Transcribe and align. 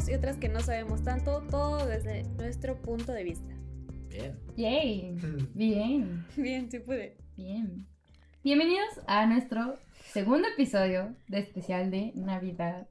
sabemos 0.00 0.08
y 0.08 0.14
otras 0.14 0.36
que 0.38 0.48
no 0.48 0.60
sabemos 0.60 1.02
tanto, 1.04 1.42
todo 1.50 1.86
desde 1.86 2.24
nuestro 2.36 2.80
punto 2.80 3.12
de 3.12 3.24
vista. 3.24 3.54
Bien. 4.08 4.38
Yay. 4.56 5.16
Bien, 5.54 6.26
Bien, 6.36 6.70
sí 6.70 6.78
pude. 6.80 7.16
bien. 7.36 7.86
Bienvenidos 8.42 8.88
a 9.06 9.26
nuestro 9.26 9.78
segundo 10.06 10.48
episodio 10.48 11.14
de 11.28 11.40
especial 11.40 11.90
de 11.90 12.12
Navidad. 12.14 12.88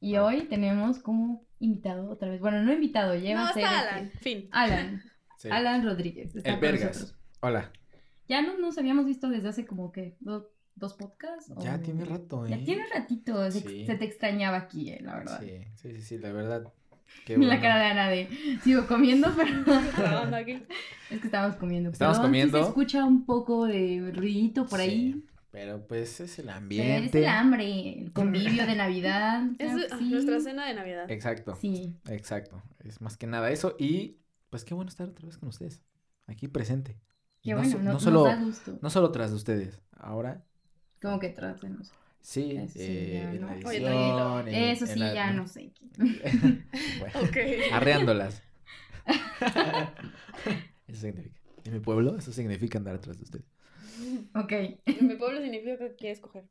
Y 0.00 0.16
hoy 0.16 0.42
tenemos 0.48 0.98
como 0.98 1.46
invitado 1.58 2.08
otra 2.10 2.30
vez. 2.30 2.40
Bueno, 2.40 2.62
no 2.62 2.72
invitado, 2.72 3.14
lleva 3.16 3.42
No, 3.42 3.46
a 3.48 3.52
ser 3.52 3.64
está 3.64 3.78
este- 3.78 3.88
Alan. 3.94 4.10
Fin. 4.20 4.48
Alan. 4.52 5.02
Sí. 5.36 5.50
Alan 5.50 5.84
Rodríguez. 5.84 6.34
está 6.34 6.54
El 6.54 6.60
Vergas. 6.60 6.96
nosotros. 6.96 7.18
Hola. 7.40 7.70
Ya 8.28 8.40
no 8.40 8.56
nos 8.56 8.78
habíamos 8.78 9.04
visto 9.04 9.28
desde 9.28 9.48
hace 9.48 9.66
como 9.66 9.92
que 9.92 10.16
dos 10.76 10.94
podcasts. 10.94 11.50
o- 11.54 11.62
Ya 11.62 11.80
tiene 11.80 12.04
rato, 12.04 12.46
¿eh? 12.46 12.50
Ya 12.50 12.64
tiene 12.64 12.84
ratito. 12.92 13.50
Se, 13.50 13.60
Sí. 13.60 13.86
se 13.86 13.94
te 13.96 14.04
extrañaba 14.04 14.56
aquí, 14.58 14.90
eh, 14.90 15.00
la 15.02 15.16
verdad. 15.16 15.40
Sí, 15.40 15.60
sí, 15.74 15.92
sí, 15.96 16.00
sí, 16.02 16.18
la 16.18 16.32
verdad. 16.32 16.72
Qué 17.26 17.34
La 17.38 17.46
bueno. 17.46 17.60
cara 17.62 17.78
de 17.78 17.84
Ana 17.86 18.08
de 18.08 18.28
sigo 18.62 18.86
comiendo, 18.86 19.28
pero 19.36 19.50
es 21.10 21.20
que 21.20 21.26
estábamos 21.26 21.56
comiendo. 21.56 21.90
Estamos 21.90 22.16
Perdón 22.16 22.24
si 22.24 22.28
comiendo. 22.28 22.58
se 22.62 22.68
escucha 22.68 23.04
un 23.04 23.24
poco 23.24 23.66
de 23.66 24.10
ruidito 24.14 24.66
por 24.66 24.80
ahí. 24.80 25.24
Pero 25.50 25.86
pues 25.86 26.18
es 26.18 26.36
el 26.40 26.48
ambiente. 26.48 27.06
Es 27.06 27.14
el 27.14 27.26
hambre, 27.28 28.00
el 28.00 28.12
convivio 28.12 28.66
de 28.66 28.74
Navidad. 28.76 29.44
Es 29.60 29.70
claro 29.72 29.88
que 29.88 30.04
sí. 30.04 30.10
nuestra 30.10 30.40
cena 30.40 30.66
de 30.66 30.74
Navidad. 30.74 31.08
Exacto. 31.10 31.54
Sí. 31.60 31.94
Exacto. 32.08 32.60
Es 32.80 33.00
más 33.00 33.16
que 33.16 33.28
nada 33.28 33.48
eso. 33.52 33.76
Y 33.78 34.18
pues 34.50 34.64
qué 34.64 34.74
bueno 34.74 34.88
estar 34.88 35.08
otra 35.08 35.26
vez 35.26 35.38
con 35.38 35.48
ustedes. 35.50 35.80
Aquí 36.26 36.48
presente. 36.48 36.98
Qué 37.40 37.52
no, 37.52 37.58
bueno, 37.58 37.78
no, 37.78 37.84
no 37.84 37.92
nos 37.92 38.02
solo, 38.02 38.24
da 38.24 38.34
gusto. 38.42 38.78
no 38.82 38.90
solo 38.90 39.12
tras 39.12 39.30
de 39.30 39.36
ustedes. 39.36 39.80
Ahora 39.92 40.42
Como 41.04 41.20
que 41.20 41.28
tras 41.28 41.60
de 41.60 41.68
nosotros. 41.68 42.00
sí, 42.22 42.56
Eso 42.56 42.72
sí, 42.72 42.80
eh, 42.82 43.22
en 43.34 43.40
no. 43.42 43.46
la 43.48 43.54
edición. 43.56 44.48
Eso 44.48 44.86
sí, 44.86 44.98
la- 44.98 45.12
ya 45.14 45.32
no 45.32 45.46
sé. 45.46 45.70
Bueno, 46.98 47.20
arreándolas. 47.72 48.42
eso 50.88 51.00
significa. 51.00 51.36
En 51.64 51.72
mi 51.74 51.80
pueblo, 51.80 52.16
eso 52.16 52.32
significa 52.32 52.78
andar 52.78 52.94
atrás 52.96 53.16
de 53.18 53.24
ustedes. 53.24 53.44
Ok. 54.34 54.52
En 54.86 55.06
mi 55.08 55.14
pueblo 55.16 55.40
significa 55.42 55.78
que 55.78 55.94
quieres 55.94 56.20
coger. 56.20 56.44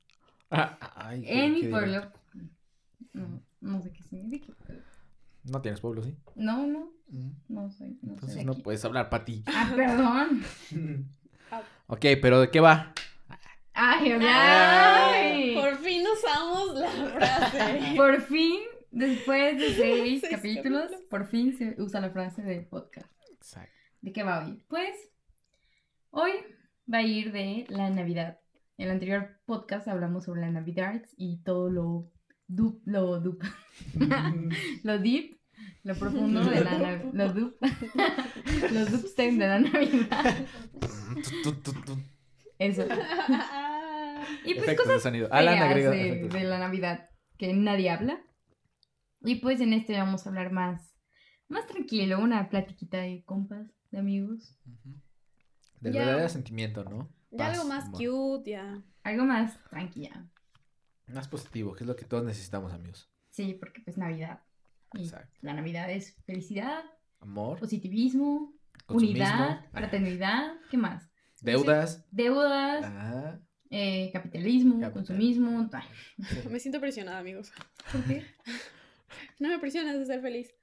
Ah, 0.52 0.78
ay, 0.96 1.22
qué- 1.24 1.46
En 1.46 1.54
mi 1.54 1.64
pueblo. 1.64 2.12
No, 3.14 3.42
no 3.62 3.82
sé 3.82 3.92
qué 3.92 4.04
significa. 4.04 4.54
No 5.46 5.62
tienes 5.62 5.82
pueblo, 5.82 6.04
¿sí? 6.04 6.16
No, 6.36 6.66
no, 6.68 6.92
Mm. 7.10 7.30
no 7.50 7.70
soy. 7.72 7.90
No 8.02 8.02
soy 8.02 8.10
Entonces 8.14 8.36
de 8.38 8.46
no 8.46 8.52
aquí. 8.54 8.62
puedes 8.62 8.86
hablar 8.86 9.10
para 9.10 9.26
ti. 9.26 9.44
Ah, 9.48 9.72
perdón. 9.76 10.44
ok, 11.88 12.06
pero 12.22 12.40
¿de 12.42 12.50
qué 12.52 12.60
va? 12.60 12.94
Ay, 13.74 14.12
Ay, 14.12 14.22
ay. 14.22 15.56
Por 15.56 15.78
fin 15.80 16.04
usamos 16.14 16.76
la 16.76 16.90
frase. 16.90 17.94
Por 17.96 18.22
fin, 18.22 18.60
después 18.92 19.58
de 19.60 19.74
seis, 19.74 20.22
Seis 20.22 20.32
capítulos, 20.36 20.82
capítulos. 20.84 21.04
por 21.10 21.26
fin 21.28 21.58
se 21.58 21.76
usa 21.82 22.00
la 22.00 22.12
frase 22.12 22.42
del 22.44 22.66
podcast. 22.66 23.10
Exacto. 23.32 23.72
¿De 24.02 24.12
qué 24.12 24.24
va 24.24 24.46
hoy? 24.46 24.64
Pues 24.68 24.96
hoy 26.12 26.32
va 26.92 27.00
a 27.00 27.04
ir 27.04 27.32
de 27.32 27.66
la 27.70 27.90
Navidad. 27.90 28.40
En 28.78 28.86
el 28.88 28.92
anterior 28.92 29.38
podcast 29.46 29.88
hablamos 29.88 30.26
sobre 30.26 30.42
la 30.42 30.50
Navidad 30.52 31.02
y 31.18 31.38
todo 31.44 31.70
lo 31.70 32.12
dup, 32.48 32.82
lo 32.86 33.20
dup, 33.20 33.44
lo 34.84 35.00
deep, 35.00 35.38
lo 35.84 35.96
profundo 35.96 36.44
de 36.44 36.62
la 36.64 36.78
Navidad, 36.78 37.06
lo 37.14 37.34
dup, 37.34 37.56
los 38.72 38.92
dubstep 38.92 39.34
de 39.34 39.48
la 39.48 39.60
Navidad. 39.60 40.46
Eso. 42.60 42.86
Y 44.46 44.54
pues 44.56 44.64
Efectos 44.68 44.86
de 44.88 44.94
cosas 44.94 45.04
sonido. 45.04 45.28
Alan 45.32 45.56
feas 45.58 45.70
agrega 45.70 45.90
de, 45.92 46.28
de 46.30 46.44
la 46.46 46.58
Navidad 46.60 47.10
que 47.38 47.54
nadie 47.54 47.90
habla. 47.90 48.22
Y 49.22 49.36
pues 49.36 49.60
en 49.62 49.74
este 49.74 49.98
vamos 49.98 50.26
a 50.26 50.30
hablar 50.30 50.52
más, 50.52 50.96
más 51.50 51.66
tranquilo, 51.68 52.20
una 52.20 52.50
platiquita 52.50 52.98
de 53.00 53.24
compas, 53.26 53.68
de 53.92 54.00
amigos. 54.00 54.58
Ujú. 54.66 54.96
Del 55.82 55.94
Ya. 55.94 56.00
verdadero 56.06 56.30
sentimiento, 56.30 56.84
¿no? 56.86 57.10
Ya 57.32 57.52
algo 57.52 57.66
más 57.66 57.86
amor. 57.86 58.02
cute, 58.02 58.52
ya. 58.52 58.82
Algo 59.04 59.26
más 59.26 59.62
tranquila. 59.70 60.30
Más 61.08 61.28
positivo, 61.28 61.74
que 61.74 61.84
es 61.84 61.88
lo 61.88 61.96
que 61.96 62.06
todos 62.06 62.24
necesitamos, 62.24 62.72
amigos. 62.74 63.10
Sí, 63.30 63.56
porque 63.60 63.82
pues 63.82 63.98
Navidad. 63.98 64.42
Y 64.94 65.04
Exacto. 65.04 65.38
la 65.42 65.54
Navidad 65.54 65.90
es 65.90 66.16
felicidad, 66.26 66.84
Amor, 67.20 67.60
positivismo, 67.60 68.54
consumismo, 68.86 69.24
unidad, 69.26 69.66
fraternidad, 69.72 70.54
¿qué 70.70 70.78
más? 70.78 71.10
Deudas. 71.44 72.06
Deudas, 72.12 72.84
Ah, 72.86 73.40
eh, 73.70 74.10
capitalismo, 74.14 74.74
Capital. 74.80 74.94
consumismo. 74.94 75.70
ay. 75.74 75.84
Me 76.50 76.60
siento 76.60 76.80
presionada, 76.80 77.20
amigos. 77.20 77.52
¿Por 77.92 78.04
qué? 78.04 78.26
No 79.40 79.48
me 79.50 79.60
presiones 79.60 80.00
de 80.00 80.06
ser 80.06 80.22
feliz. 80.22 80.54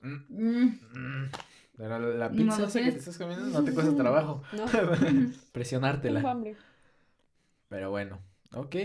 Mm, 0.00 0.16
Mm, 0.28 0.78
mm. 0.94 1.30
Pero 1.76 1.98
la, 2.14 2.30
pizza 2.30 2.64
esa 2.64 2.66
que 2.66 2.72
tienes- 2.72 2.92
te 2.94 2.98
estás 2.98 3.18
comiendo 3.18 3.46
no 3.46 3.64
te 3.64 3.72
cuesta 3.72 3.94
trabajo. 3.96 4.42
No, 4.52 4.64
tengo 4.66 4.92
Presionártela. 5.52 6.28
hambre. 6.30 6.56
Pero 7.68 7.90
bueno, 7.90 8.18
ok. 8.52 8.76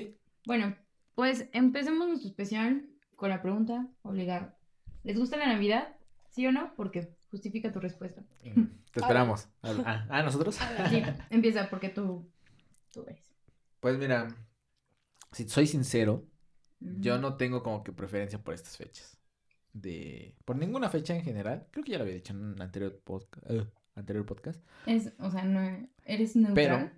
Bueno, 0.46 0.76
pues 1.16 1.48
empecemos 1.54 2.08
nuestro 2.08 2.30
especial 2.30 2.86
con 3.16 3.30
la 3.30 3.42
pregunta 3.42 3.88
obligada. 4.04 4.56
¿Les 5.04 5.18
gusta 5.18 5.38
la 5.38 5.48
Navidad? 5.48 5.90
¿Sí 6.30 6.46
o 6.48 6.52
no? 6.52 6.74
Porque 6.76 7.10
justifica 7.36 7.70
tu 7.70 7.82
respuesta. 7.82 8.22
Mm, 8.44 8.64
Te 8.94 9.00
esperamos. 9.02 9.50
Ah, 9.62 10.06
ah, 10.10 10.24
¿nosotros? 10.24 10.58
Sí, 10.90 11.04
empieza 11.30 11.70
porque 11.70 11.90
tú, 11.90 12.32
tú 12.92 13.04
eres. 13.06 13.30
Pues 13.82 13.98
mira, 13.98 14.30
si 15.34 15.50
soy 15.50 15.68
sincero, 15.68 16.26
yo 16.80 17.18
no 17.18 17.36
tengo 17.36 17.62
como 17.62 17.84
que 17.84 17.92
preferencia 17.92 18.40
por 18.42 18.54
estas 18.54 18.78
fechas. 18.78 19.18
De. 19.74 20.38
Por 20.46 20.56
ninguna 20.56 20.90
fecha 20.90 21.14
en 21.14 21.24
general. 21.24 21.68
Creo 21.72 21.84
que 21.84 21.92
ya 21.92 21.98
lo 21.98 22.06
había 22.06 22.16
dicho 22.16 22.32
en 22.32 22.42
un 22.42 22.62
anterior 22.62 23.02
podcast. 23.04 23.46
anterior 23.96 24.26
podcast. 24.26 24.66
Es, 24.86 25.12
o 25.20 25.30
sea, 25.30 25.44
no, 25.44 25.90
eres 26.06 26.38
neutral. 26.38 26.56
Pero. 26.56 26.92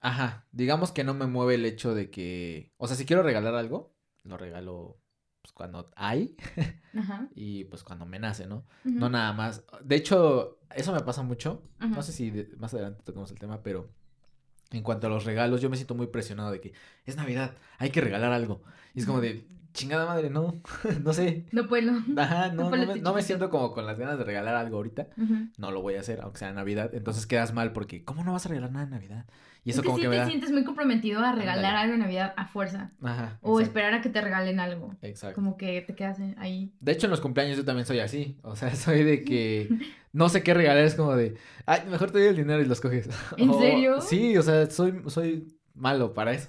Ajá. 0.00 0.48
Digamos 0.50 0.90
que 0.90 1.04
no 1.04 1.14
me 1.14 1.28
mueve 1.28 1.54
el 1.54 1.64
hecho 1.64 1.94
de 1.94 2.10
que. 2.10 2.72
O 2.78 2.88
sea, 2.88 2.96
si 2.96 3.06
quiero 3.06 3.22
regalar 3.22 3.54
algo, 3.54 3.94
lo 4.24 4.36
regalo 4.36 5.00
pues, 5.48 5.52
cuando 5.54 5.90
hay 5.96 6.36
Ajá. 6.98 7.28
y 7.34 7.64
pues 7.64 7.82
cuando 7.82 8.04
me 8.06 8.18
nace, 8.18 8.46
¿no? 8.46 8.64
No 8.84 9.08
nada 9.08 9.32
más. 9.32 9.62
De 9.82 9.96
hecho, 9.96 10.58
eso 10.74 10.92
me 10.92 11.00
pasa 11.00 11.22
mucho. 11.22 11.62
No 11.78 12.02
sé 12.02 12.12
si 12.12 12.30
de- 12.30 12.50
más 12.58 12.74
adelante 12.74 13.02
tocamos 13.04 13.30
el 13.30 13.38
tema, 13.38 13.62
pero 13.62 13.88
en 14.70 14.82
cuanto 14.82 15.06
a 15.06 15.10
los 15.10 15.24
regalos, 15.24 15.60
yo 15.62 15.70
me 15.70 15.76
siento 15.76 15.94
muy 15.94 16.08
presionado 16.08 16.50
de 16.50 16.60
que 16.60 16.72
es 17.06 17.16
Navidad, 17.16 17.56
hay 17.78 17.90
que 17.90 18.00
regalar 18.02 18.32
algo. 18.32 18.62
Y 18.94 19.00
es 19.00 19.06
como 19.06 19.20
de, 19.20 19.46
chingada 19.78 20.06
madre, 20.06 20.30
no, 20.30 20.60
no 21.04 21.12
sé. 21.12 21.46
No 21.52 21.66
puedo. 21.68 21.92
Ajá, 22.16 22.48
no, 22.52 22.70
no, 22.70 22.70
me, 22.70 23.00
no 23.00 23.22
siento 23.22 23.48
como 23.50 23.72
con 23.72 23.86
las 23.86 23.98
ganas 23.98 24.18
de 24.18 24.24
regalar 24.24 24.54
algo 24.56 24.76
ahorita. 24.76 25.08
No 25.56 25.70
lo 25.70 25.82
voy 25.82 25.94
a 25.94 26.00
hacer, 26.00 26.20
aunque 26.22 26.38
sea 26.38 26.52
Navidad. 26.52 26.90
Entonces 26.94 27.26
quedas 27.26 27.52
mal 27.54 27.72
porque, 27.72 28.04
¿cómo 28.04 28.24
no 28.24 28.32
vas 28.32 28.46
a 28.46 28.48
regalar 28.48 28.72
nada 28.72 28.84
en 28.84 28.90
Navidad? 28.90 29.24
Y 29.64 29.70
eso 29.70 29.80
es 29.80 29.82
que 29.82 29.86
como 29.86 29.96
sí 29.98 30.02
que 30.02 30.08
me 30.08 30.14
te 30.16 30.20
da... 30.20 30.26
sientes 30.26 30.50
muy 30.50 30.64
comprometido 30.64 31.20
a 31.20 31.32
regalar 31.32 31.76
algo 31.76 31.94
en 31.94 32.00
Navidad 32.00 32.32
a 32.36 32.46
fuerza. 32.46 32.92
Ajá. 33.02 33.38
O 33.42 33.58
exacto, 33.58 33.60
esperar 33.62 33.94
a 33.94 34.00
que 34.00 34.08
te 34.08 34.20
regalen 34.20 34.60
algo. 34.60 34.94
Exacto. 35.02 35.34
Como 35.34 35.56
que 35.56 35.82
te 35.82 35.94
quedas 35.94 36.18
ahí. 36.38 36.72
De 36.80 36.92
hecho, 36.92 37.06
en 37.06 37.10
los 37.10 37.20
cumpleaños 37.20 37.56
yo 37.56 37.64
también 37.64 37.84
soy 37.86 37.98
así. 38.00 38.38
O 38.42 38.56
sea, 38.56 38.74
soy 38.74 39.04
de 39.04 39.24
que 39.24 39.68
no 40.12 40.28
sé 40.28 40.42
qué 40.42 40.54
regalar. 40.54 40.84
Es 40.84 40.94
como 40.94 41.14
de, 41.14 41.36
ay, 41.66 41.82
mejor 41.90 42.10
te 42.10 42.18
doy 42.18 42.28
el 42.28 42.36
dinero 42.36 42.62
y 42.62 42.64
los 42.66 42.80
coges. 42.80 43.08
¿En 43.36 43.50
O- 43.50 43.58
serio? 43.60 44.00
Sí, 44.00 44.36
o 44.38 44.42
sea, 44.42 44.70
soy, 44.70 45.02
soy 45.08 45.46
malo 45.74 46.14
para 46.14 46.32
eso. 46.32 46.48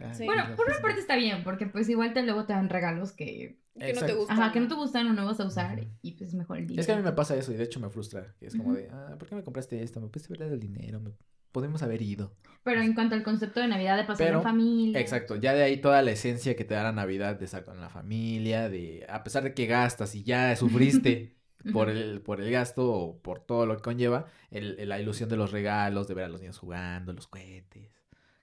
Ay, 0.00 0.14
Sí. 0.14 0.24
Bueno, 0.24 0.48
no, 0.48 0.56
por 0.56 0.66
pues, 0.66 0.78
una 0.78 0.82
parte 0.82 1.00
está 1.00 1.16
bien, 1.16 1.44
porque 1.44 1.66
pues 1.66 1.88
igual 1.88 2.12
te 2.14 2.22
luego 2.22 2.44
te 2.46 2.52
dan 2.54 2.68
regalos 2.70 3.12
que, 3.12 3.58
Que 3.74 3.78
no 3.78 3.84
te 3.84 3.90
Exacto. 3.90 4.16
gusta. 4.16 4.32
ajá, 4.34 4.52
que 4.52 4.60
no 4.60 4.68
te 4.68 4.74
gustan 4.74 5.06
o 5.06 5.12
no 5.14 5.24
vas 5.26 5.40
a 5.40 5.44
usar 5.46 5.84
y 6.02 6.12
pues 6.12 6.28
es 6.28 6.34
mejor 6.34 6.58
el 6.58 6.66
dinero. 6.66 6.80
Es 6.80 6.86
que 6.86 6.92
a 6.92 6.96
mí 6.96 7.02
me 7.02 7.12
pasa 7.12 7.36
eso 7.36 7.52
y 7.52 7.56
de 7.56 7.64
hecho 7.64 7.80
me 7.80 7.88
frustra. 7.90 8.34
Que 8.38 8.46
es 8.46 8.56
como 8.56 8.74
de, 8.74 8.88
ah, 8.90 9.14
¿por 9.18 9.28
qué 9.28 9.34
me 9.34 9.42
compraste 9.42 9.82
esto? 9.82 10.00
¿Me 10.00 10.08
pudiste 10.08 10.28
haber 10.30 10.40
dado 10.40 10.54
el 10.54 10.60
dinero? 10.60 11.00
¿Me... 11.00 11.10
Podemos 11.52 11.82
haber 11.82 12.00
ido. 12.00 12.32
Pero 12.64 12.80
en 12.80 12.94
cuanto 12.94 13.14
al 13.14 13.22
concepto 13.22 13.60
de 13.60 13.68
Navidad, 13.68 13.96
de 13.98 14.04
pasar 14.04 14.26
Pero- 14.26 14.38
en 14.38 14.42
familia. 14.44 15.00
Exacto, 15.00 15.36
ya 15.36 15.52
de 15.52 15.62
ahí 15.62 15.78
toda 15.78 16.00
la 16.02 16.10
esencia 16.12 16.56
que 16.56 16.64
te 16.64 16.72
da 16.74 16.82
la 16.82 16.92
Navidad 16.92 17.36
de 17.38 17.44
estar 17.44 17.64
con 17.64 17.78
la 17.80 17.90
familia, 17.90 18.68
de 18.70 19.04
a 19.08 19.22
pesar 19.22 19.42
de 19.42 19.52
que 19.52 19.66
gastas 19.66 20.14
y 20.14 20.22
ya 20.22 20.54
sufriste 20.56 21.36
por 21.72 21.90
el, 21.90 22.20
por 22.22 22.40
el 22.40 22.50
gasto 22.50 22.90
o 22.90 23.18
por 23.20 23.40
todo 23.40 23.66
lo 23.66 23.76
que 23.76 23.82
conlleva, 23.82 24.26
el, 24.50 24.76
el- 24.78 24.88
la 24.88 24.98
ilusión 25.00 25.28
de 25.28 25.36
los 25.36 25.50
regalos, 25.52 26.08
de 26.08 26.14
ver 26.14 26.24
a 26.24 26.28
los 26.28 26.40
niños 26.40 26.58
jugando, 26.58 27.12
los 27.12 27.26
cohetes, 27.26 27.90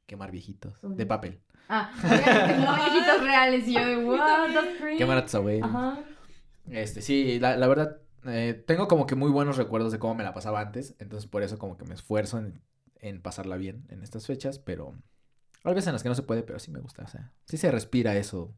quemar 0.09 0.31
viejitos, 0.31 0.73
de 0.81 1.05
papel, 1.05 1.39
Ah, 1.69 1.91
no, 2.03 2.75
viejitos 2.75 3.21
reales 3.23 3.67
y 3.67 3.73
yo 3.75 3.85
de 3.85 3.95
the 4.53 4.75
freak? 4.79 4.97
quemar 4.97 5.19
a 5.19 5.23
tus 5.23 5.35
abuelos. 5.35 5.69
Ajá. 5.69 5.99
Este, 6.69 7.01
sí, 7.01 7.39
la, 7.39 7.55
la 7.57 7.67
verdad, 7.67 7.97
eh, 8.25 8.61
tengo 8.67 8.87
como 8.87 9.05
que 9.05 9.15
muy 9.15 9.29
buenos 9.31 9.55
recuerdos 9.57 9.91
de 9.91 9.99
cómo 9.99 10.15
me 10.15 10.23
la 10.23 10.33
pasaba 10.33 10.59
antes, 10.61 10.95
entonces 10.99 11.29
por 11.29 11.43
eso 11.43 11.57
como 11.59 11.77
que 11.77 11.85
me 11.85 11.93
esfuerzo 11.93 12.39
en, 12.39 12.59
en 12.95 13.21
pasarla 13.21 13.55
bien 13.57 13.85
en 13.89 14.01
estas 14.03 14.25
fechas, 14.27 14.57
pero 14.59 14.93
hay 15.63 15.73
veces 15.75 15.87
en 15.87 15.93
las 15.93 16.03
que 16.03 16.09
no 16.09 16.15
se 16.15 16.23
puede, 16.23 16.41
pero 16.43 16.57
sí 16.59 16.71
me 16.71 16.79
gusta, 16.79 17.03
o 17.03 17.07
sea, 17.07 17.31
sí 17.45 17.57
se 17.57 17.71
respira 17.71 18.15
eso, 18.17 18.53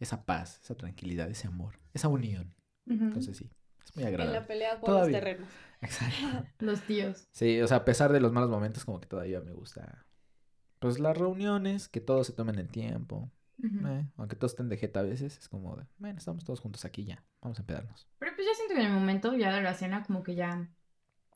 esa 0.00 0.24
paz, 0.24 0.58
esa 0.64 0.74
tranquilidad, 0.74 1.30
ese 1.30 1.46
amor, 1.48 1.78
esa 1.94 2.08
unión, 2.08 2.54
entonces 2.88 3.36
sí, 3.36 3.50
es 3.84 3.94
muy 3.94 4.04
En 4.04 4.10
la 4.12 4.16
agradable. 4.18 4.46
pelea 4.46 4.80
por 4.80 4.86
Todavía. 4.90 5.12
los 5.18 5.20
terrenos. 5.24 5.48
Exacto. 5.82 6.46
Los 6.60 6.80
tíos. 6.82 7.26
Sí, 7.32 7.60
o 7.60 7.66
sea, 7.68 7.78
a 7.78 7.84
pesar 7.84 8.12
de 8.12 8.20
los 8.20 8.32
malos 8.32 8.48
momentos, 8.50 8.84
como 8.84 9.00
que 9.00 9.06
todavía 9.06 9.40
me 9.40 9.52
gusta, 9.52 10.04
pues 10.82 10.98
las 10.98 11.16
reuniones, 11.16 11.88
que 11.88 12.00
todos 12.02 12.26
se 12.26 12.34
tomen 12.34 12.58
el 12.58 12.68
tiempo. 12.68 13.30
Eh, 13.64 14.06
aunque 14.16 14.34
todos 14.36 14.52
estén 14.52 14.68
de 14.68 14.76
jeta 14.76 15.00
a 15.00 15.04
veces, 15.04 15.38
es 15.38 15.48
como 15.48 15.76
de, 15.76 15.84
bueno, 15.98 16.18
estamos 16.18 16.44
todos 16.44 16.58
juntos 16.60 16.84
aquí 16.84 17.04
ya, 17.04 17.22
vamos 17.40 17.58
a 17.58 17.62
empedarnos. 17.62 18.08
Pero 18.18 18.32
pues 18.34 18.46
yo 18.48 18.54
siento 18.56 18.74
que 18.74 18.80
en 18.80 18.86
el 18.88 18.92
momento 18.92 19.34
ya 19.36 19.54
de 19.54 19.62
la 19.62 19.72
cena 19.74 20.02
como 20.02 20.24
que 20.24 20.34
ya 20.34 20.68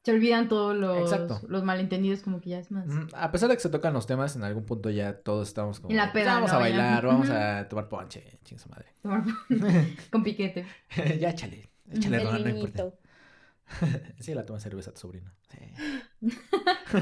se 0.02 0.10
olvidan 0.12 0.48
todos 0.48 0.74
los, 0.76 0.98
Exacto. 1.12 1.40
los 1.48 1.62
malentendidos, 1.62 2.22
como 2.22 2.40
que 2.40 2.50
ya 2.50 2.58
es 2.58 2.70
más... 2.72 2.86
Mm, 2.88 3.08
A 3.14 3.30
pesar 3.30 3.48
de 3.48 3.54
que 3.54 3.60
se 3.60 3.68
tocan 3.70 3.92
los 3.92 4.06
temas, 4.08 4.34
en 4.34 4.42
algún 4.42 4.64
punto 4.64 4.90
ya 4.90 5.18
todos 5.20 5.46
estamos 5.48 5.78
como, 5.78 5.90
En 5.92 5.98
la 5.98 6.12
peda, 6.12 6.34
vamos 6.34 6.50
¿no? 6.50 6.56
a 6.56 6.60
Ya. 6.60 6.64
bailar, 6.76 7.06
vamos 7.06 7.30
a 7.30 7.68
tomar 7.68 7.88
ponche, 7.88 8.40
chinga 8.44 8.60
su 8.60 8.68
madre. 8.70 8.86
tomar 9.02 9.22
con 10.10 10.24
piquete. 10.24 10.66
ya 11.20 11.30
échale, 11.30 11.68
échale, 11.92 12.16
El 12.16 12.24
Ron, 12.26 12.42
no 12.42 12.48
importa. 12.48 12.90
Sí, 14.20 14.34
la 14.34 14.44
toma 14.46 14.60
cerveza 14.60 14.90
a 14.90 14.94
tu 14.94 15.00
sobrino. 15.00 15.30
Sí. 15.50 15.58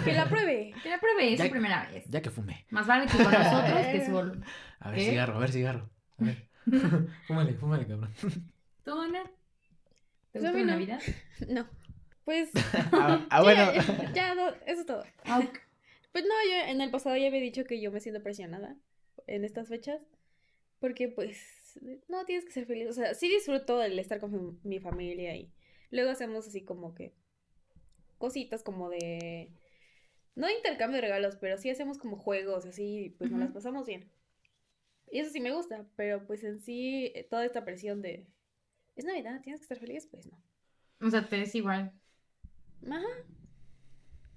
Que 0.04 0.12
la 0.12 0.28
pruebe. 0.28 0.72
Que 0.82 0.88
la 0.90 0.98
pruebe, 0.98 1.32
es 1.32 1.38
Ya- 1.38 1.44
su 1.46 1.50
primera 1.50 1.88
vez. 1.90 2.04
Ya 2.08 2.22
que 2.22 2.30
fume. 2.30 2.66
Más 2.70 2.86
vale 2.86 3.06
que 3.06 3.22
con 3.22 3.32
nosotros 3.32 3.86
que 3.86 4.06
solo. 4.06 4.34
A 4.80 4.90
ver, 4.90 4.98
¿Qué? 4.98 5.10
cigarro, 5.10 5.34
a 5.36 5.38
ver, 5.38 5.52
cigarro. 5.52 5.90
A 6.18 6.24
ver. 6.24 6.48
fúmale, 7.26 7.54
fúmale, 7.54 7.86
cabrón. 7.86 8.12
¿Tú, 8.84 8.98
Ana? 8.98 9.22
¿Te 10.32 10.40
mí 10.40 10.46
la 10.46 10.52
no. 10.52 10.64
Navidad? 10.64 11.00
No. 11.48 11.68
Pues. 12.24 12.50
Ah, 12.92 13.26
ah, 13.30 13.38
ya, 13.38 13.42
bueno. 13.42 13.72
Ya, 13.72 14.12
ya, 14.14 14.34
no, 14.34 14.48
eso 14.66 14.80
es 14.80 14.86
todo. 14.86 15.04
Ah. 15.24 15.42
Pues 16.12 16.24
no, 16.24 16.30
yo 16.48 16.70
en 16.70 16.80
el 16.80 16.90
pasado 16.90 17.16
ya 17.16 17.26
había 17.28 17.40
dicho 17.40 17.64
que 17.64 17.80
yo 17.80 17.92
me 17.92 18.00
siento 18.00 18.22
presionada 18.22 18.76
en 19.26 19.44
estas 19.44 19.68
fechas. 19.68 20.00
Porque 20.80 21.08
pues. 21.08 21.38
No, 22.08 22.24
tienes 22.24 22.44
que 22.44 22.52
ser 22.52 22.66
feliz. 22.66 22.88
O 22.88 22.92
sea, 22.92 23.14
sí 23.14 23.28
disfruto 23.28 23.82
el 23.82 23.98
estar 23.98 24.18
con 24.20 24.32
mi, 24.32 24.58
mi 24.62 24.80
familia 24.80 25.36
y 25.36 25.52
luego 25.94 26.10
hacemos 26.10 26.46
así 26.46 26.62
como 26.62 26.94
que. 26.94 27.14
Cositas 28.18 28.62
como 28.62 28.90
de. 28.90 29.50
No 30.34 30.50
intercambio 30.50 30.96
de 30.96 31.02
regalos, 31.02 31.36
pero 31.36 31.56
sí 31.58 31.70
hacemos 31.70 31.98
como 31.98 32.16
juegos, 32.16 32.66
así, 32.66 33.14
pues 33.18 33.30
nos 33.30 33.40
las 33.40 33.52
pasamos 33.52 33.86
bien. 33.86 34.10
Y 35.10 35.20
eso 35.20 35.30
sí 35.30 35.40
me 35.40 35.52
gusta, 35.52 35.86
pero 35.94 36.26
pues 36.26 36.42
en 36.42 36.58
sí, 36.58 37.12
eh, 37.14 37.26
toda 37.28 37.44
esta 37.44 37.64
presión 37.64 38.02
de. 38.02 38.26
Es 38.96 39.04
Navidad, 39.04 39.40
tienes 39.42 39.60
que 39.60 39.64
estar 39.64 39.78
feliz, 39.78 40.06
pues 40.10 40.26
no. 40.26 40.42
O 41.00 41.10
sea, 41.10 41.28
te 41.28 41.40
es 41.40 41.54
igual. 41.54 41.92
Ajá. 42.90 43.06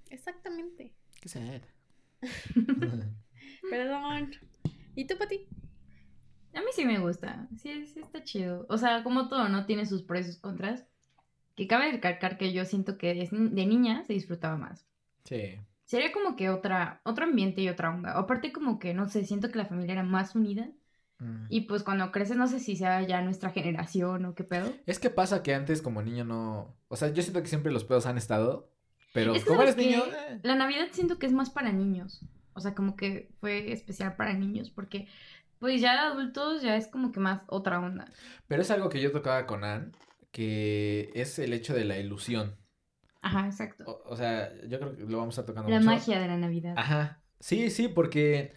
Exactamente. 0.10 0.94
Qué 1.21 1.30
sad. 1.30 1.62
Perdón. 3.69 4.31
¿Y 4.95 5.06
tú, 5.06 5.18
Pati? 5.18 5.48
A 6.53 6.60
mí 6.62 6.68
sí 6.74 6.86
me 6.86 7.00
gusta. 7.00 7.48
Sí, 7.57 7.86
sí 7.86 8.00
está 8.00 8.24
chido. 8.24 8.65
O 8.69 8.77
sea, 8.77 9.03
como 9.03 9.30
todo, 9.30 9.48
¿no? 9.50 9.65
Tiene 9.65 9.86
sus 9.86 10.03
pros 10.03 10.21
y 10.21 10.24
sus 10.25 10.38
contras. 10.38 10.86
Que 11.57 11.68
cabe 11.68 11.92
recalcar 11.92 12.38
que 12.38 12.54
yo 12.54 12.63
siento 12.65 13.00
que 13.00 13.15
de, 13.15 13.65
niña 13.65 14.04
se 14.06 14.13
disfrutaba 14.13 14.57
más. 14.57 14.86
Sí. 15.24 15.59
Sería 15.86 16.12
como 16.12 16.36
que 16.36 16.50
otra, 16.50 17.01
otro 17.04 17.25
ambiente 17.25 17.62
y 17.62 17.68
otra 17.68 17.89
onda. 17.89 18.12
Aparte 18.12 18.54
como 18.54 18.77
que, 18.77 18.94
no 18.94 19.09
sé, 19.09 19.25
siento 19.25 19.50
que 19.50 19.57
la 19.57 19.65
familia 19.65 19.94
era 19.94 20.04
más 20.04 20.36
unida. 20.36 20.69
Mm. 21.18 21.45
Y 21.50 21.62
pues 21.62 21.81
cuando 21.81 22.12
creces, 22.12 22.38
no 22.38 22.45
sé 22.48 22.59
si 22.59 22.75
sea 22.75 23.01
ya 23.01 23.21
nuestra 23.21 23.50
generación 23.50 24.24
o 24.25 24.36
qué 24.36 24.44
pedo. 24.44 24.71
Es 24.86 25.00
que 25.00 25.09
pasa 25.09 25.42
que 25.42 25.56
antes 25.56 25.81
como 25.81 26.04
niño 26.04 26.24
no... 26.25 26.77
O 26.89 26.95
sea, 26.95 27.12
yo 27.12 27.24
siento 27.24 27.42
que 27.42 27.50
siempre 27.50 27.71
los 27.71 27.83
pedos 27.83 28.06
han 28.06 28.19
estado, 28.19 28.69
pero 29.15 29.33
Es 29.33 29.44
que 29.44 29.50
como 29.50 29.63
eres 29.63 29.74
¿sabes 29.74 29.88
niño... 29.88 30.03
eh. 30.06 30.39
La 30.44 30.53
Navidad 30.53 30.89
siento 30.92 31.18
que 31.18 31.25
es 31.25 31.33
más 31.33 31.50
para 31.50 31.71
niños. 31.71 32.21
O 32.53 32.60
sea, 32.60 32.75
como 32.75 32.95
que 32.95 33.31
fue 33.39 33.71
especial 33.71 34.15
para 34.15 34.33
niños 34.33 34.69
porque 34.69 35.07
pues 35.57 35.81
ya 35.81 36.06
adultos 36.06 36.62
ya 36.62 36.75
es 36.75 36.88
como 36.88 37.12
que 37.12 37.19
más 37.19 37.42
otra 37.48 37.80
onda. 37.80 38.06
Pero 38.48 38.62
es 38.62 38.69
algo 38.69 38.89
que 38.89 39.01
yo 39.01 39.12
tocaba 39.12 39.48
con 39.48 39.63
Ann, 39.63 39.92
que 40.31 41.12
es 41.15 41.39
el 41.39 41.53
hecho 41.53 41.74
de 41.74 41.85
la 41.85 41.97
ilusión. 41.97 42.56
Ajá, 43.21 43.45
exacto. 43.47 43.83
O, 43.85 44.13
o 44.13 44.15
sea, 44.15 44.53
yo 44.68 44.79
creo 44.79 44.95
que 44.95 45.03
lo 45.03 45.18
vamos 45.18 45.38
a 45.38 45.41
estar 45.41 45.45
tocando 45.53 45.69
La 45.69 45.79
mucho. 45.79 45.91
magia 45.91 46.19
de 46.19 46.27
la 46.27 46.38
Navidad. 46.38 46.74
Ajá. 46.77 47.21
Sí, 47.39 47.69
sí, 47.69 47.88
porque... 47.88 48.53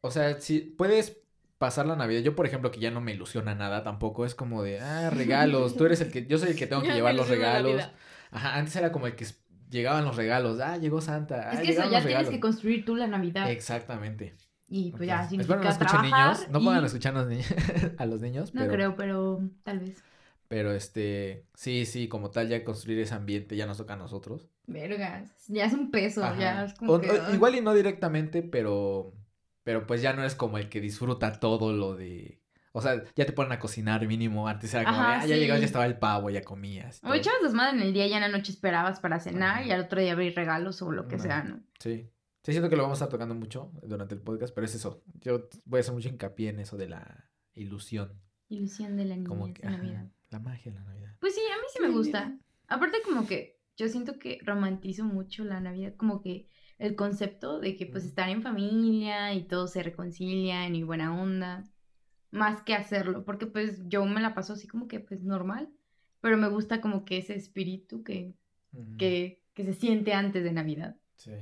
O 0.00 0.10
sea, 0.10 0.40
si 0.40 0.60
puedes 0.60 1.18
pasar 1.58 1.86
la 1.86 1.94
Navidad, 1.94 2.22
yo 2.22 2.34
por 2.34 2.44
ejemplo 2.46 2.70
que 2.72 2.80
ya 2.80 2.90
no 2.90 3.00
me 3.00 3.12
ilusiona 3.12 3.54
nada 3.54 3.84
tampoco, 3.84 4.26
es 4.26 4.34
como 4.34 4.62
de, 4.64 4.80
ah, 4.80 5.10
regalos, 5.10 5.76
tú 5.76 5.86
eres 5.86 6.00
el 6.00 6.10
que, 6.10 6.26
yo 6.26 6.38
soy 6.38 6.50
el 6.50 6.56
que 6.56 6.66
tengo 6.66 6.82
que 6.82 6.88
Ya 6.94 6.94
llevar 6.94 7.14
los 7.14 7.28
regalos. 7.28 7.82
Ajá, 8.32 8.56
antes 8.56 8.74
era 8.74 8.90
como 8.90 9.06
el 9.06 9.14
que 9.14 9.26
llegaban 9.70 10.04
los 10.04 10.16
regalos, 10.16 10.58
ah, 10.60 10.76
llegó 10.76 11.00
Santa, 11.00 11.52
Es 11.52 11.58
ah, 11.58 11.62
que 11.62 11.70
eso, 11.70 11.88
ya 11.90 12.04
tienes 12.04 12.28
que 12.30 12.40
construir 12.40 12.84
tú 12.84 12.96
la 12.96 13.06
Navidad. 13.06 13.48
Exactamente. 13.50 14.34
Y 14.68 14.90
pues 14.92 15.06
ya, 15.06 15.22
Ok. 15.22 15.28
significa 15.28 15.54
Espero 15.54 15.62
no 15.62 15.70
escuchen 15.70 16.10
trabajar 16.10 16.36
niños, 16.38 16.50
no 16.50 16.60
y- 16.60 16.76
a 16.82 16.86
escuchar 16.86 17.16
a 17.16 17.20
los, 17.20 17.28
ni- 17.28 17.42
a 17.98 18.06
los 18.06 18.20
niños, 18.22 18.54
No 18.54 18.62
pero, 18.62 18.72
creo, 18.72 18.96
pero 18.96 19.40
tal 19.62 19.78
vez. 19.80 20.02
Pero 20.52 20.70
este, 20.74 21.46
sí, 21.54 21.86
sí, 21.86 22.08
como 22.08 22.30
tal, 22.30 22.46
ya 22.46 22.62
construir 22.62 22.98
ese 22.98 23.14
ambiente 23.14 23.56
ya 23.56 23.64
nos 23.64 23.78
toca 23.78 23.94
a 23.94 23.96
nosotros. 23.96 24.50
Vergas. 24.66 25.32
Ya 25.48 25.64
es 25.64 25.72
un 25.72 25.90
peso, 25.90 26.22
Ajá. 26.22 26.38
ya 26.38 26.64
es 26.66 26.74
como 26.74 26.92
O- 26.92 27.00
que... 27.00 27.10
o- 27.10 27.32
igual 27.32 27.54
y 27.54 27.62
no 27.62 27.72
directamente, 27.72 28.42
pero, 28.42 29.14
pero 29.64 29.86
pues 29.86 30.02
ya 30.02 30.12
no 30.12 30.22
es 30.26 30.34
como 30.34 30.58
el 30.58 30.68
que 30.68 30.82
disfruta 30.82 31.40
todo 31.40 31.72
lo 31.72 31.96
de, 31.96 32.42
o 32.72 32.82
sea, 32.82 33.02
ya 33.16 33.24
te 33.24 33.32
ponen 33.32 33.52
a 33.52 33.58
cocinar 33.58 34.06
mínimo, 34.06 34.46
antes 34.46 34.74
era 34.74 34.84
como, 34.84 34.94
Ajá, 34.98 35.20
ah, 35.22 35.26
ya 35.26 35.36
llegabas, 35.36 35.60
sí. 35.60 35.62
ya 35.62 35.66
estaba 35.68 35.86
el 35.86 35.98
pavo, 35.98 36.28
ya 36.28 36.42
comías. 36.42 37.00
O 37.02 37.14
echabas 37.14 37.40
desmadre 37.42 37.78
en 37.78 37.82
el 37.86 37.94
día 37.94 38.06
y 38.06 38.10
ya 38.10 38.16
en 38.16 38.30
la 38.30 38.36
noche 38.36 38.52
esperabas 38.52 39.00
para 39.00 39.20
cenar 39.20 39.60
Ajá. 39.60 39.64
y 39.64 39.70
al 39.70 39.80
otro 39.80 40.02
día 40.02 40.12
abrir 40.12 40.34
regalos 40.36 40.82
o 40.82 40.92
lo 40.92 41.08
que 41.08 41.18
sea, 41.18 41.44
¿no? 41.44 41.60
Sí. 41.78 42.10
Sí, 42.44 42.52
siento 42.52 42.68
que 42.68 42.76
lo 42.76 42.82
vamos 42.82 43.00
a 43.00 43.04
estar 43.04 43.08
tocando 43.08 43.34
mucho 43.34 43.72
durante 43.84 44.14
el 44.14 44.20
podcast, 44.20 44.52
pero 44.54 44.66
es 44.66 44.74
eso. 44.74 45.02
Yo 45.22 45.48
voy 45.64 45.78
a 45.78 45.80
hacer 45.80 45.94
mucho 45.94 46.10
hincapié 46.10 46.50
en 46.50 46.60
eso 46.60 46.76
de 46.76 46.90
la 46.90 47.30
ilusión. 47.54 48.20
Ilusión 48.50 48.98
de 48.98 49.06
la 49.06 49.14
niñez 49.14 49.28
Como 49.28 49.54
que, 49.54 49.62
Navidad. 49.64 50.08
La 50.32 50.38
magia 50.40 50.72
de 50.72 50.78
la 50.78 50.84
Navidad. 50.84 51.16
Pues 51.20 51.34
sí, 51.34 51.40
a 51.52 51.56
mí 51.56 51.64
sí 51.72 51.80
me 51.82 51.90
gusta. 51.90 52.38
Aparte 52.68 52.98
como 53.04 53.26
que 53.26 53.60
yo 53.76 53.88
siento 53.88 54.18
que 54.18 54.38
romantizo 54.44 55.04
mucho 55.04 55.44
la 55.44 55.60
Navidad, 55.60 55.94
como 55.96 56.20
que 56.20 56.48
el 56.78 56.96
concepto 56.96 57.60
de 57.60 57.76
que 57.76 57.86
pues 57.86 58.04
estar 58.04 58.28
en 58.28 58.42
familia 58.42 59.32
y 59.34 59.44
todos 59.46 59.70
se 59.72 59.82
reconcilian 59.82 60.74
y 60.74 60.82
buena 60.82 61.14
onda, 61.20 61.64
más 62.30 62.62
que 62.62 62.74
hacerlo, 62.74 63.24
porque 63.24 63.46
pues 63.46 63.82
yo 63.88 64.04
me 64.06 64.20
la 64.20 64.34
paso 64.34 64.54
así 64.54 64.66
como 64.66 64.88
que 64.88 64.98
pues 65.00 65.22
normal, 65.22 65.68
pero 66.20 66.36
me 66.36 66.48
gusta 66.48 66.80
como 66.80 67.04
que 67.04 67.18
ese 67.18 67.34
espíritu 67.34 68.02
que, 68.02 68.34
que, 68.98 69.42
que 69.54 69.64
se 69.64 69.74
siente 69.74 70.12
antes 70.14 70.42
de 70.42 70.52
Navidad. 70.52 70.96
Sí. 71.16 71.32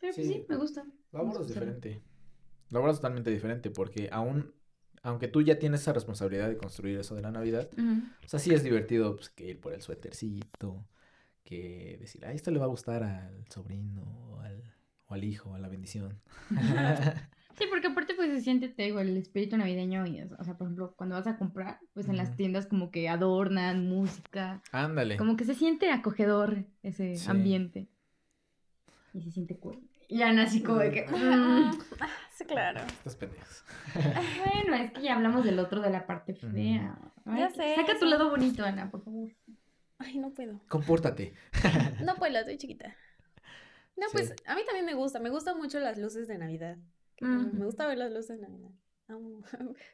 Pero 0.00 0.14
pues 0.14 0.16
Sí. 0.16 0.24
sí, 0.24 0.46
me 0.48 0.56
gusta. 0.56 0.84
Lo 1.12 1.20
abordas 1.20 1.34
Vamos 1.34 1.36
a 1.36 1.40
hacerlo. 1.42 1.74
diferente. 1.74 2.02
Lo 2.70 2.78
abordas 2.78 2.96
totalmente 2.96 3.30
diferente 3.30 3.70
porque 3.70 4.08
aún, 4.10 4.52
aunque 5.06 5.28
tú 5.28 5.40
ya 5.40 5.58
tienes 5.58 5.82
esa 5.82 5.92
responsabilidad 5.92 6.48
de 6.48 6.56
construir 6.56 6.98
eso 6.98 7.14
de 7.14 7.22
la 7.22 7.30
Navidad, 7.30 7.68
Ujú. 7.74 8.02
o 8.24 8.28
sea, 8.28 8.40
sí 8.40 8.52
es 8.52 8.64
divertido 8.64 9.14
pues, 9.16 9.30
que 9.30 9.50
ir 9.50 9.60
por 9.60 9.72
el 9.72 9.80
suétercito, 9.80 10.84
que 11.44 11.96
decir, 12.00 12.24
ah, 12.26 12.32
esto 12.32 12.50
le 12.50 12.58
va 12.58 12.64
a 12.64 12.68
gustar 12.68 13.04
al 13.04 13.46
sobrino 13.48 14.02
o 14.02 14.40
al, 14.40 14.62
o 15.06 15.14
al 15.14 15.22
hijo, 15.24 15.54
a 15.54 15.58
la 15.58 15.68
bendición. 15.68 16.20
Sí, 17.58 17.64
porque 17.70 17.86
aparte 17.86 18.12
pues 18.14 18.28
se 18.30 18.42
siente, 18.42 18.68
te 18.68 18.82
digo, 18.82 19.00
el 19.00 19.16
espíritu 19.16 19.56
navideño 19.56 20.06
y, 20.06 20.20
o 20.20 20.44
sea, 20.44 20.58
por 20.58 20.66
ejemplo, 20.66 20.92
cuando 20.94 21.14
vas 21.14 21.26
a 21.26 21.38
comprar, 21.38 21.80
pues 21.94 22.06
en 22.06 22.18
las 22.18 22.36
tiendas 22.36 22.66
como 22.66 22.90
que 22.90 23.08
adornan 23.08 23.88
música, 23.88 24.62
Ándale. 24.72 25.16
como 25.16 25.38
que 25.38 25.44
se 25.46 25.54
siente 25.54 25.90
acogedor 25.90 26.66
ese 26.82 27.14
Sí. 27.16 27.30
ambiente. 27.30 27.88
Y 29.14 29.22
se 29.22 29.30
siente 29.30 29.56
cool. 29.58 29.78
Y 30.08 30.22
Ana 30.22 30.44
así 30.44 30.62
como 30.62 30.78
de 30.78 30.90
que... 30.90 31.06
mm. 31.08 31.70
Sí, 32.36 32.44
claro. 32.44 32.80
Estos 32.86 33.16
pendejos. 33.16 33.64
Bueno, 33.94 34.76
es 34.76 34.92
que 34.92 35.00
ya 35.02 35.14
hablamos 35.14 35.44
del 35.44 35.58
otro 35.58 35.80
de 35.80 35.88
la 35.90 36.06
parte 36.06 36.34
fea. 36.34 36.98
Ay, 37.24 37.40
Ya 37.40 37.48
sé, 37.50 37.74
Saca 37.74 37.94
ya 37.94 37.98
tu 37.98 38.04
lado 38.04 38.28
bonito, 38.28 38.62
Ana, 38.62 38.90
por 38.90 39.02
favor. 39.02 39.30
Ay, 39.98 40.18
no 40.18 40.30
puedo. 40.30 40.60
Compórtate. 40.68 41.32
No 42.04 42.14
puedo, 42.16 42.38
estoy 42.38 42.58
chiquita. 42.58 42.94
No, 43.96 44.06
pues 44.12 44.34
a 44.44 44.54
mí 44.54 44.60
también 44.66 44.84
me 44.84 44.92
gusta. 44.94 45.18
Me 45.18 45.30
gustan 45.30 45.56
mucho 45.56 45.80
las 45.80 45.96
luces 45.96 46.28
de 46.28 46.36
Navidad. 46.36 46.76
Mm. 47.20 47.58
Me 47.58 47.64
gusta 47.64 47.86
ver 47.86 47.96
las 47.96 48.12
luces 48.12 48.38
de 48.38 48.46
Navidad. 48.48 48.70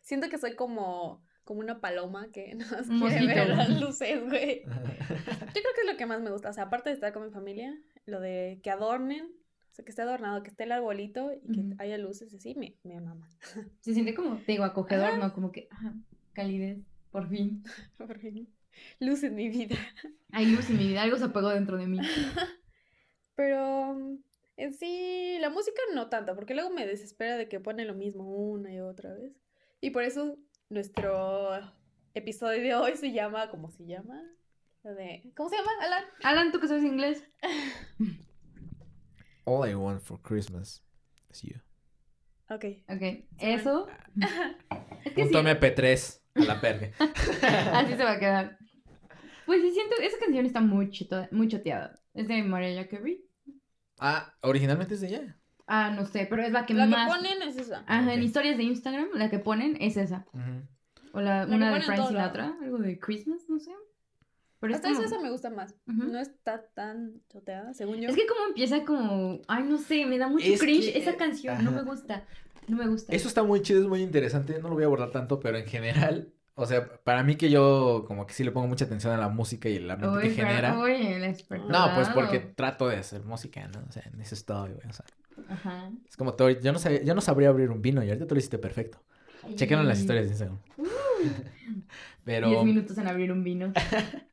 Siento 0.01 0.29
que 0.29 0.39
soy 0.39 0.57
como, 0.57 1.23
como 1.45 1.61
una 1.61 1.81
paloma 1.81 2.29
que 2.33 2.57
Un 2.89 3.01
quiere 3.01 3.27
ver 3.27 3.49
las 3.51 3.81
luces, 3.81 4.25
güey. 4.25 4.63
Yo 4.65 4.71
creo 5.61 5.75
que 5.75 5.81
es 5.83 5.93
lo 5.93 5.97
que 5.97 6.07
más 6.07 6.21
me 6.21 6.31
gusta. 6.31 6.51
O 6.51 6.53
sea, 6.53 6.65
aparte 6.65 6.91
de 6.91 6.95
estar 6.95 7.13
con 7.13 7.25
mi 7.25 7.31
familia, 7.31 7.79
lo 8.07 8.21
de 8.21 8.59
que 8.65 8.71
adornen, 8.71 9.31
o 9.73 9.75
sea, 9.75 9.87
que 9.87 9.91
esté 9.91 10.03
adornado, 10.03 10.43
que 10.43 10.51
esté 10.51 10.65
el 10.65 10.73
arbolito 10.73 11.33
y 11.33 11.51
que 11.51 11.83
haya 11.83 11.97
luces 11.97 12.35
así, 12.35 12.55
me, 12.55 12.77
me 12.83 13.01
mama. 13.01 13.27
Se 13.81 13.95
siente 13.95 14.13
como, 14.13 14.37
te 14.37 14.53
digo, 14.53 14.65
acogedor, 14.65 15.13
Ajá. 15.13 15.17
¿no? 15.17 15.33
Como 15.33 15.51
que, 15.51 15.67
ajá, 15.71 15.95
calidez, 16.35 16.79
por 17.11 17.27
fin. 17.31 17.65
Por 17.97 18.19
fin. 18.19 18.49
Luz 19.01 19.23
en 19.23 19.35
mi 19.35 19.49
vida. 19.49 19.77
Hay 20.31 20.47
luz 20.47 20.69
en 20.69 20.77
mi 20.77 20.89
vida, 20.89 21.03
algo 21.03 21.17
se 21.17 21.25
apagó 21.25 21.49
dentro 21.49 21.79
de 21.79 21.87
mí. 21.87 21.99
Pero 23.35 23.97
en 24.59 24.73
sí, 24.75 25.39
la 25.41 25.49
música 25.49 25.81
no 25.95 26.11
tanto, 26.11 26.35
porque 26.35 26.55
luego 26.55 26.69
me 26.69 26.87
desespera 26.87 27.39
de 27.39 27.49
que 27.49 27.59
pone 27.59 27.87
lo 27.87 27.95
mismo 27.95 28.25
una 28.25 28.75
y 28.75 28.81
otra 28.81 29.15
vez. 29.15 29.33
Y 29.81 29.91
por 29.91 30.03
eso 30.03 30.37
nuestro 30.69 31.51
episodio 32.13 32.63
de 32.63 32.75
hoy 32.75 32.97
se 32.97 33.13
llama, 33.13 33.49
¿cómo 33.49 33.71
se 33.71 33.87
llama? 33.87 34.23
De, 34.83 35.33
¿Cómo 35.35 35.49
se 35.49 35.57
llama, 35.57 35.71
Alan? 35.81 36.05
Alan, 36.25 36.53
¿tú 36.53 36.61
que 36.61 36.69
sabes 36.69 36.85
inglés? 36.85 37.27
All 39.45 39.69
I 39.69 39.75
want 39.75 40.01
for 40.03 40.21
Christmas 40.21 40.83
is 41.31 41.43
you. 41.43 41.57
Ok. 42.49 42.65
Ok, 42.89 43.25
eso. 43.39 43.87
Es 45.05 45.15
que 45.15 45.23
Un 45.23 45.29
sí, 45.29 45.33
tome 45.33 45.59
MP3 45.59 46.21
a 46.37 46.41
la 46.45 46.61
perga. 46.61 46.91
así 47.75 47.95
se 47.97 48.05
va 48.05 48.13
a 48.13 48.19
quedar. 48.19 48.59
Pues 49.47 49.61
sí, 49.63 49.73
siento, 49.73 49.97
esa 50.01 50.19
canción 50.19 50.47
está 50.47 50.61
muy, 50.61 50.91
chito- 50.91 51.29
muy 51.33 51.49
choteada. 51.49 52.01
Es 52.15 52.29
de 52.29 52.43
Mariah 52.45 52.89
Carey. 52.89 53.25
ah, 53.99 54.33
originalmente 54.43 54.95
es 54.95 55.01
de 55.01 55.09
ella. 55.09 55.37
Ah, 55.67 55.91
no 55.91 56.05
sé, 56.05 56.27
pero 56.29 56.43
es 56.43 56.53
la 56.53 56.67
que 56.67 56.75
La 56.75 56.85
que 56.85 56.91
más. 56.91 57.09
ponen 57.17 57.43
es 57.43 57.57
esa. 57.57 57.85
Ajá, 57.87 58.15
en 58.15 58.23
historias 58.23 58.57
de 58.57 58.63
Instagram, 58.65 59.09
la 59.15 59.29
que 59.31 59.39
ponen 59.39 59.77
es 59.81 59.97
esa. 59.97 60.27
O 61.13 61.21
la, 61.21 61.41
La 61.41 61.47
que 61.47 61.55
una 61.55 61.71
de 61.71 61.77
en 61.77 61.83
Frank 61.83 61.97
todos 61.97 62.11
Sinatra, 62.11 62.55
algo 62.63 62.79
de 62.79 62.99
Christmas, 62.99 63.43
no 63.49 63.59
sé. 63.59 63.73
Pero 64.63 64.75
es, 64.75 64.77
Hasta 64.77 64.91
eso 64.91 65.03
como- 65.03 65.07
esa 65.15 65.21
me 65.23 65.31
gusta 65.31 65.51
más. 65.51 65.75
No 65.87 66.19
está 66.21 66.65
tan 66.73 67.21
choteada, 67.29 67.75
según 67.75 67.97
yo. 68.01 68.09
es 68.11 68.15
que 68.17 68.27
como 68.29 68.47
empieza 68.47 68.85
como, 68.85 69.41
ay, 69.49 69.65
no 69.65 69.77
sé, 69.77 70.07
me 70.07 70.17
da 70.19 70.29
mucho 70.29 70.47
Es 70.47 70.61
cringe 70.61 70.93
que- 70.93 70.99
esa 71.01 71.17
canción, 71.17 71.65
no 71.65 71.73
me 71.73 71.83
gusta, 71.83 72.25
no 72.69 72.77
me 72.77 72.87
gusta. 72.87 73.13
Eso 73.13 73.27
está 73.27 73.43
muy 73.43 73.61
chido, 73.63 73.83
es 73.83 73.89
muy 73.89 74.01
interesante. 74.03 74.59
No 74.63 74.69
lo 74.69 74.75
voy 74.75 74.85
a 74.85 74.87
abordar 74.87 75.11
tanto, 75.11 75.41
pero 75.41 75.59
en 75.59 75.67
general, 75.67 76.33
o 76.55 76.65
sea, 76.65 76.87
para 77.03 77.25
mí 77.25 77.35
que 77.35 77.51
yo 77.51 78.05
como 78.07 78.25
que 78.25 78.35
sí 78.35 78.45
le 78.45 78.53
pongo 78.53 78.69
mucha 78.69 78.85
atención 78.85 79.13
a 79.13 79.17
la 79.17 79.29
música 79.29 79.69
y 79.69 79.77
el 79.79 79.91
ambiente 79.91 80.17
Uy, 80.19 80.23
que 80.23 80.31
genera. 80.31 80.79
uy, 80.79 80.93
el 80.93 81.25
experto. 81.25 81.69
No, 81.69 81.95
pues 81.97 82.09
porque 82.11 82.39
trato 82.39 82.87
de 82.89 82.99
hacer 82.99 83.25
música, 83.25 83.67
¿no? 83.67 83.83
O 83.89 83.91
sea, 83.91 84.05
en 84.15 84.21
eso 84.21 84.37
estoy, 84.37 84.75
güey. 84.75 84.87
O 84.89 84.93
sea, 84.93 85.05
Ajá. 85.49 85.91
es 86.09 86.17
como 86.17 86.35
tú, 86.35 86.49
yo 86.51 86.73
no 86.73 86.79
sabía, 86.79 87.03
yo 87.03 87.17
no 87.17 87.21
sabría 87.21 87.49
abrir 87.49 87.71
un 87.71 87.83
vino 87.83 88.01
y 88.05 88.09
ahorita 88.09 88.29
tú 88.29 88.37
lo 88.37 88.39
hiciste 88.39 88.59
perfecto. 88.59 89.03
Chequen 89.57 89.89
las 89.89 89.99
historias 89.99 90.27
de 90.27 90.31
Instagram. 90.31 90.59
Pero 92.25 92.49
10 92.49 92.65
minutos 92.65 92.97
en 92.99 93.09
abrir 93.09 93.33
un 93.33 93.43
vino. 93.43 93.73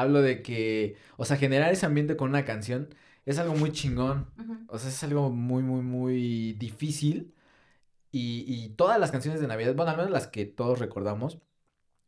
hablo 0.00 0.22
de 0.22 0.42
que, 0.42 0.96
o 1.16 1.24
sea, 1.24 1.36
generar 1.36 1.72
ese 1.72 1.86
ambiente 1.86 2.16
con 2.16 2.30
una 2.30 2.44
canción 2.44 2.88
es 3.26 3.38
algo 3.38 3.54
muy 3.54 3.72
chingón. 3.72 4.26
O 4.68 4.78
sea, 4.78 4.90
es 4.90 5.02
algo 5.04 5.30
muy, 5.30 5.62
muy, 5.62 5.82
muy 5.82 6.52
difícil. 6.54 7.32
Y, 8.12 8.44
y 8.46 8.68
todas 8.70 9.00
las 9.00 9.10
canciones 9.10 9.40
de 9.40 9.48
Navidad, 9.48 9.74
bueno, 9.74 9.90
al 9.90 9.96
menos 9.96 10.12
las 10.12 10.28
que 10.28 10.46
todos 10.46 10.78
recordamos, 10.78 11.38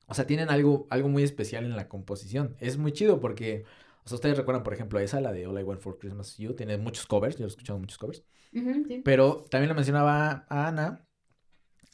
o 0.07 0.15
sea, 0.15 0.27
tienen 0.27 0.51
algo, 0.51 0.87
algo 0.91 1.09
muy 1.09 1.23
especial 1.25 1.65
en 1.65 1.75
la 1.77 1.89
composición. 1.89 2.55
Es 2.61 2.79
muy 2.79 2.93
chido 2.93 3.19
porque, 3.19 3.65
o 4.05 4.09
sea, 4.09 4.17
ustedes 4.17 4.37
recuerdan, 4.37 4.63
por 4.63 4.73
ejemplo, 4.73 5.01
esa, 5.01 5.21
la 5.21 5.33
de 5.33 5.47
All 5.49 5.59
I 5.59 5.65
Want 5.65 5.81
for 5.81 5.99
Christmas 5.99 6.29
is 6.33 6.39
You, 6.39 6.55
tiene 6.55 6.77
muchos 6.79 7.07
covers, 7.07 7.39
yo 7.39 7.45
he 7.45 7.49
escuchado 7.49 7.79
muchos 7.81 7.99
covers. 7.99 8.23
Sí. 8.53 9.03
Pero 9.05 9.45
también 9.51 9.69
lo 9.69 9.75
mencionaba 9.75 10.47
a 10.49 10.69
Ana, 10.69 11.05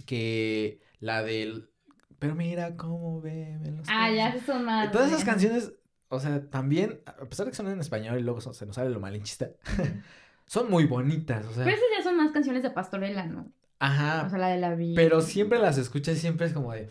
que 0.07 0.81
la 1.01 1.23
del... 1.23 1.71
Pero 2.19 2.35
mira 2.37 2.77
cómo 2.77 3.21
beben 3.21 3.79
los 3.79 3.89
Ah, 3.91 4.11
ya 4.13 4.31
peces". 4.33 4.47
son 4.47 4.65
más. 4.65 4.93
Todas 4.93 5.09
esas 5.11 5.25
canciones, 5.25 5.73
o 6.15 6.21
sea, 6.21 6.49
también, 6.51 7.01
a 7.07 7.25
pesar 7.27 7.47
de 7.47 7.51
que 7.53 7.57
son 7.57 7.69
en 7.69 7.81
español 7.81 8.19
y 8.19 8.23
luego 8.23 8.41
son- 8.41 8.55
se 8.55 8.67
nos 8.67 8.77
sale 8.77 8.91
lo 8.91 9.01
malinchista, 9.01 9.51
son 10.47 10.71
muy 10.71 10.85
bonitas, 10.85 11.45
o 11.47 11.53
sea, 11.53 11.65
Pero 11.65 11.77
esas 11.77 11.89
ya 11.99 12.03
son 12.05 12.17
más 12.17 12.31
canciones 12.33 12.63
de 12.63 12.71
pastorela, 12.71 13.27
¿no? 13.27 13.51
ajá, 13.79 14.25
O 14.27 14.31
sea, 14.31 14.39
la 14.39 14.49
de 14.49 14.59
la 14.61 14.75
vida. 14.75 14.95
pero 14.97 15.21
siempre 15.21 15.59
las 15.59 15.79
escuchas 15.79 16.17
y 16.17 16.21
siempre 16.21 16.47
es 16.47 16.53
como 16.53 16.73
de... 16.73 16.89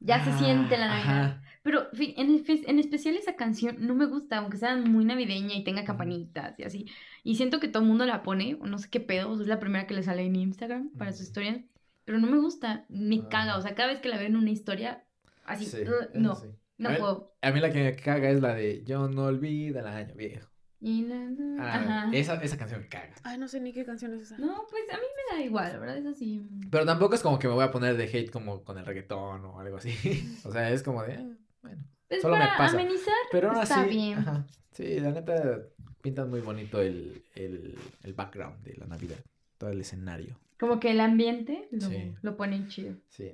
Ya 0.00 0.22
se 0.24 0.30
"Ah, 0.30 0.38
siente 0.38 0.78
la 0.78 0.88
Navidad. 0.88 1.22
ajá". 1.24 1.42
Pero 1.62 1.88
en, 1.92 2.42
en 2.46 2.78
especial 2.78 3.16
esa 3.16 3.34
canción 3.36 3.76
no 3.80 3.94
me 3.94 4.06
gusta, 4.06 4.38
aunque 4.38 4.56
sea 4.56 4.76
muy 4.76 5.04
navideña 5.04 5.54
y 5.54 5.64
tenga 5.64 5.84
campanitas 5.84 6.58
y 6.58 6.62
así. 6.62 6.86
Y 7.24 7.34
siento 7.34 7.60
que 7.60 7.68
todo 7.68 7.82
el 7.82 7.88
mundo 7.88 8.06
la 8.06 8.22
pone, 8.22 8.56
o 8.60 8.66
no 8.66 8.78
sé 8.78 8.88
qué 8.88 9.00
pedo, 9.00 9.28
o 9.30 9.34
sea, 9.36 9.42
es 9.42 9.48
la 9.48 9.58
primera 9.60 9.86
que 9.86 9.94
le 9.94 10.02
sale 10.02 10.22
en 10.24 10.36
Instagram 10.36 10.90
para 10.96 11.12
sus 11.12 11.22
historias. 11.22 11.58
Pero 12.04 12.18
no 12.20 12.26
me 12.28 12.38
gusta, 12.38 12.86
me 12.88 13.16
Ah. 13.24 13.28
caga. 13.28 13.56
O 13.58 13.60
sea, 13.62 13.74
cada 13.74 13.88
vez 13.90 14.00
que 14.00 14.08
la 14.08 14.16
veo 14.18 14.28
en 14.28 14.36
una 14.36 14.50
historia, 14.50 15.04
así, 15.44 15.64
eso 15.66 15.78
no, 16.14 16.36
sí. 16.36 16.46
No 16.78 16.88
A 16.90 16.96
puedo. 16.96 17.34
A 17.42 17.50
mí 17.50 17.60
la 17.60 17.70
que 17.70 17.82
me 17.82 17.96
caga 17.96 18.30
es 18.30 18.40
la 18.40 18.54
de 18.54 18.82
Yo 18.84 19.08
no 19.08 19.24
olvido 19.24 19.80
el 19.80 19.86
año 19.86 20.14
viejo. 20.14 20.48
Y 20.80 21.02
la- 21.06 21.28
Ah, 21.60 21.74
Ajá. 21.74 22.10
esa, 22.12 22.34
esa 22.42 22.56
canción 22.56 22.80
me 22.80 22.88
caga. 22.88 23.12
Ay, 23.24 23.36
no 23.36 23.48
sé 23.48 23.60
ni 23.60 23.72
qué 23.72 23.84
canción 23.84 24.14
es 24.14 24.22
esa. 24.22 24.38
No, 24.38 24.64
pues 24.70 24.82
a 24.92 24.96
mí 24.96 25.02
me 25.32 25.36
da 25.38 25.44
igual, 25.44 25.78
verdad, 25.80 25.98
es 25.98 26.06
así. 26.06 26.40
Pero 26.70 26.86
tampoco 26.86 27.16
es 27.16 27.22
como 27.22 27.38
que 27.40 27.48
me 27.48 27.54
voy 27.54 27.64
a 27.64 27.70
poner 27.72 27.96
de 27.96 28.04
hate 28.04 28.30
como 28.30 28.62
con 28.62 28.78
el 28.78 28.86
reggaetón 28.86 29.44
o 29.44 29.58
algo 29.58 29.76
así. 29.78 29.90
O 30.44 30.52
sea, 30.52 30.70
es 30.70 30.82
como 30.84 31.02
de, 31.02 31.14
eh, 31.14 31.36
bueno. 31.62 31.82
Es 32.08 32.22
Solo 32.22 32.36
me 32.36 32.44
para 32.44 32.56
pasa. 32.58 32.78
amenizar. 32.80 33.12
Pero 33.32 33.50
aún 33.50 33.60
Está 33.62 33.80
así, 33.82 33.90
bien. 33.90 34.18
ajá, 34.18 34.46
sí, 34.70 35.00
la 35.00 35.10
neta 35.10 35.62
pintan 36.00 36.30
muy 36.30 36.40
bonito 36.40 36.80
el, 36.80 37.22
el, 37.34 37.76
el 38.04 38.14
background 38.14 38.62
de 38.64 38.76
la 38.76 38.86
Navidad, 38.86 39.18
todo 39.58 39.70
el 39.70 39.80
escenario. 39.80 40.38
Como 40.60 40.78
que 40.80 40.92
el 40.92 41.00
ambiente 41.00 41.68
lo, 41.72 41.88
Sí. 41.88 42.14
lo 42.22 42.36
ponen 42.36 42.68
chido. 42.68 42.94
Sí. 43.08 43.32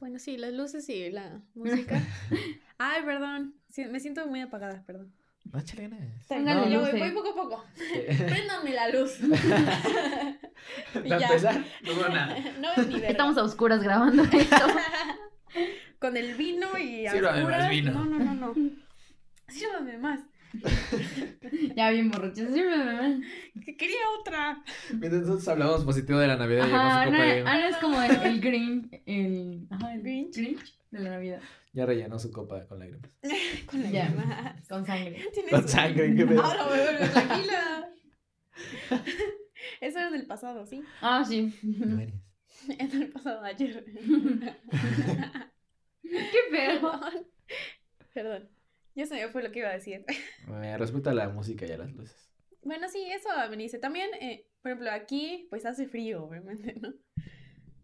Bueno, 0.00 0.18
sí, 0.18 0.36
las 0.36 0.52
luces 0.52 0.88
y 0.88 1.10
la 1.10 1.40
música. 1.54 2.00
Ay, 2.78 3.02
perdón. 3.04 3.54
Sí, 3.68 3.84
me 3.86 4.00
siento 4.00 4.26
muy 4.26 4.40
apagada, 4.40 4.82
perdón. 4.86 5.12
No, 5.44 5.58
échale 5.58 5.88
ganas. 5.88 6.26
Póngale 6.28 6.70
yo 6.70 6.80
voy, 6.80 6.98
voy 6.98 7.10
poco 7.10 7.30
a 7.30 7.34
poco. 7.34 7.64
Eh, 7.94 8.16
Préndame 8.28 8.72
la 8.74 8.88
luz. 8.90 9.18
Y 11.04 11.08
ya. 11.08 11.16
empezar, 11.18 11.64
no 11.82 11.94
veo 11.96 12.08
nada. 12.08 12.36
No 12.60 12.70
es 12.76 12.86
ni 12.86 12.94
verga. 12.94 13.08
Estamos 13.08 13.36
a 13.36 13.42
oscuras 13.42 13.82
grabando 13.82 14.22
esto. 14.22 14.56
Con 15.98 16.16
el 16.16 16.34
vino 16.34 16.78
y 16.78 17.06
a 17.06 17.14
más 17.14 17.34
oscuras. 17.36 17.70
vino. 17.70 17.92
No, 17.92 18.04
no, 18.04 18.18
no, 18.18 18.34
no. 18.34 18.54
Sírvame 19.48 19.98
más. 19.98 20.20
ya 21.76 21.90
bien 21.90 22.10
borrachos. 22.10 22.48
Que 23.64 23.76
quería 23.76 23.98
otra. 24.20 24.62
Mientras 24.90 25.22
nosotros 25.22 25.48
hablamos 25.48 25.84
positivo 25.84 26.18
de 26.18 26.28
la 26.28 26.36
Navidad, 26.36 26.64
Ajá, 26.72 27.04
copa 27.06 27.16
Ana, 27.16 27.68
es 27.68 27.76
como 27.76 28.00
el, 28.02 28.10
el 28.22 28.40
Grinch, 28.40 29.02
el, 29.06 29.66
ajá, 29.70 29.94
el 29.94 30.02
Grinch. 30.02 30.36
Grinch 30.36 30.78
de 30.90 30.98
la 31.00 31.10
Navidad. 31.10 31.40
Ya 31.72 31.86
rellenó 31.86 32.18
su 32.18 32.30
copa 32.30 32.66
con 32.66 32.78
lágrimas. 32.80 33.10
Con 33.66 33.82
Ya. 33.90 34.08
llama. 34.08 34.56
Con 34.68 34.84
sangre. 34.84 35.24
Con 35.50 35.66
sangre, 35.68 36.14
qué 36.14 36.26
pedo. 36.26 36.42
Ahora 36.42 36.64
me 36.64 36.68
vuelvo 36.82 37.12
tranquila. 37.12 37.88
Eso 39.80 39.98
era 39.98 40.10
del 40.10 40.26
pasado, 40.26 40.66
sí. 40.66 40.82
Ah, 41.00 41.24
sí. 41.26 41.54
No 41.62 41.98
eres. 42.00 42.14
En 42.68 43.02
el 43.02 43.08
pasado 43.10 43.42
ayer. 43.42 43.84
Qué 46.02 46.38
pedo. 46.50 47.00
Perdón. 48.12 48.48
Ya 48.94 49.06
se 49.06 49.14
me 49.14 49.28
fue 49.28 49.42
lo 49.42 49.50
que 49.50 49.60
iba 49.60 49.68
a 49.68 49.72
decir. 49.74 50.04
Eh, 50.62 50.76
respecto 50.76 51.10
a 51.10 51.14
la 51.14 51.28
música 51.28 51.66
y 51.66 51.72
a 51.72 51.78
las 51.78 51.92
luces. 51.92 52.30
Bueno, 52.64 52.88
sí, 52.88 53.04
eso 53.10 53.28
me 53.50 53.56
dice. 53.56 53.78
También, 53.78 54.10
eh, 54.20 54.44
por 54.62 54.72
ejemplo, 54.72 54.90
aquí 54.90 55.46
pues 55.50 55.66
hace 55.66 55.86
frío, 55.86 56.24
obviamente, 56.24 56.74
¿no? 56.80 56.92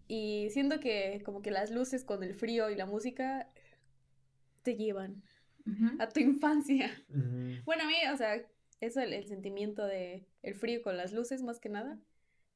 Y 0.09 0.49
siento 0.51 0.81
que 0.81 1.23
como 1.25 1.43
que 1.43 1.51
las 1.51 1.71
luces 1.71 2.05
con 2.05 2.23
el 2.23 2.35
frío 2.35 2.71
y 2.71 2.77
la 2.77 2.87
música 2.87 3.49
te 4.63 4.77
llevan 4.77 5.23
Ujú. 5.67 6.01
a 6.01 6.09
tu 6.09 6.21
infancia. 6.21 6.91
Bueno, 7.65 7.85
a 7.85 7.87
mí, 7.87 7.95
o 8.13 8.17
sea, 8.17 8.41
eso, 8.81 9.01
el, 9.01 9.13
el 9.13 9.27
sentimiento 9.27 9.85
de 9.85 10.25
el 10.43 10.55
frío 10.55 10.83
con 10.83 10.97
las 10.97 11.13
luces, 11.13 11.43
más 11.43 11.61
que 11.61 11.69
nada, 11.69 11.99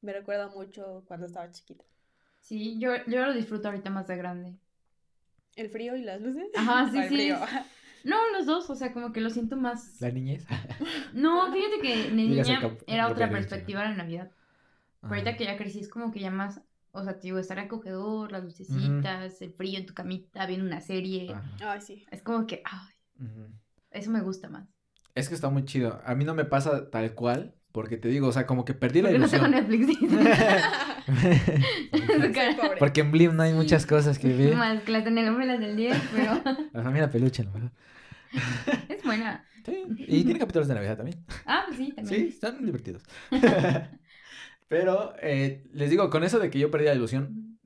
me 0.01 0.13
recuerda 0.13 0.47
mucho 0.49 1.03
cuando 1.07 1.25
estaba 1.27 1.51
chiquita. 1.51 1.83
Sí, 2.41 2.77
yo, 2.79 2.91
yo 3.07 3.25
lo 3.25 3.33
disfruto 3.33 3.69
ahorita 3.69 3.89
más 3.89 4.07
de 4.07 4.17
grande. 4.17 4.55
¿El 5.55 5.69
frío 5.69 5.95
y 5.95 6.01
las 6.03 6.21
luces? 6.21 6.49
Ajá, 6.55 6.89
sí, 6.91 6.97
¿O 6.97 7.01
el 7.01 7.09
sí. 7.09 7.15
frío? 7.15 7.37
No, 8.03 8.17
los 8.31 8.45
dos, 8.45 8.69
o 8.69 8.75
sea, 8.75 8.91
como 8.93 9.11
que 9.13 9.21
lo 9.21 9.29
siento 9.29 9.55
más. 9.55 10.01
La 10.01 10.11
niñez. 10.11 10.45
No, 11.13 11.51
fíjate 11.51 11.79
que 11.81 11.97
de 12.03 12.11
niña 12.11 12.43
era 12.87 13.07
otra 13.07 13.29
perspectiva 13.29 13.81
de 13.83 13.89
la 13.89 13.95
Navidad. 13.95 14.31
Pero 15.01 15.13
ahorita 15.13 15.35
que 15.37 15.45
ya 15.45 15.57
crecí 15.57 15.79
es 15.79 15.89
como 15.89 16.11
que 16.11 16.19
ya 16.19 16.31
más, 16.31 16.61
o 16.91 17.03
sea, 17.03 17.19
te 17.19 17.27
digo, 17.27 17.37
estar 17.39 17.59
acogedor, 17.59 18.31
las 18.31 18.43
lucecitas, 18.43 19.41
el 19.41 19.51
frío 19.51 19.79
en 19.79 19.85
tu 19.85 19.93
camita, 19.93 20.45
viendo 20.45 20.65
una 20.65 20.81
serie. 20.81 21.33
Ay, 21.61 21.81
sí. 21.81 22.05
Es 22.09 22.21
como 22.21 22.47
que, 22.47 22.63
ay, 22.65 23.27
eso 23.91 24.11
me 24.11 24.21
gusta 24.21 24.49
más. 24.49 24.67
Es 25.15 25.29
que 25.29 25.35
está 25.35 25.49
muy 25.49 25.65
chido. 25.65 26.01
A 26.05 26.15
mí 26.15 26.25
no 26.25 26.33
me 26.33 26.45
pasa 26.45 26.89
tal 26.89 27.13
cual, 27.13 27.55
porque 27.71 27.97
te 27.97 28.07
digo, 28.07 28.27
o 28.27 28.31
sea, 28.31 28.47
como 28.47 28.65
que 28.65 28.73
perdí 28.73 29.01
la 29.01 29.09
Porque 29.09 29.19
no 29.19 29.29
tengo 29.29 29.47
ilusión. 29.47 29.69
Netflix. 29.69 30.11
Porque 32.79 33.01
en 33.01 33.11
Blim 33.11 33.35
no 33.35 33.43
hay 33.43 33.53
muchas 33.53 33.85
cosas 33.85 34.17
que 34.19 34.33
ver. 34.33 34.55
Más 34.55 34.81
que 34.83 34.91
las 34.91 35.03
telenovelas 35.03 35.59
del 35.59 35.75
10, 35.75 35.97
pero 36.15 36.41
La 36.73 36.83
familia 36.83 37.09
peluche, 37.09 37.43
¿no? 37.43 37.71
es 38.89 39.03
buena. 39.03 39.45
Sí, 39.65 39.83
y 40.07 40.23
tiene 40.23 40.39
capítulos 40.39 40.67
de 40.67 40.73
Navidad 40.75 40.97
también. 40.97 41.23
Ah, 41.45 41.63
pues 41.67 41.77
sí, 41.77 41.85
Sí, 41.85 41.93
también. 41.95 42.27
están 42.27 42.65
divertidos. 42.65 43.03
Pero 44.67 45.13
eh, 45.21 45.63
les 45.73 45.89
digo, 45.89 46.09
con 46.09 46.23
eso 46.23 46.39
de 46.39 46.49
que 46.49 46.57
yo 46.59 46.71
perdí 46.71 46.85
la 46.85 46.95
ilusión, 46.95 47.59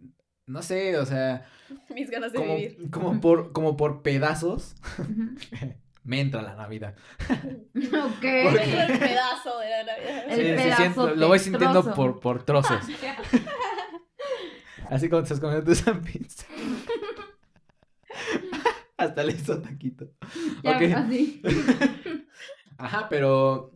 no 0.46 0.62
sé, 0.62 0.98
o 0.98 1.06
sea, 1.06 1.46
Mis 1.94 2.10
ganas 2.10 2.34
de 2.34 2.40
como, 2.40 2.56
vivir. 2.56 2.90
como 2.92 3.22
por, 3.22 3.52
como 3.54 3.78
por 3.78 4.02
pedazos. 4.02 4.76
Me 6.08 6.20
entra 6.22 6.42
la 6.42 6.56
Navidad. 6.56 6.96
Ok. 7.76 8.24
El 8.24 9.00
pedazo 9.00 9.60
de 9.60 9.70
la 9.70 9.84
Navidad. 9.84 10.32
El 10.32 10.60
Sí, 10.60 10.72
siento- 10.76 11.16
lo 11.16 11.28
voy 11.28 11.40
sintiendo 11.40 11.84
trozo. 11.84 11.96
por, 11.96 12.20
por 12.20 12.44
trozos. 12.44 12.82
Así 14.90 15.10
como 15.10 15.22
te 15.22 15.26
estás 15.26 15.40
comiendo 15.42 15.66
tu 15.66 15.76
San 15.76 16.02
pizza. 16.02 16.46
Hasta 18.98 19.24
le 19.24 19.34
hizo 19.34 19.62
taquito. 19.62 20.08
Ya, 20.64 20.78
así. 20.98 21.42
Ajá, 22.78 23.08
pero 23.10 23.74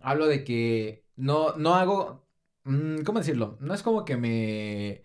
hablo 0.00 0.26
de 0.26 0.44
que 0.44 1.04
no, 1.16 1.54
no 1.56 1.74
hago, 1.74 2.26
mm, 2.64 3.02
¿cómo 3.02 3.18
decirlo? 3.18 3.58
No 3.60 3.74
es 3.74 3.82
como 3.82 4.04
que 4.04 4.16
me, 4.16 5.02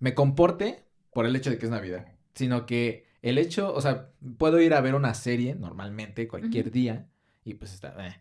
me 0.00 0.14
comporte 0.14 0.84
por 1.12 1.26
el 1.26 1.36
hecho 1.36 1.50
de 1.50 1.58
que 1.58 1.66
es 1.66 1.70
Navidad, 1.70 2.06
sino 2.34 2.66
que 2.66 3.06
el 3.22 3.38
hecho, 3.38 3.72
o 3.74 3.80
sea, 3.80 4.08
puedo 4.38 4.60
ir 4.60 4.74
a 4.74 4.80
ver 4.80 4.94
una 4.94 5.14
serie 5.14 5.54
normalmente 5.54 6.28
cualquier 6.28 6.70
día 6.70 7.06
y 7.44 7.54
pues 7.54 7.72
está, 7.74 7.94
eh. 8.06 8.20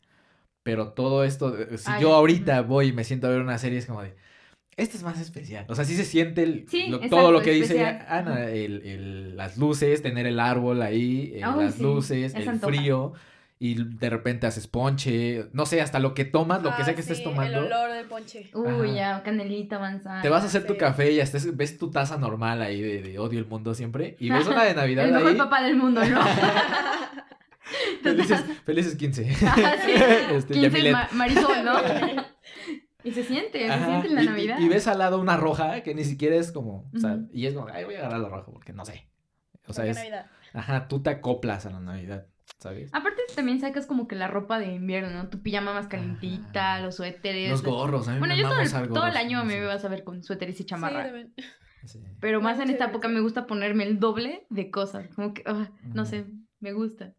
pero 0.64 0.90
todo 0.94 1.24
esto, 1.24 1.52
de- 1.52 1.78
si 1.78 1.92
yo 2.00 2.14
ahorita 2.14 2.62
voy 2.62 2.88
y 2.88 2.94
me 2.94 3.04
siento 3.04 3.28
a 3.28 3.30
ver 3.32 3.42
una 3.42 3.58
serie 3.58 3.78
es 3.80 3.86
como 3.86 4.02
de, 4.04 4.16
este 4.76 4.98
es 4.98 5.04
más 5.04 5.20
especial, 5.20 5.66
o 5.70 5.76
sea, 5.76 5.86
sí 5.86 5.96
se 5.96 6.04
siente 6.06 6.44
el- 6.44 6.68
Sí, 6.70 6.88
lo- 6.90 6.98
exacto, 6.98 7.16
todo 7.18 7.32
lo 7.32 7.42
que 7.42 7.52
dice. 7.52 7.84
Ana, 7.86 8.50
el, 8.50 8.82
el- 8.86 9.38
las 9.38 9.58
luces, 9.58 10.02
tener 10.02 10.26
el 10.28 10.40
árbol 10.40 10.82
ahí, 10.82 11.32
eh, 11.36 11.42
Ay, 11.44 11.66
las 11.66 11.76
sí, 11.76 11.84
luces, 11.84 12.36
el 12.36 12.48
antoja. 12.50 12.74
frío. 12.74 13.14
Y 13.60 13.84
de 13.84 14.10
repente 14.10 14.46
haces 14.46 14.68
ponche, 14.68 15.48
no 15.54 15.66
sé, 15.66 15.82
hasta 15.82 16.00
lo 16.00 16.14
que 16.14 16.26
tomas, 16.26 16.62
lo 16.62 16.70
que 16.76 16.84
Ah, 16.84 16.86
sea 16.86 16.96
que 16.96 17.02
sí, 17.02 17.12
estés 17.12 17.24
tomando. 17.24 17.58
El 17.60 17.66
olor 17.66 17.92
del 17.92 18.06
ponche. 18.06 18.52
Uy, 18.54 18.68
Ajá. 18.68 18.94
ya, 19.18 19.24
canelita, 19.24 19.80
manzana. 19.80 20.22
Te 20.22 20.30
vas 20.30 20.44
a 20.44 20.46
hacer 20.46 20.68
tu 20.68 20.78
café 20.78 21.12
y 21.12 21.16
ya 21.18 21.24
estés, 21.24 21.58
ves 21.58 21.78
tu 21.80 21.90
taza 21.90 22.18
normal 22.18 22.62
ahí 22.62 22.82
de, 22.82 23.02
de 23.02 23.18
odio 23.20 23.40
el 23.40 23.48
mundo 23.48 23.74
siempre 23.74 24.16
y 24.20 24.30
ves 24.30 24.46
una 24.48 24.64
de 24.64 24.74
Navidad 24.76 25.06
El 25.06 25.14
mejor 25.14 25.32
ahí. 25.32 25.36
papá 25.38 25.64
del 25.64 25.76
mundo, 25.76 26.04
¿no? 26.06 26.22
Felices, 28.02 28.44
felices 28.66 28.96
15. 28.96 29.30
Ah, 29.46 29.76
sí. 29.84 29.92
Este, 30.36 30.54
15 30.54 30.62
Yamilet. 30.70 30.94
ma- 30.94 31.10
Marisol, 31.12 31.66
¿no? 31.66 31.74
y 33.04 33.12
se 33.12 33.24
siente, 33.24 33.68
se 33.68 33.86
siente 33.86 34.08
en 34.08 34.16
la 34.16 34.24
y- 34.24 34.26
Navidad. 34.28 34.60
Y, 34.60 34.68
ves 34.70 34.88
al 34.88 35.00
lado 35.00 35.20
una 35.20 35.36
roja 35.38 35.82
que 35.82 35.94
ni 35.96 36.04
siquiera 36.06 36.36
es 36.36 36.52
como, 36.52 36.90
o 36.96 37.00
sea, 37.00 37.20
y 37.34 37.46
es 37.46 37.54
como, 37.54 37.68
ay, 37.74 37.84
voy 37.86 37.96
a 37.96 38.00
agarrar 38.00 38.20
la 38.20 38.30
roja 38.30 38.46
porque 38.52 38.74
no 38.74 38.86
sé. 38.86 39.08
O 39.68 39.74
sea, 39.74 39.86
es, 39.86 39.98
Navidad. 39.98 40.28
ajá, 40.54 40.88
tú 40.88 41.02
te 41.02 41.10
acoplas 41.10 41.66
a 41.66 41.70
la 41.72 41.80
Navidad, 41.82 42.26
¿sabes? 42.60 42.90
Aparte 42.94 43.22
también 43.36 43.60
sacas 43.60 43.86
como 43.86 44.08
que 44.08 44.16
la 44.16 44.28
ropa 44.28 44.60
de 44.60 44.74
invierno, 44.74 45.10
¿no? 45.12 45.30
Tu 45.30 45.42
pijama 45.42 45.74
más 45.74 45.88
calentita, 45.88 46.76
Ajá. 46.76 46.86
los 46.86 46.96
suéteres. 46.96 47.50
Los 47.52 47.64
gorros, 47.64 48.08
a 48.08 48.14
mí 48.14 48.20
Bueno, 48.20 48.36
me 48.36 48.42
yo 48.42 48.48
todo 48.50 48.60
el, 48.60 48.68
usar 48.68 48.88
todo 48.88 49.08
el 49.08 49.18
año 49.18 49.42
sí. 49.42 49.48
me 49.48 49.66
vas 49.66 49.84
a 49.86 49.90
ver 49.90 50.04
con 50.04 50.24
suéteres 50.24 50.60
y 50.60 50.66
chamarra. 50.66 51.04
Sí, 51.04 51.10
también. 51.10 51.34
Sí. 51.86 52.00
pero 52.20 52.42
más 52.42 52.60
en 52.60 52.70
esta 52.70 52.86
época 52.86 53.08
me 53.08 53.22
gusta 53.22 53.46
ponerme 53.48 53.84
el 53.86 54.00
doble 54.00 54.46
de 54.50 54.72
cosas. 54.72 55.08
Como 55.16 55.34
que, 55.34 55.44
ah, 55.46 55.70
no 55.94 56.06
sé, 56.06 56.26
me 56.60 56.74
gusta. 56.74 57.14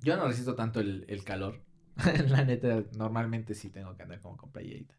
Yo 0.00 0.16
no 0.16 0.26
resisto 0.26 0.54
tanto 0.54 0.80
el, 0.80 1.04
el 1.08 1.24
calor. 1.24 1.62
la 2.28 2.44
neta, 2.44 2.82
normalmente 2.96 3.54
sí 3.54 3.70
tengo 3.70 3.96
que 3.96 4.02
andar 4.02 4.20
como 4.20 4.36
con 4.36 4.50
playerita. 4.50 4.94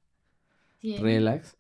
Sí. 0.80 0.98
Relax. 0.98 1.58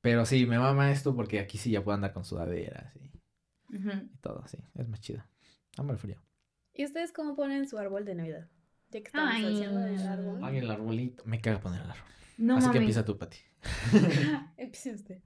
Pero 0.00 0.24
sí, 0.26 0.46
me 0.46 0.58
mama 0.58 0.90
esto 0.90 1.14
porque 1.14 1.38
aquí 1.40 1.58
sí 1.58 1.70
ya 1.70 1.82
puedo 1.82 1.94
andar 1.94 2.12
con 2.12 2.24
sudaderas 2.24 2.94
y, 2.96 3.76
Ujú. 3.76 3.90
y 4.12 4.16
todo, 4.20 4.44
sí. 4.46 4.58
Es 4.74 4.88
más 4.88 5.00
chido. 5.00 5.24
Amo 5.78 5.92
el 5.92 5.98
frío. 5.98 6.16
¿Y 6.74 6.84
ustedes 6.84 7.12
cómo 7.12 7.36
ponen 7.36 7.68
su 7.68 7.78
árbol 7.78 8.04
de 8.04 8.14
Navidad? 8.14 8.48
Ya 8.90 9.00
que 9.00 9.06
estamos 9.06 9.34
Ay. 9.34 9.54
haciendo 9.54 9.86
el 9.86 10.06
árbol. 10.06 10.40
Ay, 10.42 10.58
el 10.58 10.70
arbolito. 10.70 11.22
Me 11.26 11.40
caga 11.40 11.60
poner 11.60 11.82
el 11.82 11.90
árbol. 11.90 12.06
No 12.38 12.56
Así 12.56 12.70
que 12.70 12.78
empieza 12.78 13.04
tú, 13.04 13.18
Pati. 13.18 13.38
Empiecen 14.56 14.94
ustedes. 14.94 15.22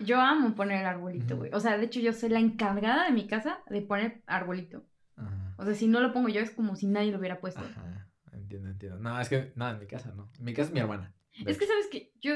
Yo 0.00 0.20
amo 0.20 0.54
poner 0.54 0.80
el 0.80 0.86
arbolito, 0.86 1.36
güey. 1.36 1.50
O 1.54 1.60
sea, 1.60 1.78
de 1.78 1.84
hecho 1.84 2.00
yo 2.00 2.12
soy 2.12 2.30
la 2.30 2.40
encargada 2.40 3.04
de 3.04 3.12
mi 3.12 3.26
casa 3.26 3.60
de 3.68 3.82
poner 3.82 4.22
arbolito. 4.26 4.84
Ajá. 5.16 5.54
O 5.58 5.64
sea, 5.64 5.74
si 5.74 5.86
no 5.86 6.00
lo 6.00 6.12
pongo 6.12 6.28
yo 6.28 6.40
es 6.40 6.50
como 6.50 6.74
si 6.74 6.86
nadie 6.86 7.12
lo 7.12 7.18
hubiera 7.18 7.40
puesto. 7.40 7.60
Ajá. 7.60 8.08
Entiendo, 8.32 8.70
entiendo. 8.70 8.98
No, 8.98 9.20
es 9.20 9.28
que, 9.28 9.52
no, 9.54 9.68
en 9.70 9.78
mi 9.78 9.86
casa 9.86 10.12
no. 10.14 10.30
En 10.38 10.44
mi 10.44 10.52
casa 10.54 10.68
es 10.68 10.74
mi 10.74 10.80
hermana. 10.80 11.14
Es 11.46 11.58
que. 11.58 11.66
¿sabes 11.66 11.86
que 11.88 12.12
Yo, 12.20 12.34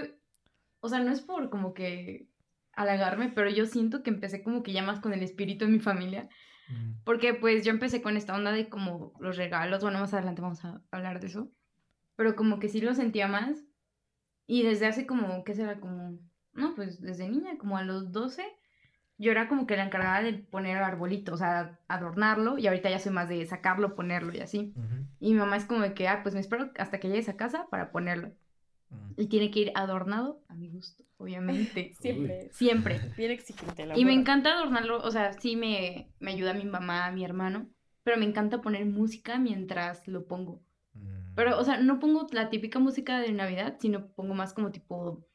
o 0.81 0.89
sea, 0.89 1.01
no 1.01 1.11
es 1.11 1.21
por 1.21 1.51
como 1.51 1.75
que 1.75 2.29
halagarme, 2.73 3.31
pero 3.31 3.51
yo 3.51 3.67
siento 3.67 4.03
que 4.03 4.11
empecé 4.11 4.43
como 4.43 4.63
que 4.63 4.73
ya 4.73 4.83
más 4.83 5.01
con 5.01 5.13
el 5.13 5.23
espíritu 5.23 5.65
de 5.65 5.73
mi 5.73 5.81
familia. 5.81 6.29
Mm. 6.69 7.03
Porque 7.05 7.35
pues 7.35 7.65
yo 7.65 7.71
empecé 7.71 8.03
con 8.03 8.17
esta 8.17 8.35
onda 8.35 8.53
de 8.53 8.69
como 8.69 9.13
los 9.21 9.37
regalos, 9.37 9.83
bueno, 9.83 10.01
más 10.01 10.15
adelante 10.15 10.43
vamos 10.43 10.65
a 10.65 10.83
hablar 10.91 11.21
de 11.21 11.29
eso. 11.29 11.51
Pero 12.17 12.35
como 12.35 12.59
que 12.59 12.69
sí 12.69 12.81
lo 12.81 12.95
sentía 12.95 13.29
más. 13.29 13.65
Y 14.47 14.63
desde 14.63 14.87
hace 14.87 15.07
como, 15.07 15.45
¿qué 15.45 15.55
será? 15.55 15.81
Como, 15.81 16.19
no, 16.53 16.75
pues 16.75 17.01
desde 17.01 17.29
niña, 17.29 17.59
como 17.59 17.77
a 17.77 17.83
los 17.83 18.13
12, 18.13 18.45
yo 19.19 19.33
era 19.33 19.49
como 19.49 19.67
que 19.67 19.77
la 19.77 19.85
encargada 19.85 20.23
de 20.23 20.35
poner 20.35 20.77
el 20.77 20.85
arbolito, 20.85 21.35
o 21.35 21.37
sea, 21.37 21.79
adornarlo. 21.89 22.59
Y 22.59 22.67
ahorita 22.67 22.89
ya 22.91 22.99
soy 22.99 23.13
más 23.13 23.29
de 23.29 23.45
sacarlo, 23.47 23.95
ponerlo 23.95 24.33
y 24.35 24.41
así. 24.41 24.73
Y 25.19 25.33
mi 25.33 25.39
mamá 25.39 25.57
es 25.57 25.65
como 25.65 25.81
de 25.81 25.95
que, 25.95 26.09
ah, 26.09 26.21
pues 26.23 26.35
me 26.35 26.41
espero 26.41 26.71
hasta 26.79 27.01
que 27.01 27.09
llegues 27.09 27.29
a 27.29 27.37
casa 27.37 27.67
para 27.71 27.91
ponerlo. 27.91 28.33
Y 29.17 29.27
tiene 29.29 29.51
que 29.51 29.61
ir 29.61 29.73
adornado 29.75 30.43
a 30.49 30.55
mi 30.55 30.69
gusto, 30.69 31.05
obviamente. 31.17 31.95
Siempre. 32.01 32.51
Siempre. 32.53 33.01
Bien 33.17 33.31
exigente 33.31 33.87
la 33.87 33.99
Y 33.99 34.05
me 34.05 34.13
encanta 34.13 34.53
adornarlo, 34.53 35.03
o 35.03 35.11
sea, 35.11 35.33
sí 35.33 35.57
me, 35.57 36.11
me 36.21 36.33
ayuda 36.33 36.55
mi 36.55 36.65
mamá, 36.65 37.11
mi 37.11 37.25
hermano, 37.25 37.69
pero 38.03 38.19
me 38.19 38.25
encanta 38.25 38.61
poner 38.61 38.85
música 38.87 39.39
mientras 39.39 40.07
lo 40.07 40.27
pongo. 40.27 40.63
Mm. 40.95 41.35
Pero, 41.35 41.59
o 41.59 41.65
sea, 41.65 41.79
no 41.79 41.99
pongo 41.99 42.27
la 42.33 42.51
típica 42.51 42.79
música 42.79 43.19
de 43.21 43.33
Navidad, 43.33 43.77
sino 43.81 44.09
pongo 44.09 44.35
más 44.35 44.53
como 44.53 44.71
tipo 44.71 45.27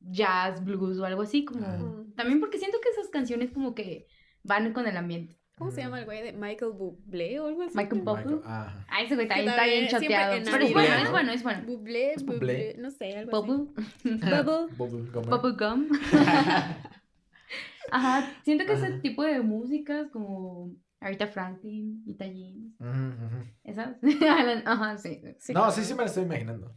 jazz, 0.00 0.64
blues 0.64 0.98
o 0.98 1.04
algo 1.04 1.22
así, 1.22 1.44
como... 1.44 1.64
Ah. 1.66 1.78
Mm. 1.78 2.14
También 2.14 2.40
porque 2.40 2.58
siento 2.58 2.78
que 2.82 2.88
esas 2.88 3.08
canciones 3.08 3.52
como 3.52 3.74
que 3.74 4.06
van 4.42 4.72
con 4.72 4.86
el 4.86 4.96
ambiente. 4.96 5.37
¿Cómo 5.58 5.70
se 5.72 5.80
llama 5.80 5.98
el 5.98 6.04
güey 6.04 6.22
de 6.22 6.32
Michael 6.32 6.72
Bublé 6.72 7.40
o 7.40 7.48
algo 7.48 7.62
así? 7.62 7.76
Michael. 7.76 8.02
Bublé. 8.02 8.40
Ah, 8.44 8.84
ese 9.02 9.14
güey 9.14 9.26
está 9.26 9.64
bien 9.64 9.88
siempre 9.88 10.08
choteado. 10.08 10.34
en 10.34 10.44
Pero 10.44 10.64
es 10.64 10.72
bueno, 10.72 10.94
¿no? 10.94 11.02
es 11.02 11.10
bueno, 11.10 11.32
es 11.32 11.42
bueno. 11.42 11.62
Bublé, 11.66 12.12
Es 12.14 12.24
Bublé, 12.24 12.76
no 12.78 12.90
sé, 12.90 13.16
algo 13.16 13.36
así. 13.36 13.46
Bubble. 13.50 13.72
Bubble. 14.04 14.76
Bubble 14.78 15.10
gum. 15.10 15.24
Bubble 15.28 15.52
gum. 15.58 15.88
Ajá, 17.90 18.32
siento 18.44 18.66
que 18.66 18.74
ese 18.74 18.90
tipo 19.00 19.22
de 19.22 19.40
músicas 19.40 20.08
como 20.10 20.72
Aretha 21.00 21.26
Franklin, 21.26 22.02
Ita 22.06 22.26
ujú. 22.26 23.44
esas. 23.64 23.96
Ajá, 24.66 24.98
sí. 24.98 25.20
Sí, 25.38 25.52
no, 25.52 25.60
claro. 25.60 25.72
sí, 25.72 25.84
sí 25.84 25.94
me 25.94 26.00
lo 26.00 26.06
estoy 26.06 26.24
imaginando. 26.24 26.74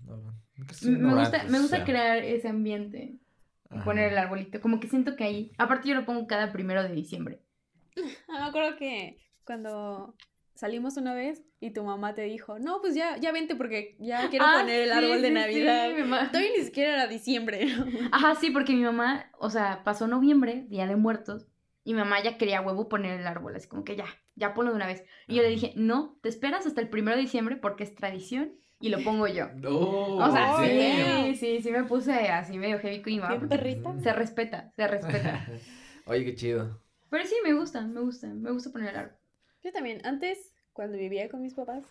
Me 0.83 1.15
gusta, 1.15 1.43
me 1.49 1.59
gusta 1.59 1.83
crear 1.83 2.19
ese 2.23 2.47
ambiente 2.47 3.17
Ajá. 3.69 3.83
poner 3.83 4.11
el 4.11 4.17
arbolito. 4.17 4.61
Como 4.61 4.79
que 4.79 4.87
siento 4.87 5.15
que 5.15 5.23
ahí. 5.23 5.51
Aparte, 5.57 5.89
yo 5.89 5.95
lo 5.95 6.05
pongo 6.05 6.27
cada 6.27 6.51
primero 6.51 6.83
de 6.83 6.93
diciembre. 6.93 7.41
Ah, 8.27 8.39
me 8.39 8.45
acuerdo 8.45 8.77
que 8.77 9.17
cuando 9.45 10.15
salimos 10.55 10.97
una 10.97 11.13
vez 11.13 11.43
y 11.59 11.71
tu 11.71 11.83
mamá 11.83 12.13
te 12.13 12.23
dijo, 12.23 12.59
no, 12.59 12.81
pues 12.81 12.95
ya, 12.95 13.17
ya 13.17 13.31
vente 13.31 13.55
porque 13.55 13.95
ya 13.99 14.29
quiero 14.29 14.45
Ah, 14.45 14.59
poner 14.61 14.81
el 14.83 14.91
sí, 14.91 14.97
árbol 14.97 15.21
de 15.21 15.27
sí, 15.29 15.33
Navidad. 15.33 15.89
sí, 15.89 15.95
mi 15.95 16.01
mamá- 16.03 16.27
Todavía 16.31 16.51
ni 16.57 16.63
siquiera 16.63 16.93
era 16.93 17.07
diciembre. 17.07 17.67
Ajá, 18.11 18.35
sí, 18.35 18.51
porque 18.51 18.73
mi 18.73 18.83
mamá, 18.83 19.31
o 19.37 19.49
sea, 19.49 19.83
pasó 19.83 20.07
noviembre, 20.07 20.65
Día 20.69 20.87
de 20.87 20.95
Muertos, 20.95 21.47
y 21.83 21.93
mi 21.93 21.99
mamá 21.99 22.21
ya 22.23 22.37
quería 22.37 22.61
huevo 22.61 22.87
poner 22.89 23.19
el 23.19 23.25
árbol, 23.27 23.55
así 23.55 23.67
como 23.67 23.83
que 23.83 23.95
ya, 23.95 24.05
ya 24.35 24.53
ponlo 24.53 24.71
de 24.71 24.75
una 24.77 24.85
vez. 24.87 25.03
Y 25.27 25.35
yo 25.35 25.41
le 25.41 25.47
Ajá. 25.47 25.55
dije, 25.55 25.73
no, 25.75 26.17
te 26.21 26.29
esperas 26.29 26.65
hasta 26.67 26.79
el 26.81 26.89
primero 26.89 27.17
de 27.17 27.23
diciembre 27.23 27.55
porque 27.57 27.83
es 27.83 27.95
tradición 27.95 28.53
y 28.79 28.89
lo 28.89 29.03
pongo 29.03 29.27
yo. 29.27 29.47
O 30.17 30.31
sea, 30.31 30.53
Oh, 30.53 30.57
sí, 30.57 31.35
sí, 31.37 31.61
sí 31.61 31.71
me 31.71 31.83
puse 31.85 32.13
así 32.29 32.57
medio 32.57 32.79
heavy 32.79 33.01
con 33.01 33.13
mi 33.13 33.19
mamá. 33.19 33.39
Se 34.03 34.13
respeta, 34.13 34.71
se 34.75 34.87
respeta. 34.87 35.45
Oye, 36.05 36.25
qué 36.25 36.35
chido. 36.35 36.79
Pero 37.11 37.25
sí, 37.25 37.35
me 37.43 37.53
gusta, 37.53 37.81
me 37.81 37.99
gusta, 37.99 38.27
me 38.27 38.51
gusta 38.51 38.71
poner 38.71 38.89
el 38.91 38.95
árbol. 38.95 39.17
Yo 39.61 39.71
también, 39.73 39.99
antes, 40.05 40.53
cuando 40.71 40.97
vivía 40.97 41.27
con 41.29 41.41
mis 41.41 41.53
papás, 41.53 41.83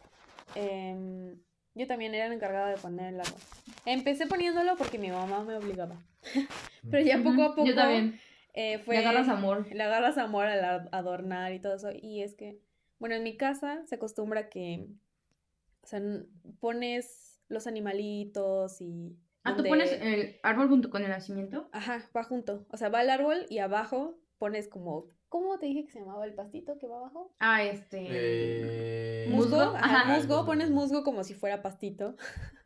em, 0.54 1.36
yo 1.74 1.86
también 1.86 2.14
era 2.14 2.26
la 2.28 2.34
encargada 2.34 2.70
de 2.70 2.78
poner 2.78 3.12
el 3.14 3.20
árbol. 3.20 3.38
Empecé 3.84 4.26
poniéndolo 4.26 4.76
porque 4.76 4.98
mi 4.98 5.10
mamá 5.10 5.44
me 5.44 5.56
obligaba. 5.56 6.02
Pero 6.90 7.04
ya 7.04 7.18
poco 7.22 7.42
a 7.42 7.54
poco 7.54 7.66
Yo 7.66 7.74
también. 7.74 8.18
eh, 8.54 8.78
fue... 8.78 8.94
Le 8.94 9.00
agarras 9.06 9.28
amor. 9.28 9.66
Le 9.70 9.82
agarras 9.82 10.16
amor 10.16 10.46
al 10.46 10.64
ar- 10.64 10.88
adornar 10.90 11.52
y 11.52 11.60
todo 11.60 11.74
eso. 11.76 11.90
Y 11.92 12.22
es 12.22 12.34
que, 12.34 12.58
bueno, 12.98 13.14
en 13.14 13.22
mi 13.22 13.36
casa 13.36 13.82
se 13.86 13.96
acostumbra 13.96 14.48
que, 14.48 14.88
o 15.82 15.86
sea, 15.86 16.00
pones 16.60 17.42
los 17.48 17.66
animalitos 17.66 18.80
y... 18.80 19.14
Ah, 19.44 19.54
¿tú 19.54 19.64
pones 19.64 19.92
el 19.92 20.38
árbol 20.42 20.68
junto 20.68 20.88
con 20.88 21.02
el 21.02 21.10
nacimiento? 21.10 21.68
Ajá, 21.72 22.08
va 22.16 22.24
junto. 22.24 22.66
O 22.70 22.78
sea, 22.78 22.88
va 22.88 23.02
el 23.02 23.10
árbol 23.10 23.44
y 23.50 23.58
abajo 23.58 24.18
pones 24.40 24.66
como... 24.66 25.04
¿Cómo 25.28 25.60
te 25.60 25.66
dije 25.66 25.84
que 25.84 25.92
se 25.92 26.00
llamaba 26.00 26.24
el 26.24 26.34
pastito 26.34 26.76
que 26.78 26.88
va 26.88 26.96
abajo? 26.96 27.30
Ah, 27.38 27.62
este... 27.62 28.06
Eh, 28.10 29.26
Musgo. 29.30 29.56
musgo, 29.58 29.76
Ajá, 29.76 30.00
ajá. 30.00 30.16
musgo. 30.16 30.44
Pones 30.44 30.70
musgo 30.70 31.04
como 31.04 31.22
si 31.22 31.34
fuera 31.34 31.62
pastito. 31.62 32.16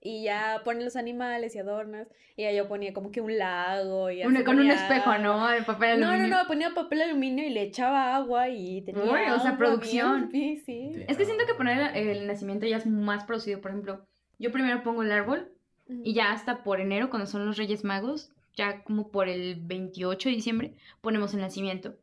Y 0.00 0.22
ya 0.22 0.62
pones 0.64 0.84
los 0.84 0.94
animales 0.94 1.56
y 1.56 1.58
adornas. 1.58 2.06
Y 2.36 2.44
ya 2.44 2.52
yo 2.52 2.68
ponía 2.68 2.92
como 2.94 3.10
que 3.10 3.20
un 3.20 3.36
lago 3.36 4.10
y 4.12 4.22
Un- 4.24 4.36
así 4.36 4.44
con 4.44 4.60
un 4.60 4.70
espejo. 4.70 5.18
¿no? 5.18 5.48
De 5.48 5.62
papel 5.62 5.98
No, 5.98 6.06
no, 6.06 6.12
aluminio. 6.12 6.36
no, 6.38 6.46
ponía 6.46 6.70
papel 6.72 7.02
aluminio 7.02 7.44
y 7.44 7.50
le 7.50 7.62
echaba 7.62 8.14
agua 8.14 8.48
y 8.48 8.82
tenía 8.82 9.02
Uy, 9.02 9.20
o 9.36 9.40
sea, 9.40 9.56
producción. 9.58 10.28
bien- 10.30 10.56
Sí, 10.56 10.62
sí. 10.64 10.92
Sí. 10.94 11.04
Es 11.08 11.16
que 11.16 11.24
siento 11.24 11.46
que 11.46 11.54
poner 11.54 11.96
el, 11.96 12.08
el 12.10 12.26
nacimiento 12.28 12.64
ya 12.64 12.76
es 12.76 12.86
más 12.86 13.24
producido. 13.24 13.60
Por 13.60 13.72
ejemplo, 13.72 14.06
yo 14.38 14.52
primero 14.52 14.84
pongo 14.84 15.02
el 15.02 15.10
árbol 15.10 15.50
y 15.88 16.14
ya 16.14 16.30
hasta 16.30 16.62
por 16.62 16.80
enero, 16.80 17.10
cuando 17.10 17.26
son 17.26 17.44
los 17.44 17.56
Reyes 17.56 17.82
Magos, 17.82 18.30
ya 18.58 18.82
como 18.84 19.10
por 19.10 19.28
el 19.28 19.56
28 19.62 20.28
de 20.28 20.34
diciembre, 20.34 20.74
ponemos 21.00 21.32
el 21.32 21.40
nacimiento. 21.40 21.96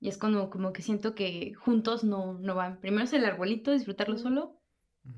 Y 0.00 0.08
es 0.08 0.18
cuando 0.18 0.50
como 0.50 0.72
que 0.72 0.82
siento 0.82 1.14
que 1.14 1.54
juntos 1.54 2.04
no, 2.04 2.34
no 2.34 2.54
van. 2.54 2.78
Primero 2.80 3.04
es 3.04 3.12
el 3.14 3.24
arbolito, 3.24 3.72
disfrutarlo 3.72 4.18
solo, 4.18 4.60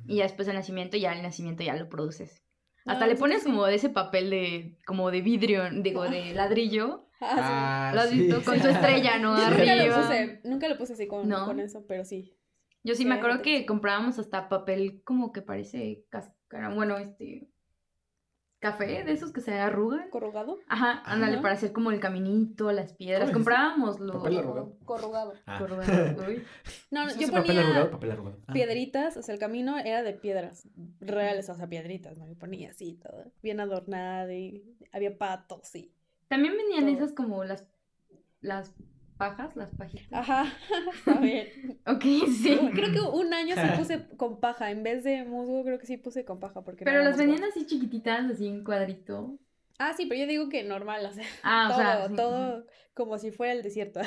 y 0.07 0.16
ya 0.16 0.22
después 0.25 0.49
el 0.49 0.55
nacimiento, 0.55 0.96
ya 0.96 1.12
el 1.12 1.22
nacimiento 1.22 1.62
ya 1.64 1.77
lo 1.77 1.88
produces. 1.88 2.42
No, 2.85 2.92
Hasta 2.92 3.07
le 3.07 3.16
pones 3.16 3.42
sí. 3.42 3.46
como 3.51 3.66
de 3.66 3.75
ese 3.75 3.88
papel 3.90 4.31
de, 4.31 4.79
como 4.87 5.11
de 5.11 5.20
vidrio, 5.22 5.64
digo, 5.72 6.05
de 6.09 6.33
ladrillo. 6.35 7.09
Ah, 7.20 7.90
¿Lo 7.94 8.01
has 8.03 8.11
sí. 8.11 8.20
visto? 8.20 8.44
Con 8.44 8.61
su 8.61 8.68
estrella, 8.77 9.18
¿no? 9.18 9.37
Yo 9.37 9.51
nunca 9.51 9.75
lo 9.75 9.83
Arriba. 9.83 9.96
puse, 10.03 10.40
nunca 10.44 10.68
lo 10.68 10.79
puse 10.79 10.92
así 10.92 11.09
con, 11.09 11.29
No. 11.29 11.46
con 11.46 11.59
eso, 11.61 11.85
pero 11.88 12.05
sí. 12.05 12.33
Yo 12.85 12.94
sí 12.94 13.05
me 13.05 13.16
acuerdo 13.16 13.42
que 13.42 13.66
comprábamos 13.66 14.20
hasta 14.20 14.49
papel 14.49 15.03
como 15.05 15.33
que 15.33 15.42
parece 15.42 16.05
cáscara, 16.11 16.72
bueno, 16.72 16.96
este 16.99 17.49
café 18.70 19.05
de 19.05 19.12
esos 19.12 19.33
que 19.33 19.40
se 19.40 19.59
arrugan. 19.59 20.11
¿Corrugado? 20.11 20.59
Ajá, 20.68 21.02
ándale, 21.05 21.38
para 21.38 21.55
hacer 21.55 21.72
como 21.72 21.90
el 21.90 22.00
caminito, 22.00 22.72
las 22.72 22.92
piedras. 22.92 23.31
Comprábamos 23.31 24.00
los 24.00 24.16
¿Papel 24.16 24.38
arrugado? 24.38 24.76
Corrugado. 24.85 25.35
Ah. 25.46 25.59
corrugados, 25.59 26.16
uy. 26.29 26.44
No, 26.90 27.05
no, 27.05 27.11
¿Sí 27.11 27.20
yo 27.20 27.26
es 27.26 27.31
papel 27.31 27.46
ponía 27.46 27.62
arrugado? 27.62 27.90
Papel 27.90 28.11
arrugado. 28.11 28.38
Ah. 28.46 28.52
piedritas, 28.52 29.16
o 29.16 29.22
sea, 29.22 29.35
el 29.35 29.40
camino 29.40 29.79
era 29.79 30.02
de 30.02 30.12
piedras 30.12 30.68
reales, 31.00 31.48
o 31.48 31.55
sea, 31.55 31.68
piedritas, 31.68 32.16
¿no? 32.16 32.29
Y 32.29 32.35
ponía 32.35 32.70
así 32.70 32.94
todo, 32.94 33.24
bien 33.42 33.61
adornado 33.61 34.33
y 34.33 34.76
había 34.92 35.16
patos 35.16 35.74
y... 35.74 35.92
También 36.29 36.57
venían 36.57 36.87
Todo. 36.87 36.94
esas 36.94 37.12
como 37.12 37.44
las 37.44 37.68
las 38.40 38.74
pajas, 39.16 39.57
las 39.57 39.74
pajitas. 39.74 40.07
Ajá, 40.12 40.52
a 41.07 41.20
ver. 41.20 41.52
Ok, 41.87 42.02
sí. 42.02 42.59
Creo 42.74 42.92
que 42.92 43.00
un 43.16 43.33
año 43.33 43.55
sí 43.55 43.68
puse 43.76 44.07
con 44.16 44.40
paja. 44.40 44.70
En 44.70 44.83
vez 44.83 45.05
de 45.05 45.24
musgo, 45.24 45.64
creo 45.64 45.79
que 45.79 45.87
sí 45.87 45.96
puse 45.96 46.24
con 46.24 46.40
paja. 46.40 46.62
Porque 46.62 46.85
Pero 46.85 46.98
las 46.98 47.16
musgo. 47.16 47.18
vendían 47.26 47.44
así 47.48 47.66
chiquititas, 47.66 48.31
así 48.31 48.46
en 48.46 48.64
cuadrito. 48.64 49.38
Ah, 49.79 49.92
sí, 49.96 50.07
pero 50.07 50.20
yo 50.20 50.26
digo 50.26 50.48
que 50.48 50.62
normal, 50.64 51.05
o 51.07 51.12
sea, 51.12 51.24
Ah, 51.42 51.68
todo, 51.68 51.79
o 51.79 51.83
sea, 51.83 52.09
sí, 52.09 52.14
todo 52.16 52.66
como 52.94 53.18
si 53.18 53.31
fuera 53.31 53.52
el 53.52 53.62
desierto. 53.62 54.00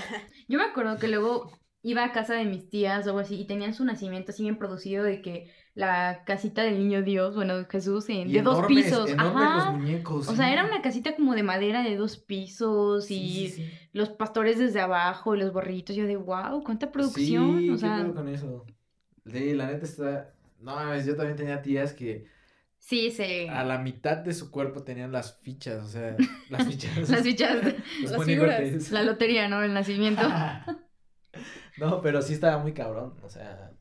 Yo 0.47 0.57
me 0.57 0.65
acuerdo 0.65 0.97
que 0.97 1.07
luego 1.07 1.51
iba 1.83 2.03
a 2.03 2.11
casa 2.11 2.33
de 2.33 2.45
mis 2.45 2.69
tías 2.69 3.05
o 3.05 3.09
algo 3.11 3.19
así 3.19 3.39
y 3.39 3.45
tenían 3.45 3.73
su 3.73 3.85
nacimiento 3.85 4.31
así 4.31 4.43
bien 4.43 4.57
producido 4.57 5.03
de 5.03 5.21
que 5.21 5.51
la 5.75 6.23
casita 6.25 6.63
del 6.63 6.77
niño 6.79 7.01
Dios, 7.03 7.35
bueno, 7.35 7.53
Jesús, 7.69 8.09
en- 8.09 8.29
Y 8.29 8.33
de 8.33 8.41
dos 8.41 8.65
pisos. 8.65 9.11
Ajá. 9.17 9.71
los 9.71 9.77
muñecos. 9.79 10.27
O 10.27 10.35
sea, 10.35 10.47
sí. 10.47 10.51
era 10.53 10.65
una 10.65 10.81
casita 10.81 11.15
como 11.15 11.35
de 11.35 11.43
madera 11.43 11.83
de 11.83 11.95
dos 11.95 12.17
pisos 12.17 13.05
Sí, 13.05 13.15
y 13.15 13.49
sí, 13.49 13.63
sí. 13.63 13.71
los 13.93 14.09
pastores 14.09 14.57
desde 14.59 14.81
abajo 14.81 15.35
y 15.35 15.39
los 15.39 15.53
borritos. 15.53 15.95
Yo 15.95 16.05
de 16.05 16.17
wow, 16.17 16.63
cuánta 16.63 16.91
producción. 16.91 17.59
Sí, 17.59 17.69
o 17.69 17.73
¿qué 17.73 17.79
sea, 17.79 17.97
pedo 17.97 18.13
con 18.15 18.27
eso? 18.27 18.65
Sí, 19.31 19.53
la 19.53 19.67
neta 19.67 19.85
está. 19.85 20.33
No 20.59 20.75
mames, 20.75 21.05
yo 21.05 21.15
también 21.15 21.37
tenía 21.37 21.61
tías 21.61 21.93
que 21.93 22.25
sí, 22.77 23.11
se. 23.11 23.47
a 23.49 23.63
la 23.63 23.77
mitad 23.77 24.17
de 24.17 24.33
su 24.33 24.51
cuerpo 24.51 24.83
tenían 24.83 25.11
las 25.13 25.39
fichas, 25.39 25.83
o 25.83 25.87
sea, 25.87 26.17
las 26.49 26.67
fichas. 26.67 27.09
Las 27.09 27.21
fichas, 27.21 27.55
los 28.01 28.11
Las 28.11 28.25
figuras. 28.25 28.91
la 28.91 29.03
lotería, 29.03 29.47
¿no? 29.47 29.63
El 29.63 29.73
nacimiento. 29.73 30.23
no, 31.77 32.01
pero 32.01 32.21
sí 32.21 32.33
estaba 32.33 32.57
muy 32.57 32.73
cabrón, 32.73 33.13
o 33.23 33.29
sea, 33.29 33.71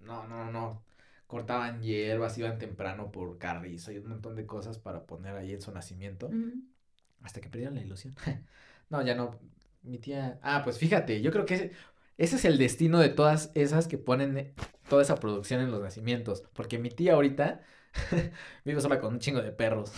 no, 0.00 0.26
no, 0.26 0.50
no. 0.50 0.82
Cortaban 1.28 1.82
hierbas, 1.82 2.36
iban 2.38 2.58
temprano 2.58 3.12
por 3.12 3.38
carrizo 3.38 3.92
y 3.92 3.98
un 3.98 4.08
montón 4.08 4.34
de 4.34 4.46
cosas 4.46 4.78
para 4.78 5.04
poner 5.06 5.36
ahí 5.36 5.52
en 5.52 5.60
su 5.60 5.70
nacimiento. 5.70 6.30
Hasta 7.22 7.40
que 7.40 7.50
perdieron 7.50 7.74
la 7.74 7.82
ilusión. 7.82 8.16
no, 8.90 9.02
ya 9.02 9.14
no. 9.14 9.38
Mi 9.82 9.98
tía. 9.98 10.40
Ah, 10.42 10.62
pues 10.64 10.78
fíjate, 10.78 11.20
yo 11.20 11.30
creo 11.30 11.44
que 11.44 11.54
ese, 11.54 11.72
ese 12.16 12.36
es 12.36 12.44
el 12.46 12.56
destino 12.56 12.98
de 12.98 13.10
todas 13.10 13.52
esas 13.54 13.86
que 13.86 13.98
ponen 13.98 14.38
eh, 14.38 14.54
toda 14.88 15.02
esa 15.02 15.16
producción 15.16 15.60
en 15.60 15.70
los 15.70 15.82
nacimientos. 15.82 16.42
Porque 16.54 16.78
mi 16.78 16.88
tía 16.88 17.12
ahorita 17.12 17.60
vive 18.64 18.80
sola 18.80 18.98
con 18.98 19.12
un 19.12 19.20
chingo 19.20 19.42
de 19.42 19.52
perros. 19.52 19.92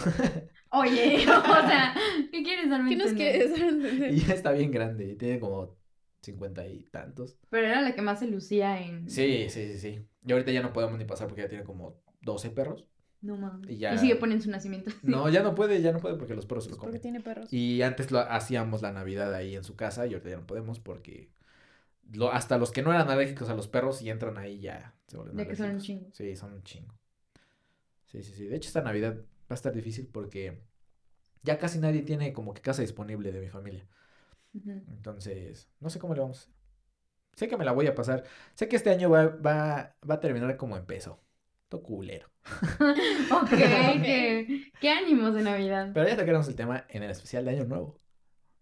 Oye, 0.70 1.16
o 1.28 1.42
sea, 1.42 1.94
¿qué 2.32 2.42
quieres 2.42 2.70
darme 2.70 2.90
¿Qué 2.90 2.96
nos 2.96 3.12
quieres 3.12 3.52
dar 3.52 4.12
y 4.12 4.20
ya 4.20 4.34
está 4.34 4.50
bien 4.50 4.72
grande 4.72 5.12
y 5.12 5.16
tiene 5.16 5.38
como 5.38 5.79
cincuenta 6.22 6.66
y 6.66 6.84
tantos. 6.84 7.36
Pero 7.50 7.66
era 7.66 7.80
la 7.80 7.94
que 7.94 8.02
más 8.02 8.18
se 8.20 8.26
lucía 8.26 8.80
en. 8.80 9.08
Sí, 9.08 9.46
sí, 9.48 9.72
sí, 9.72 9.78
sí. 9.78 10.06
Y 10.26 10.32
ahorita 10.32 10.52
ya 10.52 10.62
no 10.62 10.72
podemos 10.72 10.98
ni 10.98 11.04
pasar 11.04 11.26
porque 11.28 11.42
ya 11.42 11.48
tiene 11.48 11.64
como 11.64 11.96
12 12.22 12.50
perros. 12.50 12.86
No 13.22 13.36
mames. 13.36 13.68
Y 13.70 13.74
Y, 13.74 13.78
ya- 13.78 13.96
sigue 13.98 14.16
poniendo 14.16 14.44
su 14.44 14.50
nacimiento. 14.50 14.90
No, 15.02 15.28
ya 15.30 15.42
no 15.42 15.54
puede, 15.54 15.82
ya 15.82 15.92
no 15.92 15.98
puede 15.98 16.16
porque 16.16 16.34
los 16.34 16.46
perros 16.46 16.64
se 16.64 16.70
los 16.70 16.78
Porque 16.78 16.98
comen. 16.98 17.02
tiene 17.02 17.20
perros. 17.20 17.52
Y 17.52 17.82
antes 17.82 18.10
lo 18.10 18.18
hacíamos 18.20 18.82
la 18.82 18.92
Navidad 18.92 19.34
ahí 19.34 19.56
en 19.56 19.64
su 19.64 19.76
casa 19.76 20.06
y 20.06 20.14
ahorita 20.14 20.30
ya 20.30 20.36
no 20.38 20.46
podemos 20.46 20.80
porque 20.80 21.30
lo, 22.12 22.32
hasta 22.32 22.58
los 22.58 22.70
que 22.70 22.82
no 22.82 22.92
eran 22.92 23.08
alérgicos 23.10 23.48
a 23.50 23.54
los 23.54 23.68
perros 23.68 24.02
y 24.02 24.10
entran 24.10 24.36
ahí 24.38 24.60
ya 24.60 24.94
se 25.06 25.16
vuelven 25.16 25.36
De 25.36 25.46
que 25.46 25.54
son 25.56 25.70
un 25.70 25.80
chingo. 25.80 26.08
Sí, 26.12 26.34
son 26.36 26.52
un 26.54 26.62
chingo. 26.62 26.94
Sí, 28.06 28.22
sí, 28.22 28.32
sí. 28.34 28.46
De 28.46 28.56
hecho, 28.56 28.68
esta 28.68 28.82
Navidad 28.82 29.16
va 29.16 29.22
a 29.50 29.54
estar 29.54 29.72
difícil 29.72 30.06
porque 30.10 30.58
ya 31.42 31.58
casi 31.58 31.78
nadie 31.78 32.02
tiene 32.02 32.32
como 32.32 32.52
que 32.54 32.60
casa 32.62 32.82
disponible 32.82 33.32
de 33.32 33.40
mi 33.40 33.48
familia. 33.48 33.86
Entonces, 34.52 35.68
no 35.80 35.90
sé 35.90 35.98
cómo 35.98 36.14
le 36.14 36.20
vamos 36.20 36.38
a 36.38 36.40
hacer. 36.42 36.54
Sé 37.36 37.48
que 37.48 37.56
me 37.56 37.64
la 37.64 37.72
voy 37.72 37.86
a 37.86 37.94
pasar. 37.94 38.24
Sé 38.54 38.68
que 38.68 38.76
este 38.76 38.90
año 38.90 39.08
va, 39.10 39.26
va, 39.28 39.96
va 40.08 40.14
a 40.14 40.20
terminar 40.20 40.56
como 40.56 40.76
empezó. 40.76 41.20
Todo 41.68 41.82
culero. 41.82 42.28
Ok, 43.32 43.48
qué, 43.50 44.72
qué 44.80 44.90
ánimos 44.90 45.34
de 45.34 45.42
Navidad. 45.42 45.90
Pero 45.94 46.08
ya 46.08 46.16
tocaremos 46.16 46.48
el 46.48 46.56
tema 46.56 46.84
en 46.88 47.02
el 47.02 47.10
especial 47.10 47.44
de 47.44 47.52
Año 47.52 47.64
Nuevo. 47.64 48.00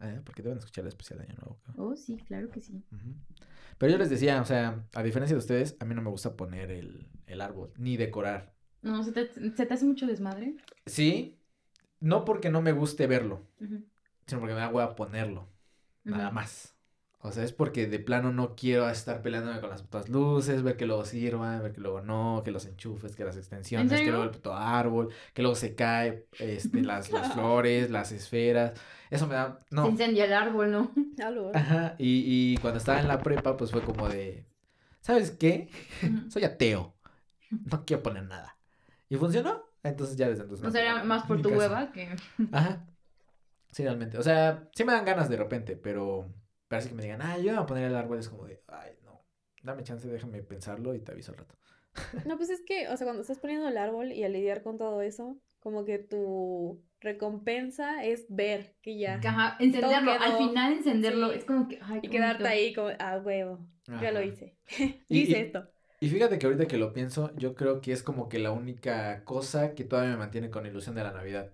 ¿eh? 0.01 0.21
Porque 0.25 0.43
deben 0.43 0.59
escuchar 0.59 0.83
el 0.83 0.89
especial 0.89 1.19
de 1.21 1.25
Año 1.25 1.35
Nuevo. 1.37 1.59
Oh, 1.77 1.97
sí, 1.97 2.19
claro 2.19 2.51
que 2.51 2.61
sí. 2.61 2.85
Pero 3.79 3.93
yo 3.93 3.99
les 3.99 4.11
decía, 4.11 4.41
o 4.41 4.45
sea, 4.45 4.85
a 4.95 5.03
diferencia 5.03 5.35
de 5.35 5.39
ustedes, 5.39 5.77
a 5.81 5.85
mí 5.85 5.95
no 5.95 6.03
me 6.03 6.11
gusta 6.11 6.37
poner 6.37 6.71
el, 6.71 7.09
el 7.27 7.41
árbol, 7.41 7.73
ni 7.79 7.97
decorar. 7.97 8.53
No, 8.83 9.03
¿se 9.03 9.13
te, 9.13 9.33
se 9.33 9.67
te 9.67 9.75
hace 9.75 9.85
mucho 9.85 10.07
desmadre? 10.07 10.57
Sí, 10.87 11.39
no 12.01 12.25
porque 12.25 12.51
no 12.51 12.61
me 12.63 12.73
guste 12.73 13.07
verlo, 13.07 13.47
sino 14.27 14.41
porque 14.41 14.55
me 14.55 14.61
da 14.61 14.69
hueva 14.69 14.95
ponerlo, 14.95 15.49
nada 16.05 16.31
más. 16.31 16.75
O 17.21 17.33
sea, 17.33 17.43
es 17.43 17.53
porque 17.53 17.89
de 17.89 17.99
plano 17.99 18.33
no 18.33 18.55
quiero 18.55 18.89
estar 18.89 19.23
peleándome 19.23 19.61
con 19.61 19.71
las 19.71 19.83
putas 19.83 20.09
luces, 20.09 20.63
ver 20.63 20.77
que 20.77 20.87
luego 20.87 21.05
sirvan, 21.05 21.61
ver 21.63 21.73
que 21.73 21.81
luego 21.81 22.01
no, 22.01 22.43
que 22.45 22.53
los 22.53 22.65
enchufes, 22.65 23.17
que 23.17 23.25
las 23.25 23.37
extensiones, 23.37 24.01
que 24.01 24.07
luego 24.11 24.23
el 24.23 24.31
puto 24.31 24.55
árbol, 24.55 25.13
que 25.35 25.43
luego 25.43 25.57
se 25.57 25.75
cae, 25.75 26.27
este, 26.39 26.81
las, 26.83 27.11
las 27.13 27.33
flores, 27.33 27.91
las 27.91 28.13
esferas. 28.13 28.79
Eso 29.11 29.27
me 29.27 29.35
da, 29.35 29.59
Se 29.59 29.75
no. 29.75 29.89
incendia 29.89 30.27
el 30.27 30.33
árbol, 30.33 30.71
¿no? 30.71 30.93
Ajá, 31.55 31.97
y, 31.99 32.53
y 32.55 32.57
cuando 32.59 32.79
estaba 32.79 33.01
en 33.01 33.09
la 33.09 33.19
prepa, 33.19 33.57
pues 33.57 33.73
fue 33.73 33.83
como 33.83 34.09
de, 34.09 34.47
¿sabes 35.01 35.33
qué? 35.33 35.71
Soy 36.31 36.45
ateo. 36.45 36.95
No 37.51 37.85
quiero 37.85 38.03
poner 38.03 38.25
nada. 38.25 38.59
Y 39.09 39.17
funcionó. 39.17 39.65
Entonces 39.83 40.17
ya 40.17 40.29
desde 40.29 40.43
entonces. 40.43 40.65
O 40.65 40.69
no 40.69 40.73
sea, 40.73 40.83
era 40.83 41.05
más 41.05 41.25
por 41.27 41.41
tu 41.41 41.51
hueva 41.51 41.93
que... 41.93 42.15
Ajá. 42.53 42.87
Sí, 43.79 43.85
realmente. 43.85 44.19
O 44.19 44.23
sea, 44.25 44.69
sí 44.75 44.83
me 44.85 44.93
dan 44.93 45.05
ganas 45.05 45.29
de 45.29 45.37
repente, 45.37 45.77
pero. 45.77 46.35
Así 46.69 46.89
que 46.89 46.97
me 46.97 47.03
digan, 47.05 47.23
ah, 47.23 47.39
yo 47.39 47.53
voy 47.53 47.63
a 47.63 47.67
poner 47.67 47.85
el 47.85 47.95
árbol, 47.95 48.19
es 48.19 48.29
como 48.29 48.45
de, 48.45 48.61
ay, 48.67 48.91
no. 49.05 49.25
Dame 49.63 49.85
chance, 49.85 50.09
déjame 50.09 50.43
pensarlo 50.43 50.95
y 50.95 50.99
te 50.99 51.13
aviso 51.13 51.31
al 51.31 51.39
rato. 51.39 51.55
No, 52.27 52.37
pues 52.37 52.51
es 52.51 52.61
que, 52.67 52.89
o 52.89 52.97
sea, 52.97 53.07
cuando 53.07 53.23
estás 53.23 53.39
poniendo 53.39 53.69
el 53.69 53.79
árbol 53.79 54.11
y 54.13 54.25
a 54.25 54.29
lidiar 54.29 54.63
con 54.65 54.79
todo 54.79 55.01
eso, 55.01 55.39
como 55.61 55.85
que 55.85 55.99
tu 56.01 56.83
recompensa 57.01 58.05
es 58.05 58.27
ver 58.29 58.75
que 58.83 58.99
ya. 58.99 59.21
Ajá, 59.25 59.57
encenderlo. 59.61 60.13
quedó. 60.13 60.23
Al 60.25 60.39
final 60.39 60.73
encenderlo. 60.73 61.31
Sí. 61.31 61.39
Es 61.39 61.45
como 61.45 61.69
que... 61.69 61.79
Ay, 61.83 62.01
Y 62.03 62.09
quedarte 62.09 62.43
bonito. 62.43 62.49
ahí 62.49 62.75
como, 62.75 62.89
ah, 62.99 63.23
huevo, 63.25 63.61
ya 63.87 64.11
lo 64.11 64.19
Ajá. 64.19 64.25
hice. 64.25 64.59
Y- 65.09 65.21
hice 65.21 65.39
y- 65.39 65.43
esto. 65.43 65.71
Y 66.01 66.09
fíjate 66.11 66.39
que 66.39 66.47
ahorita 66.47 66.67
que 66.67 66.77
lo 66.79 66.93
pienso, 66.93 67.35
yo 67.37 67.55
creo 67.55 67.81
que 67.81 67.93
es 67.93 68.03
como 68.03 68.29
que 68.29 68.39
la 68.39 68.53
única 68.53 69.25
cosa 69.25 69.75
que 69.75 69.85
todavía 69.85 70.13
me 70.13 70.19
mantiene 70.19 70.51
con 70.51 70.67
ilusión 70.67 70.95
de 70.97 71.03
la 71.05 71.13
Navidad. 71.13 71.53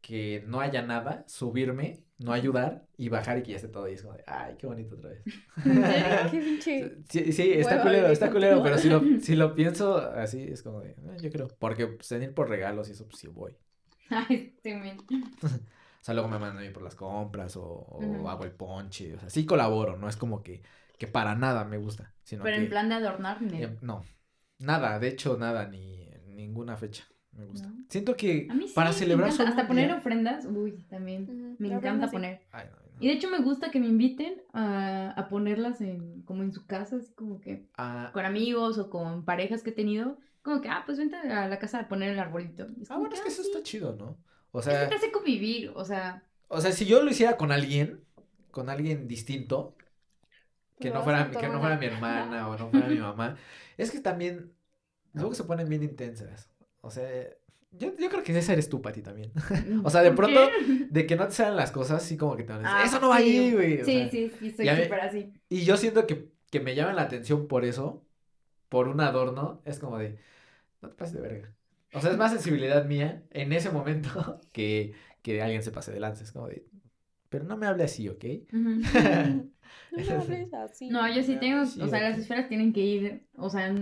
Que 0.00 0.42
no 0.46 0.60
haya 0.60 0.82
nada, 0.82 1.24
subirme, 1.28 2.04
no 2.18 2.32
ayudar 2.32 2.86
y 2.96 3.08
bajar 3.10 3.38
y 3.38 3.42
que 3.42 3.50
ya 3.52 3.56
esté 3.56 3.68
todo. 3.68 3.88
Y 3.88 3.94
es 3.94 4.02
como 4.02 4.14
de, 4.16 4.24
ay, 4.26 4.56
qué 4.58 4.66
bonito 4.66 4.94
otra 4.96 5.10
vez. 5.10 5.22
Qué 6.30 6.40
pinche. 6.40 6.96
Sí, 7.08 7.32
sí, 7.32 7.52
está 7.52 7.76
Hueva 7.76 7.82
culero, 7.82 8.08
está 8.08 8.30
culero, 8.30 8.62
pero 8.62 8.78
si 8.78 8.88
lo, 8.88 9.12
si 9.18 9.36
lo 9.36 9.54
pienso 9.54 9.96
así, 9.98 10.42
es 10.44 10.62
como 10.62 10.80
de, 10.80 10.90
eh, 10.92 10.96
yo 11.20 11.30
creo, 11.30 11.48
porque 11.58 11.86
pues, 11.88 12.10
venir 12.10 12.32
por 12.34 12.48
regalos 12.48 12.88
y 12.88 12.92
eso, 12.92 13.06
pues 13.06 13.18
sí 13.20 13.28
voy. 13.28 13.56
Ay, 14.10 14.54
sí, 14.62 14.74
men. 14.74 14.98
O 16.00 16.04
sea, 16.04 16.14
luego 16.14 16.28
me 16.28 16.38
mandan 16.38 16.62
a 16.62 16.66
ir 16.66 16.72
por 16.72 16.82
las 16.82 16.94
compras 16.94 17.56
o, 17.56 18.28
hago 18.28 18.44
el 18.44 18.52
ponche, 18.52 19.14
o 19.14 19.18
sea, 19.20 19.28
sí 19.30 19.44
colaboro, 19.44 19.96
no 19.96 20.08
es 20.08 20.16
como 20.16 20.42
que, 20.42 20.62
que 20.98 21.06
para 21.06 21.34
nada 21.34 21.64
me 21.64 21.76
gusta, 21.78 22.14
sino 22.24 22.44
Pero 22.44 22.54
que, 22.54 22.62
en 22.62 22.68
plan 22.70 22.88
de 22.88 22.94
adornar, 22.96 23.42
ni- 23.42 23.62
eh, 23.62 23.76
no, 23.82 24.04
nada, 24.58 24.98
de 24.98 25.08
hecho, 25.08 25.36
nada, 25.36 25.66
ni 25.66 26.08
ninguna 26.26 26.76
fecha 26.76 27.04
me 27.32 27.46
gusta. 27.46 27.68
¿No? 27.68 27.84
Siento 27.88 28.16
que 28.16 28.46
A 28.50 28.54
mí 28.54 28.68
sí, 28.68 28.74
para 28.74 28.92
celebrar 28.92 29.32
solo 29.32 29.48
Hasta 29.50 29.66
poner 29.66 29.92
ofrendas, 29.92 30.46
uy, 30.46 30.72
también. 30.88 31.56
Me 31.58 31.68
la 31.68 31.76
encanta 31.76 32.06
sí. 32.08 32.12
poner. 32.12 32.40
Ay, 32.52 32.66
no, 32.70 32.76
no. 32.76 33.02
Y 33.02 33.08
de 33.08 33.14
hecho 33.14 33.30
me 33.30 33.38
gusta 33.38 33.70
que 33.70 33.80
me 33.80 33.86
inviten 33.86 34.42
a, 34.52 35.10
a 35.10 35.28
ponerlas 35.28 35.80
en, 35.80 36.22
como 36.22 36.42
en 36.42 36.52
su 36.52 36.66
casa, 36.66 36.96
así 36.96 37.12
como 37.14 37.40
que 37.40 37.66
Ah, 37.76 38.10
con 38.12 38.24
amigos 38.24 38.78
o 38.78 38.90
con 38.90 39.24
parejas 39.24 39.62
que 39.62 39.70
he 39.70 39.72
tenido. 39.72 40.18
Como 40.42 40.60
que, 40.60 40.68
ah, 40.68 40.82
pues 40.86 40.98
vente 40.98 41.16
a 41.16 41.48
la 41.48 41.58
casa 41.58 41.80
a 41.80 41.88
poner 41.88 42.10
el 42.10 42.18
arbolito. 42.18 42.68
Es 42.80 42.90
ah, 42.90 42.96
bueno, 42.98 43.14
es 43.14 43.20
ah, 43.20 43.24
que 43.24 43.28
eso 43.28 43.42
sí. 43.42 43.48
está 43.50 43.62
chido, 43.62 43.96
¿no? 43.96 44.18
O 44.52 44.60
Es 44.60 44.66
que 44.66 44.70
sea, 44.72 44.88
te 44.88 44.94
hace 44.96 45.12
convivir, 45.12 45.70
o 45.74 45.84
sea, 45.84 46.22
o 46.48 46.60
sea, 46.60 46.72
si 46.72 46.86
yo 46.86 47.02
lo 47.02 47.10
hiciera 47.10 47.36
con 47.36 47.52
alguien, 47.52 48.04
con 48.50 48.68
alguien 48.68 49.06
distinto, 49.08 49.76
que 50.78 50.90
no 50.90 51.02
fuera, 51.02 51.30
que 51.30 51.48
no 51.48 51.60
fuera 51.60 51.76
mi 51.78 51.86
hermana 51.86 52.48
o 52.48 52.56
no 52.56 52.70
fuera 52.70 52.88
mi 52.88 52.98
mamá, 52.98 53.36
es 53.76 53.90
que 53.90 54.00
también 54.00 54.52
luego 55.12 55.34
se 55.34 55.44
ponen 55.44 55.68
bien 55.68 55.82
intensas. 55.82 56.49
O 56.82 56.90
sea, 56.90 57.08
yo, 57.72 57.94
yo 57.96 58.08
creo 58.08 58.22
que 58.22 58.36
esa 58.36 58.52
eres 58.52 58.68
tú, 58.68 58.80
Pati, 58.82 59.02
también. 59.02 59.32
O 59.84 59.90
sea, 59.90 60.02
de 60.02 60.10
¿por 60.10 60.26
pronto, 60.26 60.40
qué? 60.50 60.86
de 60.90 61.06
que 61.06 61.16
no 61.16 61.26
te 61.26 61.32
salen 61.34 61.56
las 61.56 61.70
cosas, 61.70 62.02
así 62.02 62.16
como 62.16 62.36
que 62.36 62.44
te 62.44 62.52
van 62.52 62.64
a 62.64 62.68
decir, 62.68 62.78
Ah, 62.80 62.84
eso 62.86 63.00
no 63.00 63.08
va 63.10 63.18
sí. 63.18 63.22
ahí, 63.24 63.52
güey. 63.52 63.80
o 63.80 63.84
Sí, 63.84 63.92
sea, 63.92 64.08
sí, 64.10 64.30
sí, 64.38 64.50
soy 64.50 64.68
súper 64.68 65.00
así. 65.00 65.32
Y 65.48 65.64
yo 65.64 65.76
siento 65.76 66.06
que, 66.06 66.30
que 66.50 66.60
me 66.60 66.74
llaman 66.74 66.96
la 66.96 67.02
atención 67.02 67.46
por 67.48 67.64
eso, 67.64 68.04
por 68.68 68.88
un 68.88 69.00
adorno, 69.00 69.62
es 69.64 69.78
como 69.78 69.98
de, 69.98 70.18
no 70.82 70.88
te 70.88 70.94
pases 70.94 71.14
de 71.14 71.20
verga. 71.20 71.54
O 71.94 72.00
sea, 72.00 72.10
es 72.12 72.16
más 72.18 72.32
sensibilidad 72.32 72.84
mía 72.86 73.24
en 73.30 73.52
ese 73.52 73.70
momento 73.70 74.40
que, 74.52 74.94
que 75.22 75.42
alguien 75.42 75.62
se 75.62 75.72
pase 75.72 75.92
de 75.92 76.00
lanza. 76.00 76.24
Es 76.24 76.32
como 76.32 76.48
de, 76.48 76.64
pero 77.28 77.44
no 77.44 77.56
me 77.56 77.66
hable 77.66 77.84
así, 77.84 78.08
¿ok? 78.08 78.24
Ujú. 78.52 78.60
No 79.92 80.04
me 80.04 80.12
hables 80.12 80.54
así. 80.54 80.88
No, 80.88 81.12
yo 81.12 81.22
sí 81.22 81.36
tengo, 81.36 81.64
Sí, 81.66 81.80
o 81.80 81.88
sea, 81.88 82.00
las 82.00 82.18
esferas 82.18 82.48
tienen 82.48 82.72
que 82.72 82.80
ir, 82.80 83.26
o 83.36 83.50
sea, 83.50 83.74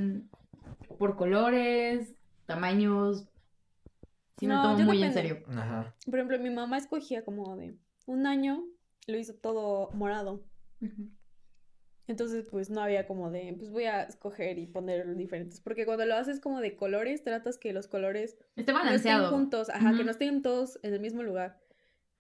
por 0.99 1.17
colores, 1.17 2.15
tamaños. 2.49 3.29
Sí 4.39 4.47
me 4.49 4.55
lo 4.55 4.63
No, 4.63 4.63
tomo 4.71 4.79
yo 4.81 4.85
muy 4.87 5.03
en 5.03 5.11
depende. 5.13 5.37
serio. 5.37 5.47
Ajá. 5.61 5.95
Por 6.07 6.15
ejemplo, 6.17 6.39
mi 6.41 6.51
mamá 6.51 6.79
escogía 6.79 7.25
como 7.25 7.57
de 7.57 7.77
un 8.07 8.27
año, 8.27 8.65
lo 9.07 9.19
hizo 9.19 9.35
todo 9.35 9.91
morado. 9.93 10.43
Entonces, 12.07 12.47
pues 12.51 12.71
no 12.71 12.81
había 12.81 13.07
como 13.07 13.31
de, 13.31 13.55
pues 13.59 13.71
voy 13.71 13.85
a 13.85 14.03
escoger 14.05 14.59
y 14.59 14.67
poner 14.67 15.15
diferentes. 15.15 15.61
Porque 15.61 15.85
cuando 15.85 16.07
lo 16.07 16.15
haces 16.15 16.41
como 16.41 16.61
de 16.61 16.75
colores, 16.75 17.23
tratas 17.23 17.59
que 17.59 17.73
los 17.75 17.87
colores 17.87 18.39
Esté 18.57 18.73
no 18.73 18.79
estén 18.79 18.87
balanceado. 18.87 19.31
juntos, 19.31 19.69
ajá, 19.69 19.95
que 19.97 20.05
no 20.05 20.11
estén 20.11 20.41
todos 20.43 20.79
en 20.83 20.95
el 20.95 21.01
mismo 21.01 21.23
lugar. 21.23 21.61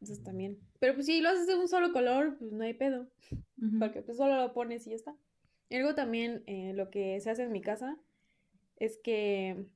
Entonces 0.00 0.22
también. 0.22 0.58
Pero 0.78 0.94
pues 0.94 1.06
si 1.06 1.20
lo 1.22 1.30
haces 1.30 1.46
de 1.46 1.56
un 1.56 1.68
solo 1.68 1.92
color, 1.92 2.36
pues 2.38 2.52
no 2.52 2.64
hay 2.64 2.74
pedo. 2.74 3.06
Porque 3.78 4.02
pues 4.02 4.18
solo 4.18 4.36
lo 4.36 4.52
pones 4.52 4.86
y 4.86 4.90
ya 4.90 4.96
está. 4.96 5.16
Y 5.70 5.78
luego 5.78 5.94
también 5.94 6.42
eh, 6.46 6.72
lo 6.74 6.90
que 6.90 7.18
se 7.20 7.30
hace 7.30 7.44
en 7.44 7.52
mi 7.52 7.62
casa 7.62 7.96
es 8.76 8.98
que, 9.02 9.66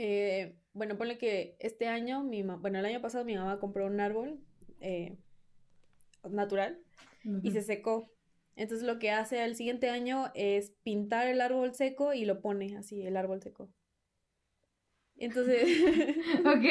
eh, 0.00 0.54
bueno, 0.72 0.96
ponle 0.96 1.18
que 1.18 1.56
este 1.58 1.88
año, 1.88 2.22
mi 2.22 2.42
bueno, 2.42 2.78
el 2.78 2.84
año 2.86 3.00
pasado 3.00 3.24
mi 3.24 3.34
mamá 3.36 3.58
compró 3.58 3.86
un 3.86 3.98
árbol 4.00 4.38
eh, 4.80 5.16
natural 6.28 6.78
y 7.42 7.50
se 7.50 7.62
secó. 7.62 8.10
Entonces 8.54 8.86
lo 8.86 8.98
que 8.98 9.10
hace 9.10 9.40
al 9.40 9.56
siguiente 9.56 9.90
año 9.90 10.30
es 10.34 10.70
pintar 10.82 11.26
el 11.28 11.40
árbol 11.40 11.74
seco 11.74 12.14
y 12.14 12.24
lo 12.24 12.40
pone 12.40 12.76
así, 12.76 13.02
el 13.02 13.16
árbol 13.16 13.42
seco. 13.42 13.68
Entonces, 15.16 15.64
Ok. 16.40 16.64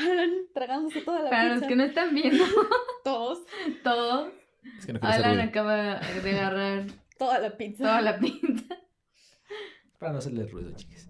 Alan 0.00 0.30
tragándose 0.54 1.00
toda 1.00 1.22
la 1.22 1.30
Para 1.30 1.44
los 1.48 1.54
pizza. 1.54 1.68
que 1.68 1.76
no 1.76 1.84
están 1.84 2.14
viendo 2.14 2.44
Todos, 3.04 3.46
todo, 3.82 4.30
Es 4.78 4.84
que 4.86 4.92
no 4.92 5.00
quiero 5.00 5.14
hacer 5.14 5.24
Alan 5.24 5.40
acaba 5.48 6.00
de 6.00 6.30
agarrar 6.30 6.86
toda 7.18 7.38
la 7.38 7.56
pizza. 7.56 7.84
toda 7.84 8.02
la 8.02 8.18
pinta. 8.18 8.78
Para 9.98 10.12
no 10.12 10.18
hacerle 10.18 10.46
ruido, 10.46 10.70
chicas. 10.76 11.07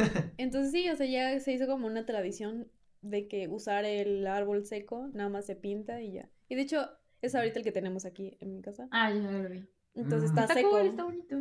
Entonces 0.38 0.72
sí, 0.72 0.88
o 0.90 0.96
sea, 0.96 1.06
ya 1.06 1.38
se 1.40 1.52
hizo 1.52 1.66
como 1.66 1.86
una 1.86 2.06
tradición 2.06 2.68
de 3.02 3.28
que 3.28 3.48
usar 3.48 3.84
el 3.84 4.26
árbol 4.26 4.64
seco, 4.66 5.08
nada 5.14 5.28
más 5.30 5.46
se 5.46 5.56
pinta 5.56 6.02
y 6.02 6.12
ya. 6.12 6.28
Y 6.48 6.54
de 6.54 6.62
hecho, 6.62 6.88
es 7.22 7.34
ahorita 7.34 7.58
el 7.58 7.64
que 7.64 7.72
tenemos 7.72 8.04
aquí 8.04 8.36
en 8.40 8.52
mi 8.52 8.62
casa. 8.62 8.88
Ah, 8.90 9.10
ya 9.12 9.30
lo 9.30 9.48
vi. 9.48 9.66
Entonces 9.94 10.30
Mm. 10.30 10.32
está, 10.32 10.42
Está 10.42 10.54
seco. 10.54 10.70
cool, 10.70 10.80
está 10.86 11.04
bonito. 11.04 11.36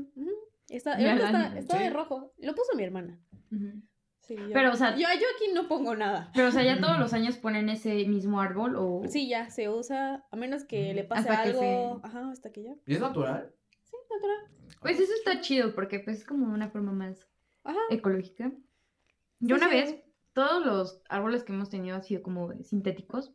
Está, 0.69 0.99
está, 0.99 1.57
está 1.57 1.79
de 1.79 1.89
rojo. 1.89 2.33
Lo 2.37 2.53
puso 2.55 2.75
mi 2.75 2.83
hermana. 2.83 3.19
Sí, 4.21 4.35
yo- 4.35 4.53
Pero, 4.53 4.71
o 4.71 4.75
sea- 4.75 4.91
yo, 4.95 4.99
yo 5.01 5.25
aquí 5.35 5.51
no 5.53 5.67
pongo 5.67 5.95
nada. 5.95 6.31
Pero, 6.35 6.49
o 6.49 6.51
sea, 6.51 6.63
ya 6.63 6.79
todos 6.79 6.99
los 6.99 7.13
años 7.13 7.37
ponen 7.37 7.69
ese 7.69 8.05
mismo 8.05 8.39
árbol 8.39 8.75
o... 8.77 9.01
Sí, 9.07 9.27
ya 9.27 9.49
se 9.49 9.69
usa, 9.69 10.25
a 10.29 10.35
menos 10.35 10.65
que 10.65 10.93
le 10.93 11.03
pase 11.03 11.29
Hasta 11.29 11.43
que 11.43 11.49
algo. 11.49 11.59
se- 12.01 12.07
Ajá, 12.07 12.29
hasta 12.31 12.51
que 12.51 12.63
ya. 12.63 12.73
¿Y 12.85 12.93
es 12.93 12.99
natural? 13.01 13.51
Sí, 13.83 13.95
natural. 14.11 14.37
Pues 14.81 14.99
eso 14.99 15.11
está 15.13 15.41
chido 15.41 15.73
porque 15.73 15.99
pues 15.99 16.17
es 16.19 16.25
como 16.25 16.53
una 16.53 16.69
forma 16.69 16.91
más 16.91 17.27
Ajá. 17.63 17.79
ecológica. 17.89 18.51
Yo 19.39 19.55
Sí, 19.55 19.61
una 19.61 19.69
sí. 19.69 19.75
vez, 19.75 19.95
todos 20.33 20.65
los 20.65 21.01
árboles 21.09 21.43
que 21.43 21.53
hemos 21.53 21.69
tenido 21.69 21.95
han 21.95 22.03
sido 22.03 22.21
como 22.23 22.53
sintéticos, 22.63 23.33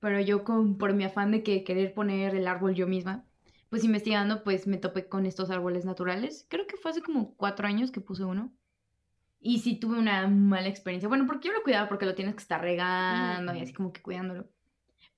pero 0.00 0.20
yo 0.20 0.44
con, 0.44 0.78
por 0.78 0.94
mi 0.94 1.04
afán 1.04 1.30
de 1.32 1.42
que 1.42 1.64
querer 1.64 1.94
poner 1.94 2.34
el 2.34 2.48
árbol 2.48 2.74
yo 2.74 2.86
misma, 2.86 3.26
pues 3.70 3.84
investigando, 3.84 4.44
pues 4.44 4.66
me 4.66 4.78
topé 4.78 5.08
con 5.08 5.26
estos 5.26 5.50
árboles 5.50 5.84
naturales. 5.84 6.46
Creo 6.50 6.66
que 6.66 6.76
fue 6.76 6.90
hace 6.92 7.02
como 7.02 7.36
cuatro 7.36 7.66
años 7.66 7.90
que 7.92 8.00
puse 8.00 8.24
uno. 8.24 8.56
Y 9.40 9.60
sí 9.60 9.78
tuve 9.78 9.98
una 9.98 10.26
mala 10.28 10.68
experiencia. 10.68 11.08
Bueno, 11.08 11.26
porque 11.26 11.48
yo 11.48 11.54
lo 11.54 11.62
cuidaba 11.62 11.88
porque 11.88 12.06
lo 12.06 12.14
tienes 12.14 12.34
que 12.34 12.42
estar 12.42 12.60
regando 12.60 13.54
y 13.54 13.60
así 13.60 13.72
como 13.72 13.92
que 13.92 14.02
cuidándolo. 14.02 14.50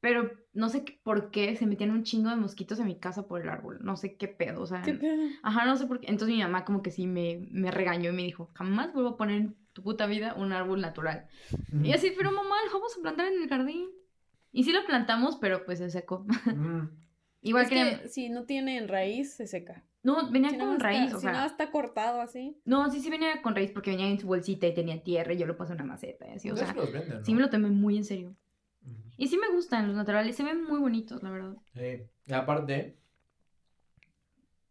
Pero 0.00 0.30
no 0.52 0.68
sé 0.68 0.84
por 1.02 1.30
qué 1.30 1.56
se 1.56 1.66
metían 1.66 1.90
un 1.90 2.04
chingo 2.04 2.30
de 2.30 2.36
mosquitos 2.36 2.78
a 2.78 2.84
mi 2.84 2.98
casa 2.98 3.26
por 3.26 3.40
el 3.42 3.48
árbol. 3.48 3.78
No 3.82 3.96
sé 3.96 4.16
qué 4.16 4.28
pedo, 4.28 4.62
o 4.62 4.66
sea. 4.66 4.82
¿Qué 4.82 4.94
pedo? 4.94 5.22
Ajá, 5.42 5.64
no 5.66 5.76
sé 5.76 5.86
por 5.86 5.98
qué. 6.00 6.06
Entonces 6.08 6.36
mi 6.36 6.42
mamá 6.42 6.64
como 6.64 6.82
que 6.82 6.90
sí 6.92 7.06
me, 7.06 7.46
me 7.50 7.70
regañó 7.72 8.10
y 8.10 8.14
me 8.14 8.22
dijo, 8.22 8.50
jamás 8.54 8.92
vuelvo 8.92 9.10
a 9.10 9.16
poner 9.16 9.36
en 9.36 9.56
tu 9.72 9.82
puta 9.82 10.06
vida 10.06 10.34
un 10.34 10.52
árbol 10.52 10.80
natural. 10.80 11.26
Y 11.82 11.92
así, 11.92 12.12
pero 12.16 12.30
mamá, 12.30 12.54
lo 12.66 12.72
vamos 12.74 12.96
a 12.96 13.02
plantar 13.02 13.26
en 13.32 13.42
el 13.42 13.48
jardín. 13.48 13.88
Y 14.52 14.64
sí 14.64 14.72
lo 14.72 14.84
plantamos, 14.86 15.36
pero 15.36 15.64
pues 15.64 15.78
se 15.78 15.90
secó. 15.90 16.24
Mm. 16.46 16.88
Igual 17.42 17.64
es 17.64 17.68
que... 17.70 18.00
que 18.02 18.08
si 18.08 18.28
no 18.28 18.44
tiene 18.44 18.84
raíz, 18.86 19.34
se 19.34 19.46
seca. 19.46 19.84
No, 20.02 20.30
venía 20.30 20.50
Si 20.50 20.56
no 20.56 20.64
con 20.66 20.72
está- 20.74 20.84
raíz, 20.84 21.12
o 21.14 21.20
si 21.20 21.26
no 21.26 21.32
sea... 21.32 21.46
está 21.46 21.70
cortado 21.70 22.20
así. 22.20 22.56
No, 22.64 22.88
sí, 22.90 23.00
sí 23.00 23.10
venía 23.10 23.42
con 23.42 23.54
raíz 23.54 23.70
porque 23.72 23.90
venía 23.90 24.08
en 24.08 24.18
su 24.18 24.26
bolsita 24.28 24.66
y 24.66 24.74
tenía 24.74 25.02
tierra 25.02 25.32
y 25.34 25.38
yo 25.38 25.46
lo 25.46 25.56
puse 25.56 25.72
en 25.72 25.80
una 25.82 25.92
maceta 25.92 26.26
y 26.28 26.34
así, 26.36 26.50
o 26.50 26.54
De 26.54 26.60
sea... 26.60 26.70
hecho, 26.70 26.80
los 26.80 26.92
venden, 26.92 27.18
¿no? 27.18 27.24
Sí 27.24 27.34
me 27.34 27.40
lo 27.40 27.50
tomé 27.50 27.68
muy 27.68 27.96
en 27.96 28.04
serio. 28.04 28.34
Y 29.18 29.28
sí 29.28 29.36
me 29.36 29.50
gustan 29.50 29.86
los 29.88 29.96
naturales, 29.96 30.34
se 30.36 30.44
ven 30.44 30.64
muy 30.64 30.78
bonitos, 30.80 31.22
la 31.22 31.30
verdad. 31.30 31.54
Sí. 31.74 32.02
Y 32.26 32.32
aparte... 32.32 32.96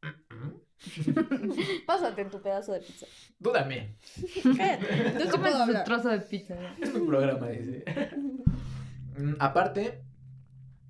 Pásate 1.85 2.21
en 2.21 2.29
tu 2.29 2.41
pedazo 2.41 2.71
de 2.73 2.79
pizza. 2.79 3.05
Tú 3.41 3.51
también. 3.51 3.95
Sí 3.99 4.41
Comes 5.31 5.55
hablar. 5.55 5.83
trozo 5.83 6.09
de 6.09 6.19
pizza. 6.19 6.55
¿no? 6.55 6.67
Es 6.83 6.93
mi 6.93 7.05
programa, 7.05 7.47
dice. 7.49 7.83
Mm, 9.17 9.33
aparte, 9.39 10.03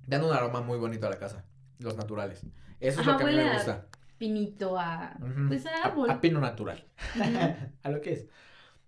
dan 0.06 0.24
un 0.24 0.32
aroma 0.32 0.60
muy 0.60 0.78
bonito 0.78 1.06
a 1.06 1.10
la 1.10 1.18
casa. 1.18 1.44
Los 1.78 1.96
naturales. 1.96 2.44
Eso 2.80 3.00
es 3.00 3.06
Ajá, 3.08 3.12
lo 3.12 3.18
que 3.18 3.24
a 3.24 3.26
mí 3.28 3.34
me 3.34 3.48
a- 3.50 3.54
gusta. 3.54 3.86
Pinito 4.18 4.78
a... 4.78 5.16
Pues 5.48 5.64
a 5.66 5.70
A- 5.70 5.84
árbol. 5.88 6.10
A, 6.10 6.20
pino 6.20 6.40
natural. 6.40 6.84
A 7.82 7.90
lo 7.90 8.00
que 8.00 8.12
es. 8.12 8.26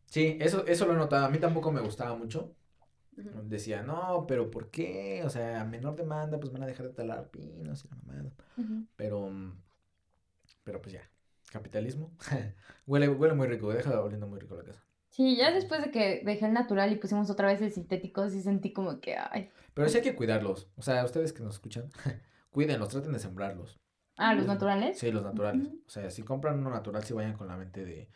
Sí, 0.07 0.37
eso, 0.41 0.67
eso 0.67 0.87
lo 0.87 0.93
he 0.93 0.97
notado. 0.97 1.25
A 1.27 1.31
mí 1.31 1.39
tampoco 1.39 1.71
me 1.73 1.81
gustaba 1.81 2.15
mucho. 2.17 2.55
Decía, 3.17 3.83
no, 3.83 4.27
pero 4.27 4.51
¿por 4.51 4.71
qué? 4.71 5.23
O 5.25 5.31
sea, 5.31 5.61
a 5.61 5.65
menor 5.65 5.97
demanda, 5.97 6.39
pues 6.39 6.53
van 6.53 6.63
a 6.63 6.67
dejar 6.67 6.87
de 6.87 6.93
talar 6.95 7.31
pinos 7.31 7.85
y 7.85 7.89
la 7.89 7.97
mamada. 7.97 8.33
Pero, 8.97 9.29
mm, 9.29 9.61
pero 10.65 10.81
pues 10.81 10.95
ya. 10.95 11.11
Capitalismo. 11.51 12.13
huele, 12.87 13.09
huele 13.09 13.35
muy 13.35 13.49
rico, 13.49 13.73
deja 13.73 14.01
oliendo 14.01 14.27
muy 14.27 14.39
rico 14.39 14.55
la 14.55 14.63
casa. 14.63 14.83
Sí, 15.11 15.37
ya 15.37 15.51
después 15.51 15.83
de 15.83 15.91
que 15.91 16.23
dejé 16.25 16.47
el 16.47 16.53
natural 16.53 16.93
y 16.93 16.97
pusimos 16.97 17.29
otra 17.29 17.49
vez 17.49 17.61
el 17.61 17.73
sintético, 17.73 18.29
sí 18.29 18.41
sentí 18.41 18.73
como 18.73 19.01
que, 19.01 19.17
ay. 19.17 19.51
Pero 19.75 19.89
sí 19.89 19.99
hay 19.99 20.05
que 20.05 20.15
cuidarlos. 20.15 20.69
O 20.77 20.83
sea, 20.83 21.05
ustedes 21.05 21.33
que 21.33 21.43
nos 21.43 21.55
escuchan, 21.55 21.91
cuídenlos, 22.51 22.89
traten 22.91 23.13
de 23.13 23.19
sembrarlos. 23.19 23.81
Ah, 24.17 24.35
los 24.35 24.47
naturales. 24.47 24.99
Sí, 24.99 25.11
los 25.11 25.25
naturales. 25.25 25.69
O 25.87 25.91
sea, 25.91 26.11
si 26.11 26.23
compran 26.23 26.59
uno 26.59 26.71
natural, 26.71 27.03
sí 27.03 27.13
vayan 27.15 27.33
con 27.33 27.49
la 27.49 27.57
mente 27.57 27.85
de, 27.85 28.09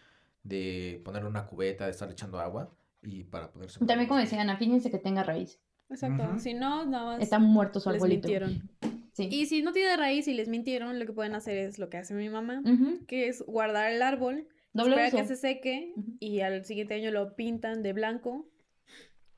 de 0.43 1.01
poner 1.05 1.25
una 1.25 1.47
cubeta, 1.47 1.87
de 1.87 1.91
estar 1.91 2.11
echando 2.11 2.39
agua 2.39 2.71
y 3.05 3.25
para 3.25 3.51
poder 3.53 3.71
Y 3.81 3.87
También 3.87 4.09
como 4.09 4.21
decía 4.21 4.41
Ana, 4.41 4.57
fíjense 4.57 4.91
que 4.91 4.99
tenga 4.99 5.23
raíz. 5.23 5.61
Exacto. 5.91 6.25
Ujú. 6.25 6.39
Si 6.39 6.55
no, 6.55 6.87
nada 6.87 7.05
más 7.05 7.23
Está 7.23 7.39
muerto 7.39 7.79
su 7.81 7.91
les 7.91 7.97
arbolito. 8.03 8.29
mintieron. 8.29 8.71
Sí. 9.13 9.29
Y 9.31 9.47
si 9.47 9.63
no 9.63 9.73
tiene 9.73 9.97
raíz 9.97 10.27
y 10.27 10.35
les 10.35 10.49
mintieron, 10.49 10.99
lo 10.99 11.07
que 11.07 11.13
pueden 11.13 11.35
hacer 11.35 11.57
es 11.57 11.79
lo 11.79 11.89
que 11.89 11.99
hace 11.99 12.15
mi 12.15 12.29
mamá, 12.29 12.63
Ujú. 12.65 13.05
que 13.07 13.29
es 13.29 13.43
guardar 13.47 13.93
el 13.93 14.03
árbol, 14.03 14.49
Doble 14.73 14.91
esperar 14.97 15.09
uso. 15.09 15.17
que 15.19 15.25
se 15.25 15.37
seque 15.37 15.93
Ujú. 15.97 16.17
y 16.19 16.41
al 16.41 16.65
siguiente 16.65 16.95
año 16.95 17.13
lo 17.13 17.37
pintan 17.37 17.83
de 17.85 17.93
blanco 17.93 18.49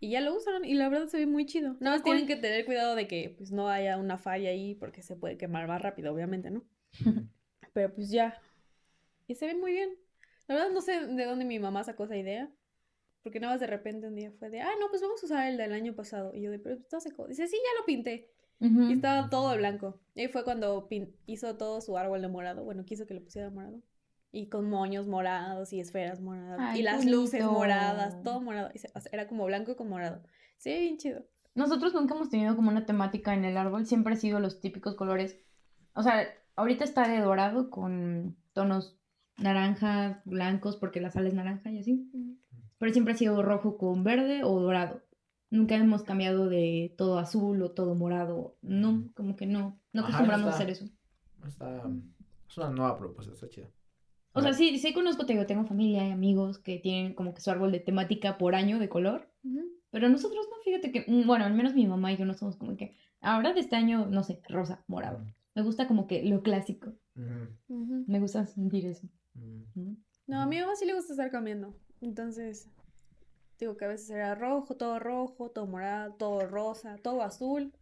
y 0.00 0.10
ya 0.10 0.20
lo 0.22 0.34
usan 0.34 0.64
y 0.64 0.74
la 0.74 0.88
verdad 0.88 1.08
se 1.08 1.18
ve 1.18 1.26
muy 1.26 1.44
chido. 1.44 1.76
Nada 1.80 1.96
más 1.96 2.02
cool. 2.02 2.12
tienen 2.16 2.26
que 2.26 2.36
tener 2.36 2.64
cuidado 2.64 2.94
de 2.94 3.06
que 3.06 3.34
pues 3.36 3.52
no 3.52 3.68
haya 3.68 3.98
una 3.98 4.16
falla 4.16 4.48
ahí 4.50 4.74
porque 4.76 5.02
se 5.02 5.14
puede 5.16 5.36
quemar 5.36 5.68
más 5.68 5.82
rápido, 5.82 6.12
obviamente, 6.14 6.50
¿no? 6.50 6.64
Pero 7.74 7.92
pues 7.94 8.10
ya. 8.10 8.40
Y 9.26 9.34
se 9.34 9.46
ve 9.46 9.54
muy 9.54 9.72
bien. 9.72 9.90
La 10.48 10.54
verdad 10.54 10.70
no 10.72 10.80
sé 10.80 11.06
de 11.06 11.24
dónde 11.26 11.44
mi 11.44 11.58
mamá 11.58 11.84
sacó 11.84 12.04
esa 12.04 12.16
idea. 12.16 12.48
Porque 13.26 13.40
nada 13.40 13.54
más 13.54 13.60
de 13.60 13.66
repente 13.66 14.06
un 14.06 14.14
día 14.14 14.30
fue 14.38 14.50
de, 14.50 14.60
ah, 14.60 14.70
no, 14.78 14.86
pues 14.88 15.02
vamos 15.02 15.20
a 15.20 15.26
usar 15.26 15.48
el 15.48 15.56
del 15.56 15.72
año 15.72 15.96
pasado. 15.96 16.32
Y 16.32 16.42
yo 16.42 16.52
de, 16.52 16.60
pero 16.60 16.76
está 16.76 17.00
seco. 17.00 17.26
Dice, 17.26 17.48
sí, 17.48 17.56
ya 17.56 17.80
lo 17.80 17.84
pinté. 17.84 18.30
Ujú. 18.60 18.82
Y 18.82 18.92
estaba 18.92 19.28
todo 19.28 19.50
de 19.50 19.56
blanco. 19.58 19.98
Y 20.14 20.28
fue 20.28 20.44
cuando 20.44 20.88
hizo 21.26 21.56
todo 21.56 21.80
su 21.80 21.98
árbol 21.98 22.22
de 22.22 22.28
morado. 22.28 22.62
Bueno, 22.62 22.84
quiso 22.84 23.04
que 23.04 23.14
le 23.14 23.20
pusiera 23.20 23.50
morado. 23.50 23.82
Y 24.30 24.48
con 24.48 24.70
moños 24.70 25.08
morados 25.08 25.72
y 25.72 25.80
esferas 25.80 26.20
moradas. 26.20 26.60
Ay, 26.60 26.78
y 26.78 26.82
las 26.84 27.04
luces 27.04 27.40
bonito. 27.40 27.58
moradas, 27.58 28.22
todo 28.22 28.40
morado. 28.40 28.70
Y 28.74 28.78
se- 28.78 28.92
o 28.94 29.00
sea, 29.00 29.10
era 29.12 29.26
como 29.26 29.44
blanco 29.46 29.74
con 29.74 29.88
morado. 29.88 30.22
Sí, 30.56 30.70
bien 30.78 30.96
chido. 30.98 31.26
Nosotros 31.56 31.92
nunca 31.92 32.14
hemos 32.14 32.30
tenido 32.30 32.54
como 32.54 32.70
una 32.70 32.86
temática 32.86 33.34
en 33.34 33.44
el 33.44 33.56
árbol, 33.56 33.86
siempre 33.86 34.14
ha 34.14 34.16
sido 34.16 34.38
los 34.38 34.60
típicos 34.60 34.94
colores. 34.94 35.36
O 35.94 36.04
sea, 36.04 36.28
ahorita 36.54 36.84
está 36.84 37.08
de 37.08 37.18
dorado 37.18 37.70
con 37.70 38.36
tonos 38.52 39.00
naranja, 39.36 40.22
blancos, 40.24 40.76
porque 40.76 41.00
la 41.00 41.10
sal 41.10 41.26
es 41.26 41.34
naranja 41.34 41.70
y 41.72 41.78
así. 41.80 42.08
Pero 42.78 42.92
siempre 42.92 43.14
ha 43.14 43.16
sido 43.16 43.42
rojo 43.42 43.78
con 43.78 44.04
verde 44.04 44.44
o 44.44 44.60
dorado. 44.60 45.02
Nunca 45.50 45.76
hemos 45.76 46.02
cambiado 46.02 46.48
de 46.48 46.94
todo 46.98 47.18
azul 47.18 47.62
o 47.62 47.70
todo 47.70 47.94
morado. 47.94 48.56
No, 48.62 49.08
como 49.14 49.36
que 49.36 49.46
no. 49.46 49.80
No 49.92 50.02
Ajá, 50.02 50.08
acostumbramos 50.08 50.46
a 50.48 50.54
hacer 50.54 50.70
eso. 50.70 50.86
Está, 51.46 51.82
es 52.48 52.58
una 52.58 52.70
nueva 52.70 52.98
propuesta, 52.98 53.32
está 53.32 53.48
chida. 53.48 53.68
O 54.32 54.42
sea, 54.42 54.52
sí, 54.52 54.78
sí 54.78 54.92
conozco, 54.92 55.24
te 55.24 55.32
digo, 55.32 55.46
tengo 55.46 55.64
familia 55.64 56.06
y 56.06 56.10
amigos 56.10 56.58
que 56.58 56.78
tienen 56.78 57.14
como 57.14 57.32
que 57.32 57.40
su 57.40 57.50
árbol 57.50 57.72
de 57.72 57.80
temática 57.80 58.36
por 58.36 58.54
año 58.54 58.78
de 58.78 58.90
color. 58.90 59.30
Pero 59.90 60.10
nosotros 60.10 60.46
no, 60.50 60.62
fíjate 60.62 60.92
que, 60.92 61.04
mm, 61.10 61.26
bueno, 61.26 61.46
al 61.46 61.54
menos 61.54 61.74
mi 61.74 61.86
mamá 61.86 62.12
y 62.12 62.18
yo 62.18 62.26
no 62.26 62.34
somos 62.34 62.56
como 62.56 62.76
que, 62.76 62.98
ahora 63.22 63.54
de 63.54 63.60
este 63.60 63.76
año, 63.76 64.04
no 64.06 64.22
sé, 64.24 64.42
rosa, 64.48 64.84
morado. 64.88 65.24
Me 65.54 65.62
gusta 65.62 65.88
como 65.88 66.06
que 66.06 66.22
lo 66.22 66.42
clásico. 66.42 66.92
Ujú, 67.14 67.48
Ujú. 67.68 68.04
Me 68.06 68.20
gusta 68.20 68.44
sentir 68.46 68.84
eso. 68.84 69.08
No, 70.26 70.42
a 70.42 70.46
mi 70.46 70.60
mamá 70.60 70.76
sí 70.76 70.84
le 70.84 70.94
gusta 70.94 71.14
estar 71.14 71.30
cambiando. 71.30 71.74
Entonces, 72.00 72.68
digo 73.58 73.76
que 73.76 73.84
a 73.84 73.88
veces 73.88 74.10
era 74.10 74.34
rojo, 74.34 74.76
todo 74.76 74.98
rojo, 74.98 75.50
todo 75.50 75.66
morado, 75.66 76.14
todo 76.14 76.46
rosa, 76.46 76.96
todo 77.02 77.22
azul. 77.22 77.72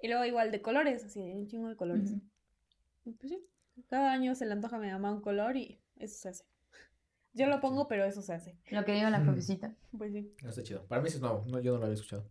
Y 0.00 0.08
luego 0.08 0.24
igual 0.24 0.50
de 0.50 0.62
colores, 0.62 1.04
así, 1.04 1.20
un 1.20 1.46
chingo 1.46 1.68
de 1.68 1.76
colores. 1.76 2.14
Pues 3.04 3.30
sí, 3.30 3.44
cada 3.88 4.12
año 4.12 4.34
se 4.34 4.46
le 4.46 4.52
antoja 4.52 4.76
a 4.76 4.80
mi 4.80 4.90
mamá 4.90 5.12
un 5.12 5.20
color 5.20 5.56
y 5.56 5.80
eso 5.96 6.18
se 6.18 6.28
hace. 6.28 6.44
Yo 7.32 7.46
lo 7.46 7.60
pongo, 7.60 7.88
pero 7.88 8.04
eso 8.04 8.22
se 8.22 8.32
hace. 8.32 8.56
Lo 8.70 8.84
que 8.84 8.92
diga 8.92 9.10
la 9.10 9.24
jefecita. 9.24 9.74
Pues 9.96 10.12
sí. 10.12 10.34
Está 10.44 10.62
chido. 10.62 10.84
Para 10.86 11.02
mí 11.02 11.08
sí 11.08 11.16
es 11.16 11.20
nuevo, 11.20 11.44
no, 11.46 11.60
yo 11.60 11.72
no 11.72 11.78
lo 11.78 11.84
había 11.84 11.94
escuchado. 11.94 12.28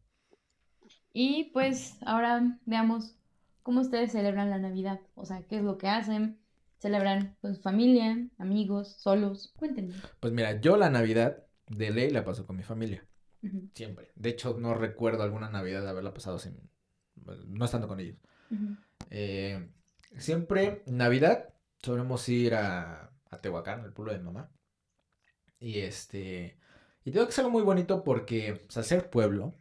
Y 1.13 1.45
pues 1.45 1.97
ahora 2.05 2.59
veamos 2.65 3.15
cómo 3.63 3.81
ustedes 3.81 4.11
celebran 4.11 4.49
la 4.49 4.59
Navidad. 4.59 4.99
O 5.15 5.25
sea, 5.25 5.41
qué 5.43 5.57
es 5.57 5.63
lo 5.63 5.77
que 5.77 5.87
hacen. 5.87 6.39
¿Celebran 6.79 7.35
con 7.41 7.55
su 7.55 7.61
familia, 7.61 8.27
amigos, 8.37 8.97
solos? 8.99 9.53
Cuéntenme. 9.57 9.95
Pues 10.19 10.31
mira, 10.31 10.59
yo 10.61 10.77
la 10.77 10.89
Navidad 10.89 11.43
de 11.67 11.91
ley 11.91 12.11
la 12.11 12.23
paso 12.23 12.45
con 12.45 12.55
mi 12.55 12.63
familia. 12.63 13.05
Siempre. 13.73 14.11
De 14.15 14.29
hecho, 14.29 14.57
no 14.59 14.73
recuerdo 14.73 15.23
alguna 15.23 15.49
Navidad 15.49 15.81
de 15.81 15.89
haberla 15.89 16.13
pasado 16.13 16.37
sin. 16.39 16.57
No 17.47 17.65
estando 17.65 17.87
con 17.87 17.99
ellos. 17.99 18.17
Eh, 19.09 19.69
siempre, 20.17 20.83
Navidad, 20.85 21.53
solemos 21.81 22.27
ir 22.29 22.55
a, 22.55 23.11
a 23.29 23.41
Tehuacán, 23.41 23.83
el 23.83 23.93
pueblo 23.93 24.13
de 24.13 24.19
mamá. 24.19 24.51
Y 25.59 25.79
este. 25.79 26.59
Y 27.03 27.11
tengo 27.11 27.25
que 27.25 27.31
es 27.31 27.39
algo 27.39 27.51
muy 27.51 27.63
bonito 27.63 28.03
porque, 28.03 28.61
pues, 28.65 28.77
al 28.77 28.83
ser 28.83 29.09
pueblo, 29.09 29.55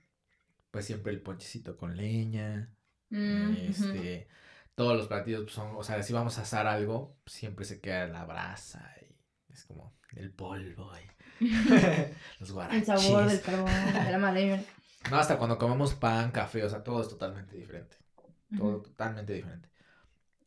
pues 0.70 0.84
siempre 0.84 1.12
el 1.12 1.22
ponchecito 1.22 1.76
con 1.76 1.96
leña. 1.96 2.74
Mm, 3.10 3.52
este. 3.68 4.28
Todos 4.76 4.96
los 4.96 5.08
platillos 5.08 5.44
pues, 5.44 5.54
son. 5.54 5.76
O 5.76 5.84
sea, 5.84 6.02
si 6.04 6.14
vamos 6.14 6.38
a 6.38 6.42
asar 6.42 6.68
algo, 6.68 7.18
siempre 7.26 7.66
se 7.66 7.80
queda 7.80 8.08
la 8.08 8.24
brasa. 8.26 8.94
Y 9.02 9.54
es 9.54 9.64
como 9.66 9.98
el 10.16 10.32
polvo. 10.32 10.92
Y 10.98 11.44
los 12.40 12.52
El 12.70 12.84
guarachis. 12.84 12.86
sabor 12.86 13.26
del 13.26 13.42
carbón, 13.42 14.04
de 14.04 14.12
la 14.12 14.18
madera. 14.18 14.62
No, 15.10 15.18
hasta 15.18 15.38
cuando 15.38 15.58
comemos 15.58 15.94
pan, 15.94 16.32
café, 16.32 16.64
o 16.64 16.70
sea, 16.70 16.82
todo 16.84 17.00
es 17.02 17.08
totalmente 17.08 17.56
diferente. 17.56 17.96
Todo 18.56 18.82
totalmente 18.82 19.32
diferente. 19.34 19.70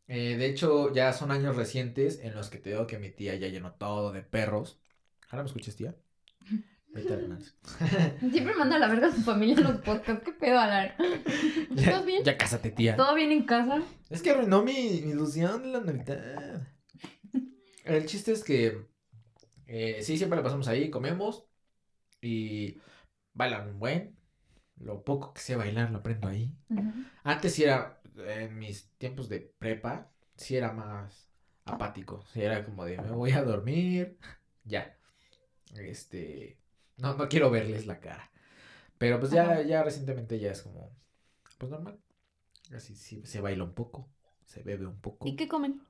Eh, 0.08 0.38
de 0.38 0.48
hecho, 0.48 0.94
ya 0.94 1.14
son 1.14 1.32
años 1.32 1.56
recientes 1.58 2.20
en 2.22 2.36
los 2.36 2.50
que 2.50 2.60
te 2.60 2.72
digo 2.72 2.88
que 2.88 3.00
mi 3.00 3.12
tía 3.12 3.36
ya 3.36 3.48
llenó 3.50 3.74
todo 3.76 4.12
de 4.14 4.24
perros. 4.24 4.80
¿Ahora 5.30 5.44
me 5.44 5.48
escuchas, 5.48 5.76
tía? 5.78 5.96
Siempre 8.32 8.56
manda 8.56 8.76
a 8.76 8.80
la 8.80 8.88
verga 8.88 9.08
a 9.08 9.12
su 9.12 9.22
familia 9.22 9.56
en 9.56 9.64
los 9.64 9.82
podcasts. 9.82 10.24
¿Qué 10.26 10.32
pedo, 10.32 10.56
ya, 10.60 10.96
¿Estás 11.76 12.06
bien? 12.06 12.24
ya 12.24 12.38
cásate, 12.38 12.72
tía. 12.72 12.96
¿Todo 12.96 13.14
bien 13.16 13.32
en 13.32 13.46
casa? 13.46 13.82
Es 14.10 14.22
que 14.22 14.32
arruinó 14.32 14.64
mi, 14.64 15.02
mi 15.04 15.12
ilusión 15.12 15.62
de 15.64 15.70
la 15.70 15.82
Navidad. 15.82 16.68
El 17.84 18.06
chiste 18.06 18.32
es 18.32 18.44
que 18.44 18.88
eh, 19.68 20.02
sí, 20.02 20.18
siempre 20.18 20.38
la 20.38 20.44
pasamos 20.44 20.68
ahí, 20.68 20.90
comemos 20.90 21.46
y 22.22 22.78
bailan 23.34 23.70
un 23.70 23.80
buen. 23.80 24.16
Lo 24.78 25.04
poco 25.04 25.34
que 25.34 25.42
sé 25.42 25.56
bailar 25.56 25.92
lo 25.92 26.00
aprendo 26.00 26.28
ahí. 26.28 26.52
Antes 27.24 27.54
sí 27.54 27.64
era, 27.64 28.02
en 28.16 28.58
mis 28.58 28.90
tiempos 28.98 29.30
de 29.30 29.42
prepa, 29.60 30.12
sí 30.36 30.56
era 30.56 30.72
más 30.72 31.30
apático. 31.66 32.24
Sí 32.34 32.42
era 32.42 32.66
como 32.66 32.86
de, 32.86 32.98
me 32.98 33.12
voy 33.12 33.32
a 33.32 33.44
dormir, 33.44 34.18
ya. 34.64 34.98
Este, 35.76 36.58
no, 37.00 37.16
no 37.16 37.30
quiero 37.30 37.50
verles 37.50 37.86
la 37.88 38.00
cara. 38.00 38.30
Pero 38.98 39.20
pues 39.20 39.32
ya, 39.32 39.44
Ajá. 39.54 39.62
ya 39.64 39.84
recientemente 39.84 40.40
ya 40.40 40.52
es 40.52 40.62
como, 40.64 40.92
pues 41.58 41.72
normal. 41.72 42.00
Así 42.76 42.96
sí, 42.96 43.24
se 43.26 43.42
baila 43.42 43.64
un 43.64 43.74
poco, 43.74 44.10
se 44.46 44.64
bebe 44.64 44.86
un 44.88 45.00
poco. 45.00 45.28
¿Y 45.28 45.36
qué 45.36 45.48
comen? 45.48 45.82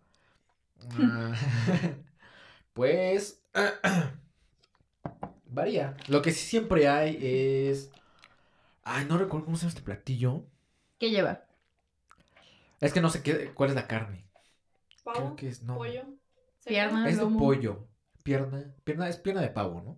Ah, 0.91 1.33
pues 2.73 3.41
varía. 5.47 5.95
Lo 6.07 6.21
que 6.21 6.31
sí 6.31 6.45
siempre 6.47 6.87
hay 6.87 7.17
es, 7.21 7.91
ay, 8.83 9.05
no 9.05 9.17
recuerdo 9.17 9.45
cómo 9.45 9.57
se 9.57 9.63
llama 9.63 9.69
este 9.71 9.81
platillo. 9.83 10.45
¿Qué 10.99 11.09
lleva? 11.09 11.45
Es 12.81 12.93
que 12.93 13.01
no 13.01 13.09
sé 13.09 13.21
qué, 13.23 13.51
cuál 13.53 13.69
es 13.69 13.75
la 13.75 13.87
carne. 13.87 14.25
Creo 15.03 15.05
¿Pavo? 15.05 15.35
que 15.35 15.47
es, 15.49 15.63
no. 15.63 15.77
¿Pollo? 15.77 16.03
Pierna. 16.65 17.09
Es 17.09 17.17
de 17.19 17.25
pollo. 17.25 17.87
Pierna. 18.23 18.75
Pierna 18.83 19.09
es 19.09 19.17
pierna 19.17 19.41
de 19.41 19.49
pavo, 19.49 19.81
¿no? 19.81 19.97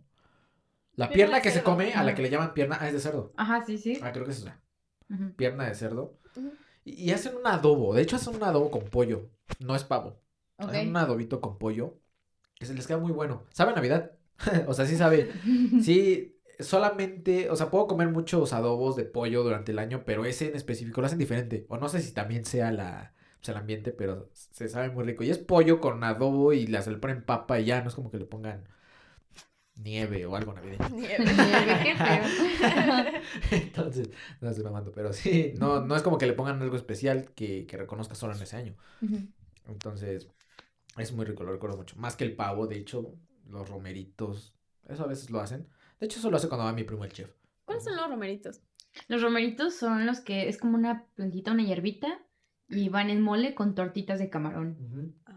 La 1.02 1.10
Pierna 1.10 1.42
que 1.42 1.50
se 1.50 1.64
come, 1.64 1.94
a 1.94 2.04
la 2.04 2.14
que 2.14 2.22
le 2.22 2.30
llaman 2.30 2.54
pierna, 2.54 2.78
ah, 2.80 2.88
es 2.88 2.94
de 2.94 3.00
cerdo. 3.00 3.34
Ajá, 3.36 3.66
sí, 3.66 3.80
sí. 3.80 4.00
Ah, 4.04 4.12
creo 4.12 4.24
que 4.24 4.32
es 4.32 4.38
esa. 4.38 4.62
Ujú. 5.10 5.34
Pierna 5.36 5.66
de 5.66 5.74
cerdo. 5.74 6.20
Y, 6.86 7.10
y 7.10 7.12
hacen 7.12 7.36
un 7.36 7.48
adobo. 7.48 7.96
De 7.96 8.04
hecho, 8.04 8.18
hacen 8.18 8.36
un 8.36 8.44
adobo 8.44 8.70
con 8.70 8.84
pollo. 8.84 9.32
No 9.60 9.76
es 9.76 9.84
pavo. 9.84 10.22
Ok. 10.58 10.70
Hacen 10.70 10.90
un 10.90 10.98
adobito 10.98 11.42
con 11.42 11.58
pollo. 11.58 11.98
Que 12.60 12.68
se 12.68 12.76
les 12.76 12.86
queda 12.86 13.00
muy 13.00 13.12
bueno. 13.12 13.46
¿Sabe 13.50 13.74
Navidad? 13.74 14.12
o 14.68 14.74
sea, 14.76 14.86
sí 14.86 14.96
sabe. 14.96 15.32
Sí, 15.82 16.40
solamente, 16.60 17.50
o 17.50 17.56
sea, 17.56 17.72
puedo 17.72 17.88
comer 17.88 18.10
muchos 18.10 18.54
adobos 18.54 18.96
de 18.96 19.06
pollo 19.06 19.42
durante 19.42 19.72
el 19.72 19.80
año, 19.80 20.04
pero 20.06 20.26
ese 20.26 20.50
en 20.50 20.56
específico 20.56 21.02
lo 21.02 21.08
hacen 21.08 21.18
diferente. 21.18 21.66
O 21.70 21.78
no 21.78 21.90
sé 21.90 22.02
si 22.02 22.14
también 22.14 22.46
sea 22.46 22.72
la, 22.72 23.16
pues, 23.40 23.50
el 23.50 23.58
ambiente, 23.58 23.92
pero 23.92 24.30
se 24.34 24.70
sabe 24.70 24.92
muy 24.92 25.04
rico. 25.04 25.24
Y 25.24 25.32
es 25.32 25.40
pollo 25.40 25.80
con 25.82 26.04
adobo 26.04 26.54
y 26.54 26.68
las 26.68 26.86
le 26.86 26.98
ponen 26.98 27.26
papa 27.26 27.60
y 27.60 27.66
ya, 27.66 27.82
no 27.82 27.90
es 27.90 27.96
como 27.96 28.12
que 28.12 28.20
le 28.20 28.26
pongan 28.26 28.68
nieve 29.84 30.26
o 30.26 30.36
algo 30.36 30.54
navideño. 30.54 30.88
Nieve. 30.94 31.26
Nieve, 31.26 31.80
qué 31.84 31.96
feo. 31.96 33.22
Entonces, 33.52 34.10
no 34.40 34.50
estoy 34.50 34.64
mamando, 34.64 34.92
pero 34.92 35.14
sí, 35.14 35.54
no, 35.58 35.82
no 35.82 35.96
es 35.96 36.02
como 36.02 36.18
que 36.18 36.26
le 36.26 36.34
pongan 36.34 36.62
algo 36.62 36.76
especial 36.76 37.32
que, 37.36 37.66
que 37.66 37.78
reconozca 37.78 38.16
solo 38.16 38.34
en 38.36 38.42
ese 38.42 38.56
año. 38.58 38.76
Entonces, 39.68 40.28
es 40.98 41.12
muy 41.14 41.26
rico, 41.26 41.44
lo 41.44 41.52
recuerdo 41.52 41.78
mucho. 41.78 41.96
Más 41.98 42.16
que 42.16 42.24
el 42.24 42.36
pavo, 42.36 42.68
de 42.68 42.78
hecho, 42.78 43.14
los 43.48 43.70
romeritos, 43.70 44.54
eso 44.88 45.04
a 45.04 45.08
veces 45.08 45.30
lo 45.30 45.40
hacen. 45.40 45.68
De 46.00 46.06
hecho, 46.08 46.20
eso 46.20 46.30
lo 46.32 46.38
hace 46.38 46.48
cuando 46.48 46.66
va 46.66 46.74
mi 46.74 46.84
primo 46.84 47.06
el 47.06 47.12
chef. 47.14 47.30
¿Cuáles 47.66 47.84
son 47.84 47.96
los 47.96 48.10
romeritos? 48.10 48.62
Los 49.08 49.22
romeritos 49.22 49.76
son 49.76 50.06
los 50.06 50.20
que 50.20 50.50
es 50.50 50.58
como 50.58 50.76
una 50.78 51.06
plantita, 51.16 51.52
una 51.52 51.64
hierbita 51.64 52.20
y 52.68 52.90
van 52.90 53.10
en 53.10 53.22
mole 53.22 53.56
con 53.56 53.76
tortitas 53.76 54.20
de 54.20 54.30
camarón. 54.30 54.78
Ujú. 54.80 55.14
Ah. 55.26 55.34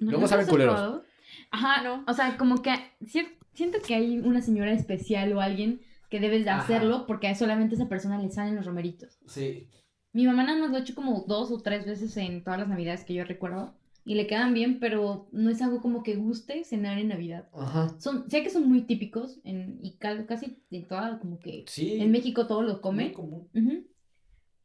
¿No- 0.00 0.10
Luego 0.10 0.26
saben 0.26 0.46
culeros. 0.46 0.74
probado? 0.74 1.04
Ajá, 1.50 1.82
No. 1.82 2.04
O 2.08 2.12
sea, 2.14 2.36
como 2.36 2.62
que 2.62 2.70
cier- 3.02 3.35
siento 3.56 3.78
que 3.86 3.94
hay 3.94 4.18
una 4.18 4.40
señora 4.42 4.72
especial 4.72 5.32
o 5.32 5.40
alguien 5.40 5.80
que 6.10 6.20
debes 6.20 6.44
de 6.44 6.50
Ajá. 6.50 6.62
hacerlo 6.62 7.06
porque 7.06 7.26
a 7.28 7.34
solamente 7.34 7.74
esa 7.74 7.88
persona 7.88 8.18
le 8.22 8.30
salen 8.30 8.54
los 8.56 8.66
romeritos. 8.66 9.18
Sí. 9.26 9.68
Mi 10.12 10.24
mamá 10.26 10.44
nada 10.44 10.58
más 10.60 10.70
lo 10.70 10.76
ha 10.76 10.80
hecho 10.80 10.94
como 10.94 11.24
dos 11.26 11.50
o 11.50 11.60
tres 11.60 11.84
veces 11.84 12.16
en 12.16 12.44
todas 12.44 12.60
las 12.60 12.68
navidades 12.68 13.04
que 13.04 13.14
yo 13.14 13.24
recuerdo 13.24 13.74
y 14.04 14.14
le 14.14 14.28
quedan 14.28 14.54
bien, 14.54 14.78
pero 14.78 15.28
no 15.32 15.50
es 15.50 15.60
algo 15.60 15.80
como 15.82 16.04
que 16.04 16.14
guste 16.14 16.62
cenar 16.62 16.98
en 16.98 17.08
Navidad. 17.08 17.48
Ajá. 17.52 17.88
Son, 17.98 18.30
sé 18.30 18.44
que 18.44 18.50
son 18.50 18.68
muy 18.68 18.82
típicos 18.82 19.40
en, 19.42 19.80
y 19.82 19.96
casi 19.96 20.58
en 20.70 20.86
toda, 20.86 21.18
como 21.18 21.40
que 21.40 21.64
Sí. 21.66 22.00
en 22.00 22.12
México 22.12 22.46
todos 22.46 22.62
los 22.62 22.74
muy 22.74 22.80
comen. 22.82 23.12
común. 23.12 23.48
Ujú. 23.52 23.84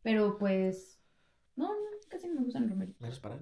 Pero 0.03 0.37
pues, 0.37 0.99
no, 1.55 1.67
no, 1.69 1.73
casi 2.07 2.27
no 2.27 2.35
me 2.35 2.41
gustan 2.43 2.63
los 2.63 2.71
romeritos. 2.71 3.01
Menos 3.01 3.19
para. 3.19 3.39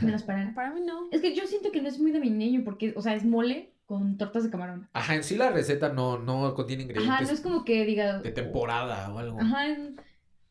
Menos 0.00 0.22
para 0.22 0.54
Para 0.54 0.72
mí 0.74 0.80
no. 0.80 1.08
Es 1.10 1.20
que 1.20 1.34
yo 1.34 1.46
siento 1.46 1.70
que 1.70 1.82
no 1.82 1.88
es 1.88 1.98
muy 2.00 2.10
navideño 2.10 2.64
porque, 2.64 2.94
o 2.96 3.02
sea, 3.02 3.14
es 3.14 3.24
mole 3.24 3.73
con 3.86 4.16
tortas 4.16 4.44
de 4.44 4.50
camarón. 4.50 4.88
Ajá, 4.92 5.14
en 5.14 5.22
sí 5.24 5.36
la 5.36 5.50
receta 5.50 5.90
no, 5.92 6.18
no 6.18 6.54
contiene 6.54 6.84
ingredientes 6.84 7.14
Ajá, 7.14 7.24
no 7.24 7.30
es 7.32 7.40
como 7.40 7.64
que 7.64 7.84
diga. 7.84 8.20
de 8.20 8.30
temporada 8.32 9.12
o 9.12 9.18
algo. 9.18 9.40
Ajá, 9.40 9.68
es, 9.68 9.78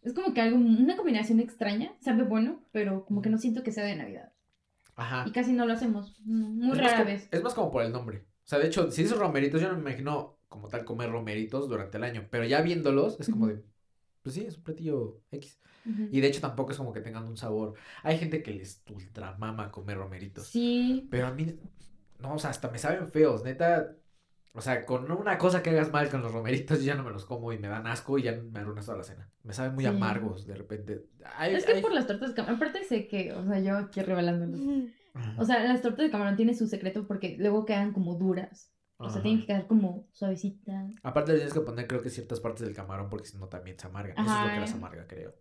es 0.03 0.13
como 0.13 0.33
que 0.33 0.41
algo, 0.41 0.57
una 0.57 0.95
combinación 0.97 1.39
extraña, 1.39 1.93
sabe 2.01 2.23
bueno, 2.23 2.61
pero 2.71 3.05
como 3.05 3.21
que 3.21 3.29
no 3.29 3.37
siento 3.37 3.63
que 3.63 3.71
sea 3.71 3.83
de 3.85 3.95
Navidad. 3.95 4.31
Ajá. 4.95 5.25
Y 5.27 5.31
casi 5.31 5.53
no 5.53 5.65
lo 5.65 5.73
hacemos, 5.73 6.15
mm, 6.25 6.57
muy 6.65 6.71
es 6.73 6.77
rara 6.77 6.93
como- 6.97 7.05
vez. 7.05 7.27
Es 7.31 7.41
más 7.43 7.53
como 7.53 7.71
por 7.71 7.83
el 7.83 7.91
nombre. 7.91 8.19
O 8.45 8.47
sea, 8.47 8.59
de 8.59 8.67
hecho, 8.67 8.91
si 8.91 9.03
dices 9.03 9.17
romeritos, 9.17 9.61
yo 9.61 9.69
no 9.69 9.75
me 9.75 9.81
imagino 9.89 10.37
como 10.49 10.67
tal 10.67 10.85
comer 10.85 11.09
romeritos 11.09 11.67
durante 11.69 11.97
el 11.97 12.03
año. 12.03 12.27
Pero 12.29 12.43
ya 12.45 12.61
viéndolos, 12.61 13.17
es 13.19 13.29
como 13.29 13.47
de. 13.47 13.63
Pues 14.21 14.35
sí, 14.35 14.41
es 14.45 14.57
un 14.57 14.63
platillo 14.63 15.21
X. 15.31 15.59
Y 16.11 16.21
de 16.21 16.27
hecho 16.27 16.39
tampoco 16.41 16.71
es 16.71 16.77
como 16.77 16.93
que 16.93 17.01
tengan 17.01 17.25
un 17.25 17.35
sabor. 17.37 17.73
Hay 18.03 18.17
gente 18.17 18.43
que 18.43 18.51
les 18.51 18.81
ultramama 18.89 19.71
comer 19.71 19.97
romeritos. 19.97 20.47
Sí, 20.47 21.07
Pero 21.09 21.27
a 21.27 21.31
mí, 21.31 21.55
no, 22.23 22.33
o 22.35 22.39
sea, 22.39 22.49
hasta 22.49 22.69
me 22.71 22.79
saben 22.79 23.11
feos, 23.11 23.43
neta. 23.43 23.91
O 24.55 24.61
sea, 24.61 24.85
con 24.85 25.11
una 25.11 25.37
cosa 25.39 25.63
que 25.63 25.71
hagas 25.71 25.91
mal 25.91 26.09
con 26.09 26.21
los 26.21 26.31
romeritos, 26.31 26.79
yo 26.79 26.85
ya 26.85 26.95
no 26.95 27.03
me 27.03 27.09
los 27.11 27.25
como 27.25 27.51
y 27.53 27.57
me 27.57 27.67
dan 27.67 27.87
asco 27.87 28.17
y 28.19 28.23
ya 28.23 28.33
me 28.33 28.59
arruinas 28.59 28.85
toda 28.85 28.99
la 28.99 29.03
cena. 29.03 29.29
Me 29.43 29.51
saben 29.53 29.73
muy 29.73 29.83
Sí. 29.83 29.89
amargos 29.89 30.45
de 30.45 30.53
repente. 30.55 31.05
Es 31.49 31.65
que 31.65 31.73
hay- 31.73 31.81
por 31.81 31.91
las 31.91 32.05
tortas 32.07 32.29
de 32.29 32.35
camarón, 32.35 32.57
aparte 32.57 32.83
sé 32.83 33.07
que, 33.07 33.33
o 33.33 33.43
sea, 33.45 33.59
yo 33.59 33.77
aquí 33.77 34.01
revelándolos. 34.01 34.59
Ajá. 35.15 35.35
O 35.39 35.45
sea, 35.45 35.63
las 35.63 35.81
tortas 35.81 36.05
de 36.05 36.11
camarón 36.11 36.35
tienen 36.35 36.55
su 36.55 36.67
secreto 36.67 37.07
porque 37.07 37.35
luego 37.39 37.65
quedan 37.65 37.93
como 37.93 38.15
duras. 38.15 38.71
O 38.97 39.05
sea, 39.09 39.13
Ajá. 39.15 39.23
tienen 39.23 39.41
que 39.41 39.47
quedar 39.47 39.65
como 39.67 40.07
suavecitas. 40.13 40.91
Aparte 41.01 41.31
le 41.31 41.39
tienes 41.39 41.53
que 41.53 41.59
poner 41.61 41.87
creo 41.87 42.01
que 42.03 42.09
ciertas 42.11 42.39
partes 42.39 42.63
del 42.65 42.75
camarón 42.75 43.09
porque 43.09 43.27
si 43.27 43.37
no 43.37 43.47
también 43.47 43.77
se 43.79 43.87
amargan. 43.87 44.15
Eso 44.23 44.35
es 44.35 44.47
lo 44.47 44.53
que 44.53 44.59
las 44.59 44.73
amarga, 44.75 45.07
creo. 45.07 45.33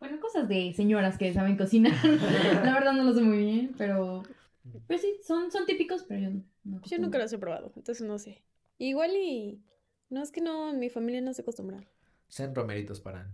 Bueno, 0.00 0.18
cosas 0.20 0.48
de 0.48 0.72
señoras 0.74 1.16
que 1.18 1.32
saben 1.32 1.56
cocinar. 1.58 1.92
La 2.64 2.72
verdad 2.74 2.92
no 2.94 3.04
lo 3.04 3.12
sé 3.12 3.20
muy 3.20 3.38
bien, 3.38 3.74
pero... 3.76 4.22
Pero 4.86 5.00
sí, 5.00 5.20
son, 5.26 5.50
son 5.50 5.66
típicos, 5.66 6.04
pero 6.04 6.20
yo 6.20 6.30
no. 6.64 6.80
Yo 6.82 6.98
nunca 6.98 7.18
los 7.18 7.32
he 7.32 7.38
probado, 7.38 7.72
entonces 7.76 8.06
no 8.06 8.18
sé. 8.18 8.42
Igual 8.78 9.10
y... 9.16 9.62
No, 10.08 10.22
es 10.22 10.30
que 10.30 10.40
no, 10.40 10.72
mi 10.72 10.88
familia 10.88 11.20
no 11.20 11.32
se 11.32 11.42
acostumbra. 11.42 11.80
Sean 12.28 12.54
romeritos 12.54 13.00
para. 13.00 13.30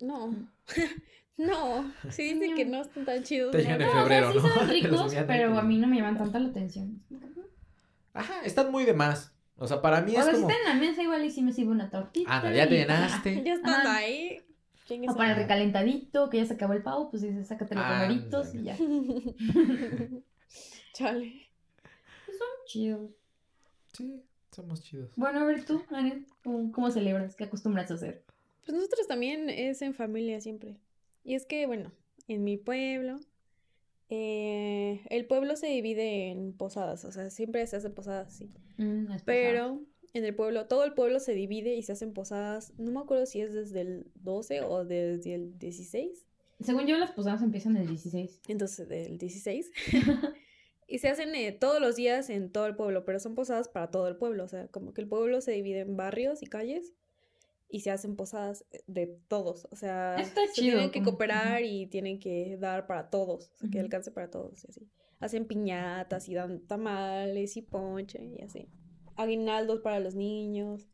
No. 0.00 0.34
no. 1.36 1.92
Sí 2.10 2.34
dicen 2.34 2.56
que 2.56 2.64
no 2.64 2.82
están 2.82 3.04
tan 3.04 3.22
chidos. 3.22 3.52
Te 3.52 3.58
llegan 3.58 3.80
en 3.80 3.86
No, 3.86 3.92
o 3.92 3.94
sea, 3.94 4.02
febrero, 4.02 4.32
sí 4.32 4.38
¿no? 4.38 4.42
son 4.42 4.52
Que 4.68 4.88
los 4.88 5.12
ricos, 5.12 5.14
pero 5.26 5.58
a 5.58 5.62
mí 5.62 5.78
no 5.78 5.86
me 5.86 5.96
llaman 5.96 6.16
tanta 6.16 6.38
la 6.38 6.48
atención. 6.48 7.02
Ajá, 8.12 8.42
están 8.44 8.70
muy 8.70 8.84
de 8.84 8.94
más. 8.94 9.32
O 9.56 9.66
sea, 9.68 9.80
para 9.80 10.00
mí 10.00 10.16
O 10.16 10.18
es 10.18 10.24
sea, 10.24 10.34
si 10.34 10.40
está 10.40 10.54
en 10.54 10.64
la 10.64 10.74
mesa 10.74 11.02
igual 11.02 11.24
y 11.24 11.30
sí 11.30 11.42
me 11.42 11.52
sirve 11.52 11.70
una 11.70 11.90
tortita. 11.90 12.36
Anda, 12.36 12.52
ya 12.52 12.68
te 12.68 12.74
llenaste. 12.76 13.42
Ya 13.44 13.54
están 13.54 13.86
ahí. 13.86 14.40
O 15.08 15.14
para 15.14 15.30
el 15.30 15.36
recalentadito, 15.36 16.28
que 16.28 16.38
ya 16.38 16.46
se 16.46 16.54
acabó 16.54 16.74
el 16.74 16.82
pavo, 16.82 17.10
pues 17.10 17.22
dices, 17.22 17.46
sácate 17.46 17.74
los 17.74 17.88
romeritos 17.88 18.54
y 18.54 18.64
ya. 18.64 18.76
Chale. 20.94 21.50
Son 22.26 22.48
chidos. 22.66 23.10
Sí, 23.92 24.22
somos 24.52 24.80
chidos. 24.80 25.10
Bueno, 25.16 25.40
a 25.40 25.44
ver 25.44 25.64
tú, 25.64 25.82
Anet, 25.90 26.24
¿cómo, 26.44 26.70
cómo 26.70 26.90
celebras? 26.90 27.34
¿Qué 27.34 27.44
acostumbras 27.44 27.90
a 27.90 27.94
hacer? 27.94 28.24
Pues 28.64 28.76
nosotros 28.76 29.08
también 29.08 29.50
es 29.50 29.82
en 29.82 29.92
familia 29.92 30.40
siempre. 30.40 30.76
Y 31.24 31.34
es 31.34 31.46
que, 31.46 31.66
bueno, 31.66 31.90
en 32.28 32.44
mi 32.44 32.56
pueblo, 32.58 33.18
eh, 34.08 35.02
el 35.10 35.26
pueblo 35.26 35.56
se 35.56 35.66
divide 35.66 36.30
en 36.30 36.52
posadas, 36.52 37.04
o 37.04 37.10
sea, 37.10 37.28
siempre 37.28 37.66
se 37.66 37.76
hace 37.76 37.90
posadas, 37.90 38.32
sí. 38.32 38.52
Mm. 38.76 39.06
Pero 39.24 39.80
en 40.12 40.24
el 40.24 40.34
pueblo, 40.36 40.68
todo 40.68 40.84
el 40.84 40.94
pueblo 40.94 41.18
se 41.18 41.34
divide 41.34 41.74
y 41.74 41.82
se 41.82 41.90
hacen 41.90 42.12
posadas, 42.12 42.72
no 42.78 42.92
me 42.92 43.00
acuerdo 43.00 43.26
si 43.26 43.40
es 43.40 43.52
desde 43.52 43.80
el 43.80 44.12
12 44.22 44.62
o 44.62 44.84
desde 44.84 45.34
el 45.34 45.58
16, 45.58 46.24
Según 46.60 46.86
yo, 46.86 46.96
las 46.98 47.10
posadas 47.10 47.42
empiezan 47.42 47.76
el 47.76 47.88
16. 47.88 48.42
entonces 48.46 48.88
del 48.88 49.18
16. 49.18 49.72
y 50.94 50.98
se 51.00 51.08
hacen 51.08 51.34
eh, 51.34 51.50
todos 51.50 51.80
los 51.80 51.96
días 51.96 52.30
en 52.30 52.52
todo 52.52 52.66
el 52.66 52.76
pueblo, 52.76 53.04
pero 53.04 53.18
son 53.18 53.34
posadas 53.34 53.68
para 53.68 53.90
todo 53.90 54.06
el 54.06 54.14
pueblo, 54.14 54.44
o 54.44 54.48
sea, 54.48 54.68
como 54.68 54.94
que 54.94 55.00
el 55.00 55.08
pueblo 55.08 55.40
se 55.40 55.50
divide 55.50 55.80
en 55.80 55.96
barrios 55.96 56.40
y 56.40 56.46
calles 56.46 56.94
y 57.68 57.80
se 57.80 57.90
hacen 57.90 58.14
posadas 58.14 58.64
eh, 58.70 58.84
de 58.86 59.08
todos, 59.26 59.66
o 59.72 59.74
sea, 59.74 60.16
se 60.24 60.62
tienen 60.62 60.92
que 60.92 61.02
cooperar 61.02 61.64
y 61.64 61.88
tienen 61.88 62.20
que 62.20 62.58
dar 62.60 62.86
para 62.86 63.10
todos, 63.10 63.50
o 63.54 63.56
sea, 63.56 63.70
que 63.70 63.80
alcance 63.80 64.12
para 64.12 64.30
todos 64.30 64.64
y 64.64 64.68
así. 64.68 64.88
Hacen 65.18 65.46
piñatas 65.46 66.28
y 66.28 66.34
dan 66.34 66.60
tamales 66.60 67.56
y 67.56 67.62
ponche 67.62 68.22
y 68.22 68.40
así. 68.42 68.68
Aguinaldos 69.16 69.80
para 69.80 69.98
los 69.98 70.14
niños 70.14 70.86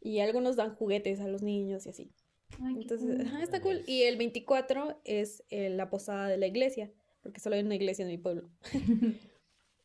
y 0.00 0.20
algunos 0.20 0.54
dan 0.54 0.72
juguetes 0.76 1.18
a 1.18 1.26
los 1.26 1.42
niños 1.42 1.84
y 1.86 1.88
así. 1.88 2.12
Ay, 2.60 2.76
Entonces, 2.82 3.16
cool. 3.16 3.26
ajá, 3.26 3.42
está 3.42 3.60
cool. 3.60 3.82
Y 3.88 4.02
el 4.02 4.18
24 4.18 5.00
es 5.02 5.42
eh, 5.50 5.68
la 5.68 5.90
posada 5.90 6.28
de 6.28 6.36
la 6.36 6.46
iglesia, 6.46 6.92
porque 7.22 7.40
solo 7.40 7.56
hay 7.56 7.62
una 7.62 7.74
iglesia 7.74 8.04
en 8.04 8.08
mi 8.08 8.18
pueblo. 8.18 8.48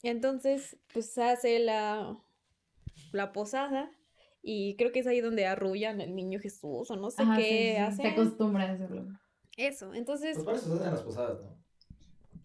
Entonces, 0.10 0.78
pues 0.94 1.18
hace 1.18 1.60
la, 1.60 2.18
la 3.12 3.34
posada 3.34 3.92
y 4.42 4.76
creo 4.78 4.94
que 4.94 5.00
es 5.00 5.08
ahí 5.08 5.20
donde 5.20 5.46
arrullan 5.46 6.00
al 6.00 6.16
niño 6.16 6.40
Jesús 6.40 6.90
o 6.90 6.96
no 6.96 7.12
sé 7.12 7.24
Ajá, 7.24 7.36
sí, 7.36 7.42
qué 7.42 7.88
sí, 7.92 7.96
Se 7.98 8.08
acostumbra 8.08 8.64
a 8.64 8.72
hacerlo. 8.72 9.06
Eso, 9.58 9.94
entonces, 9.94 10.36
Pues 10.36 10.46
para 10.46 10.58
eso 10.58 10.68
se 10.68 10.76
hacen 10.76 10.92
las 10.92 11.02
posadas, 11.02 11.42
¿no? 11.42 11.58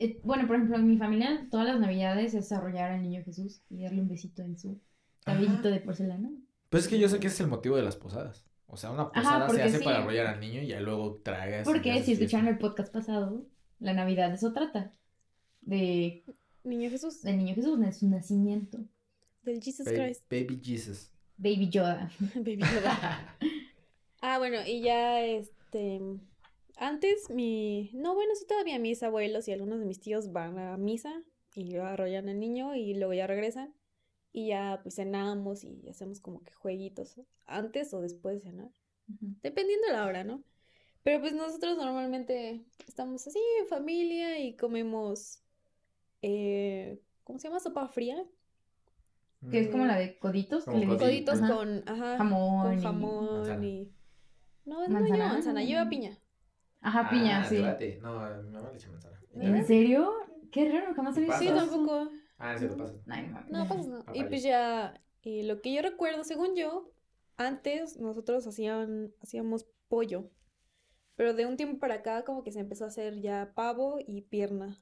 Eh, 0.01 0.19
bueno, 0.25 0.49
por 0.49 0.57
ejemplo, 0.57 0.77
en 0.77 0.89
mi 0.89 0.97
familia, 0.97 1.47
todas 1.53 1.67
las 1.67 1.79
navidades 1.79 2.35
es 2.35 2.51
arrollar 2.51 2.91
al 2.91 3.03
niño 3.03 3.23
Jesús 3.25 3.63
y 3.71 3.83
darle 3.85 4.01
un 4.01 4.09
besito 4.09 4.43
en 4.43 4.59
su 4.59 4.81
cabellito 5.25 5.71
de 5.71 5.79
porcelana. 5.79 6.31
Pues 6.69 6.85
es 6.85 6.89
que 6.89 6.99
yo 6.99 7.09
sé 7.09 7.21
que 7.21 7.29
ese 7.29 7.35
es 7.35 7.41
el 7.43 7.47
motivo 7.47 7.77
de 7.77 7.83
las 7.83 7.95
posadas. 7.95 8.45
O 8.67 8.77
sea, 8.77 8.91
una 8.91 9.13
posada 9.13 9.49
se 9.51 9.63
hace 9.63 9.79
sí. 9.79 9.85
para 9.85 9.99
arrollar 9.99 10.27
al 10.27 10.41
niño 10.41 10.63
y 10.63 10.67
ya 10.67 10.81
luego 10.81 11.21
tragas. 11.23 11.65
Porque 11.65 12.03
si 12.03 12.15
escucharon 12.15 12.49
el 12.49 12.59
podcast 12.59 12.93
pasado, 12.93 13.45
la 13.79 13.93
Navidad 13.93 14.31
de 14.31 14.35
eso 14.35 14.53
trata. 14.53 14.91
De 15.61 16.25
niño 16.65 16.91
Jesús, 16.91 17.23
del 17.23 17.39
niño 17.39 17.55
Jesús, 17.55 17.79
de 17.81 17.93
su 17.93 18.09
nacimiento. 18.09 18.79
del 19.43 19.63
Jesus 19.63 19.87
Ba- 19.87 19.93
Christ. 19.93 20.25
Baby 20.31 20.61
Jesus. 20.63 21.11
Baby 21.37 21.69
Yoda. 21.71 22.11
Baby 22.35 22.59
Yoda. 22.61 23.37
Ah, 24.21 24.39
bueno, 24.39 24.59
y 24.67 24.83
ya 24.83 25.25
este. 25.25 26.01
Antes 26.77 27.29
mi. 27.31 27.91
No, 27.95 28.15
bueno, 28.15 28.35
sí, 28.35 28.47
todavía 28.47 28.79
mis 28.79 29.03
abuelos 29.03 29.49
y 29.49 29.53
algunos 29.53 29.79
de 29.81 29.85
mis 29.87 30.01
tíos 30.01 30.33
van 30.33 30.59
a 30.59 30.77
misa 30.77 31.23
y 31.55 31.77
arrollan 31.77 32.29
al 32.29 32.39
niño 32.41 32.75
y 32.75 32.95
luego 32.95 33.13
ya 33.15 33.27
regresan. 33.27 33.75
Y 34.33 34.49
ya 34.49 34.81
pues 34.83 34.95
cenamos 34.95 35.63
y 35.63 35.87
hacemos 35.91 36.21
como 36.21 36.43
que 36.43 36.53
jueguitos 36.55 37.21
antes 37.45 37.93
o 37.93 38.01
después 38.01 38.37
de 38.37 38.51
cenar. 38.51 38.71
Dependiendo 39.43 39.89
de 39.89 39.93
la 39.93 40.07
hora, 40.07 40.25
¿no? 40.25 40.43
Pero 41.03 41.21
pues 41.21 41.35
nosotros 41.35 41.77
normalmente 41.77 42.65
estamos 42.87 43.27
así 43.27 43.39
en 43.61 43.67
familia 43.67 44.39
y 44.39 44.57
comemos. 44.57 45.42
Eh, 46.23 47.01
¿Cómo 47.25 47.39
se 47.39 47.49
llama? 47.49 47.61
Sopa 47.61 47.87
fría. 47.89 48.25
Que 49.51 49.59
es 49.61 49.69
como 49.69 49.85
la 49.87 49.97
de 49.97 50.19
coditos. 50.19 50.65
Que. 50.65 50.87
Coditos 50.87 51.43
Ajá. 51.43 51.55
con. 51.57 51.83
Ajá. 51.87 52.17
jamón. 52.17 52.63
Con 52.63 52.79
y- 52.79 52.83
jamón 52.83 53.27
Manzana. 53.39 53.67
y. 53.67 53.93
No, 54.65 54.75
no 54.87 54.89
Manzana. 54.89 55.17
lleva 55.17 55.29
manzana, 55.29 55.65
lleva 55.65 55.89
piña. 55.89 56.19
Ajá, 56.81 57.11
piña, 57.11 57.41
Ah, 57.43 57.45
sí. 57.45 57.57
debate. 57.57 57.99
No, 58.03 58.13
mi 58.43 58.51
mamá 58.51 58.71
le 58.71 58.77
echa 58.77 58.89
manzana. 58.91 59.21
¿En 59.35 59.65
serio? 59.67 60.13
Qué 60.53 60.71
raro, 60.71 60.95
jamás 60.95 61.17
he 61.17 61.21
visto 61.23 61.39
Sí, 61.39 61.47
tampoco. 61.49 62.09
Ah, 62.39 62.57
sí, 62.59 62.67
lo 62.69 62.77
pasas. 62.77 62.97
No. 63.07 63.17
No, 63.51 63.67
pues 63.69 63.87
no. 63.89 64.05
Y 64.15 64.25
pues 64.25 64.43
ya, 64.43 65.01
y 65.23 65.43
lo 65.43 65.61
que 65.61 65.73
yo 65.73 65.83
recuerdo, 65.83 66.23
según 66.25 66.55
yo, 66.55 66.91
antes 67.37 67.99
nosotros 67.99 68.47
hacían, 68.47 69.13
hacíamos 69.23 69.67
pollo. 69.89 70.29
Pero 71.17 71.35
de 71.35 71.47
un 71.47 71.57
tiempo 71.57 71.79
para 71.79 71.97
acá 71.97 72.25
como 72.25 72.43
que 72.43 72.53
se 72.53 72.61
empezó 72.61 72.85
a 72.85 72.89
hacer 72.89 73.21
ya 73.21 73.53
pavo 73.55 73.99
y 74.05 74.23
pierna, 74.23 74.81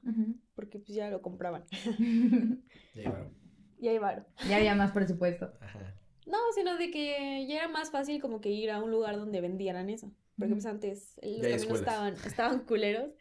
porque 0.55 0.79
pues 0.79 0.95
ya 0.95 1.09
lo 1.09 1.21
compraban. 1.21 1.65
Ya 1.71 1.75
llevaron. 2.95 3.33
Y 3.79 3.87
ahí 3.87 3.97
varo. 3.97 4.25
ya 4.47 4.57
había 4.57 4.75
más 4.75 4.91
presupuesto. 4.91 5.51
Ajá. 5.59 5.95
No, 6.27 6.37
sino 6.55 6.77
de 6.77 6.91
que 6.91 7.45
ya 7.47 7.57
era 7.57 7.67
más 7.67 7.91
fácil 7.91 8.21
como 8.21 8.39
que 8.39 8.49
ir 8.49 8.71
a 8.71 8.81
un 8.81 8.91
lugar 8.91 9.17
donde 9.17 9.41
vendieran 9.41 9.89
eso. 9.89 10.11
Porque 10.37 10.53
pues 10.53 10.65
antes 10.65 11.19
los 11.21 11.41
Ya 11.41 11.57
caminos 11.57 11.79
estaban, 11.79 12.13
estaban 12.25 12.59
culeros 12.65 13.11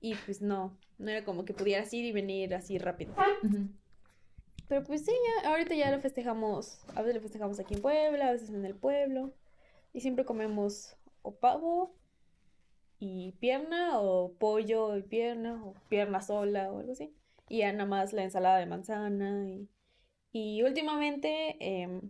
y 0.00 0.14
pues 0.14 0.40
no, 0.40 0.78
no 0.98 1.10
era 1.10 1.24
como 1.24 1.44
que 1.44 1.52
pudieras 1.52 1.92
ir 1.92 2.04
y 2.04 2.12
venir 2.12 2.54
así 2.54 2.78
rápido. 2.78 3.14
Pero 4.68 4.84
pues 4.84 5.04
sí, 5.04 5.12
ya, 5.42 5.50
ahorita 5.50 5.74
ya 5.74 5.90
lo 5.90 6.00
festejamos, 6.00 6.80
a 6.94 7.02
veces 7.02 7.16
lo 7.16 7.22
festejamos 7.22 7.58
aquí 7.58 7.74
en 7.74 7.82
Puebla, 7.82 8.28
a 8.28 8.32
veces 8.32 8.50
en 8.50 8.64
el 8.64 8.76
pueblo. 8.76 9.34
Y 9.92 10.00
siempre 10.00 10.24
comemos 10.24 10.96
o 11.22 11.34
pavo 11.34 11.96
y 13.00 13.32
pierna, 13.40 14.00
o 14.00 14.34
pollo 14.38 14.96
y 14.98 15.02
pierna, 15.02 15.64
o 15.64 15.74
pierna 15.88 16.20
sola, 16.22 16.72
o 16.72 16.80
algo 16.80 16.92
así. 16.92 17.14
Y 17.48 17.58
ya 17.60 17.72
nada 17.72 17.86
más 17.86 18.12
la 18.12 18.24
ensalada 18.24 18.58
de 18.58 18.66
manzana. 18.66 19.48
Y, 19.50 19.68
y 20.32 20.62
últimamente 20.62 21.56
em, 21.60 22.00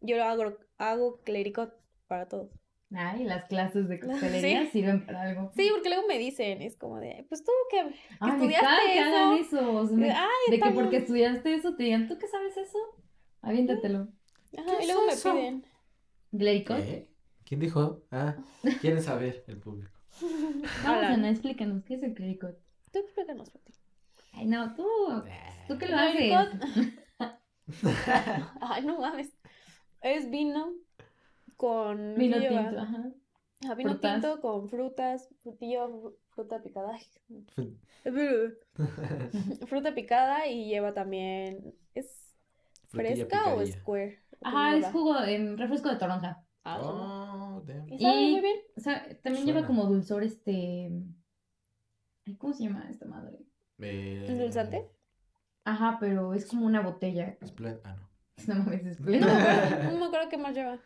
yo 0.00 0.22
hago, 0.24 0.56
hago 0.78 1.20
clericot 1.24 1.74
para 2.08 2.28
todos. 2.28 2.50
Ay, 2.94 3.24
las 3.24 3.46
clases 3.46 3.88
de 3.88 3.98
coctelería 4.00 4.62
Sí. 4.64 4.70
sirven 4.70 5.04
para 5.04 5.22
algo. 5.22 5.52
Sí, 5.56 5.68
porque 5.72 5.88
luego 5.90 6.06
me 6.06 6.18
dicen, 6.18 6.62
es 6.62 6.76
como 6.76 7.00
de, 7.00 7.26
pues 7.28 7.44
tú 7.44 7.52
que... 7.70 7.80
Ay, 7.80 7.92
me 8.20 8.32
estudiaste 8.32 8.92
que 8.94 9.00
hagan 9.00 9.32
eso. 9.38 9.56
eso. 9.58 9.72
o 9.78 9.86
sea, 9.88 9.96
me- 9.96 10.10
Ay, 10.12 10.28
de 10.50 10.58
que 10.60 10.70
porque 10.70 10.90
bien". 10.90 11.02
estudiaste 11.02 11.54
eso 11.54 11.74
te 11.76 11.82
digan, 11.84 12.08
¿tú 12.08 12.16
qué 12.18 12.28
sabes 12.28 12.56
eso? 12.56 12.78
Aviéntatelo. 13.42 14.08
Ajá, 14.56 14.66
¿Qué 14.66 14.72
y 14.78 14.82
es 14.82 14.86
luego 14.86 15.08
eso? 15.10 15.34
me 15.34 15.40
piden. 15.40 15.66
Gleicot. 16.32 16.76
¿Qué? 16.78 17.08
¿Quién 17.44 17.60
dijo? 17.60 18.02
Ah, 18.10 18.36
quieren 18.80 19.02
saber 19.02 19.44
el 19.48 19.58
público. 19.58 19.95
Vamos. 20.82 21.04
Ana, 21.08 21.30
explícanos, 21.30 21.84
¿qué 21.84 21.94
es 21.94 22.02
el 22.02 22.14
clericot? 22.14 22.56
Tú 22.92 22.98
explícanos, 23.00 23.50
Pati. 23.50 23.72
Ay, 24.32 24.46
no, 24.46 24.74
tú. 24.74 24.84
¿Tú 25.68 25.78
qué 25.78 25.86
lo 25.88 25.96
Clericot. 25.96 26.48
haces? 26.58 26.92
Ay, 28.60 28.84
no 28.84 28.98
mames. 29.00 29.30
Es 30.00 30.30
vino 30.30 30.72
con. 31.56 32.14
¿qué 32.14 32.20
Vino 32.20 32.38
lleva? 32.38 32.68
tinto, 32.68 32.80
ajá. 32.80 33.04
Ajá, 33.64 33.74
vino 33.74 33.90
frutas. 33.90 34.22
tinto 34.22 34.40
con 34.40 34.68
frutas, 34.68 35.28
frutillo, 35.42 35.88
fru- 35.88 36.16
fruta 36.34 36.62
picada. 36.62 36.98
Fruta 39.66 39.94
picada 39.94 40.46
y 40.46 40.68
lleva 40.68 40.92
también. 40.94 41.74
¿Es 41.94 42.34
fresca 42.90 43.54
o 43.54 43.64
square? 43.66 44.22
¿O 44.40 44.44
cómo 44.44 44.58
Ajá, 44.58 44.76
es 44.76 44.86
jugo, 44.92 45.18
en 45.24 45.58
refresco 45.58 45.88
de 45.88 45.96
toronja. 45.96 46.42
Ah, 46.64 46.78
Oh, 46.80 46.92
damn. 46.98 47.25
¿Y 47.98 48.02
sabe 48.02 48.20
Y- 48.22 48.32
muy 48.32 48.40
bien? 48.40 48.56
O 48.76 48.80
sea, 48.80 49.02
también 49.22 49.44
Suena. 49.44 49.60
lleva 49.60 49.66
como 49.66 49.84
dulzor 49.86 50.22
este. 50.22 50.90
¿Cómo 52.38 52.52
se 52.52 52.64
llama 52.64 52.86
esta 52.90 53.06
madre? 53.06 53.38
Eh, 53.78 54.24
¿Endulzante? 54.28 54.88
Ajá, 55.64 55.98
pero 56.00 56.34
es 56.34 56.46
como 56.46 56.66
una 56.66 56.80
botella. 56.80 57.36
Splend- 57.40 57.80
Ah, 57.84 57.94
no. 57.94 58.06
No 58.48 58.54
mames, 58.64 58.84
es 58.86 59.00
No, 59.00 59.06
acuerdo, 59.26 59.92
no 59.92 59.98
me 59.98 60.06
acuerdo 60.06 60.28
qué 60.28 60.36
más 60.38 60.54
lleva. 60.54 60.78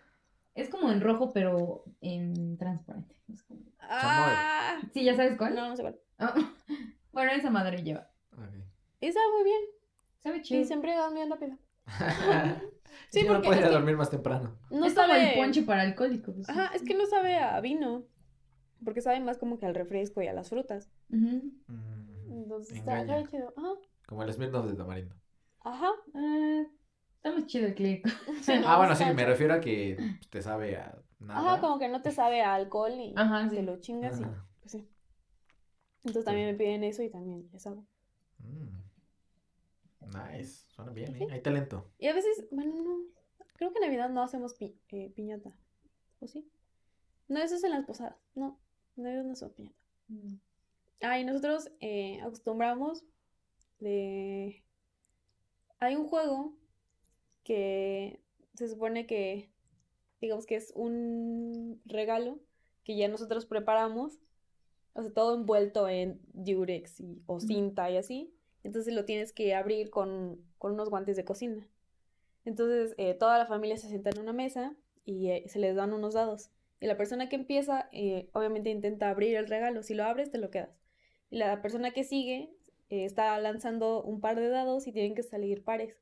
Es 0.55 0.69
como 0.69 0.91
en 0.91 1.01
rojo, 1.01 1.33
pero 1.33 1.85
en 2.01 2.57
transparente. 2.59 3.17
Es 3.33 3.43
como- 3.45 3.61
Ah, 3.81 4.81
Sí, 4.93 5.05
¿ya 5.05 5.15
sabes 5.17 5.37
cuál? 5.37 5.55
no, 5.55 5.69
no 5.69 5.77
sé 5.77 5.83
cuál. 5.83 5.99
Bueno, 7.13 7.33
esa 7.33 7.51
madre 7.51 7.83
lleva. 7.83 8.09
Ok. 8.33 8.55
Y 9.01 9.11
sabe 9.13 9.27
muy 9.35 9.45
bien. 9.45 9.61
Sabe 10.23 10.43
chido. 10.43 10.61
Y 10.61 10.65
se 10.65 10.75
embriagan 10.75 11.13
bien 11.15 11.29
rápido. 11.31 11.59
Sí, 13.11 13.21
Sí, 13.21 13.27
no 13.27 13.35
porque 13.35 13.49
puede 13.49 13.63
que- 13.63 13.69
dormir 13.69 13.97
más 13.97 14.11
temprano. 14.11 14.57
No 14.71 14.85
es 14.87 14.95
como 14.95 15.07
sabe. 15.09 15.35
el 15.35 15.39
ponche 15.39 15.63
para 15.63 15.83
alcohólicos. 15.83 16.49
Ajá, 16.49 16.71
es 16.75 16.83
que 16.83 16.95
no 16.95 17.07
sabe 17.07 17.37
a 17.39 17.61
vino. 17.61 18.05
Porque 18.85 19.03
sabe 19.03 19.21
más 19.21 19.37
como 19.39 19.59
que 19.59 19.67
al 19.67 19.75
refresco 19.75 20.23
y 20.23 20.27
a 20.29 20.33
las 20.33 20.49
frutas. 20.49 20.91
Mm, 21.11 21.49
Entonces 22.31 22.77
está, 22.79 23.01
engaña. 23.03 23.19
está 23.21 23.31
chido. 23.31 23.53
Ajá. 23.57 23.69
Como 24.07 24.23
el 24.23 24.33
Smirnoff 24.33 24.67
de 24.67 24.75
tamarindo. 24.75 25.15
Ajá. 25.61 25.89
Ah, 26.15 26.63
está 27.17 27.33
más 27.33 27.47
chido 27.47 27.67
el 27.67 27.75
clínico. 27.75 28.09
Sí, 28.43 28.53
no, 28.59 28.69
ah, 28.69 28.79
bueno, 28.79 28.97
sí, 28.97 29.05
me 29.15 29.27
refiero 29.27 29.53
a 29.55 29.61
que 29.61 29.99
te 30.31 30.41
sabe 30.41 30.77
a 30.79 30.99
nada. 31.19 31.41
Ajá, 31.41 31.61
como 31.61 31.79
que 31.79 31.89
no 31.89 32.01
te 32.01 32.11
sabe 32.11 32.41
a 32.43 32.55
alcohol 32.55 32.93
y 32.93 33.13
Ajá, 33.17 33.49
te 33.51 33.63
lo 33.63 33.77
chingas 33.81 34.19
y 34.21 34.25
Ajá. 34.25 34.47
pues 34.61 34.73
sí. 34.73 34.89
Entonces 36.05 36.25
también 36.25 36.47
me 36.47 36.55
piden 36.55 36.83
eso 36.85 37.03
y 37.03 37.11
también 37.11 37.47
les 37.53 37.67
hago. 37.67 37.85
Mm. 38.39 38.81
Nice, 40.01 40.65
suena 40.69 40.93
bien, 40.93 41.15
¿eh? 41.17 41.27
Hay 41.31 41.41
talento. 41.43 41.91
Y 41.99 42.07
a 42.09 42.15
veces, 42.15 42.47
bueno, 42.51 42.75
no. 42.83 42.99
Creo 43.55 43.73
que 43.73 43.79
en 43.79 43.85
Navidad 43.85 44.09
no 44.11 44.23
hacemos 44.23 44.55
pi- 44.55 44.75
eh, 44.89 45.11
piñata. 45.15 45.55
¿O 46.21 46.27
sí? 46.27 46.49
No, 47.29 47.41
eso 47.41 47.57
es 47.57 47.65
en 47.65 47.71
las 47.71 47.85
posadas. 47.85 48.17
No, 48.35 48.59
en 48.97 49.05
Navidad 49.05 49.25
no 49.25 49.33
hacemos 49.33 49.55
piñata. 49.55 49.77
Ah, 51.03 51.19
y 51.19 51.25
nosotros 51.25 51.71
eh, 51.81 52.21
acostumbramos 52.23 53.05
de... 53.79 54.65
Hay 55.79 55.97
un 55.97 56.07
juego 56.09 56.57
que 57.45 58.21
se 58.55 58.69
supone 58.69 59.07
que, 59.07 59.51
digamos 60.21 60.47
que 60.47 60.57
es 60.57 60.73
un 60.75 61.81
regalo 61.87 62.39
que 62.85 62.97
ya 62.97 63.09
nosotros 63.09 63.47
preparamos, 63.47 64.19
o 64.95 65.03
sea, 65.03 65.13
todo 65.13 65.35
envuelto 65.35 65.89
en 65.89 66.21
Durex 66.33 67.01
y, 67.01 67.23
o 67.27 67.41
cinta 67.41 67.91
y 67.91 67.97
así. 67.97 68.35
Entonces 68.65 68.95
lo 68.95 69.05
tienes 69.05 69.33
que 69.33 69.55
abrir 69.55 69.91
con, 69.91 70.41
con 70.59 70.73
unos 70.73 70.91
guantes 70.91 71.17
de 71.17 71.25
cocina. 71.25 71.67
Entonces, 72.45 72.95
eh, 72.99 73.15
toda 73.15 73.39
la 73.39 73.47
familia 73.47 73.77
se 73.77 73.89
sienta 73.89 74.11
en 74.11 74.19
una 74.21 74.33
mesa 74.33 74.75
y 75.05 75.31
eh, 75.31 75.45
se 75.49 75.59
les 75.59 75.77
dan 75.77 75.93
unos 75.93 76.15
dados. 76.15 76.51
Y 76.81 76.87
la 76.87 76.97
persona 76.97 77.29
que 77.29 77.37
empieza, 77.37 77.89
eh, 77.93 78.31
obviamente 78.33 78.71
intenta 78.71 79.11
abrir 79.11 79.37
el 79.37 79.47
regalo. 79.47 79.83
Si 79.83 79.95
lo 79.95 80.05
abres, 80.05 80.31
te 80.31 80.39
lo 80.39 80.51
quedas. 80.51 80.71
Y 81.31 81.37
la 81.39 81.61
persona 81.63 81.91
que 81.93 82.05
sigue 82.05 82.51
está 82.89 83.39
lanzando 83.39 84.03
un 84.03 84.21
par 84.21 84.37
de 84.37 84.49
dados 84.49 84.87
y 84.87 84.93
tienen 84.93 85.15
que 85.15 85.23
salir 85.23 85.63
pares 85.63 85.95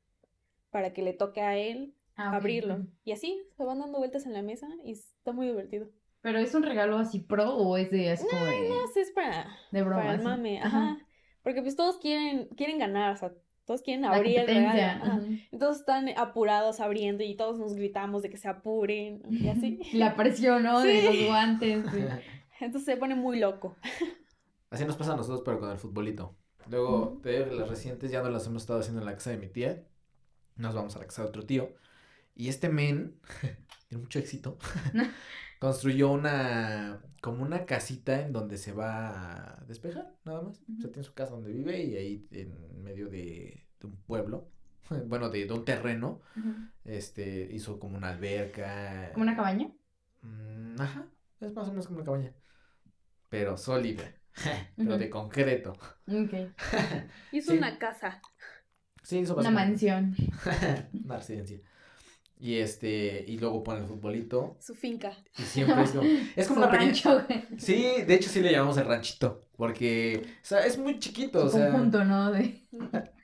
para 0.71 0.91
que 0.93 1.03
le 1.03 1.13
toque 1.13 1.41
a 1.41 1.57
él 1.57 1.93
Ah, 2.21 2.35
abrirlo. 2.35 2.85
Y 3.05 3.13
así 3.13 3.41
se 3.55 3.63
van 3.63 3.79
dando 3.79 3.97
vueltas 3.97 4.25
en 4.25 4.33
la 4.33 4.41
mesa 4.41 4.67
y 4.83 4.91
está 4.91 5.31
muy 5.31 5.47
divertido. 5.47 5.87
Pero 6.19 6.37
es 6.39 6.53
un 6.53 6.63
regalo 6.63 6.97
así 6.97 7.19
pro 7.19 7.55
o 7.55 7.77
es 7.77 7.89
de 7.91 8.11
así 8.11 8.27
como 8.29 8.43
de, 8.43 8.67
No 8.67 8.87
sé, 8.93 9.01
es 9.01 9.11
para, 9.11 9.47
de 9.71 9.81
broma. 9.83 10.01
para 10.01 10.13
el 10.15 10.21
mame. 10.21 10.59
Ajá. 10.59 10.67
Ajá. 10.67 11.07
Porque 11.43 11.61
pues 11.61 11.75
todos 11.75 11.97
quieren, 11.97 12.47
quieren 12.55 12.79
ganar, 12.79 13.13
o 13.13 13.17
sea, 13.17 13.33
todos 13.65 13.81
quieren 13.81 14.01
La 14.01 14.11
abrir 14.15 14.39
el 14.39 14.47
regalo. 14.47 15.21
Entonces 15.51 15.81
están 15.81 16.09
apurados 16.17 16.79
abriendo 16.79 17.23
y 17.23 17.35
todos 17.35 17.59
nos 17.59 17.75
gritamos 17.75 18.23
de 18.23 18.29
que 18.29 18.37
se 18.37 18.47
apuren 18.47 19.21
y 19.29 19.47
así. 19.47 19.79
La 19.93 20.15
presión, 20.15 20.63
¿no? 20.63 20.81
De 20.81 21.03
los 21.03 21.27
guantes. 21.27 21.85
sí. 21.91 21.99
Entonces 22.61 22.85
se 22.85 22.97
pone 22.97 23.15
muy 23.15 23.39
loco. 23.39 23.77
Así 24.69 24.83
nos 24.85 24.97
pasa 24.97 25.13
a 25.13 25.15
nosotros, 25.15 25.43
pero 25.45 25.59
con 25.59 25.71
el 25.71 25.77
futbolito. 25.77 26.35
Luego, 26.69 27.11
Ujú. 27.11 27.21
te 27.21 27.31
digo 27.31 27.45
que 27.49 27.55
las 27.55 27.69
recientes 27.69 28.11
ya 28.11 28.21
no 28.21 28.29
las 28.29 28.45
hemos 28.47 28.63
estado 28.63 28.79
haciendo 28.79 28.99
en 28.99 29.05
la 29.05 29.13
casa 29.13 29.29
de 29.29 29.37
mi 29.37 29.47
tía. 29.47 29.87
Nos 30.57 30.75
vamos 30.75 30.95
a 30.95 30.99
la 30.99 31.05
casa 31.05 31.21
de 31.23 31.29
otro 31.29 31.45
tío. 31.45 31.73
Y 32.35 32.49
este 32.49 32.69
men, 32.69 33.19
tiene 33.87 34.03
mucho 34.03 34.19
éxito, 34.19 34.57
construyó 35.59 36.11
una, 36.11 37.01
como 37.21 37.43
una 37.43 37.65
casita 37.65 38.21
en 38.21 38.31
donde 38.33 38.57
se 38.57 38.71
va 38.73 39.57
a 39.59 39.65
despejar, 39.67 40.13
nada 40.25 40.41
más. 40.41 40.61
O 40.77 40.81
sea, 40.81 40.91
tiene 40.91 41.03
su 41.03 41.13
casa 41.13 41.33
donde 41.33 41.51
vive 41.51 41.83
y 41.83 41.95
ahí 41.97 42.27
en 42.31 42.81
medio 42.83 43.09
de, 43.09 43.67
de 43.79 43.87
un 43.87 43.97
pueblo, 43.97 44.49
bueno, 45.07 45.29
de, 45.29 45.45
de 45.45 45.53
un 45.53 45.65
terreno, 45.65 46.21
este, 46.85 47.49
hizo 47.51 47.79
como 47.79 47.97
una 47.97 48.09
alberca. 48.09 49.11
¿Como 49.13 49.23
una 49.23 49.35
cabaña? 49.35 49.69
Mm, 50.21 50.79
ajá, 50.81 51.05
es 51.41 51.53
más 51.53 51.67
o 51.67 51.71
menos 51.71 51.87
como 51.87 51.97
una 51.99 52.05
cabaña. 52.05 52.33
Pero 53.29 53.57
sólida, 53.57 54.03
pero 54.75 54.97
de 54.97 55.09
concreto. 55.09 55.73
Ok. 56.07 56.33
Sí. 57.31 57.57
una 57.57 57.77
casa. 57.77 58.21
Sí, 59.03 59.19
hizo 59.19 59.35
Una 59.37 59.51
mansión. 59.51 60.15
una 61.05 61.17
residencia. 61.17 61.59
Y 62.39 62.55
este, 62.59 63.25
y 63.27 63.37
luego 63.37 63.63
pone 63.63 63.81
el 63.81 63.85
futbolito. 63.87 64.57
Su 64.59 64.75
finca. 64.75 65.11
Y 65.37 65.43
siempre 65.43 65.83
es 65.83 65.91
como. 65.91 66.09
Es 66.35 66.47
como 66.47 66.57
Su 66.57 66.59
una 66.59 66.71
pequeña. 66.71 66.85
rancho, 66.85 67.23
güey. 67.27 67.47
Sí, 67.57 68.03
de 68.07 68.15
hecho 68.15 68.29
sí 68.29 68.41
le 68.41 68.51
llamamos 68.51 68.77
el 68.77 68.85
ranchito. 68.85 69.47
Porque, 69.57 70.23
o 70.41 70.45
sea, 70.45 70.65
es 70.65 70.77
muy 70.77 70.99
chiquito. 70.99 71.45
O 71.45 71.49
Su 71.49 71.57
sea, 71.57 71.71
conjunto, 71.71 72.03
¿no? 72.05 72.31
De... 72.31 72.65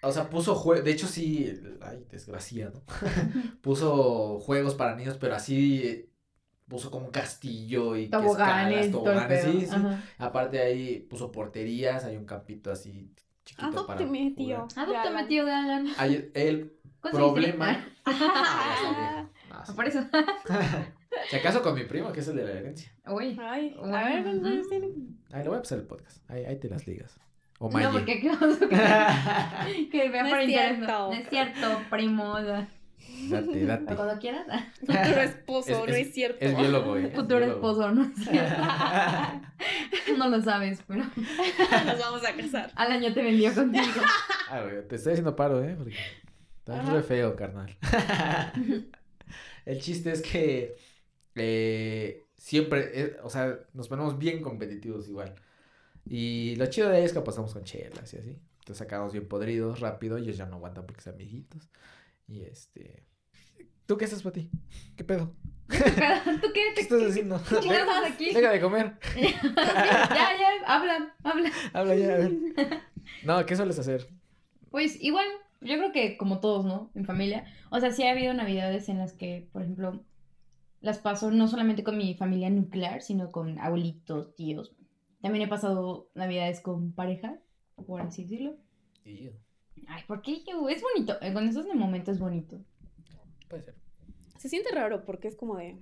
o 0.02 0.12
sea, 0.12 0.30
puso 0.30 0.56
juegos. 0.56 0.84
De 0.86 0.92
hecho, 0.92 1.08
sí. 1.08 1.52
Ay, 1.82 2.06
desgraciado. 2.10 2.84
puso 3.62 4.40
juegos 4.40 4.76
para 4.76 4.96
niños, 4.96 5.18
pero 5.20 5.36
así. 5.36 5.84
eh, 5.84 6.12
Puso 6.68 6.90
como 6.92 7.06
un 7.08 7.12
castillo 7.12 7.96
y 7.96 8.10
Toboganes, 8.10 8.92
toboganes, 8.92 9.44
sí, 9.44 9.68
sí. 9.68 9.76
Aparte 10.18 10.60
ahí 10.62 11.00
puso 11.02 11.32
porterías, 11.32 12.06
hay 12.06 12.18
un 12.18 12.26
campito 12.26 12.72
así 12.72 13.14
chiquito 13.46 13.86
para 13.86 14.02
Adópteme, 14.02 14.32
tío. 14.32 14.58
jugar. 14.58 14.72
Adóptame, 14.76 15.26
tío 15.28 15.46
de 15.46 15.52
Alan. 15.52 15.88
Hay 15.96 16.16
¿Cuántos 16.16 16.75
problema. 17.12 17.86
Ah, 18.06 19.28
Ah. 19.52 19.60
No, 19.60 19.66
sí. 19.66 19.74
Por 19.74 19.86
eso. 19.88 20.00
Si 21.30 21.38
acaso 21.38 21.62
con 21.64 21.74
mi 21.76 21.86
primo, 21.86 22.12
que 22.12 22.20
es 22.20 22.28
el 22.28 22.36
de 22.36 22.44
la 22.44 22.52
herencia. 22.52 22.92
Uy. 23.08 23.38
Ay, 23.42 23.74
a 23.82 24.04
ver, 24.04 24.24
¿cuántos 24.24 24.52
años 24.52 24.68
tiene? 24.70 24.88
Ahí 25.32 25.44
lo 25.46 25.52
voy 25.52 25.60
a 25.60 25.62
pasar 25.62 25.78
el 25.80 25.86
podcast. 25.86 26.30
Ahí, 26.30 26.44
ahí 26.44 26.58
te 26.60 26.68
las 26.70 26.86
ligas. 26.88 27.18
O 27.58 27.70
No, 27.72 27.92
porque 27.94 28.14
aquí 28.16 28.28
vamos 28.28 28.62
a 28.62 28.68
que 28.68 28.76
vea 30.10 30.24
No 30.24 30.30
por 30.30 30.40
es 30.42 30.50
internet. 30.50 30.76
cierto. 30.78 31.08
No 31.08 31.14
es 31.14 31.30
cierto, 31.30 31.82
primo. 31.90 32.38
Date, 32.38 33.64
o 33.64 33.68
date. 33.68 33.96
cuando 33.96 34.20
quieras. 34.20 34.46
Futuro 34.82 35.22
esposo, 35.22 35.72
Es- 35.72 35.78
no 35.78 35.86
es- 35.96 36.08
es 36.08 36.14
cierto. 36.14 36.38
Es 36.42 36.58
biólogo, 36.58 36.98
eh. 36.98 37.12
Futuro 37.16 37.38
biólogo. 37.40 37.70
esposo, 37.72 37.92
¿no? 37.92 38.04
es 38.04 38.16
cierto. 38.16 38.62
No 40.18 40.28
lo 40.30 40.42
sabes, 40.42 40.84
pero 40.86 41.04
Nos 41.06 42.00
vamos 42.00 42.26
a 42.26 42.34
casar. 42.36 42.72
Alan 42.76 43.02
ya 43.02 43.14
te 43.14 43.24
vendió 43.24 43.54
contigo. 43.56 44.02
Ah, 44.50 44.64
te 44.90 44.96
estoy 44.98 45.14
haciendo 45.14 45.34
paro, 45.36 45.64
eh. 45.64 45.76
Porque 45.78 45.96
estás 46.66 46.90
re 46.90 47.04
feo, 47.04 47.36
carnal. 47.36 47.78
el 49.66 49.82
chiste 49.82 50.12
es 50.12 50.22
que 50.24 50.76
eh, 51.36 52.24
siempre, 52.38 52.90
eh, 52.94 53.18
o 53.22 53.30
sea, 53.30 53.60
nos 53.74 53.88
ponemos 53.88 54.18
bien 54.18 54.42
competitivos 54.42 55.08
igual. 55.08 55.36
Y 56.06 56.56
lo 56.56 56.66
chido 56.66 56.90
de 56.90 56.98
ahí 56.98 57.04
es 57.04 57.14
que 57.14 57.22
pasamos 57.22 57.54
con 57.54 57.64
chelas 57.64 58.12
y 58.14 58.18
así. 58.18 58.40
Entonces 58.60 58.78
sacamos 58.78 59.14
bien 59.14 59.28
podridos 59.28 59.80
rápido. 59.80 60.18
Ellos 60.18 60.38
ya 60.38 60.48
no 60.48 60.56
aguantan 60.56 60.88
porque 60.88 61.02
son 61.02 61.18
viejitos. 61.18 61.70
Y 62.28 62.42
este. 62.42 63.04
¿Tú 63.86 63.98
qué 63.98 64.06
haces 64.06 64.24
para 64.24 64.34
ti? 64.34 64.50
¿Qué 64.96 65.04
pedo? 65.04 65.36
Pero, 65.68 66.40
¿Tú 66.42 66.48
qué? 66.52 66.74
¿Qué 66.74 66.82
estás 66.82 67.02
haciendo? 67.04 67.40
¿Qué 67.48 67.56
haces 67.70 68.12
aquí? 68.12 68.34
Deja 68.34 68.52
de 68.52 68.60
comer. 68.60 68.98
ya, 69.16 70.38
ya, 70.40 70.50
habla, 70.66 71.16
habla. 71.24 71.52
Habla 71.74 71.96
ya, 71.96 72.14
a 72.14 72.18
ver. 72.18 72.32
No, 73.24 73.46
¿qué 73.46 73.56
sueles 73.56 73.78
hacer? 73.78 74.08
Pues 74.72 75.02
igual, 75.02 75.28
yo 75.66 75.78
creo 75.78 75.92
que 75.92 76.18
como 76.18 76.40
todos, 76.40 76.66
¿no? 76.66 76.92
En 76.96 77.06
familia. 77.06 77.46
O 77.72 77.80
sea, 77.80 77.92
sí 77.92 78.04
ha 78.04 78.12
habido 78.12 78.34
navidades 78.34 78.90
en 78.90 78.98
las 79.00 79.14
que, 79.14 79.48
por 79.52 79.62
ejemplo, 79.64 80.04
las 80.82 81.00
paso 81.00 81.32
no 81.32 81.48
solamente 81.48 81.84
con 81.84 81.98
mi 81.98 82.14
familia 82.16 82.50
nuclear, 82.50 83.02
sino 83.02 83.32
con 83.32 83.60
abuelitos, 83.60 84.36
tíos. 84.36 84.74
También 85.22 85.46
he 85.46 85.48
pasado 85.50 86.10
navidades 86.14 86.62
con 86.62 86.92
pareja, 86.92 87.38
por 87.88 88.02
así 88.02 88.24
decirlo. 88.24 88.56
Ay, 89.88 90.04
¿por 90.08 90.22
qué 90.22 90.44
yo? 90.48 90.70
Es 90.70 90.82
bonito. 90.82 91.16
eh, 91.22 91.34
Con 91.34 91.48
esos 91.48 91.66
momentos 91.74 92.16
es 92.16 92.20
bonito. 92.20 92.60
Puede 93.50 93.64
ser. 93.64 93.76
Se 94.38 94.50
siente 94.50 94.70
raro 94.74 95.06
porque 95.06 95.28
es 95.28 95.36
como 95.36 95.58
de. 95.58 95.78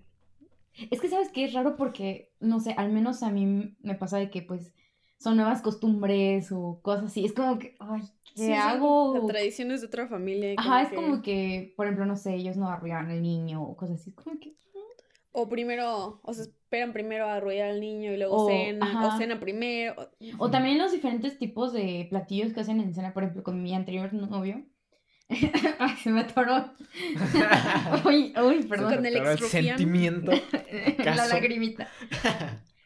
Es 0.90 1.02
que, 1.02 1.10
¿sabes 1.10 1.30
qué? 1.30 1.46
Es 1.46 1.54
raro 1.54 1.76
porque, 1.76 2.32
no 2.40 2.60
sé, 2.60 2.74
al 2.78 2.92
menos 2.92 3.22
a 3.22 3.30
mí 3.30 3.76
me 3.82 3.96
pasa 3.96 4.18
de 4.18 4.30
que, 4.30 4.42
pues, 4.42 4.74
son 5.24 5.38
nuevas 5.38 5.62
costumbres 5.62 6.52
o 6.52 6.80
cosas 6.82 7.06
así. 7.06 7.26
Es 7.26 7.34
como 7.34 7.58
que, 7.58 7.76
ay, 7.80 8.02
¿qué 8.26 8.32
Sí, 8.36 8.46
son 8.48 8.54
hago? 8.54 9.14
Las 9.16 9.28
tradiciones 9.28 9.82
de 9.82 9.88
otra 9.88 10.08
familia. 10.08 10.54
Ajá, 10.58 10.82
es 10.84 10.90
como 10.94 11.22
que, 11.22 11.74
por 11.78 11.86
ejemplo, 11.86 12.06
no 12.06 12.18
sé, 12.18 12.36
ellos 12.36 12.58
no 12.58 12.68
arrullan 12.70 13.10
al 13.10 13.22
niño 13.22 13.64
o 13.64 13.76
cosas 13.78 14.02
así. 14.02 14.10
Es 14.10 14.16
como 14.18 14.40
que, 14.40 14.56
O 15.32 15.48
primero, 15.50 16.20
o 16.24 16.34
se 16.34 16.44
esperan 16.44 16.94
primero 16.94 17.26
a 17.26 17.36
arrullar 17.36 17.70
al 17.70 17.80
niño 17.80 18.12
y 18.14 18.18
luego 18.18 18.36
O- 18.36 18.48
cena, 18.50 18.86
ajá. 18.86 19.16
o 19.16 19.18
cena 19.18 19.40
primero. 19.40 19.96
o- 20.38 20.52
también 20.52 20.78
los 20.78 20.92
diferentes 20.92 21.40
tipos 21.40 21.74
de 21.74 22.06
platillos 22.10 22.54
que 22.54 22.60
hacen 22.60 22.80
en 22.82 22.94
cena, 22.94 23.14
por 23.14 23.24
ejemplo, 23.24 23.44
con 23.44 23.64
mi 23.64 23.74
anterior 23.74 24.14
novio. 24.14 24.64
Ay, 25.80 25.96
se 26.04 26.10
me 26.12 26.22
atoró. 26.22 26.74
uy, 28.06 28.34
uy, 28.44 28.64
perdón. 28.64 28.96
Con 28.96 29.06
el 29.06 29.16
exrufián. 29.16 29.78
sentimiento. 29.78 30.32
la 31.06 31.28
lagrimita. 31.28 31.88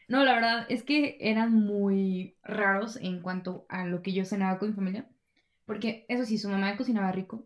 No, 0.08 0.24
la 0.24 0.34
verdad 0.34 0.66
es 0.68 0.82
que 0.82 1.18
eran 1.20 1.52
muy 1.52 2.34
raros 2.42 2.96
en 2.96 3.20
cuanto 3.20 3.66
a 3.68 3.84
lo 3.86 4.02
que 4.02 4.12
yo 4.12 4.24
cenaba 4.24 4.58
con 4.58 4.70
mi 4.70 4.74
familia. 4.74 5.06
Porque, 5.66 6.06
eso 6.08 6.24
sí, 6.24 6.38
su 6.38 6.48
mamá 6.48 6.76
cocinaba 6.76 7.12
rico. 7.12 7.44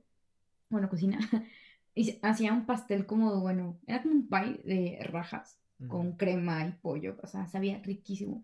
Bueno, 0.71 0.89
cocina. 0.89 1.19
Y 1.95 2.19
hacía 2.23 2.55
un 2.55 2.65
pastel 2.65 3.05
como, 3.05 3.41
bueno, 3.43 3.79
era 3.87 4.01
como 4.01 4.15
un 4.15 4.27
pie 4.27 4.63
de 4.65 4.99
rajas 5.05 5.59
con 5.89 6.13
crema 6.13 6.67
y 6.67 6.73
pollo. 6.73 7.19
O 7.23 7.27
sea, 7.27 7.47
sabía 7.49 7.83
riquísimo. 7.83 8.43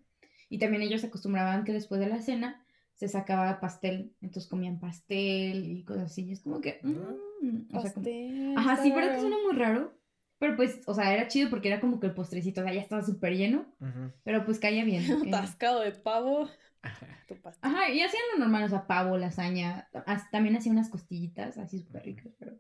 Y 0.51 0.59
también 0.59 0.83
ellos 0.83 1.03
acostumbraban 1.03 1.65
que 1.65 1.73
después 1.73 1.99
de 1.99 2.09
la 2.09 2.21
cena 2.21 2.63
se 2.93 3.09
sacaba 3.09 3.59
pastel. 3.59 4.13
Entonces 4.21 4.51
comían 4.51 4.79
pastel 4.79 5.65
y 5.65 5.83
cosas 5.85 6.11
así. 6.11 6.27
Y 6.27 6.33
es 6.33 6.41
como 6.41 6.61
que. 6.61 6.79
mm, 6.83 7.75
o 7.75 7.81
sea, 7.81 7.93
como- 7.95 8.05
Pastel, 8.05 8.55
Ajá, 8.59 8.77
sí, 8.83 8.93
pero 8.95 9.13
que 9.15 9.21
suena 9.21 9.37
muy 9.47 9.57
raro. 9.57 9.95
Pero 10.39 10.57
pues, 10.57 10.81
o 10.87 10.95
sea, 10.95 11.13
era 11.13 11.27
chido 11.29 11.51
porque 11.51 11.69
era 11.69 11.81
como 11.81 11.99
que 12.01 12.07
el 12.07 12.15
postrecito, 12.15 12.61
o 12.61 12.65
sea, 12.65 12.73
ya 12.73 12.81
estaba 12.81 13.03
súper 13.03 13.37
lleno. 13.37 13.67
Ujú. 13.81 14.13
Pero 14.25 14.45
pues 14.45 14.59
caía 14.59 14.85
bien. 14.85 15.03
que- 15.23 15.29
Atascado 15.29 15.81
de 15.81 15.93
pavo. 15.93 16.49
Tu. 17.27 17.37
Ajá, 17.61 17.91
y 17.91 18.01
hacían 18.01 18.23
lo 18.33 18.39
normal, 18.39 18.65
o 18.65 18.69
sea, 18.69 18.87
pavo, 18.87 19.19
lasaña. 19.19 19.89
as- 20.07 20.31
También 20.31 20.57
hacía 20.57 20.73
unas 20.73 20.89
costillitas 20.89 21.59
así 21.59 21.81
súper 21.81 22.05
ricas, 22.05 22.33
pero. 22.39 22.53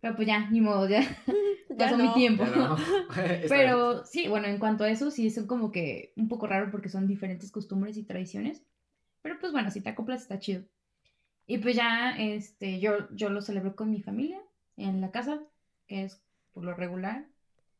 Pero 0.00 0.16
pues 0.16 0.28
ya, 0.28 0.50
ni 0.50 0.60
modo, 0.60 0.86
ya 0.88 1.00
Ya 1.70 1.76
pasó 1.76 1.96
mi 1.96 2.04
no. 2.04 2.14
tiempo. 2.14 2.44
No. 2.44 2.76
Pero 3.48 4.04
sí, 4.04 4.28
bueno, 4.28 4.46
en 4.48 4.58
cuanto 4.58 4.84
a 4.84 4.90
eso, 4.90 5.10
sí 5.10 5.30
son 5.30 5.46
como 5.46 5.72
que 5.72 6.12
un 6.16 6.28
poco 6.28 6.46
raro 6.46 6.70
porque 6.70 6.90
son 6.90 7.06
diferentes 7.06 7.50
costumbres 7.50 7.96
y 7.96 8.04
tradiciones. 8.04 8.62
Pero 9.22 9.38
pues 9.40 9.52
bueno, 9.52 9.70
si 9.70 9.80
te 9.80 9.88
acoplas 9.88 10.20
está 10.22 10.38
chido. 10.38 10.62
Y 11.46 11.58
pues 11.58 11.76
ya, 11.76 12.16
este, 12.18 12.80
yo, 12.80 13.08
yo 13.14 13.30
lo 13.30 13.40
celebro 13.40 13.76
con 13.76 13.90
mi 13.90 14.02
familia 14.02 14.40
en 14.76 15.00
la 15.00 15.10
casa, 15.10 15.40
que 15.86 16.04
es 16.04 16.22
por 16.54 16.64
lo 16.64 16.72
regular. 16.74 17.26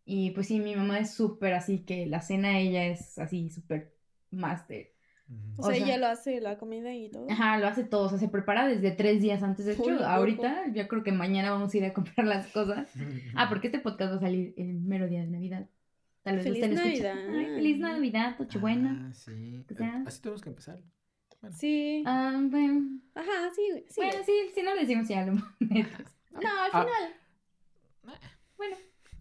Y 0.05 0.33
pues 0.33 0.49
sí, 0.49 0.61
mi 0.61 0.77
mamá 0.77 0.99
es 0.99 1.15
súper 1.15 1.55
así, 1.55 1.79
que 1.87 2.05
la 2.05 2.21
cena 2.21 2.59
ella 2.59 2.85
es 2.85 3.19
así 3.19 3.49
súper 3.49 3.95
máster. 4.31 4.93
Ujú. 5.31 5.39
O 5.57 5.63
O 5.63 5.67
sea, 5.71 5.77
sea- 5.77 5.87
ella 5.87 5.97
lo 5.97 6.07
hace 6.09 6.41
la 6.43 6.59
comida 6.59 6.93
y 6.93 7.09
todo. 7.11 7.27
Ajá, 7.31 7.57
lo 7.59 7.67
hace 7.67 7.85
todo, 7.85 8.05
o 8.05 8.09
sea, 8.11 8.19
se 8.19 8.29
prepara 8.29 8.69
desde 8.69 8.91
tres 8.91 9.23
días 9.23 9.43
antes. 9.43 9.65
De 9.65 9.73
hecho, 9.73 9.89
loco. 9.91 10.05
ahorita, 10.05 10.65
yo 10.75 10.87
creo 10.89 11.03
que 11.03 11.13
mañana 11.13 11.51
vamos 11.53 11.73
a 11.73 11.77
ir 11.79 11.85
a 11.87 11.95
comprar 11.95 12.27
las 12.27 12.49
cosas. 12.49 12.91
Ah, 13.35 13.49
porque 13.49 13.69
este 13.69 13.79
podcast 13.79 14.13
va 14.13 14.17
a 14.17 14.21
salir 14.21 14.53
el 14.59 14.75
mero 14.75 15.09
día 15.09 15.21
de 15.23 15.29
Navidad. 15.29 15.67
Tal 16.23 16.37
vez 16.37 16.47
lo 16.47 16.55
Feliz. 16.55 16.77
Navidad. 16.79 17.17
Ay, 17.31 17.47
feliz 17.55 17.79
Navidad, 17.79 18.37
Nochebuena. 18.39 19.07
Ah, 19.09 19.13
sí. 19.15 19.65
O 19.71 19.75
sea- 19.75 20.03
Así 20.07 20.21
tenemos 20.21 20.43
que 20.43 20.49
empezar. 20.51 20.81
Bueno. 21.41 21.57
Sí. 21.57 22.03
Ah, 22.07 22.39
bueno. 22.43 23.01
Ajá, 23.15 23.51
sí, 23.55 23.63
sí. 23.89 24.01
Bueno, 24.01 24.23
sí, 24.25 24.33
si 24.55 24.63
no 24.63 24.75
le 24.75 24.81
decimos 24.83 25.09
ya 25.09 25.25
lo 25.27 25.33
metes. 25.61 26.17
No, 26.33 26.41
al 26.63 26.71
Ah. 26.73 26.87
Bueno. 28.57 28.77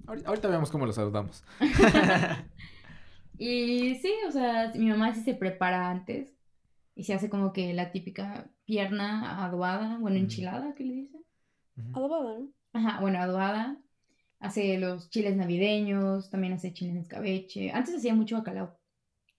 Ahorita, 0.07 0.27
ahorita 0.29 0.47
vemos 0.49 0.71
cómo 0.71 0.85
lo 0.85 0.93
saludamos. 0.93 1.43
Y 3.37 3.95
sí, 3.95 4.13
o 4.27 4.31
sea, 4.31 4.71
mi 4.75 4.85
mamá 4.89 5.13
sí 5.13 5.21
se 5.21 5.33
prepara 5.33 5.89
antes 5.89 6.31
y 6.95 7.03
se 7.03 7.13
hace 7.13 7.29
como 7.29 7.51
que 7.51 7.73
la 7.73 7.91
típica 7.91 8.47
pierna 8.65 9.43
adobada, 9.45 9.97
bueno, 9.97 10.17
enchilada, 10.17 10.75
¿qué 10.75 10.83
le 10.83 10.93
dicen? 10.93 11.21
Adobada, 11.93 12.37
¿no? 12.39 12.47
Ajá, 12.73 12.99
bueno, 13.01 13.19
adobada. 13.19 13.77
Hace 14.39 14.77
los 14.77 15.09
chiles 15.09 15.35
navideños, 15.35 16.29
también 16.29 16.53
hace 16.53 16.73
chile 16.73 16.91
en 16.91 16.97
escabeche. 16.97 17.71
Antes 17.71 17.95
hacía 17.95 18.13
mucho 18.13 18.37
bacalao, 18.37 18.77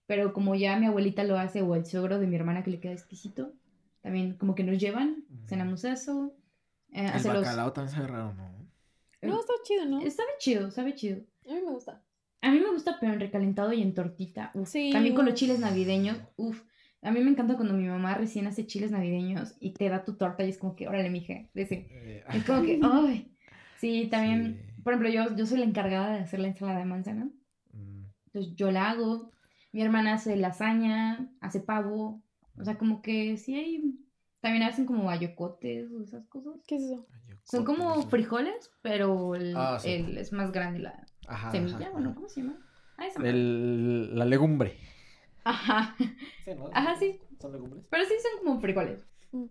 pero 0.07 0.33
como 0.33 0.55
ya 0.55 0.77
mi 0.77 0.87
abuelita 0.87 1.23
lo 1.23 1.37
hace 1.39 1.61
o 1.61 1.73
el 1.75 1.85
suegro 1.85 2.19
de 2.19 2.27
mi 2.27 2.35
hermana 2.35 2.63
que 2.63 2.71
le 2.71 2.79
queda 2.81 2.91
exquisito, 2.93 3.53
también 4.01 4.33
como 4.37 4.55
que 4.55 4.63
nos 4.63 4.77
llevan, 4.77 5.23
cenamos 5.47 5.83
eso. 5.85 6.33
eh, 6.91 7.01
El 7.01 7.07
hace 7.07 7.29
los- 7.29 7.43
bacalao 7.43 7.71
también 7.71 7.95
sabe 7.95 8.07
raro, 8.07 8.33
¿no? 8.33 8.54
No, 9.27 9.39
está 9.39 9.53
chido, 9.63 9.85
¿no? 9.85 9.99
Sabe 10.09 10.29
chido, 10.39 10.71
sabe 10.71 10.95
chido. 10.95 11.19
A 11.49 11.53
mí 11.53 11.61
me 11.65 11.71
gusta. 11.71 12.01
A 12.41 12.51
mí 12.51 12.59
me 12.59 12.69
gusta, 12.71 12.97
pero 12.99 13.13
en 13.13 13.19
recalentado 13.19 13.73
y 13.73 13.81
en 13.81 13.93
tortita. 13.93 14.51
uf. 14.53 14.69
Sí. 14.69 14.91
También 14.91 15.15
con 15.15 15.25
los 15.25 15.33
chiles 15.35 15.59
navideños. 15.59 16.17
Uf. 16.37 16.61
A 17.01 17.11
mí 17.11 17.19
me 17.21 17.29
encanta 17.29 17.55
cuando 17.55 17.73
mi 17.75 17.87
mamá 17.87 18.15
recién 18.15 18.47
hace 18.47 18.65
chiles 18.65 18.89
navideños 18.91 19.55
y 19.59 19.71
te 19.73 19.89
da 19.89 20.03
tu 20.03 20.15
torta 20.15 20.43
y 20.43 20.49
es 20.49 20.57
como 20.57 20.75
que, 20.75 20.87
órale, 20.87 21.09
mija, 21.09 21.47
ese. 21.53 21.87
Eh, 21.91 22.23
Es 22.33 22.43
como 22.45 22.63
que, 22.63 22.79
ay. 22.83 23.31
Sí, 23.77 24.07
también, 24.09 24.61
Sí. 24.75 24.81
por 24.83 24.93
ejemplo, 24.93 25.09
yo, 25.09 25.35
yo 25.35 25.45
soy 25.45 25.59
la 25.59 25.65
encargada 25.65 26.13
de 26.15 26.19
hacer 26.21 26.39
la 26.39 26.47
ensalada 26.47 26.79
de 26.79 26.85
manzana. 26.85 27.29
mm, 27.73 28.03
Entonces 28.27 28.55
yo 28.55 28.71
la 28.71 28.89
hago. 28.89 29.31
Mi 29.71 29.81
hermana 29.81 30.13
hace 30.13 30.35
lasaña, 30.35 31.29
hace 31.41 31.59
pavo. 31.59 32.21
O 32.57 32.63
sea, 32.63 32.77
como 32.77 33.01
que 33.01 33.37
sí 33.37 33.55
hay. 33.55 33.99
También 34.39 34.63
hacen 34.63 34.85
como 34.85 35.09
ayocotes 35.09 35.91
o 35.91 36.01
esas 36.01 36.25
cosas. 36.27 36.53
¿Qué 36.67 36.75
es 36.77 36.83
eso? 36.83 37.05
Son 37.45 37.63
como 37.63 38.01
frijoles, 38.09 38.71
pero 38.81 39.35
el, 39.35 39.55
Ah, 39.55 39.77
sí. 39.79 39.91
el- 39.91 40.17
es 40.17 40.33
más 40.33 40.51
grande 40.51 40.79
la 40.79 41.05
Ajá, 41.27 41.51
semilla. 41.51 41.87
ajá. 41.87 42.13
¿cómo 42.15 42.27
se 42.27 42.41
llama? 42.41 42.57
Ah, 42.97 43.05
esa 43.07 43.19
madre. 43.19 43.31
El, 43.31 44.17
la 44.17 44.25
legumbre. 44.25 44.77
Ajá. 45.43 45.95
Ajá, 46.73 46.95
sí. 46.97 47.19
¿Son 47.39 47.51
legumbres? 47.51 47.85
Pero 47.89 48.03
sí 48.05 48.13
son 48.21 48.43
como 48.43 48.59
frijoles. 48.59 49.05
Mm. 49.31 49.45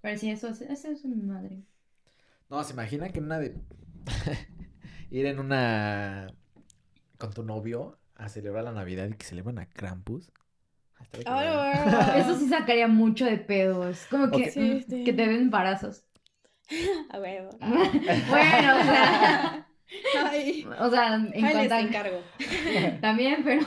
Pero 0.00 0.18
sí, 0.18 0.30
eso, 0.30 0.48
eso 0.48 0.88
es 0.88 1.04
mi 1.04 1.16
madre. 1.22 1.62
No, 2.48 2.62
se 2.64 2.72
imagina 2.72 3.08
que 3.10 3.18
en 3.18 3.24
una 3.26 3.38
de. 3.38 3.54
ir 5.10 5.26
en 5.26 5.38
una. 5.38 6.26
con 7.18 7.32
tu 7.32 7.42
novio 7.42 7.98
a 8.16 8.28
celebrar 8.28 8.64
la 8.64 8.72
Navidad 8.72 9.08
y 9.08 9.14
que 9.14 9.26
celebran 9.26 9.58
a 9.58 9.66
Krampus. 9.66 10.30
Ah, 11.26 11.84
no, 11.86 12.14
Eso 12.14 12.38
sí 12.38 12.48
sacaría 12.48 12.88
mucho 12.88 13.24
de 13.26 13.36
pedo. 13.38 13.88
Es 13.88 14.06
como 14.06 14.30
que. 14.30 14.50
Sí, 14.50 14.60
mm, 14.86 14.90
sí. 14.90 15.04
que 15.04 15.12
te 15.12 15.22
den 15.26 15.36
embarazos. 15.42 16.06
A 17.10 17.18
huevo. 17.18 17.50
bueno, 17.60 18.76
o 18.80 18.84
sea, 18.84 19.66
Ay. 20.30 20.66
o 20.80 20.90
sea, 20.90 21.14
en 21.14 21.30
les 21.30 21.52
cuanto 21.52 21.74
a- 21.74 21.80
encargo. 21.80 22.22
También, 23.00 23.42
pero. 23.44 23.62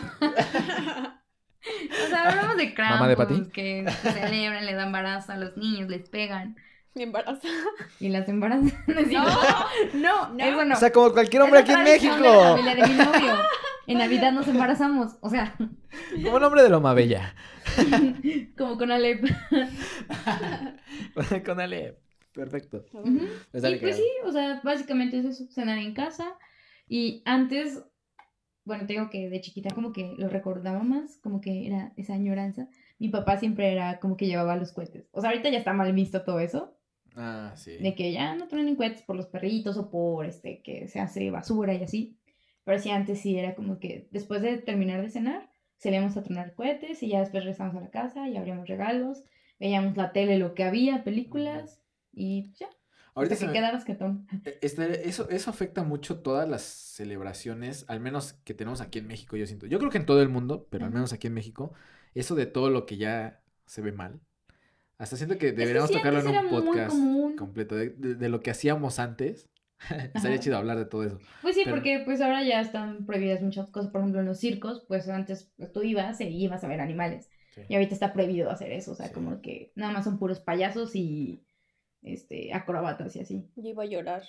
O 2.06 2.10
sea, 2.10 2.30
hablamos 2.30 2.58
de 2.58 2.74
Krampus. 2.74 3.00
¿Mamá 3.00 3.08
de 3.10 3.18
Pati? 3.18 3.50
Que 3.52 3.86
se 4.02 4.12
celebran, 4.12 4.66
le 4.66 4.74
dan 4.74 4.88
embarazo 4.88 5.34
a 5.34 5.38
los 5.38 5.58
niños, 5.58 5.90
les 5.90 6.08
pegan. 6.10 6.56
Me 6.96 7.04
embaraza. 7.04 7.48
Y 8.00 8.10
las 8.10 8.28
embarazan. 8.28 8.74
No, 9.94 10.30
no, 10.30 10.34
No. 10.34 10.44
eso 10.44 10.66
no. 10.66 10.76
O 10.76 10.78
sea, 10.80 10.92
como 10.92 11.12
cualquier 11.12 11.44
hombre 11.44 11.60
aquí 11.60 11.72
en 11.72 11.84
tradición 11.84 12.22
de 12.22 12.28
la 12.28 12.34
México. 12.34 12.58
familia 12.58 12.76
de 12.76 12.88
mi 12.88 12.96
novio. 12.96 13.36
En 13.86 13.98
Navidad 14.00 14.32
nos 14.32 14.48
embarazamos. 14.48 15.16
O 15.22 15.30
sea, 15.30 15.54
Como 16.24 16.38
el 16.38 16.44
hombre 16.44 16.64
de 16.64 16.70
Loma 16.70 16.94
Bella. 16.94 17.36
como 18.58 18.78
con 18.78 18.92
Alep. 18.92 19.24
con 21.46 21.60
Ale. 21.60 21.98
Perfecto. 22.38 22.86
Ujú. 22.94 23.22
Me 23.52 23.70
Y 23.70 23.76
pues 23.78 23.96
sí, 23.96 24.06
o 24.24 24.32
sea, 24.32 24.62
básicamente 24.64 25.18
es 25.18 25.26
eso, 25.26 25.48
cenar 25.50 25.80
en 25.80 25.96
casa. 25.96 26.38
Y 26.88 27.24
antes, 27.26 27.84
bueno, 28.64 28.86
te 28.86 28.94
digo 28.94 29.10
que 29.10 29.28
de 29.28 29.42
chiquita 29.42 29.74
como 29.74 29.92
que 29.92 30.14
lo 30.18 30.30
recordaba 30.30 30.84
más, 30.84 31.18
como 31.24 31.42
que 31.42 31.66
era 31.66 31.94
esa 31.98 32.14
añoranza. 32.14 32.70
Mi 33.00 33.10
papá 33.10 33.38
siempre 33.38 33.72
era 33.72 34.00
como 34.00 34.18
que 34.18 34.28
llevaba 34.28 34.56
los 34.56 34.72
cohetes. 34.72 35.08
O 35.12 35.22
sea, 35.22 35.32
ahorita 35.32 35.50
ya 35.50 35.58
está 35.58 35.74
mal 35.74 35.92
visto 35.94 36.24
todo 36.24 36.40
eso, 36.40 36.78
Ah, 37.16 37.54
sí. 37.56 37.76
de 37.80 37.96
que 37.96 38.12
ya 38.12 38.36
no 38.36 38.48
truenen 38.48 38.76
cohetes 38.76 39.02
por 39.02 39.16
los 39.16 39.26
perritos 39.26 39.76
o 39.78 39.90
por 39.90 40.28
este 40.28 40.62
que 40.62 40.88
se 40.88 41.00
hace 41.00 41.32
basura 41.32 41.74
y 41.74 41.84
así. 41.84 42.20
Pero 42.64 42.78
sí, 42.78 42.92
antes 42.92 43.20
sí 43.20 43.36
era 43.36 43.56
como 43.56 43.80
que 43.80 44.08
después 44.12 44.44
de 44.44 44.58
terminar 44.58 45.02
de 45.02 45.10
cenar, 45.10 45.50
salíamos 45.78 46.16
a 46.18 46.22
tronar 46.24 46.54
cohetes 46.54 47.02
y 47.02 47.08
ya 47.10 47.22
después 47.22 47.44
regresamos 47.44 47.76
a 47.76 47.82
la 47.82 47.90
casa 47.90 48.30
y 48.30 48.38
abríamos 48.38 48.68
regalos, 48.68 49.24
veíamos 49.60 49.98
la 49.98 50.12
tele, 50.12 50.38
lo 50.38 50.54
que 50.54 50.64
había, 50.64 51.04
películas 51.04 51.82
y 52.18 52.52
ya. 52.60 52.68
Ahorita 53.16 53.36
se 53.36 53.42
que 53.42 53.48
me- 53.48 53.54
quedaras 53.54 53.84
quietón. 53.86 54.28
Este, 54.62 55.08
eso, 55.10 55.28
eso 55.30 55.50
afecta 55.50 55.84
mucho 55.84 56.20
todas 56.20 56.48
las 56.48 56.62
celebraciones, 56.62 57.86
al 57.88 58.00
menos 58.00 58.34
que 58.44 58.54
tenemos 58.54 58.82
aquí 58.82 59.00
en 59.00 59.08
México, 59.08 59.36
yo 59.38 59.46
siento. 59.48 59.66
Yo 59.66 59.80
creo 59.80 59.90
que 59.90 59.98
en 59.98 60.06
todo 60.06 60.22
el 60.22 60.30
mundo, 60.30 60.68
pero 60.70 60.86
al 60.86 60.92
menos 60.92 61.14
aquí 61.14 61.28
en 61.28 61.34
México, 61.34 61.74
eso 62.14 62.36
de 62.36 62.46
todo 62.46 62.70
lo 62.70 62.86
que 62.86 62.98
ya 62.98 63.42
se 63.66 63.82
ve 63.82 63.92
mal. 63.92 64.20
Hasta 65.00 65.16
siento 65.16 65.38
que 65.38 65.52
deberíamos 65.52 65.90
sí, 65.90 65.96
tocarlo 65.98 66.20
en 66.20 66.28
un 66.28 66.50
podcast 66.50 66.96
completo, 67.38 67.76
de, 67.76 67.90
de- 67.90 68.16
de 68.16 68.30
lo 68.30 68.40
que 68.40 68.52
hacíamos 68.52 69.00
antes. 69.00 69.50
Estaría 70.16 70.40
chido 70.40 70.58
hablar 70.58 70.78
de 70.78 70.86
todo 70.86 71.04
eso. 71.04 71.20
Pues 71.44 71.56
sí, 71.56 71.62
Pero- 71.64 71.76
porque 71.78 72.02
pues 72.06 72.20
ahora 72.22 72.44
ya 72.44 72.62
están 72.62 73.06
prohibidas 73.06 73.42
muchas 73.42 73.70
cosas. 73.70 73.92
Por 73.92 74.02
ejemplo, 74.02 74.22
en 74.22 74.26
los 74.28 74.40
circos, 74.40 74.84
pues 74.88 75.08
antes 75.10 75.52
pues, 75.58 75.72
tú 75.72 75.84
ibas 75.84 76.20
e 76.20 76.30
ibas 76.30 76.64
a 76.64 76.68
ver 76.68 76.82
animales. 76.82 77.30
Y 77.70 77.74
ahorita 77.74 77.96
está 77.96 78.14
prohibido 78.14 78.52
hacer 78.52 78.72
eso. 78.72 78.92
O 78.92 78.96
sea, 78.96 79.08
Sí. 79.08 79.14
como 79.14 79.42
que 79.42 79.72
nada 79.76 79.92
más 79.92 80.04
son 80.06 80.20
puros 80.20 80.40
payasos 80.40 80.96
y 80.96 81.44
este 82.04 82.54
acrobatas 82.54 83.16
y 83.16 83.20
así. 83.22 83.46
Yo 83.56 83.70
iba 83.70 83.84
a 83.84 83.88
llorar 83.88 84.24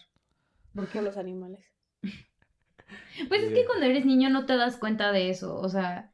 por 0.75 1.03
los 1.03 1.17
animales. 1.17 1.65
Pues 3.29 3.43
es 3.43 3.53
que 3.53 3.65
cuando 3.67 3.87
eres 3.87 4.05
niño 4.07 4.31
no 4.31 4.47
te 4.47 4.57
das 4.57 4.77
cuenta 4.77 5.13
de 5.13 5.31
eso. 5.31 5.57
O 5.57 5.69
sea, 5.69 6.13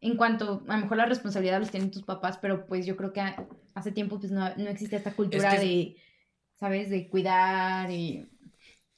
en 0.00 0.16
cuanto, 0.16 0.62
a 0.68 0.76
lo 0.76 0.82
mejor 0.82 0.96
la 0.96 1.06
responsabilidad 1.06 1.60
los 1.60 1.70
tienen 1.70 1.90
tus 1.90 2.02
papás, 2.02 2.38
pero 2.38 2.66
pues 2.66 2.86
yo 2.86 2.96
creo 2.96 3.12
que 3.12 3.20
a- 3.20 3.46
hace 3.74 3.92
tiempo 3.92 4.18
pues 4.18 4.32
no, 4.32 4.54
no 4.56 4.68
existe 4.70 4.96
esta 4.96 5.14
cultura 5.14 5.50
que 5.50 5.58
de, 5.58 5.96
¿sabes? 6.52 6.90
De 6.90 7.08
cuidar 7.08 7.90
y... 7.90 8.28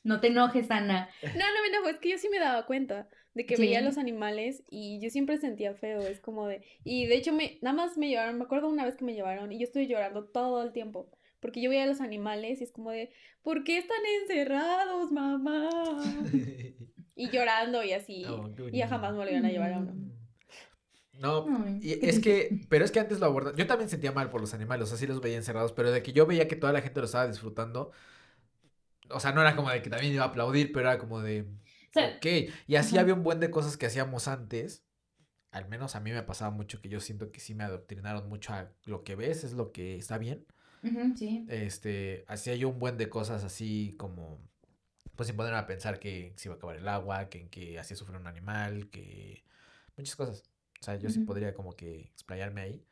No 0.05 0.21
te 0.21 0.29
enojes, 0.29 0.71
Ana. 0.71 1.09
No, 1.23 1.31
no 1.33 1.63
me 1.63 1.69
enojo, 1.69 1.89
es 1.89 1.99
que 1.99 2.11
yo 2.11 2.19
sí 2.19 2.29
me 2.29 2.39
daba 2.39 2.65
cuenta 2.67 3.09
de 3.35 3.45
que 3.45 3.57
Sí. 3.57 3.63
veía 3.63 3.81
los 3.81 3.99
animales 3.99 4.63
y 4.71 5.01
yo 5.01 5.11
siempre 5.11 5.37
sentía 5.37 5.75
feo, 5.75 6.01
es 6.07 6.21
como 6.21 6.47
de... 6.47 6.63
Y 6.85 7.07
de 7.07 7.17
hecho, 7.17 7.33
me, 7.33 7.59
nada 7.61 7.77
más 7.77 7.99
me 7.99 8.09
llevaron, 8.09 8.39
me 8.39 8.45
acuerdo 8.45 8.69
una 8.69 8.85
vez 8.85 8.97
que 8.97 9.05
me 9.05 9.15
llevaron 9.15 9.51
y 9.53 9.59
yo 9.59 9.65
estuve 9.65 9.89
llorando 9.89 10.25
todo 10.27 10.63
el 10.63 10.73
tiempo, 10.73 11.11
porque 11.47 11.61
yo 11.63 11.71
veía 11.71 11.87
los 11.87 12.01
animales 12.01 12.61
y 12.61 12.65
es 12.65 12.73
como 12.73 12.91
de, 12.91 13.11
¿por 13.43 13.65
qué 13.65 13.79
están 13.79 14.05
encerrados, 14.23 15.13
mamá? 15.13 15.69
Y 17.15 17.31
llorando 17.31 17.83
y 17.83 17.93
así. 17.93 18.25
Oh, 18.29 18.55
qué 18.55 18.65
y 18.73 18.79
ya 18.79 18.89
jamás 18.89 19.13
me 19.13 19.19
volvieron 19.19 19.47
a 19.47 19.51
llevar 19.51 19.73
a 19.73 19.79
uno. 19.79 19.93
No, 21.13 21.47
Ay, 21.65 21.81
y 21.81 21.93
es 22.07 22.19
que, 22.21 22.67
pero 22.69 22.85
es 22.85 22.93
que 22.93 23.01
antes 23.01 23.21
lo 23.21 23.27
abordan. 23.27 23.57
Yo 23.57 23.67
también 23.67 23.89
sentía 23.89 24.13
mal 24.13 24.29
por 24.31 24.41
los 24.43 24.53
animales, 24.53 24.85
o 24.85 24.87
sea, 24.89 24.99
sí 24.99 25.07
los 25.07 25.21
veía 25.23 25.37
encerrados, 25.39 25.73
pero 25.73 25.91
de 25.91 26.03
que 26.03 26.13
yo 26.13 26.27
veía 26.27 26.47
que 26.47 26.57
toda 26.57 26.73
la 26.75 26.83
gente 26.83 27.01
lo 27.01 27.07
estaba 27.07 27.27
disfrutando, 27.27 27.93
o 29.11 29.21
sea, 29.21 29.33
no 29.33 29.41
era 29.41 29.57
como 29.57 29.71
de 29.71 29.83
que 29.83 29.91
también 29.91 30.13
iba 30.15 30.25
a 30.25 30.29
aplaudir, 30.29 30.73
pero 30.73 30.89
era 30.91 30.99
como 30.99 31.21
de, 31.21 31.43
O 31.43 31.93
sea, 31.93 32.09
ok, 32.19 32.27
y 32.67 32.77
así 32.77 32.99
ajá. 32.99 32.99
había 32.99 33.15
un 33.15 33.23
buen 33.23 33.41
de 33.41 33.51
cosas 33.51 33.77
que 33.77 33.87
hacíamos 33.87 34.29
antes, 34.29 34.85
al 35.53 35.69
menos 35.69 35.97
a 35.97 36.01
mí 36.01 36.13
me 36.13 36.23
pasaba 36.25 36.51
mucho 36.53 36.81
que 36.83 36.89
yo 36.91 37.01
siento 37.01 37.33
que 37.33 37.41
sí 37.41 37.55
me 37.55 37.65
adoctrinaron 37.65 38.29
mucho 38.29 38.55
a 38.55 38.73
lo 38.85 39.05
que 39.05 39.17
ves, 39.17 39.45
es 39.45 39.53
lo 39.55 39.73
que 39.73 39.97
está 39.97 40.19
bien, 40.19 40.47
ujú, 40.87 41.17
sí. 41.17 41.45
este, 41.49 42.25
hacía 42.29 42.55
yo 42.57 42.69
un 42.69 42.79
buen 42.79 42.97
de 42.99 43.09
cosas 43.09 43.45
así 43.45 43.95
como, 43.99 44.39
pues 45.17 45.29
sin 45.29 45.37
poner 45.37 45.55
a 45.55 45.67
pensar 45.67 45.99
que 45.99 46.33
se 46.37 46.49
iba 46.49 46.55
a 46.55 46.59
acabar 46.59 46.77
el 46.77 46.89
agua, 46.89 47.29
que 47.29 47.41
en 47.43 47.49
que 47.49 47.79
hacía 47.79 47.97
sufrir 47.97 48.19
un 48.19 48.27
animal, 48.27 48.89
que 48.91 49.45
muchas 49.97 50.17
cosas. 50.17 50.45
O 50.81 50.85
sea, 50.85 50.97
yo 50.97 51.09
sí 51.11 51.19
Ujú. 51.21 51.27
podría 51.29 51.55
como 51.55 51.73
que 51.75 52.01
explayarme 52.13 52.61
ahí. 52.63 52.85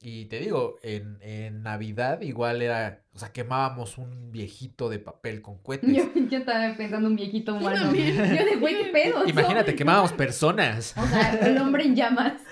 Y 0.00 0.26
te 0.26 0.38
digo, 0.40 0.76
en, 0.82 1.18
en 1.22 1.62
Navidad 1.62 2.20
igual 2.20 2.60
era, 2.62 3.02
o 3.14 3.18
sea, 3.18 3.32
quemábamos 3.32 3.98
un 3.98 4.30
viejito 4.30 4.88
de 4.90 4.98
papel 4.98 5.42
con 5.42 5.58
cohetes. 5.62 5.96
Yo, 5.96 6.04
yo 6.28 6.38
estaba 6.38 6.74
pensando 6.76 7.08
un 7.08 7.16
viejito 7.16 7.54
humano. 7.54 7.92
Yo 7.94 8.44
de 8.44 8.56
güey, 8.60 8.76
qué 8.76 8.90
pedo. 8.92 9.26
Imagínate, 9.26 9.74
quemábamos 9.74 10.12
personas. 10.12 10.94
O 10.96 11.06
sea, 11.06 11.32
el 11.34 11.58
hombre 11.58 11.84
en 11.84 11.96
llamas. 11.96 12.42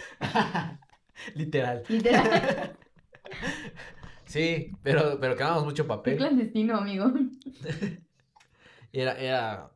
Literal. 1.34 1.82
Literal. 1.88 2.73
Sí, 4.34 4.72
pero, 4.82 5.20
pero 5.20 5.36
quemábamos 5.36 5.64
mucho 5.64 5.86
papel. 5.86 6.16
clandestino, 6.16 6.76
amigo. 6.76 7.12
Y 8.90 9.00
era, 9.00 9.16
era, 9.16 9.70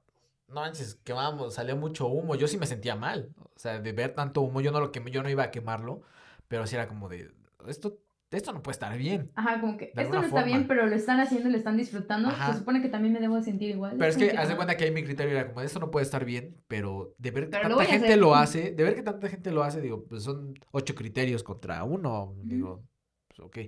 no 0.49 0.57
manches, 0.57 0.97
quemábamos, 1.05 1.55
salía 1.55 1.77
mucho 1.77 2.09
humo. 2.09 2.35
Yo 2.35 2.49
sí 2.49 2.59
me 2.59 2.67
sentía 2.67 2.97
mal. 2.97 3.31
O 3.55 3.59
sea, 3.59 3.79
de 3.79 3.93
ver 3.93 4.17
tanto 4.17 4.41
humo, 4.41 4.61
yo 4.61 4.73
no 4.73 4.81
lo 4.81 4.91
quemé, 4.91 5.13
yo 5.13 5.23
no 5.23 5.31
iba 5.31 5.45
a 5.45 5.53
quemarlo. 5.53 6.03
Pero 6.49 6.67
sí 6.67 6.75
era 6.75 6.89
como 6.89 7.09
de, 7.09 7.31
esto, 7.69 8.01
esto 8.33 8.53
no 8.53 8.61
puede 8.61 8.73
estar 8.73 8.99
bien. 8.99 9.31
Ajá, 9.37 9.61
como 9.61 9.77
que 9.77 9.93
esto 9.95 10.13
no 10.13 10.25
está 10.25 10.43
bien, 10.43 10.67
pero 10.67 10.89
lo 10.89 10.97
están 10.97 11.21
haciendo, 11.21 11.51
lo 11.51 11.57
están 11.57 11.77
disfrutando. 11.77 12.29
Ajá. 12.29 12.53
Se 12.53 12.59
supone 12.59 12.83
que 12.83 12.89
también 12.89 13.15
me 13.15 13.21
debo 13.21 13.37
de 13.37 13.45
sentir 13.45 13.71
igual. 13.71 13.95
Pero 13.97 14.11
es 14.11 14.17
como 14.17 14.29
que, 14.29 14.37
haz 14.39 14.49
de 14.49 14.57
cuenta 14.57 14.77
que 14.77 14.83
ahí 14.87 14.91
mi 14.91 15.05
criterio 15.05 15.39
era 15.39 15.47
como, 15.47 15.61
esto 15.61 15.79
no 15.79 15.93
puede 15.93 16.03
estar 16.03 16.25
bien, 16.25 16.57
pero 16.67 17.15
de 17.19 17.31
ver 17.31 17.45
que 17.45 17.51
Pero 17.51 17.69
tanta 17.69 17.85
gente 17.85 18.07
hacer. 18.07 18.19
lo 18.19 18.35
hace, 18.35 18.73
de 18.73 18.83
ver 18.83 18.97
que 18.97 19.03
tanta 19.05 19.29
gente 19.29 19.53
lo 19.53 19.63
hace, 19.63 19.81
digo, 19.81 20.05
pues 20.05 20.25
son 20.25 20.55
ocho 20.73 20.97
criterios 20.97 21.45
contra 21.45 21.85
uno, 21.85 22.35
digo, 22.43 22.83
pues 23.29 23.39
ok. 23.39 23.59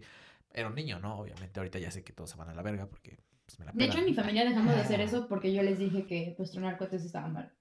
Era 0.52 0.68
un 0.68 0.74
niño, 0.74 0.98
¿no? 0.98 1.18
Obviamente, 1.18 1.60
ahorita 1.60 1.78
ya 1.78 1.90
sé 1.90 2.02
que 2.02 2.12
todos 2.12 2.30
se 2.30 2.36
van 2.36 2.48
a 2.48 2.54
la 2.54 2.62
verga 2.62 2.88
porque 2.88 3.18
pues 3.44 3.58
me 3.58 3.64
la 3.64 3.72
De 3.72 3.84
hecho, 3.84 3.98
en 3.98 4.06
mi 4.06 4.14
familia 4.14 4.44
dejamos 4.44 4.74
de 4.74 4.80
hacer 4.80 5.00
eso 5.00 5.28
porque 5.28 5.52
yo 5.52 5.62
les 5.62 5.78
dije 5.78 6.06
que 6.06 6.34
pues 6.36 6.50
tronar 6.50 6.76
cohetes 6.76 7.04
estaba 7.04 7.28
mal. 7.28 7.52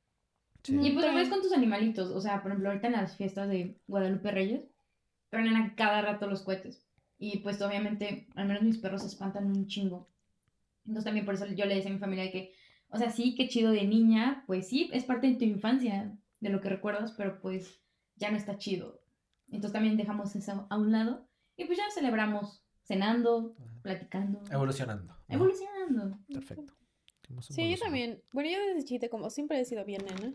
Sí. 0.64 0.78
Y 0.82 0.92
pues 0.92 1.06
lo 1.06 1.14
ves 1.14 1.30
con 1.30 1.42
tus 1.42 1.54
animalitos. 1.54 2.10
O 2.12 2.22
sea, 2.22 2.42
por 2.42 2.52
ejemplo, 2.52 2.70
ahorita 2.70 2.88
en 2.88 2.94
las 2.94 3.16
fiestas 3.16 3.48
de 3.48 3.80
Guadalupe 3.88 4.32
Reyes, 4.32 4.68
tronan 5.30 5.56
a 5.56 5.76
cada 5.76 6.02
rato 6.02 6.28
los 6.28 6.42
cohetes. 6.42 6.86
Y 7.18 7.40
pues 7.40 7.62
obviamente, 7.62 8.28
al 8.36 8.48
menos 8.48 8.64
mis 8.64 8.78
perros 8.78 9.02
se 9.02 9.08
espantan 9.08 9.46
un 9.46 9.68
chingo. 9.68 10.10
Entonces 10.86 11.06
también 11.06 11.26
por 11.26 11.36
eso 11.36 11.46
yo 11.48 11.66
le 11.66 11.76
decía 11.76 11.92
a 11.92 11.94
mi 11.94 12.00
familia 12.00 12.26
de 12.26 12.32
que, 12.32 12.54
o 12.90 12.98
sea, 12.98 13.12
sí, 13.12 13.36
qué 13.36 13.48
chido 13.48 13.72
de 13.72 13.86
niña, 13.86 14.44
pues 14.48 14.68
sí, 14.68 14.90
es 14.92 15.04
parte 15.04 15.28
de 15.28 15.36
tu 15.36 15.46
infancia, 15.46 16.18
de 16.40 16.50
lo 16.50 16.62
que 16.62 16.70
recuerdas, 16.70 17.14
pero 17.16 17.40
pues 17.40 17.80
ya 18.16 18.32
no 18.32 18.38
está 18.38 18.58
chido. 18.58 19.02
Entonces 19.48 19.74
también 19.74 19.98
dejamos 19.98 20.36
eso 20.36 20.68
a 20.70 20.78
un 20.78 20.92
lado 20.92 21.28
y 21.58 21.66
pues 21.66 21.78
ya 21.78 21.84
celebramos 21.94 22.64
cenando, 22.90 23.56
platicando, 23.84 24.42
Evolucionando. 24.52 25.14
¿no? 25.28 25.36
evolucionando. 25.36 26.20
Perfecto. 26.34 26.74
Sí, 27.42 27.70
yo 27.70 27.78
también. 27.78 28.24
Bueno, 28.34 28.50
yo 28.50 28.58
desde 28.60 28.84
chiquita, 28.84 29.10
como 29.10 29.30
siempre 29.30 29.60
he 29.60 29.66
sido 29.66 29.86
bien 29.86 30.04
nena. 30.06 30.34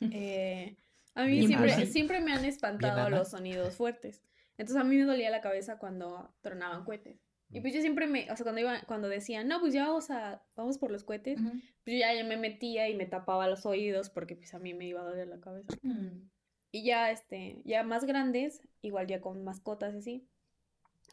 eh, 0.00 0.76
a 1.14 1.24
mí 1.24 1.46
siempre, 1.46 1.86
siempre 1.86 2.20
me 2.20 2.32
han 2.32 2.46
espantado 2.46 3.10
los 3.10 3.28
sonidos 3.28 3.76
fuertes. 3.76 4.22
Entonces 4.56 4.80
a 4.80 4.84
mí 4.84 4.96
me 4.96 5.04
dolía 5.04 5.28
la 5.30 5.42
cabeza 5.42 5.78
cuando 5.78 6.34
tronaban 6.40 6.84
cohetes. 6.84 7.20
Y 7.50 7.60
pues 7.60 7.74
yo 7.74 7.82
siempre 7.82 8.06
me, 8.06 8.30
o 8.32 8.36
sea, 8.36 8.44
cuando 8.44 8.62
iba, 8.62 8.80
cuando 8.86 9.08
decían, 9.08 9.46
no, 9.46 9.60
pues 9.60 9.74
ya 9.74 9.86
vamos 9.86 10.10
a, 10.10 10.42
vamos 10.56 10.78
por 10.78 10.90
los 10.90 11.04
cohetes, 11.04 11.38
pues 11.40 11.94
yo 11.94 11.98
ya, 11.98 12.14
ya 12.14 12.24
me 12.24 12.38
metía 12.38 12.88
y 12.88 12.96
me 12.96 13.06
tapaba 13.06 13.46
los 13.46 13.66
oídos 13.66 14.08
porque 14.08 14.34
pues 14.34 14.54
a 14.54 14.58
mí 14.58 14.72
me 14.72 14.86
iba 14.86 15.02
a 15.02 15.04
doler 15.04 15.28
la 15.28 15.38
cabeza. 15.38 15.68
Mm. 15.82 16.30
Y 16.72 16.84
ya, 16.84 17.10
este, 17.12 17.62
ya 17.64 17.84
más 17.84 18.06
grandes, 18.06 18.62
igual 18.80 19.06
ya 19.06 19.20
con 19.20 19.44
mascotas 19.44 19.94
y 19.94 19.98
así, 19.98 20.28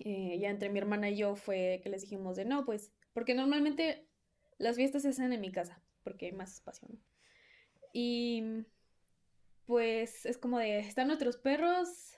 eh, 0.03 0.39
ya 0.39 0.49
entre 0.49 0.69
mi 0.69 0.79
hermana 0.79 1.09
y 1.09 1.17
yo 1.17 1.35
fue 1.35 1.79
que 1.83 1.89
les 1.89 2.01
dijimos 2.01 2.35
de 2.35 2.45
no, 2.45 2.65
pues, 2.65 2.91
porque 3.13 3.35
normalmente 3.35 4.07
las 4.57 4.75
fiestas 4.75 5.03
se 5.03 5.09
hacen 5.09 5.31
en 5.31 5.41
mi 5.41 5.51
casa, 5.51 5.81
porque 6.03 6.27
hay 6.27 6.31
más 6.31 6.53
espacio, 6.53 6.87
¿no? 6.91 6.99
Y 7.93 8.65
pues 9.65 10.25
es 10.25 10.37
como 10.37 10.57
de, 10.57 10.79
están 10.79 11.07
nuestros 11.07 11.37
perros, 11.37 12.15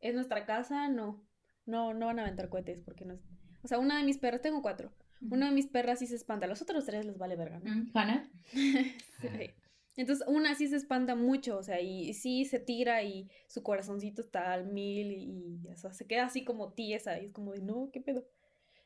es 0.00 0.14
nuestra 0.14 0.46
casa, 0.46 0.88
no, 0.88 1.22
no, 1.66 1.94
no 1.94 2.06
van 2.06 2.18
a 2.18 2.22
aventar 2.22 2.48
cohetes, 2.48 2.80
porque 2.80 3.04
no 3.04 3.14
es... 3.14 3.20
O 3.62 3.68
sea, 3.68 3.78
una 3.78 3.98
de 3.98 4.04
mis 4.04 4.18
perras, 4.18 4.40
tengo 4.40 4.62
cuatro, 4.62 4.92
una 5.20 5.46
de 5.46 5.52
mis 5.52 5.66
perras 5.66 5.98
sí 5.98 6.06
se 6.06 6.14
espanta, 6.14 6.46
los 6.46 6.62
otros 6.62 6.86
tres 6.86 7.04
les 7.04 7.18
vale 7.18 7.36
verga, 7.36 7.58
¿no? 7.58 7.70
Mm, 7.70 7.90
Hannah. 7.94 8.30
Sí. 9.20 9.50
Entonces, 9.96 10.26
una 10.28 10.54
sí 10.54 10.68
se 10.68 10.76
espanta 10.76 11.14
mucho, 11.14 11.56
o 11.56 11.62
sea, 11.62 11.80
y, 11.80 12.10
y 12.10 12.14
sí 12.14 12.44
se 12.44 12.58
tira 12.60 13.02
y 13.02 13.30
su 13.48 13.62
corazoncito 13.62 14.20
está 14.20 14.52
al 14.52 14.66
mil 14.66 15.10
y, 15.10 15.62
y, 15.64 15.68
o 15.72 15.76
sea, 15.76 15.92
se 15.92 16.06
queda 16.06 16.26
así 16.26 16.44
como 16.44 16.72
tiesa 16.74 17.18
y 17.18 17.26
es 17.26 17.32
como 17.32 17.52
de, 17.52 17.62
no, 17.62 17.88
¿qué 17.92 18.00
pedo? 18.00 18.26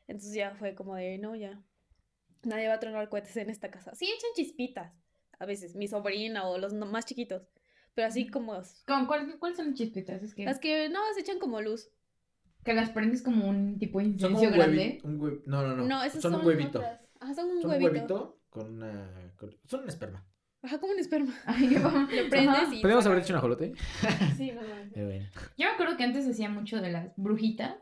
Entonces 0.07 0.33
ya 0.33 0.55
fue 0.55 0.73
como 0.73 0.95
de, 0.95 1.17
no, 1.17 1.35
ya, 1.35 1.61
nadie 2.43 2.67
va 2.69 2.75
a 2.75 2.79
tronar 2.79 3.09
cohetes 3.09 3.35
en 3.37 3.49
esta 3.49 3.69
casa. 3.69 3.93
Sí 3.93 4.05
echan 4.05 4.29
chispitas, 4.35 4.93
a 5.37 5.45
veces, 5.45 5.75
mi 5.75 5.87
sobrina 5.87 6.47
o 6.47 6.57
los 6.57 6.73
más 6.73 7.05
chiquitos, 7.05 7.43
pero 7.93 8.07
así 8.07 8.27
como, 8.29 8.61
¿Con 8.87 9.05
cuál- 9.05 9.37
¿Cuáles 9.37 9.57
son 9.57 9.67
las 9.67 9.75
chispitas? 9.75 10.23
Es 10.23 10.33
que, 10.33 10.45
las 10.45 10.59
que 10.59 10.87
no, 10.89 10.99
se 11.13 11.21
echan 11.21 11.39
como 11.39 11.59
luz. 11.61 11.89
que 12.63 12.73
las 12.73 12.89
prendes 12.91 13.21
como 13.21 13.49
un 13.49 13.77
tipo 13.79 13.99
de 13.99 14.05
Son 14.17 14.31
incienso 14.31 14.43
un 14.43 14.51
grande. 14.53 15.01
Un 15.03 15.19
hue- 15.19 15.41
No, 15.45 15.61
no, 15.67 15.75
no. 15.75 15.85
No, 15.85 16.03
esas 16.03 16.21
son, 16.21 16.31
son, 16.31 16.41
un 16.41 16.47
huevito. 16.47 16.77
otras. 16.79 17.01
Ajá, 17.19 17.33
son 17.33 17.49
un 17.49 17.61
Son 17.61 17.69
huevito. 17.71 17.89
un 17.89 17.95
huevito 17.97 18.39
con 18.49 18.73
una. 18.75 19.33
con- 19.37 19.57
Son 19.65 19.81
un 19.83 19.89
esperma. 19.89 20.25
Ajá, 20.63 20.79
como 20.79 20.93
un 20.93 20.99
esperma. 20.99 21.33
Ay, 21.45 21.67
qué 21.69 21.79
bueno. 21.79 22.01
Lo 22.01 22.29
prendes 22.29 22.47
Ajá. 22.55 22.73
y... 22.75 22.81
¿Podríamos 22.81 23.03
saca- 23.03 23.13
haber 23.13 23.23
hecho 23.23 23.33
un 23.33 23.37
ajolote? 23.37 23.73
Sí, 24.37 24.51
no. 24.51 24.61
Eh, 24.61 25.05
bueno. 25.05 25.29
Yo 25.57 25.65
me 25.67 25.73
acuerdo 25.73 25.97
que 25.97 26.03
antes 26.03 26.27
hacía 26.27 26.49
mucho 26.49 26.81
de 26.81 26.91
las 26.91 27.13
brujitas, 27.17 27.75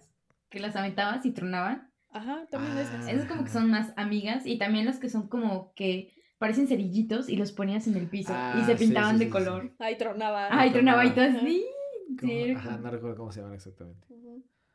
que 0.49 0.59
las 0.59 0.75
aventabas 0.75 1.25
y 1.25 1.31
tronaban. 1.31 1.89
Ajá, 2.11 2.47
también 2.49 2.75
Ah. 2.77 2.81
esas. 2.81 3.07
Esas 3.07 3.25
como 3.25 3.43
que 3.43 3.49
son 3.51 3.69
más 3.69 3.93
amigas 3.97 4.45
y 4.45 4.57
también 4.57 4.85
las 4.85 4.99
que 4.99 5.09
son 5.09 5.27
como 5.27 5.73
que 5.75 6.11
parecen 6.37 6.67
cerillitos 6.67 7.27
y 7.29 7.35
los 7.35 7.51
ponías 7.51 7.85
en 7.87 7.95
el 7.97 8.07
piso 8.07 8.31
Ah, 8.33 8.57
y 8.59 8.65
se 8.65 8.77
sí, 8.77 8.85
pintaban 8.85 9.15
sí, 9.17 9.19
de 9.19 9.25
sí, 9.25 9.31
color. 9.31 9.63
sí. 9.67 9.75
Ay, 9.79 9.97
tronaba. 9.97 10.47
Ay, 10.49 10.71
tronaba 10.71 11.05
y 11.05 11.09
todo 11.11 11.25
Ajá. 11.25 11.37
así. 11.37 11.65
Sí, 12.19 12.51
Ajá, 12.51 12.77
no 12.77 12.89
recuerdo 12.89 13.17
cómo 13.17 13.31
se 13.31 13.41
llaman 13.41 13.55
exactamente. 13.55 14.07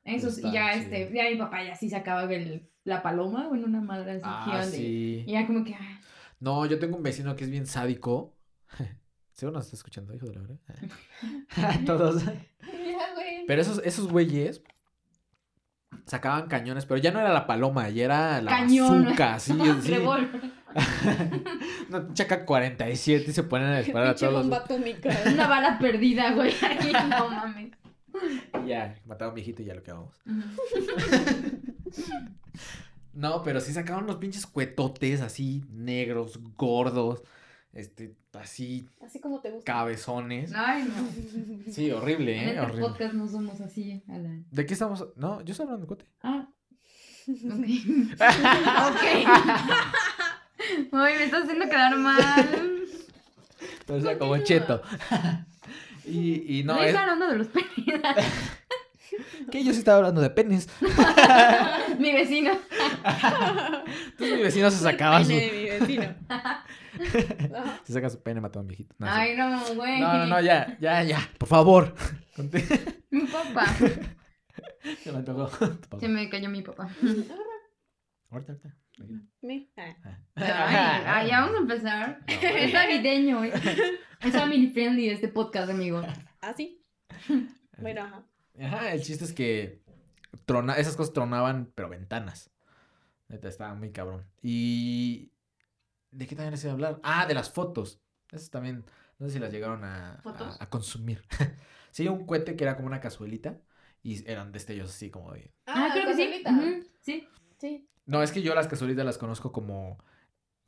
Esos, 0.05 0.38
y 0.38 0.52
ya 0.52 0.72
chido. 0.74 0.84
este, 0.94 1.14
ya 1.14 1.30
mi 1.30 1.36
papá 1.36 1.64
ya 1.64 1.74
sí 1.74 1.88
sacaba 1.88 2.24
el, 2.32 2.68
la 2.84 3.02
paloma 3.02 3.48
o 3.48 3.55
en 3.55 3.64
una 3.64 3.80
madre 3.80 4.12
así 4.12 4.20
Ah, 4.22 4.42
gigante. 4.44 4.76
Y 4.82 5.24
ya 5.32 5.46
como 5.46 5.64
que, 5.64 5.74
ah, 5.74 6.00
No, 6.41 6.66
yo 6.66 6.78
tengo 6.78 6.97
un 6.97 7.03
vecino 7.03 7.37
que 7.37 7.45
es 7.45 7.51
bien 7.51 7.66
sádico. 7.66 8.35
Seguro 9.32 9.59
nos 9.59 9.64
está 9.66 9.76
escuchando, 9.76 10.14
hijo 10.14 10.26
de 10.26 10.35
la 10.35 10.41
verdad. 10.43 10.59
Todos. 11.87 12.24
Ya, 12.24 12.32
güey. 13.14 13.47
Pero 13.47 13.61
esos, 13.61 13.80
esos 13.85 14.09
güeyes 14.09 14.62
sacaban 16.07 16.49
cañones, 16.49 16.87
pero 16.87 16.99
ya 16.99 17.11
no 17.12 17.20
era 17.20 17.32
la 17.32 17.47
paloma, 17.47 17.89
ya 17.89 18.05
era 18.05 18.43
la 18.43 18.51
Cañón. 18.51 19.05
bazooka, 19.05 19.39
sí. 19.41 19.53
Una 21.89 22.12
chaca 22.14 22.45
47 22.45 23.30
y 23.30 23.32
se 23.32 23.43
ponen 23.45 23.68
a 23.68 23.78
disparar 23.78 24.09
a 24.09 24.14
todos 24.14 24.32
bomba 24.32 24.57
los... 24.59 24.64
atómica. 24.64 25.11
Una 25.26 25.47
bala 25.47 25.78
perdida, 25.78 26.32
güey. 26.32 26.53
Ay, 26.62 26.93
no 27.09 27.28
mames. 27.30 27.72
Ya, 28.66 28.95
mataron 29.07 29.28
a 29.28 29.30
un 29.30 29.35
viejito 29.37 29.62
y 29.62 29.66
ya 29.66 29.74
lo 29.74 29.82
quedamos. 29.82 30.14
No, 33.15 33.43
pero 33.43 33.61
sí 33.61 33.73
sacaban 33.73 34.05
unos 34.05 34.17
pinches 34.17 34.47
cuetotes 34.47 35.21
así, 35.21 35.65
negros, 35.71 36.41
gordos, 36.57 37.23
este, 37.73 38.15
así, 38.33 38.89
Así 39.05 39.21
como 39.21 39.41
te 39.41 39.51
gusta. 39.51 39.73
cabezones. 39.73 40.53
Ay, 40.55 40.85
no. 40.85 41.73
Sí, 41.73 41.91
horrible, 41.91 42.37
En 42.37 42.43
¿eh? 42.43 42.49
este 42.51 42.61
Horrible. 42.61 42.81
podcast 42.83 43.15
no 43.15 43.29
somos 43.29 43.61
así, 43.61 44.03
Alan. 44.09 44.47
¿De 44.51 44.67
qué 44.67 44.75
estamos? 44.75 45.07
No, 45.17 45.41
yo 45.43 45.53
estoy 45.53 45.65
hablando 45.65 45.87
de 45.87 45.89
cote. 45.89 46.05
Ah. 46.23 46.49
Ok. 47.29 47.65
ok. 48.91 49.03
Ay, 50.93 51.15
me 51.19 51.25
estás 51.25 51.43
haciendo 51.45 51.67
quedar 51.67 51.97
mal. 51.97 52.83
O 53.89 54.01
sea, 54.01 54.19
como 54.19 54.39
cheto. 54.39 54.81
y, 56.07 56.59
y 56.61 56.65
no, 56.65 56.75
No, 56.75 56.81
es 56.83 56.89
está 56.89 57.03
hablando 57.03 57.27
de 57.29 57.37
los. 57.39 57.49
que 59.50 59.64
yo 59.64 59.72
sí 59.72 59.78
estaba 59.78 59.98
hablando 59.98 60.20
de 60.20 60.30
penes. 60.30 60.68
Mi 61.98 62.12
vecino. 62.12 62.50
Entonces 63.05 64.36
mi 64.36 64.42
vecino 64.42 64.70
se 64.70 64.78
sacaba 64.78 65.22
su... 65.22 65.28
Pene 65.28 65.40
de 65.40 65.52
mi 65.52 65.64
vecino. 65.80 66.14
Se 67.84 67.92
saca 67.92 68.11
su 68.11 68.22
pene, 68.22 68.40
mató 68.40 68.59
a 68.59 68.62
un 68.62 68.68
viejito. 68.68 68.94
No, 68.98 69.07
sí. 69.07 69.12
Ay, 69.14 69.36
no, 69.36 69.74
güey. 69.74 70.00
no, 70.00 70.18
no, 70.18 70.26
no, 70.26 70.40
ya, 70.40 70.76
ya, 70.80 71.02
ya, 71.02 71.18
por 71.38 71.48
favor. 71.48 71.94
Conté. 72.36 72.64
Mi 73.11 73.26
papá. 73.26 73.66
Se 75.02 75.12
me 75.12 75.22
papá. 75.22 75.98
Se 76.00 76.09
me 76.09 76.28
cayó 76.28 76.48
mi 76.48 76.62
papá. 76.62 76.88
Ahorita, 78.30 78.52
ahorita. 78.52 78.68
Me- 79.42 79.68
ah. 79.76 80.18
Ay, 80.36 81.02
ay, 81.07 81.28
ya 81.28 81.40
vamos 81.40 81.57
a 81.57 81.61
empezar. 81.61 82.20
Es 82.26 82.72
navideño. 82.72 83.38
güey. 83.38 83.52
Es 84.20 84.32
family 84.32 84.68
friendly 84.68 85.11
este 85.11 85.28
podcast, 85.28 85.70
amigo. 85.70 86.02
¿Ah, 86.40 86.55
sí? 86.57 86.82
Bueno, 87.78 88.02
ajá. 88.02 88.24
Ajá, 88.61 88.92
el 88.92 89.02
chiste 89.02 89.24
es 89.24 89.32
que 89.32 89.82
trona, 90.46 90.74
esas 90.76 90.96
cosas 90.96 91.12
tronaban, 91.12 91.72
pero 91.74 91.88
ventanas. 91.88 92.50
Neta, 93.28 93.48
estaba 93.48 93.74
muy 93.74 93.90
cabrón. 93.90 94.24
Y. 94.42 95.30
¿De 96.11 96.26
qué 96.26 96.36
también 96.36 96.52
les 96.52 96.62
iba 96.62 96.70
a 96.72 96.74
hablar? 96.74 97.00
Ah, 97.02 97.26
de 97.26 97.34
las 97.34 97.50
fotos. 97.50 98.00
Esas 98.30 98.50
también. 98.50 98.84
No 99.18 99.26
sé 99.26 99.34
si 99.34 99.38
las 99.38 99.52
llegaron 99.52 99.84
a, 99.84 100.20
a, 100.24 100.57
a 100.61 100.70
consumir. 100.70 101.22
sí, 101.90 102.07
un 102.09 102.26
cohete 102.26 102.57
que 102.57 102.64
era 102.64 102.76
como 102.76 102.86
una 102.88 103.00
cazuelita. 103.00 103.59
Y 104.02 104.28
eran 104.30 104.52
destellos 104.52 104.90
así 104.90 105.11
como 105.11 105.32
de. 105.32 105.52
Ah, 105.66 105.88
creo 105.92 106.07
que 106.07 106.14
sí. 106.14 106.42
Ujú, 106.46 106.86
Sí. 107.00 107.28
Sí. 107.59 107.88
No, 108.07 108.22
es 108.22 108.32
que 108.32 108.42
yo 108.42 108.55
las 108.55 108.68
cazuelitas 108.68 109.05
las 109.05 109.18
conozco 109.18 109.50
como. 109.50 109.98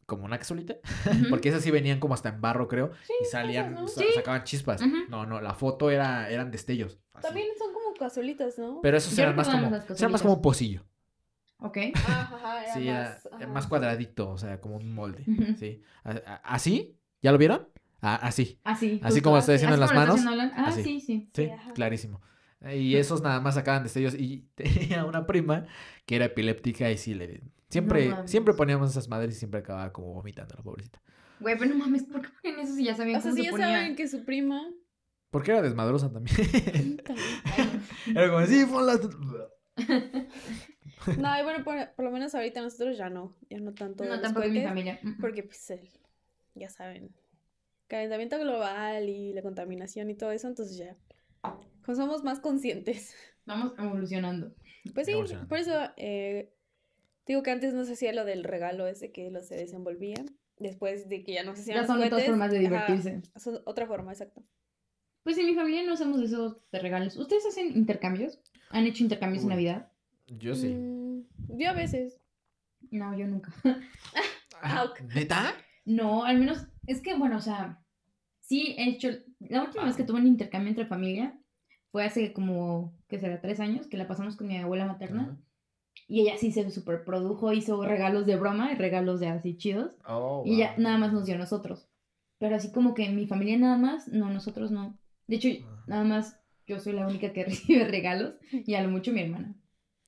Como 0.07 0.25
una 0.25 0.39
cazuelita. 0.39 0.77
Porque 1.31 1.49
esas 1.51 1.63
sí 1.63 1.71
venían 1.71 1.99
como 2.01 2.15
hasta 2.15 2.29
en 2.31 2.41
barro, 2.41 2.67
creo. 2.69 2.93
y 3.21 3.25
salían. 3.27 3.73
esas, 3.73 3.81
¿no? 3.83 3.89
sa- 3.89 4.01
Sí. 4.01 4.07
sacaban 4.15 4.45
chispas. 4.45 4.81
No, 5.09 5.27
no, 5.27 5.41
la 5.41 5.53
foto 5.55 5.91
era, 5.91 6.31
eran 6.31 6.51
destellos. 6.51 6.99
así. 7.13 7.27
También 7.27 7.49
son 7.59 7.73
cazuelitas, 7.99 8.59
¿no? 8.59 8.81
Pero 8.83 8.97
esos 8.97 9.17
eran 9.19 9.37
más 9.37 9.49
como. 9.49 9.67
Eran 9.67 10.13
más 10.13 10.23
como 10.23 10.41
pocillo. 10.43 10.85
Ok. 11.59 11.79
Ajá, 11.95 12.65
era 12.65 12.75
Sí, 12.75 12.81
más, 12.87 13.27
era 13.27 13.37
ajá. 13.37 13.47
más 13.49 13.67
cuadradito, 13.67 14.31
o 14.31 14.39
sea, 14.39 14.61
como 14.61 14.77
un 14.77 14.93
molde. 14.95 15.25
Sí. 15.59 15.83
¿Así? 16.43 16.97
¿Ya 17.23 17.33
lo 17.33 17.39
vieron? 17.39 17.69
Ah, 18.03 18.17
así. 18.17 18.59
Así. 18.63 19.01
Así 19.03 19.21
como 19.23 19.39
estoy 19.39 19.55
así. 19.55 19.65
diciendo 19.67 19.75
en 19.75 19.81
las 19.81 19.91
está 19.91 20.05
manos. 20.05 20.53
Ah, 20.55 20.67
así. 20.69 20.83
sí, 20.83 21.01
sí. 21.01 21.31
Sí, 21.35 21.51
clarísimo. 21.75 22.21
Y 22.75 22.97
esos 22.97 23.23
nada 23.23 23.41
más 23.41 23.55
sacaban 23.55 23.83
destellos. 23.83 24.15
Y 24.15 24.49
tenía 24.55 25.05
una 25.05 25.27
prima 25.27 25.67
que 26.05 26.17
era 26.17 26.27
epiléptica 26.27 26.91
y 26.91 26.99
sí 26.99 27.15
le. 27.15 27.43
Siempre, 27.69 28.09
No 28.11 28.29
siempre 28.29 28.55
poníamos 28.55 28.91
esas 28.91 29.09
madres 29.09 29.35
y 29.35 29.39
siempre 29.39 29.61
acababa 29.61 29.93
como 29.93 30.15
vomitando 30.15 30.55
la 30.57 30.63
pobrecita. 30.63 31.01
Güey, 31.41 31.59
pero 31.59 31.71
no 31.71 31.79
mames, 31.79 32.05
¿por 32.05 32.23
qué 32.23 32.29
ponen 32.43 32.61
eso 32.61 32.75
si 32.75 32.85
ya 32.85 32.95
sabían 32.95 33.19
O 33.19 33.21
sea, 33.23 33.31
cómo 33.33 33.43
se 33.43 33.45
ya 33.45 33.51
ponía? 33.51 33.67
saben 33.67 33.97
que 33.97 34.09
su 34.09 34.25
prima... 34.25 34.63
Porque 35.31 35.51
era 35.51 35.61
desmadrosa 35.61 36.11
también. 36.11 36.37
También. 37.05 37.76
Era 38.15 38.31
como, 38.31 38.47
sí, 38.47 38.65
ponla. 38.67 39.01
No, 41.19 41.39
y 41.39 41.43
bueno, 41.43 41.63
por, 41.63 41.93
por 41.95 42.05
lo 42.07 42.11
menos 42.11 42.35
ahorita 42.35 42.61
nosotros 42.63 42.97
ya 42.97 43.09
no. 43.11 43.37
Ya 43.51 43.59
no 43.59 43.75
tanto 43.75 44.03
de 44.03 44.09
No, 44.11 44.17
los 44.17 44.23
tampoco 44.23 44.47
en 44.47 44.53
mi 44.53 44.59
cohetes, 44.61 44.71
familia. 44.71 45.01
Porque, 45.21 45.43
pues, 45.43 45.71
el- 45.71 45.91
ya 46.55 46.69
saben, 46.71 47.15
calentamiento 47.87 48.39
global 48.39 49.09
y 49.09 49.33
la 49.33 49.43
contaminación 49.43 50.11
y 50.11 50.15
todo 50.17 50.33
eso, 50.33 50.49
entonces 50.49 50.77
ya 50.77 50.97
pues 51.85 51.99
somos 51.99 52.25
más 52.25 52.41
conscientes. 52.41 53.15
Vamos 53.45 53.75
evolucionando. 53.79 54.53
Pues 54.95 55.07
sí, 55.07 55.13
Evolucionando. 55.13 55.49
por 55.49 55.59
eso, 55.59 55.73
eh, 55.97 56.53
Digo 57.27 57.43
que 57.43 57.51
antes 57.51 57.75
no 57.75 57.85
se 57.85 57.95
hacía 57.95 58.13
lo 58.13 58.25
del 58.25 58.45
regalo 58.45 58.87
ese 58.87 59.11
que 59.13 59.31
lo 59.33 59.43
se 59.43 59.57
desenvolvía. 59.57 60.25
Después 60.59 61.09
de 61.09 61.25
que 61.25 61.35
ya 61.35 61.43
no 61.43 61.55
se 61.57 61.63
hacían 61.63 61.75
Ya 61.77 61.81
los 61.83 61.89
son 61.89 62.03
otras 62.03 62.25
formas 62.25 62.51
de 62.53 62.59
ajá, 62.67 62.87
divertirse. 62.87 63.23
son 63.39 63.61
otra 63.65 63.87
forma, 63.87 64.13
exacto. 64.13 64.43
Pues 65.27 65.39
en 65.39 65.47
mi 65.47 65.57
familia 65.57 65.83
no 65.83 65.95
hacemos 65.95 66.21
eso 66.21 66.63
de 66.71 66.79
regalos. 66.79 67.17
¿Ustedes 67.17 67.45
hacen 67.47 67.77
intercambios? 67.77 68.39
¿Han 68.71 68.87
hecho 68.87 69.03
intercambios 69.03 69.43
en. 69.43 69.49
Navidad? 69.49 69.91
Yo 70.29 70.55
sí. 70.55 70.69
Mm, 70.69 71.25
yo 71.59 71.69
a 71.69 71.73
veces. 71.73 72.21
No, 72.93 73.19
yo 73.19 73.27
nunca. 73.27 73.53
Ah, 74.63 74.85
ok. 74.85 75.01
¿Neta? 75.17 75.53
No, 75.85 76.23
al 76.25 76.39
menos, 76.39 76.69
es 76.87 77.01
que, 77.01 77.17
bueno, 77.17 77.39
o 77.39 77.41
sea, 77.41 77.85
sí 78.39 78.77
he 78.79 78.89
hecho, 78.89 79.09
la 79.41 79.65
última 79.65 79.85
vez 79.85 79.97
que 79.97 80.05
tuve 80.05 80.21
un 80.21 80.29
intercambio 80.29 80.69
entre 80.71 80.87
familia 80.87 81.37
fue 81.91 82.05
hace 82.05 82.33
como, 82.33 82.97
¿qué 83.09 83.19
será? 83.19 83.41
Tres 83.41 83.59
años, 83.59 83.89
que 83.89 83.97
la 83.97 84.07
pasamos 84.07 84.37
con 84.37 84.47
mi 84.47 84.57
abuela 84.57 84.87
materna. 84.87 85.37
Y 86.07 86.21
ella 86.21 86.39
sí 86.39 86.53
se 86.53 86.71
super 86.71 87.05
produjo, 87.05 87.53
hizo 87.53 87.85
regalos 87.85 88.27
de 88.27 88.37
broma 88.37 88.71
y 88.71 88.77
regalos 88.77 89.19
de 89.19 89.27
así 89.27 89.57
chidos. 89.57 89.91
Oh, 90.07 90.45
Y 90.47 90.55
ella 90.55 90.75
wow. 90.77 90.85
nada 90.85 90.99
más 90.99 91.13
nos 91.13 91.27
dio 91.27 91.35
a 91.35 91.39
nosotros. 91.39 91.89
Pero 92.39 92.55
así 92.55 92.71
como 92.71 92.95
que 92.95 93.09
mi 93.09 93.27
familia 93.27 93.59
nada 93.59 93.77
más, 93.77 94.07
no, 94.07 94.31
nosotros 94.31 94.71
no. 94.71 94.97
De 95.27 95.37
hecho, 95.37 95.49
Ajá. 95.49 95.85
nada 95.87 96.05
más 96.05 96.41
yo 96.67 96.79
soy 96.81 96.93
la 96.95 97.07
única 97.07 97.33
que 97.33 97.45
recibe 97.45 97.85
regalos 97.85 98.35
y 98.51 98.75
a 98.75 98.83
lo 98.83 98.89
mucho 98.91 99.13
mi 99.13 99.23
hermana. 99.23 99.55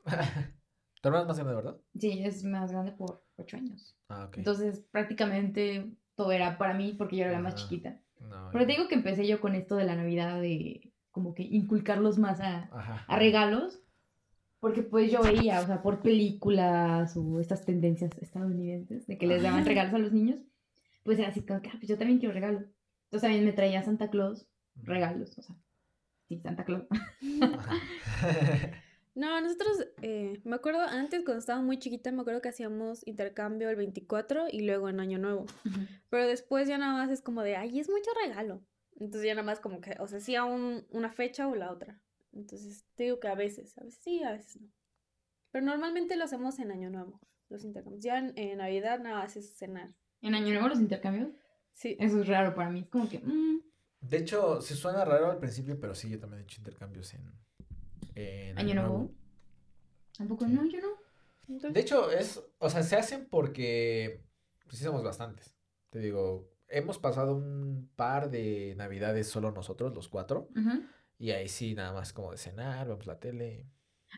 ¿Tu 1.00 1.08
hermana 1.08 1.22
es 1.22 1.28
más 1.28 1.38
grande, 1.38 1.54
verdad? 1.54 1.76
Sí, 1.98 2.22
es 2.24 2.44
más 2.44 2.72
grande 2.72 2.92
por 2.92 3.24
ocho 3.36 3.56
años. 3.56 3.96
Ah, 4.08 4.24
ok. 4.24 4.38
Entonces 4.38 4.80
prácticamente 4.90 5.92
todo 6.16 6.32
era 6.32 6.58
para 6.58 6.74
mí 6.74 6.94
porque 6.98 7.16
yo 7.16 7.24
era 7.24 7.32
la 7.32 7.38
más 7.38 7.54
Ajá. 7.54 7.62
chiquita. 7.62 8.00
No, 8.20 8.48
Pero 8.52 8.66
te 8.66 8.72
digo 8.72 8.88
que 8.88 8.96
empecé 8.96 9.26
yo 9.26 9.40
con 9.40 9.54
esto 9.54 9.76
de 9.76 9.84
la 9.84 9.94
Navidad 9.94 10.40
de 10.40 10.92
como 11.12 11.34
que 11.34 11.44
inculcarlos 11.44 12.18
más 12.18 12.40
a, 12.40 12.68
a 13.06 13.18
regalos. 13.18 13.80
Porque 14.60 14.82
pues 14.82 15.12
yo 15.12 15.22
veía, 15.22 15.60
o 15.60 15.66
sea, 15.66 15.82
por 15.82 16.00
películas 16.00 17.16
o 17.16 17.38
estas 17.38 17.64
tendencias 17.64 18.10
estadounidenses 18.18 19.06
de 19.06 19.16
que 19.16 19.28
les 19.28 19.44
daban 19.44 19.64
regalos 19.64 19.94
a 19.94 19.98
los 19.98 20.12
niños, 20.12 20.40
pues 21.04 21.16
era 21.20 21.28
así 21.28 21.42
como 21.42 21.62
que, 21.62 21.68
ah, 21.68 21.74
pues 21.76 21.86
yo 21.88 21.96
también 21.96 22.18
quiero 22.18 22.34
regalo. 22.34 22.58
Entonces 23.04 23.22
también 23.22 23.44
me 23.44 23.52
traía 23.52 23.84
Santa 23.84 24.10
Claus 24.10 24.48
regalos, 24.82 25.36
o 25.38 25.42
sea, 25.42 25.56
sí, 26.28 26.38
Santa 26.40 26.64
Claus. 26.64 26.84
No, 29.14 29.40
nosotros, 29.40 29.84
eh, 30.02 30.40
me 30.44 30.54
acuerdo 30.54 30.80
antes 30.82 31.24
cuando 31.24 31.40
estaba 31.40 31.60
muy 31.60 31.76
chiquita, 31.80 32.12
me 32.12 32.20
acuerdo 32.20 32.40
que 32.40 32.50
hacíamos 32.50 33.04
intercambio 33.04 33.68
el 33.68 33.74
24 33.74 34.46
y 34.48 34.60
luego 34.60 34.88
en 34.88 35.00
Año 35.00 35.18
Nuevo. 35.18 35.44
Pero 36.08 36.28
después 36.28 36.68
ya 36.68 36.78
nada 36.78 36.92
más 36.92 37.10
es 37.10 37.20
como 37.20 37.42
de, 37.42 37.56
ay, 37.56 37.80
es 37.80 37.88
mucho 37.90 38.10
regalo. 38.24 38.62
Entonces 39.00 39.24
ya 39.26 39.34
nada 39.34 39.44
más 39.44 39.58
como 39.58 39.80
que, 39.80 39.96
o 39.98 40.06
sea, 40.06 40.20
sí 40.20 40.36
a 40.36 40.44
un- 40.44 40.86
una 40.90 41.10
fecha 41.10 41.48
o 41.48 41.56
la 41.56 41.72
otra. 41.72 42.00
Entonces 42.32 42.84
te 42.94 43.04
digo 43.04 43.18
que 43.18 43.26
a 43.26 43.34
veces, 43.34 43.76
a 43.78 43.82
veces 43.82 43.98
sí, 44.04 44.22
a 44.22 44.30
veces 44.32 44.60
no. 44.62 44.68
Pero 45.50 45.64
normalmente 45.66 46.14
lo 46.14 46.22
hacemos 46.22 46.60
en 46.60 46.70
Año 46.70 46.88
Nuevo, 46.88 47.18
los 47.48 47.64
intercambios. 47.64 48.04
Ya 48.04 48.18
en, 48.18 48.32
en 48.36 48.58
Navidad 48.58 49.00
nada 49.00 49.16
más 49.22 49.36
es 49.36 49.52
cenar. 49.56 49.94
En 50.22 50.36
Año 50.36 50.52
Nuevo 50.52 50.68
los 50.68 50.78
intercambios, 50.78 51.30
Sí. 51.72 51.96
eso 51.98 52.20
es 52.20 52.28
raro 52.28 52.54
para 52.54 52.70
mí. 52.70 52.80
Es 52.82 52.88
como 52.88 53.08
que, 53.08 53.18
mm, 53.18 53.62
De 54.01 54.18
hecho, 54.18 54.61
se 54.61 54.74
suena 54.74 55.05
raro 55.05 55.30
al 55.30 55.38
principio, 55.38 55.78
pero 55.80 55.94
sí, 55.94 56.09
yo 56.09 56.18
también 56.18 56.40
he 56.40 56.44
hecho 56.44 56.61
intercambios 56.61 57.12
en, 57.14 57.32
en 58.14 58.59
Año 58.59 58.74
Nuevo. 58.74 59.11
Tampoco, 60.16 60.46
Sí. 60.46 60.53
no, 60.53 60.64
yo 60.66 60.80
no. 60.80 60.88
Entonces, 61.49 61.72
De 61.74 61.80
hecho, 61.80 62.11
es, 62.11 62.42
o 62.59 62.68
sea, 62.70 62.82
se 62.82 62.96
hacen 62.96 63.26
porque 63.30 64.22
pues, 64.64 64.78
sí 64.78 64.84
somos 64.84 65.03
bastantes. 65.03 65.57
Te 65.90 65.99
digo, 65.99 66.51
hemos 66.68 66.99
pasado 66.99 67.34
un 67.36 67.90
par 67.96 68.30
de 68.30 68.74
navidades 68.76 69.28
solo 69.28 69.51
nosotros, 69.53 69.94
los 69.94 70.09
cuatro, 70.09 70.49
y 71.18 71.30
ahí 71.30 71.49
sí, 71.49 71.74
nada 71.74 71.92
más 71.92 72.12
como 72.12 72.30
de 72.32 72.36
cenar, 72.38 72.86
vemos 72.88 73.07
la 73.07 73.18
tele. 73.18 73.66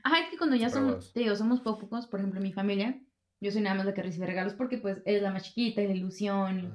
Ajá, 0.02 0.20
es 0.20 0.30
que 0.30 0.36
cuando 0.38 0.56
ya 0.56 0.68
somos, 0.70 1.12
te 1.12 1.20
digo, 1.20 1.36
somos 1.36 1.60
pocos, 1.60 2.06
por 2.06 2.20
ejemplo, 2.20 2.40
mi 2.40 2.52
familia, 2.52 3.00
yo 3.40 3.50
soy 3.52 3.60
nada 3.62 3.76
más 3.76 3.86
la 3.86 3.94
que 3.94 4.02
recibe 4.02 4.26
regalos 4.26 4.54
porque 4.54 4.78
pues 4.78 5.00
eres 5.04 5.22
la 5.22 5.30
más 5.32 5.44
chiquita 5.44 5.80
y 5.82 5.86
la 5.86 5.94
ilusión 5.94 6.60
y 6.60 6.68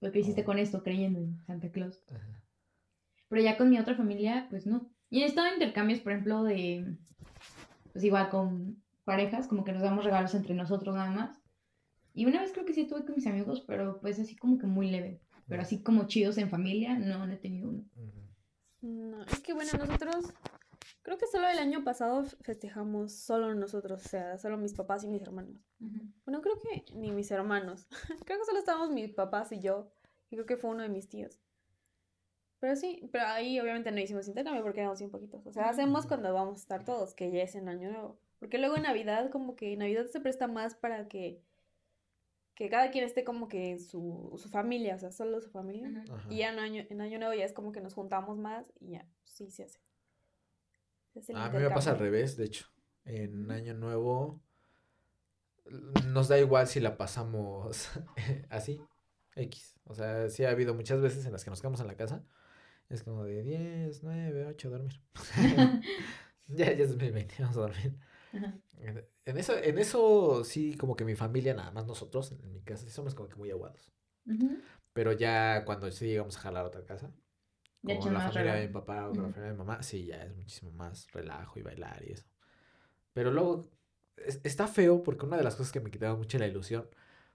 lo 0.00 0.12
que 0.12 0.20
hiciste 0.20 0.42
Oh. 0.42 0.44
con 0.44 0.58
esto 0.58 0.82
creyendo 0.82 1.20
en 1.20 1.38
Santa 1.46 1.70
Claus. 1.70 2.02
ajá. 2.10 2.42
Pero 3.28 3.42
ya 3.42 3.56
con 3.56 3.68
mi 3.70 3.78
otra 3.78 3.94
familia, 3.96 4.46
pues 4.50 4.66
no. 4.66 4.88
Y 5.10 5.22
he 5.22 5.26
estado 5.26 5.48
en 5.48 5.54
intercambios, 5.54 6.00
por 6.00 6.12
ejemplo, 6.12 6.44
de, 6.44 6.96
pues 7.92 8.04
igual 8.04 8.28
con 8.28 8.82
parejas, 9.04 9.46
como 9.48 9.64
que 9.64 9.72
nos 9.72 9.82
damos 9.82 10.04
regalos 10.04 10.34
entre 10.34 10.54
nosotros 10.54 10.94
nada 10.94 11.10
más. 11.10 11.40
Y 12.14 12.24
una 12.26 12.40
vez 12.40 12.52
creo 12.52 12.64
que 12.64 12.72
sí 12.72 12.86
tuve 12.86 13.04
con 13.04 13.14
mis 13.16 13.26
amigos, 13.26 13.62
pero 13.66 14.00
pues 14.00 14.18
así 14.20 14.36
como 14.36 14.58
que 14.58 14.66
muy 14.66 14.90
leve. 14.90 15.20
Pero 15.48 15.62
así 15.62 15.82
como 15.82 16.06
chidos 16.06 16.38
en 16.38 16.50
familia, 16.50 16.98
no, 16.98 17.26
no 17.26 17.32
he 17.32 17.36
tenido 17.36 17.68
uno. 17.68 17.84
No, 18.80 19.22
es 19.24 19.40
que 19.40 19.52
bueno, 19.54 19.70
nosotros, 19.78 20.32
creo 21.06 21.18
que 21.18 21.28
solo 21.28 21.48
el 21.48 21.60
año 21.60 21.84
pasado 21.84 22.24
festejamos 22.40 23.12
solo 23.12 23.54
nosotros, 23.54 24.04
o 24.04 24.08
sea, 24.08 24.38
solo 24.38 24.56
mis 24.56 24.74
papás 24.74 25.04
y 25.04 25.06
mis 25.06 25.22
hermanos. 25.22 25.56
Bueno, 26.24 26.42
creo 26.42 26.58
que 26.58 26.84
ni 26.94 27.12
mis 27.12 27.30
hermanos. 27.30 27.86
creo 28.26 28.40
que 28.40 28.44
solo 28.44 28.58
estábamos 28.58 28.90
mis 28.90 29.12
papás 29.12 29.52
y 29.52 29.60
yo. 29.60 29.88
Y 30.30 30.34
creo 30.34 30.46
que 30.46 30.56
fue 30.56 30.70
uno 30.70 30.82
de 30.82 30.88
mis 30.88 31.08
tíos. 31.08 31.38
Pero 32.58 32.74
sí, 32.74 33.08
pero 33.12 33.24
ahí 33.26 33.60
obviamente 33.60 33.92
no 33.92 34.00
hicimos 34.00 34.26
intercambio 34.26 34.64
porque 34.64 34.80
éramos 34.80 34.98
bien 34.98 35.12
poquitos. 35.12 35.46
O 35.46 35.52
sea, 35.52 35.68
hacemos 35.68 36.06
cuando 36.06 36.34
vamos 36.34 36.56
a 36.56 36.62
estar 36.62 36.84
todos, 36.84 37.14
que 37.14 37.30
ya 37.30 37.44
es 37.44 37.54
en 37.54 37.68
Año 37.68 37.88
Nuevo. 37.92 38.18
Porque 38.40 38.58
luego 38.58 38.74
en 38.74 38.82
Navidad, 38.82 39.30
como 39.30 39.54
que 39.54 39.76
Navidad 39.76 40.06
se 40.06 40.18
presta 40.18 40.48
más 40.48 40.74
para 40.74 41.06
que, 41.06 41.40
que 42.56 42.68
cada 42.68 42.90
quien 42.90 43.04
esté 43.04 43.22
como 43.22 43.46
que 43.46 43.70
en 43.70 43.78
su, 43.78 44.34
su 44.42 44.48
familia, 44.48 44.96
o 44.96 44.98
sea, 44.98 45.12
solo 45.12 45.40
su 45.40 45.50
familia. 45.50 45.88
Y 46.28 46.38
ya 46.38 46.52
en 46.52 46.58
año, 46.58 46.84
en 46.90 47.00
año 47.00 47.20
Nuevo 47.20 47.34
ya 47.34 47.44
es 47.44 47.52
como 47.52 47.70
que 47.70 47.80
nos 47.80 47.94
juntamos 47.94 48.38
más 48.38 48.66
y 48.80 48.90
ya, 48.90 49.06
sí 49.22 49.52
se 49.52 49.62
hace. 49.62 49.85
A 51.34 51.50
mí 51.50 51.58
me 51.58 51.70
pasa 51.70 51.90
al 51.92 51.98
revés, 51.98 52.36
de 52.36 52.44
hecho. 52.44 52.66
En 53.04 53.50
Año 53.50 53.74
Nuevo 53.74 54.40
nos 56.06 56.28
da 56.28 56.38
igual 56.38 56.66
si 56.66 56.80
la 56.80 56.96
pasamos 56.96 57.90
así, 58.50 58.80
X. 59.34 59.76
O 59.84 59.94
sea, 59.94 60.28
sí 60.28 60.44
ha 60.44 60.50
habido 60.50 60.74
muchas 60.74 61.00
veces 61.00 61.26
en 61.26 61.32
las 61.32 61.44
que 61.44 61.50
nos 61.50 61.60
quedamos 61.60 61.80
en 61.80 61.86
la 61.86 61.96
casa. 61.96 62.24
Es 62.88 63.02
como 63.02 63.24
de 63.24 63.42
10, 63.42 64.02
9, 64.02 64.46
8, 64.46 64.70
dormir. 64.70 65.00
ya, 66.46 66.72
ya 66.72 66.84
es 66.84 66.90
2020, 66.90 67.34
vamos 67.40 67.56
a 67.56 67.60
dormir. 67.60 67.98
Ajá. 68.32 68.54
En- 69.24 69.38
eso, 69.38 69.56
en 69.58 69.78
eso 69.78 70.44
sí, 70.44 70.76
como 70.76 70.94
que 70.94 71.04
mi 71.04 71.16
familia, 71.16 71.54
nada 71.54 71.72
más 71.72 71.86
nosotros, 71.86 72.32
en 72.32 72.52
mi 72.52 72.60
casa, 72.62 72.84
sí 72.84 72.90
somos 72.90 73.14
como 73.14 73.28
que 73.28 73.34
muy 73.36 73.50
aguados. 73.50 73.90
Ujú. 74.26 74.58
Pero 74.92 75.12
ya 75.12 75.64
cuando 75.64 75.90
sí 75.90 76.06
llegamos 76.06 76.36
a 76.36 76.40
jalar 76.40 76.64
a 76.64 76.68
otra 76.68 76.84
casa, 76.84 77.10
con 77.94 78.12
la 78.12 78.20
familia 78.20 78.54
de 78.54 78.62
mi 78.68 78.68
relajo. 78.68 78.72
papá 78.72 79.08
o 79.08 79.14
con 79.14 79.24
la 79.24 79.30
familia 79.30 79.52
de 79.52 79.52
mi 79.52 79.58
mamá, 79.58 79.82
sí, 79.82 80.06
ya 80.06 80.22
es 80.24 80.34
muchísimo 80.36 80.72
más 80.72 81.10
relajo 81.12 81.58
y 81.58 81.62
bailar 81.62 82.02
y 82.06 82.12
eso. 82.12 82.26
Pero 83.12 83.32
luego, 83.32 83.70
es- 84.16 84.40
está 84.44 84.68
feo 84.68 85.02
porque 85.02 85.26
una 85.26 85.36
de 85.36 85.44
las 85.44 85.56
cosas 85.56 85.72
que 85.72 85.80
me 85.80 85.90
quitaba 85.90 86.16
mucho 86.16 86.38
la 86.38 86.46
ilusión 86.46 86.88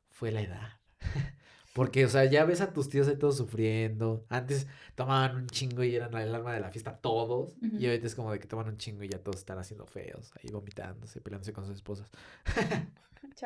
fue 0.10 0.32
la 0.32 0.42
edad. 0.42 0.70
Porque, 1.74 2.04
o 2.06 2.10
sea, 2.10 2.26
ya 2.26 2.44
ves 2.46 2.60
a 2.62 2.74
tus 2.74 2.90
tíos 2.90 3.08
ahí 3.08 3.18
todos 3.18 3.38
sufriendo. 3.38 4.26
Antes 4.30 4.68
tomaban 4.96 5.38
un 5.38 5.48
chingo 5.48 5.84
y 5.86 5.96
eran 5.96 6.14
el 6.18 6.36
alma 6.36 6.54
de 6.54 6.60
la 6.60 6.70
fiesta 6.70 6.98
todos. 6.98 7.56
Ujú. 7.62 7.78
Y 7.80 7.86
ahorita 7.88 8.08
es 8.08 8.16
como 8.16 8.32
de 8.34 8.40
que 8.40 8.48
toman 8.48 8.68
un 8.68 8.78
chingo 8.78 9.04
y 9.04 9.10
ya 9.10 9.20
todos 9.24 9.38
están 9.38 9.58
haciendo 9.58 9.86
feos, 9.88 10.34
ahí 10.38 10.52
vomitándose, 10.52 11.22
peleándose 11.22 11.54
con 11.54 11.66
sus 11.66 11.76
esposas. 11.76 12.10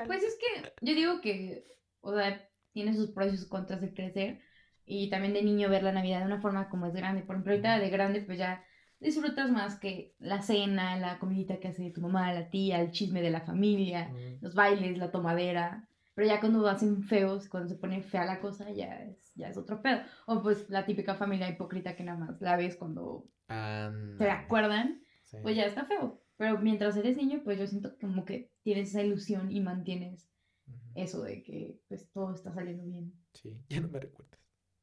Pues 0.08 0.24
es 0.24 0.38
que 0.38 0.74
yo 0.82 0.93
digo 0.95 1.22
que, 1.22 1.68
o 2.01 2.14
sea, 2.16 2.49
tiene 2.74 2.93
sus 2.95 3.12
pros 3.12 3.34
y 3.34 3.38
sus 3.38 3.47
contras 3.47 3.82
de 3.82 3.93
crecer 3.93 4.41
y 4.86 5.09
también 5.09 5.33
de 5.33 5.43
niño 5.43 5.69
ver 5.69 5.83
la 5.83 5.91
Navidad 5.91 6.19
de 6.19 6.25
una 6.25 6.41
forma 6.41 6.69
como 6.69 6.86
es 6.86 6.93
grande. 6.93 7.21
Por 7.23 7.36
ejemplo, 7.36 7.51
ahorita 7.53 7.79
de 7.79 7.89
grande 7.89 8.21
pues 8.21 8.38
ya 8.38 8.63
disfrutas 8.99 9.51
más 9.51 9.79
que 9.79 10.13
la 10.19 10.41
cena, 10.41 10.97
la 10.97 11.19
comidita 11.19 11.59
que 11.59 11.69
hace 11.69 11.91
tu 11.91 12.01
mamá, 12.01 12.33
la 12.33 12.49
tía, 12.49 12.81
el 12.81 12.91
chisme 12.91 13.21
de 13.21 13.31
la 13.31 13.41
familia, 13.41 14.11
los 14.41 14.53
bailes, 14.55 14.97
la 14.97 15.11
tomadera. 15.11 15.88
Pero 16.13 16.27
ya 16.27 16.39
cuando 16.39 16.65
hacen 16.69 17.03
feos, 17.03 17.49
cuando 17.49 17.67
se 17.67 17.75
pone 17.75 18.01
fea 18.01 18.25
la 18.25 18.39
cosa, 18.39 18.71
ya 18.71 19.03
es, 19.03 19.33
ya 19.36 19.49
es 19.49 19.57
otro 19.57 19.81
pedo. 19.81 19.99
O 20.27 20.41
pues 20.41 20.69
la 20.69 20.86
típica 20.86 21.15
familia 21.15 21.49
hipócrita 21.49 21.95
que 21.95 22.03
nada 22.03 22.17
más 22.17 22.39
la 22.41 22.55
ves 22.55 22.77
cuando 22.77 23.25
se 23.47 23.53
Ándale, 23.53 24.31
acuerdan, 24.31 25.01
sí. 25.23 25.38
pues 25.41 25.55
ya 25.57 25.65
está 25.65 25.86
feo. 25.86 26.21
Pero 26.38 26.57
mientras 26.59 26.95
eres 26.97 27.17
niño, 27.17 27.41
pues 27.43 27.59
yo 27.59 27.67
siento 27.67 27.97
como 27.99 28.23
que 28.25 28.49
tienes 28.63 28.89
esa 28.89 29.03
ilusión 29.03 29.51
y 29.51 29.59
mantienes 29.59 30.29
Ujú. 30.67 30.77
eso 30.95 31.21
de 31.23 31.43
que 31.43 31.79
pues 31.89 32.09
todo 32.11 32.33
está 32.33 32.53
saliendo 32.53 32.86
bien. 32.86 33.13
Sí, 33.33 33.57
ya 33.69 33.81
no 33.81 33.89
me 33.89 33.99
recuerdes. 33.99 34.39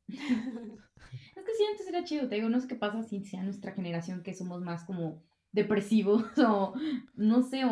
Es 1.34 1.44
que 1.44 1.55
sí, 1.55 1.64
antes 1.70 1.88
era 1.88 2.05
chido, 2.05 2.28
te 2.28 2.36
digo, 2.36 2.48
no 2.48 2.61
sé 2.61 2.68
qué 2.68 2.74
pasa 2.74 3.03
si 3.03 3.24
sea 3.24 3.42
nuestra 3.42 3.72
generación 3.72 4.22
que 4.22 4.34
somos 4.34 4.62
más 4.62 4.84
como 4.84 5.22
depresivos 5.50 6.24
o 6.38 6.74
no 7.14 7.42
sé, 7.42 7.64
o... 7.64 7.70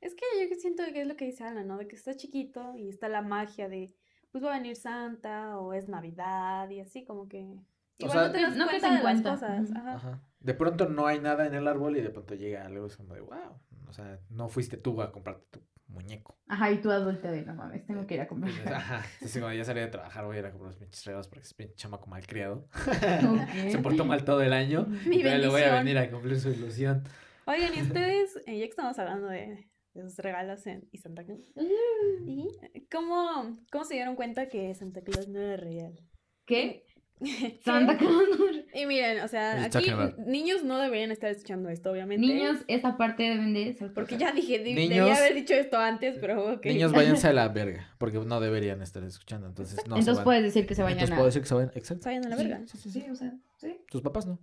Es 0.00 0.14
que 0.14 0.24
yo 0.40 0.48
que 0.48 0.56
siento 0.56 0.82
que 0.92 1.02
es 1.02 1.06
lo 1.06 1.16
que 1.16 1.26
dice 1.26 1.44
Ana, 1.44 1.62
¿no? 1.64 1.76
De 1.78 1.88
que 1.88 1.96
está 1.96 2.14
chiquito 2.14 2.74
y 2.76 2.88
está 2.88 3.08
la 3.08 3.22
magia 3.22 3.68
de, 3.68 3.94
pues 4.30 4.44
va 4.44 4.54
a 4.54 4.58
venir 4.58 4.76
Santa 4.76 5.58
o 5.58 5.74
es 5.74 5.88
Navidad 5.88 6.68
y 6.70 6.80
así 6.80 7.04
como 7.04 7.28
que... 7.28 7.58
O 8.02 8.06
Igual 8.06 8.12
sea, 8.12 8.26
no 8.26 8.32
te 8.32 8.40
das 8.40 8.56
no 8.56 8.66
cuenta 8.66 8.96
de 8.96 9.02
las 9.02 9.20
cosas. 9.22 9.70
ujú. 9.70 9.78
Ajá. 9.78 9.94
Ajá. 9.94 10.22
De 10.38 10.54
pronto 10.54 10.88
no 10.88 11.06
hay 11.06 11.20
nada 11.20 11.46
en 11.46 11.54
el 11.54 11.68
árbol 11.68 11.98
y 11.98 12.00
de 12.00 12.08
pronto 12.10 12.34
llega 12.34 12.64
algo, 12.64 12.86
es 12.86 12.96
como 12.96 13.14
de 13.14 13.20
wow. 13.20 13.60
O 13.88 13.92
sea, 13.92 14.18
no 14.30 14.48
fuiste 14.48 14.78
tú 14.78 15.02
a 15.02 15.12
comprarte 15.12 15.44
tu 15.50 15.60
muñeco. 15.90 16.38
Ajá, 16.48 16.70
y 16.70 16.80
tú 16.80 16.90
adulta 16.90 17.30
de, 17.30 17.42
no 17.42 17.54
mames, 17.54 17.86
tengo 17.86 18.06
que 18.06 18.14
ir 18.14 18.20
a. 18.20 18.24
Entonces, 18.24 18.66
Ajá. 18.66 19.04
Entonces, 19.14 19.40
cuando 19.40 19.56
ya 19.56 19.64
salí 19.64 19.80
de 19.80 19.88
trabajar, 19.88 20.24
voy 20.24 20.36
a 20.36 20.40
ir 20.40 20.46
a 20.46 20.50
comprar 20.50 20.70
los 20.70 20.78
pinches 20.78 21.04
regalos 21.04 21.28
porque 21.28 21.44
es 21.44 21.54
pinche 21.54 21.74
chamaco 21.74 22.08
mal 22.08 22.26
criado. 22.26 22.68
Se 23.70 23.78
portó 23.78 24.04
mal 24.04 24.24
todo 24.24 24.42
el 24.42 24.52
año. 24.52 24.86
Mi 25.06 25.16
y 25.16 25.22
le 25.22 25.48
voy 25.48 25.62
a 25.62 25.74
venir 25.74 25.98
a 25.98 26.10
cumplir 26.10 26.38
su 26.38 26.50
ilusión. 26.50 27.04
Oigan, 27.46 27.74
y 27.76 27.82
ustedes, 27.82 28.36
eh, 28.46 28.58
ya 28.58 28.64
que 28.64 28.70
estamos 28.70 28.98
hablando 28.98 29.28
de, 29.28 29.68
esos 29.94 30.16
regalos 30.18 30.66
en, 30.66 30.88
y 30.92 30.98
Santa 30.98 31.24
Claus. 31.24 31.52
Mm. 31.56 32.28
¿Y 32.28 32.86
cómo, 32.90 33.58
cómo 33.72 33.84
se 33.84 33.94
dieron 33.94 34.14
cuenta 34.14 34.48
que 34.48 34.74
Santa 34.74 35.02
Claus 35.02 35.28
no 35.28 35.40
era 35.40 35.56
real? 35.56 35.98
¿Qué? 36.46 36.84
Santa 37.64 37.96
Claus. 37.98 38.28
Y 38.74 38.86
miren, 38.86 39.20
o 39.20 39.28
sea, 39.28 39.64
aquí 39.64 39.90
niños 40.26 40.64
no 40.64 40.78
deberían 40.78 41.10
estar 41.10 41.30
escuchando 41.30 41.68
esto, 41.68 41.90
obviamente. 41.90 42.26
Niños, 42.26 42.58
esta 42.68 42.96
parte 42.96 43.24
deben 43.24 43.52
de 43.52 43.74
saltar. 43.74 43.94
Porque 43.94 44.16
ya 44.16 44.32
dije, 44.32 44.58
de- 44.58 44.74
Niños- 44.74 44.88
debía 45.06 45.16
haber 45.16 45.34
dicho 45.34 45.54
esto 45.54 45.76
antes, 45.78 46.16
pero 46.20 46.54
ok. 46.54 46.64
Niños, 46.66 46.92
váyanse 46.92 47.28
a 47.28 47.32
la 47.32 47.48
verga, 47.50 47.88
porque 47.98 48.18
no 48.18 48.40
deberían 48.40 48.80
estar 48.82 49.02
escuchando, 49.04 49.46
entonces 49.48 49.76
no 49.86 49.96
se 49.96 50.00
Entonces 50.00 50.14
van. 50.16 50.24
puedes 50.24 50.42
decir 50.42 50.66
que 50.66 50.74
se 50.74 50.82
vayan 50.82 50.98
Entonces 50.98 51.12
a... 51.12 51.16
puedo 51.16 51.26
decir 51.26 51.42
que 51.42 51.48
se 51.48 51.54
vayan, 51.54 51.70
exacto. 51.74 52.02
Se 52.04 52.08
vayan 52.08 52.26
a 52.26 52.28
la 52.30 52.36
Sí, 52.36 52.42
verga. 52.42 52.66
Sí, 52.66 52.78
sí, 52.78 52.90
sí. 52.90 53.00
Sí, 53.02 53.10
o 53.10 53.14
sea, 53.14 53.34
sí. 53.58 53.76
Tus 53.90 54.02
papás 54.02 54.26
no. 54.26 54.38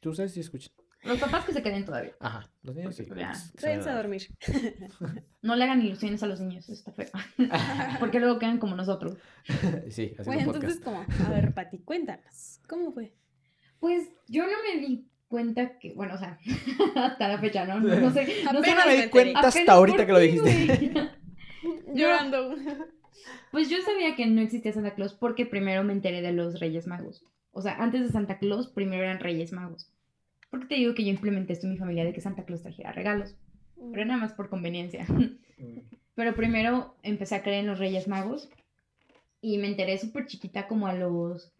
Tú 0.00 0.10
ustedes 0.10 0.32
sí 0.32 0.40
escuchan. 0.40 0.72
Los 1.04 1.18
papás 1.18 1.44
que 1.44 1.52
se 1.52 1.62
queden 1.62 1.84
todavía. 1.84 2.12
Ajá, 2.20 2.50
los 2.62 2.74
niños 2.74 2.96
sí. 2.96 3.04
Ya, 3.16 3.30
pues, 3.32 3.62
Váyanse 3.62 3.90
a 3.90 3.96
dormir. 3.96 4.22
No 5.42 5.54
le 5.54 5.64
hagan 5.64 5.80
ilusiones 5.80 6.22
a 6.22 6.26
los 6.26 6.40
niños, 6.40 6.68
está 6.68 6.92
feo. 6.92 7.06
Porque 8.00 8.18
luego 8.20 8.38
quedan 8.38 8.58
como 8.58 8.74
nosotros. 8.76 9.16
Sí, 9.90 10.14
haciendo 10.18 10.24
Bueno, 10.24 10.40
entonces 10.42 10.80
podcast. 10.80 10.84
como, 11.16 11.28
a 11.28 11.30
ver, 11.30 11.54
Pati, 11.54 11.78
cuéntanos, 11.78 12.60
¿cómo 12.68 12.92
fue? 12.92 13.14
Pues 13.78 14.08
yo 14.26 14.42
no 14.44 14.52
me 14.66 14.80
di 14.80 15.08
cuenta 15.28 15.78
que, 15.78 15.94
bueno, 15.94 16.14
o 16.14 16.18
sea, 16.18 16.38
hasta 16.96 17.28
la 17.28 17.38
fecha, 17.38 17.64
¿no? 17.64 17.78
No, 17.80 17.94
no 18.00 18.10
sé. 18.10 18.26
No 18.52 18.62
sé 18.62 18.70
Apenas 18.70 18.86
me 18.86 19.02
di 19.02 19.08
cuenta. 19.08 19.38
hasta 19.40 19.50
apenas 19.50 19.68
ahorita 19.76 20.06
que 20.06 20.12
lo 20.12 20.18
dijiste. 20.18 21.10
Llorando. 21.94 22.56
Pues 23.50 23.68
yo 23.70 23.78
sabía 23.82 24.16
que 24.16 24.26
no 24.26 24.40
existía 24.40 24.72
Santa 24.72 24.94
Claus 24.94 25.14
porque 25.14 25.46
primero 25.46 25.84
me 25.84 25.92
enteré 25.92 26.22
de 26.22 26.32
los 26.32 26.60
Reyes 26.60 26.86
Magos. 26.86 27.24
O 27.52 27.62
sea, 27.62 27.76
antes 27.82 28.02
de 28.02 28.08
Santa 28.08 28.38
Claus, 28.38 28.68
primero 28.68 29.02
eran 29.04 29.20
Reyes 29.20 29.52
Magos. 29.52 29.90
Porque 30.50 30.66
te 30.66 30.74
digo 30.76 30.94
que 30.94 31.04
yo 31.04 31.10
implementé 31.10 31.52
esto 31.52 31.66
en 31.66 31.72
mi 31.72 31.78
familia 31.78 32.04
de 32.04 32.12
que 32.12 32.20
Santa 32.20 32.44
Claus 32.44 32.62
trajera 32.62 32.92
regalos. 32.92 33.36
Pero 33.92 34.04
nada 34.04 34.20
más 34.20 34.32
por 34.32 34.48
conveniencia. 34.48 35.06
Pero 36.14 36.34
primero 36.34 36.96
empecé 37.02 37.34
a 37.36 37.42
creer 37.42 37.60
en 37.60 37.66
los 37.68 37.78
Reyes 37.78 38.08
Magos. 38.08 38.48
Y 39.40 39.58
me 39.58 39.68
enteré 39.68 39.98
súper 39.98 40.26
chiquita, 40.26 40.66
como 40.66 40.86
a 40.86 40.94
los. 40.94 41.52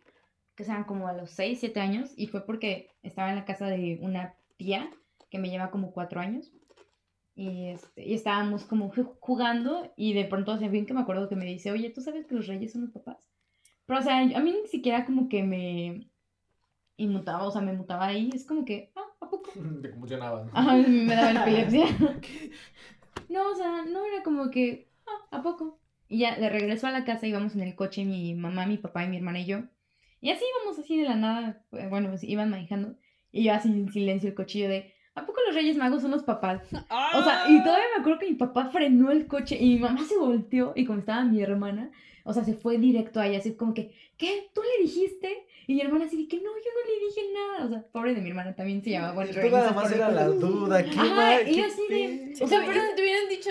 que 0.56 0.64
sean 0.64 0.84
como 0.84 1.06
a 1.06 1.12
los 1.12 1.30
6, 1.30 1.60
7 1.60 1.80
años. 1.80 2.10
Y 2.16 2.26
fue 2.26 2.44
porque 2.44 2.88
estaba 3.02 3.30
en 3.30 3.36
la 3.36 3.44
casa 3.44 3.66
de 3.66 3.98
una 4.00 4.34
tía 4.56 4.90
que 5.30 5.38
me 5.38 5.50
lleva 5.50 5.70
como 5.70 5.92
4 5.92 6.20
años. 6.20 6.50
Y, 7.36 7.66
este, 7.66 8.04
y 8.04 8.14
estábamos 8.14 8.64
como 8.64 8.90
ju- 8.92 9.14
jugando. 9.20 9.92
Y 9.96 10.12
de 10.14 10.24
pronto, 10.24 10.56
sea, 10.58 10.68
bien 10.68 10.86
que 10.86 10.94
me 10.94 11.00
acuerdo 11.02 11.28
que 11.28 11.36
me 11.36 11.44
dice, 11.44 11.70
oye, 11.70 11.90
¿tú 11.90 12.00
sabes 12.00 12.26
que 12.26 12.34
los 12.34 12.46
Reyes 12.48 12.72
son 12.72 12.82
los 12.82 12.90
papás? 12.90 13.18
Pero, 13.86 14.00
o 14.00 14.02
sea, 14.02 14.18
a 14.18 14.40
mí 14.40 14.54
ni 14.62 14.66
siquiera 14.68 15.04
como 15.06 15.28
que 15.28 15.42
me 15.44 16.08
inmutaba, 16.98 17.44
o 17.44 17.50
sea, 17.50 17.62
me 17.62 17.72
mutaba 17.72 18.06
ahí. 18.06 18.30
Es 18.34 18.44
como 18.44 18.64
que, 18.64 18.92
ah, 18.94 19.06
¿a 19.20 19.30
poco? 19.30 19.50
Te 19.80 19.90
conmocionaba. 19.90 20.44
¿no? 20.44 20.50
Ajá, 20.52 20.76
me 20.76 21.14
daba 21.14 21.40
epilepsia. 21.42 21.86
No, 23.30 23.50
o 23.50 23.54
sea, 23.54 23.84
no 23.84 24.04
era 24.04 24.22
como 24.22 24.50
que, 24.50 24.88
ah, 25.06 25.38
¿a 25.38 25.42
poco? 25.42 25.80
Y 26.08 26.18
ya 26.18 26.36
de 26.36 26.48
regreso 26.48 26.86
a 26.86 26.90
la 26.90 27.04
casa 27.04 27.26
íbamos 27.26 27.54
en 27.54 27.62
el 27.62 27.74
coche, 27.74 28.04
mi 28.04 28.34
mamá, 28.34 28.66
mi 28.66 28.78
papá 28.78 29.04
y 29.04 29.08
mi 29.08 29.16
hermana 29.16 29.40
y 29.40 29.46
yo. 29.46 29.60
Y 30.20 30.30
así 30.30 30.44
íbamos 30.58 30.78
así 30.78 30.98
de 30.98 31.08
la 31.08 31.16
nada, 31.16 31.64
eh, 31.72 31.86
bueno, 31.88 32.08
pues, 32.08 32.24
iban 32.24 32.50
manejando. 32.50 32.96
Y 33.30 33.44
yo 33.44 33.52
así 33.52 33.68
en 33.68 33.90
silencio 33.92 34.28
el 34.30 34.34
cochillo 34.34 34.68
de, 34.68 34.92
¿a 35.14 35.26
poco 35.26 35.40
los 35.46 35.54
Reyes 35.54 35.76
Magos 35.76 36.02
son 36.02 36.10
los 36.10 36.24
papás? 36.24 36.62
O 36.72 37.22
sea, 37.22 37.44
y 37.48 37.62
todavía 37.62 37.84
me 37.94 38.00
acuerdo 38.00 38.18
que 38.20 38.30
mi 38.30 38.36
papá 38.36 38.70
frenó 38.70 39.10
el 39.10 39.26
coche 39.26 39.56
y 39.60 39.74
mi 39.74 39.78
mamá 39.78 40.04
se 40.04 40.16
volteó 40.16 40.72
y 40.74 40.86
como 40.86 41.00
estaba 41.00 41.24
mi 41.24 41.40
hermana, 41.42 41.90
o 42.24 42.32
sea, 42.32 42.42
se 42.44 42.54
fue 42.54 42.78
directo 42.78 43.20
a 43.20 43.26
ella, 43.26 43.38
así 43.38 43.54
como 43.54 43.74
que, 43.74 43.92
¿qué? 44.16 44.48
¿Tú 44.54 44.62
le 44.62 44.84
dijiste? 44.84 45.46
Y 45.68 45.74
mi 45.74 45.82
hermana 45.82 46.06
así 46.06 46.16
de 46.16 46.26
que 46.28 46.36
no, 46.38 46.44
yo 46.44 46.48
no 46.50 46.90
le 46.90 47.06
dije 47.06 47.20
nada. 47.34 47.66
O 47.66 47.68
sea, 47.68 47.82
pobre 47.92 48.14
de 48.14 48.22
mi 48.22 48.30
hermana 48.30 48.56
también 48.56 48.82
se 48.82 48.88
llamaba 48.88 49.12
bueno, 49.12 49.30
Tú 49.32 49.50
nada 49.50 49.72
más 49.72 49.92
era 49.92 50.10
la 50.10 50.26
duda. 50.28 50.82
¿Qué 50.82 50.90
Ajá, 50.98 51.14
mal, 51.14 51.46
y 51.48 51.60
así 51.60 51.82
de- 51.90 52.32
O 52.42 52.48
sea, 52.48 52.62
pero- 52.66 52.80
si 52.80 52.94
te 52.96 53.02
hubieran 53.02 53.28
dicho, 53.28 53.50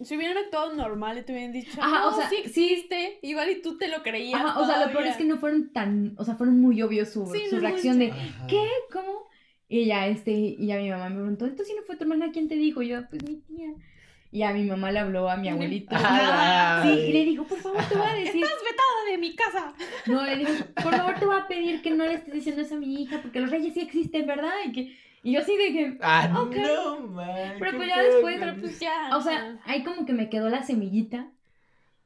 si 0.00 0.16
hubieran 0.16 0.36
actuado 0.38 0.72
normal 0.74 1.18
y 1.18 1.22
te 1.22 1.32
hubieran 1.32 1.50
dicho, 1.52 1.76
Ajá, 1.82 2.06
o 2.06 2.14
sea, 2.14 2.28
sí 2.30 2.36
existe, 2.36 3.18
igual 3.22 3.50
y 3.50 3.60
tú 3.60 3.76
te 3.76 3.88
lo 3.88 4.04
creías. 4.04 4.40
Ajá, 4.40 4.60
o 4.60 4.66
sea, 4.66 4.86
lo 4.86 4.92
peor 4.92 5.08
es 5.08 5.16
que 5.16 5.24
no 5.24 5.36
fueron 5.38 5.72
tan, 5.72 6.14
o 6.16 6.24
sea, 6.24 6.36
fueron 6.36 6.60
muy 6.60 6.80
obvios 6.80 7.08
su, 7.08 7.26
Sí, 7.26 7.40
su 7.50 7.56
no 7.56 7.62
reacción 7.62 7.98
de, 7.98 8.12
Ajá. 8.12 8.46
¿qué? 8.46 8.64
¿Cómo? 8.92 9.26
Y 9.66 9.84
ya, 9.86 10.06
este, 10.06 10.30
y 10.30 10.64
ya 10.68 10.76
mi 10.76 10.88
mamá 10.90 11.08
me 11.08 11.16
preguntó, 11.16 11.44
entonces 11.44 11.66
si 11.66 11.74
no 11.74 11.82
fue 11.82 11.96
tu 11.96 12.04
hermana, 12.04 12.30
¿quién 12.32 12.46
te 12.46 12.54
dijo? 12.54 12.82
Y 12.82 12.88
yo, 12.90 13.00
pues 13.10 13.22
mi 13.24 13.34
tía. 13.40 13.70
Y 14.30 14.42
a 14.42 14.52
mi 14.52 14.64
mamá 14.64 14.92
le 14.92 14.98
habló 14.98 15.30
a 15.30 15.36
mi 15.38 15.48
abuelito. 15.48 15.96
Ay. 15.98 16.90
Sí, 16.94 17.00
y 17.08 17.12
le 17.12 17.24
dijo, 17.24 17.44
por 17.44 17.58
favor, 17.58 17.82
te 17.88 17.94
voy 17.96 18.06
a 18.06 18.12
decir. 18.14 18.42
Estás 18.44 18.58
vetada 18.62 19.10
de 19.10 19.18
mi 19.18 19.34
casa. 19.34 19.72
No, 20.06 20.22
le 20.24 20.36
dijo, 20.36 20.52
por 20.82 20.94
favor, 20.94 21.14
te 21.18 21.24
voy 21.26 21.36
a 21.36 21.48
pedir 21.48 21.80
que 21.80 21.90
no 21.92 22.04
le 22.04 22.14
estés 22.14 22.34
diciendo 22.34 22.60
eso 22.62 22.74
a 22.74 22.78
mi 22.78 23.02
hija, 23.02 23.20
porque 23.22 23.40
los 23.40 23.50
reyes 23.50 23.72
sí 23.74 23.80
existen, 23.80 24.26
¿verdad? 24.26 24.52
Y, 24.66 24.72
que, 24.72 24.96
y 25.22 25.32
yo 25.32 25.40
así 25.40 25.56
de 25.56 25.72
que, 25.72 25.98
Ah, 26.02 26.28
no, 26.30 26.44
man. 27.08 27.54
Pero 27.58 27.76
pues 27.78 27.88
ya 27.88 28.02
después, 28.02 28.36
pero 28.38 28.54
Pues 28.60 28.78
ya. 28.80 29.16
o 29.16 29.22
sea, 29.22 29.58
ahí 29.64 29.82
como 29.82 30.04
que 30.04 30.12
me 30.12 30.28
quedó 30.28 30.50
la 30.50 30.62
semillita. 30.62 31.28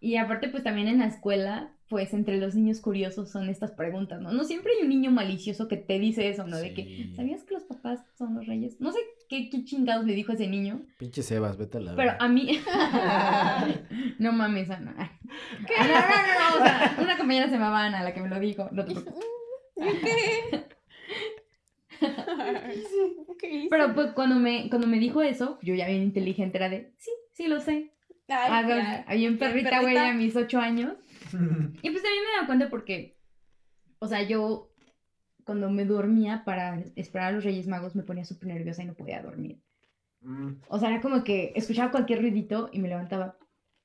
Y 0.01 0.17
aparte, 0.17 0.49
pues 0.49 0.63
también 0.65 0.89
en 0.89 0.99
la 1.01 1.07
escuela, 1.07 1.71
pues 1.89 2.13
entre 2.15 2.37
los 2.39 2.55
niños 2.55 2.81
curiosos 2.81 3.31
son 3.31 3.49
estas 3.49 3.71
preguntas, 3.73 4.21
¿no? 4.21 4.33
No 4.33 4.45
siempre 4.45 4.73
hay 4.77 4.83
un 4.83 4.89
niño 4.89 5.11
malicioso 5.11 5.69
que 5.69 5.77
te 5.77 5.99
dice 5.99 6.29
eso, 6.29 6.45
¿no? 6.47 6.57
De 6.57 6.73
que, 6.75 6.85
Sí. 6.85 7.13
¿sabías 7.17 7.43
que 7.45 7.55
los 7.55 7.65
papás 7.65 8.01
son 8.17 8.35
los 8.35 8.47
reyes? 8.47 8.81
No 8.81 8.91
sé 8.93 8.99
qué, 9.33 9.49
qué 9.49 9.65
chingados 9.65 10.05
le 10.05 10.15
dijo 10.15 10.33
a 10.33 10.35
ese 10.35 10.47
niño, 10.47 10.83
Pinche 10.99 11.23
Sebas, 11.23 11.57
vete 11.57 11.79
a 11.79 11.81
la 11.81 11.97
pero 11.97 12.13
a 12.19 12.29
mí... 12.29 12.61
no 14.19 14.31
mames, 14.33 14.69
Ana. 14.69 15.19
¿Qué? 15.67 15.73
No, 15.79 15.87
no, 15.87 15.95
no, 15.95 16.51
no, 16.51 16.57
o 16.57 16.67
sea, 16.67 16.97
una 17.01 17.17
compañera 17.17 17.47
se 17.47 17.55
llamaba 17.55 17.85
Ana, 17.87 18.03
la 18.03 18.13
que 18.13 18.21
me 18.21 18.29
lo 18.29 18.39
dijo. 18.39 18.69
No 18.73 18.85
te 18.85 18.93
preocupes. 18.93 19.25
¿Qué? 20.03 20.65
¿Qué 23.39 23.51
hice? 23.51 23.69
Pero 23.71 23.95
pues 23.95 24.13
cuando 24.13 24.35
me, 24.37 24.69
cuando 24.69 24.87
me 24.87 24.99
dijo 24.99 25.23
eso, 25.23 25.59
yo 25.63 25.75
ya 25.75 25.87
bien 25.87 26.03
inteligente 26.03 26.59
era 26.59 26.69
de, 26.69 26.93
sí, 26.99 27.11
sí 27.33 27.47
lo 27.49 27.59
sé. 27.61 27.95
Ay, 28.29 28.51
Ah, 28.51 29.05
había 29.07 29.29
un 29.31 29.39
Bien 29.39 29.39
perrita, 29.39 29.81
güey, 29.81 29.97
a 29.97 30.13
mis 30.13 30.37
ocho 30.37 30.59
años. 30.61 30.93
Y 31.33 31.91
pues 31.91 32.03
también 32.03 32.25
me 32.25 32.41
da 32.41 32.47
cuenta 32.47 32.69
porque, 32.69 33.17
o 33.99 34.07
sea, 34.07 34.23
yo 34.23 34.72
cuando 35.45 35.71
me 35.71 35.85
dormía 35.85 36.43
para 36.45 36.83
esperar 36.97 37.29
a 37.29 37.33
los 37.33 37.45
Reyes 37.45 37.67
Magos 37.67 37.95
me 37.97 38.03
ponía 38.03 38.25
súper 38.25 38.49
nerviosa 38.49 38.83
y 38.83 38.87
no 38.87 38.95
podía 38.95 39.23
dormir. 39.23 39.61
Mm. 40.21 40.53
O 40.69 40.79
sea, 40.79 40.91
era 40.91 41.01
como 41.01 41.25
que 41.25 41.53
escuchaba 41.57 41.91
cualquier 41.91 42.21
ruidito 42.21 42.69
y 42.73 42.79
me 42.79 42.89
levantaba. 42.89 43.37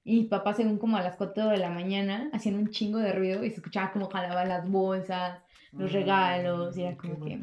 Y 0.04 0.16
mi 0.16 0.24
papá, 0.26 0.54
según 0.54 0.78
como 0.78 0.98
a 0.98 1.02
las 1.02 1.18
4 1.18 1.50
de 1.50 1.58
la 1.58 1.70
mañana, 1.70 2.30
hacían 2.32 2.56
un 2.56 2.70
chingo 2.70 3.00
de 3.00 3.12
ruido 3.12 3.44
y 3.44 3.50
se 3.50 3.58
escuchaba 3.58 3.92
como 3.92 4.10
jalaba 4.10 4.46
las 4.46 4.70
bolsas. 4.70 5.42
Los 5.74 5.92
regalos, 5.92 6.78
y 6.78 6.84
era 6.84 6.92
Mm, 6.94 6.98
como 6.98 7.26
que-. 7.26 7.40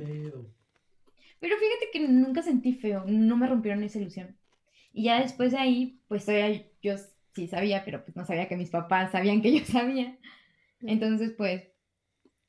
Pero 1.40 1.56
fíjate 1.56 1.90
que 1.92 2.08
nunca 2.08 2.42
sentí 2.42 2.72
feo, 2.72 3.04
no 3.06 3.36
me 3.36 3.46
rompieron 3.46 3.82
esa 3.84 3.98
ilusión. 4.00 4.36
Y 4.92 5.04
ya 5.04 5.20
después 5.20 5.52
de 5.52 5.58
ahí, 5.58 6.00
pues 6.08 6.24
todavía 6.24 6.64
yo 6.82 6.94
sí 7.34 7.48
sabía, 7.48 7.84
pero 7.84 8.02
pues 8.04 8.16
no 8.16 8.24
sabía 8.24 8.48
que 8.48 8.56
mis 8.56 8.70
papás 8.70 9.12
sabían 9.12 9.42
que 9.42 9.58
yo 9.58 9.64
sabía. 9.66 10.16
Entonces, 10.80 11.32
pues, 11.36 11.64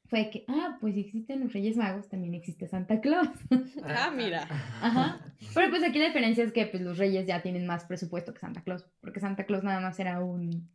fue 0.08 0.30
que, 0.30 0.46
ah, 0.48 0.78
pues 0.80 0.94
si 0.94 1.02
existen 1.02 1.42
los 1.42 1.54
Reyes 1.54 1.78
Magos, 1.78 2.08
también 2.10 2.34
existe 2.34 2.68
Santa 2.68 3.02
Claus. 3.02 3.30
Ah, 3.84 4.12
mira. 4.16 4.48
Ajá. 4.82 5.22
Pero 5.54 5.70
pues 5.70 5.84
aquí 5.84 6.00
la 6.00 6.08
diferencia 6.08 6.44
es 6.44 6.52
que 6.52 6.66
pues 6.66 6.82
los 6.82 6.98
Reyes 6.98 7.28
ya 7.28 7.42
tienen 7.42 7.66
más 7.66 7.86
presupuesto 7.86 8.34
que 8.34 8.40
Santa 8.40 8.62
Claus, 8.62 8.86
porque 9.02 9.20
Santa 9.20 9.46
Claus 9.46 9.64
nada 9.64 9.80
más 9.80 10.00
era 10.00 10.22
un, 10.24 10.70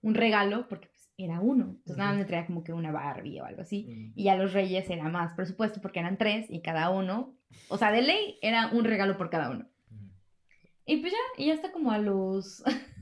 un 0.00 0.14
regalo, 0.14 0.68
porque 0.68 0.88
pues 0.88 1.10
era 1.16 1.40
uno. 1.40 1.64
Entonces 1.64 1.96
nada 1.96 2.10
más 2.10 2.18
me 2.20 2.24
traía 2.24 2.46
como 2.46 2.64
que 2.64 2.72
una 2.72 2.92
Barbie 2.92 3.40
o 3.40 3.44
algo 3.44 3.62
así. 3.62 3.86
Mm. 3.88 4.18
Y 4.18 4.28
a 4.28 4.36
los 4.36 4.52
Reyes 4.52 4.88
era 4.90 5.08
más 5.08 5.34
presupuesto 5.34 5.80
porque 5.80 6.00
eran 6.00 6.18
tres 6.18 6.46
y 6.48 6.62
cada 6.62 6.90
uno, 6.90 7.36
o 7.68 7.78
sea, 7.78 7.92
de 7.92 8.02
ley 8.02 8.38
era 8.42 8.68
un 8.68 8.84
regalo 8.84 9.16
por 9.16 9.30
cada 9.30 9.50
uno. 9.50 9.68
Y 10.86 10.98
pues 10.98 11.12
ya, 11.12 11.42
y 11.42 11.46
ya 11.46 11.54
está 11.54 11.72
como 11.72 11.90
a 11.92 11.98
los... 11.98 12.62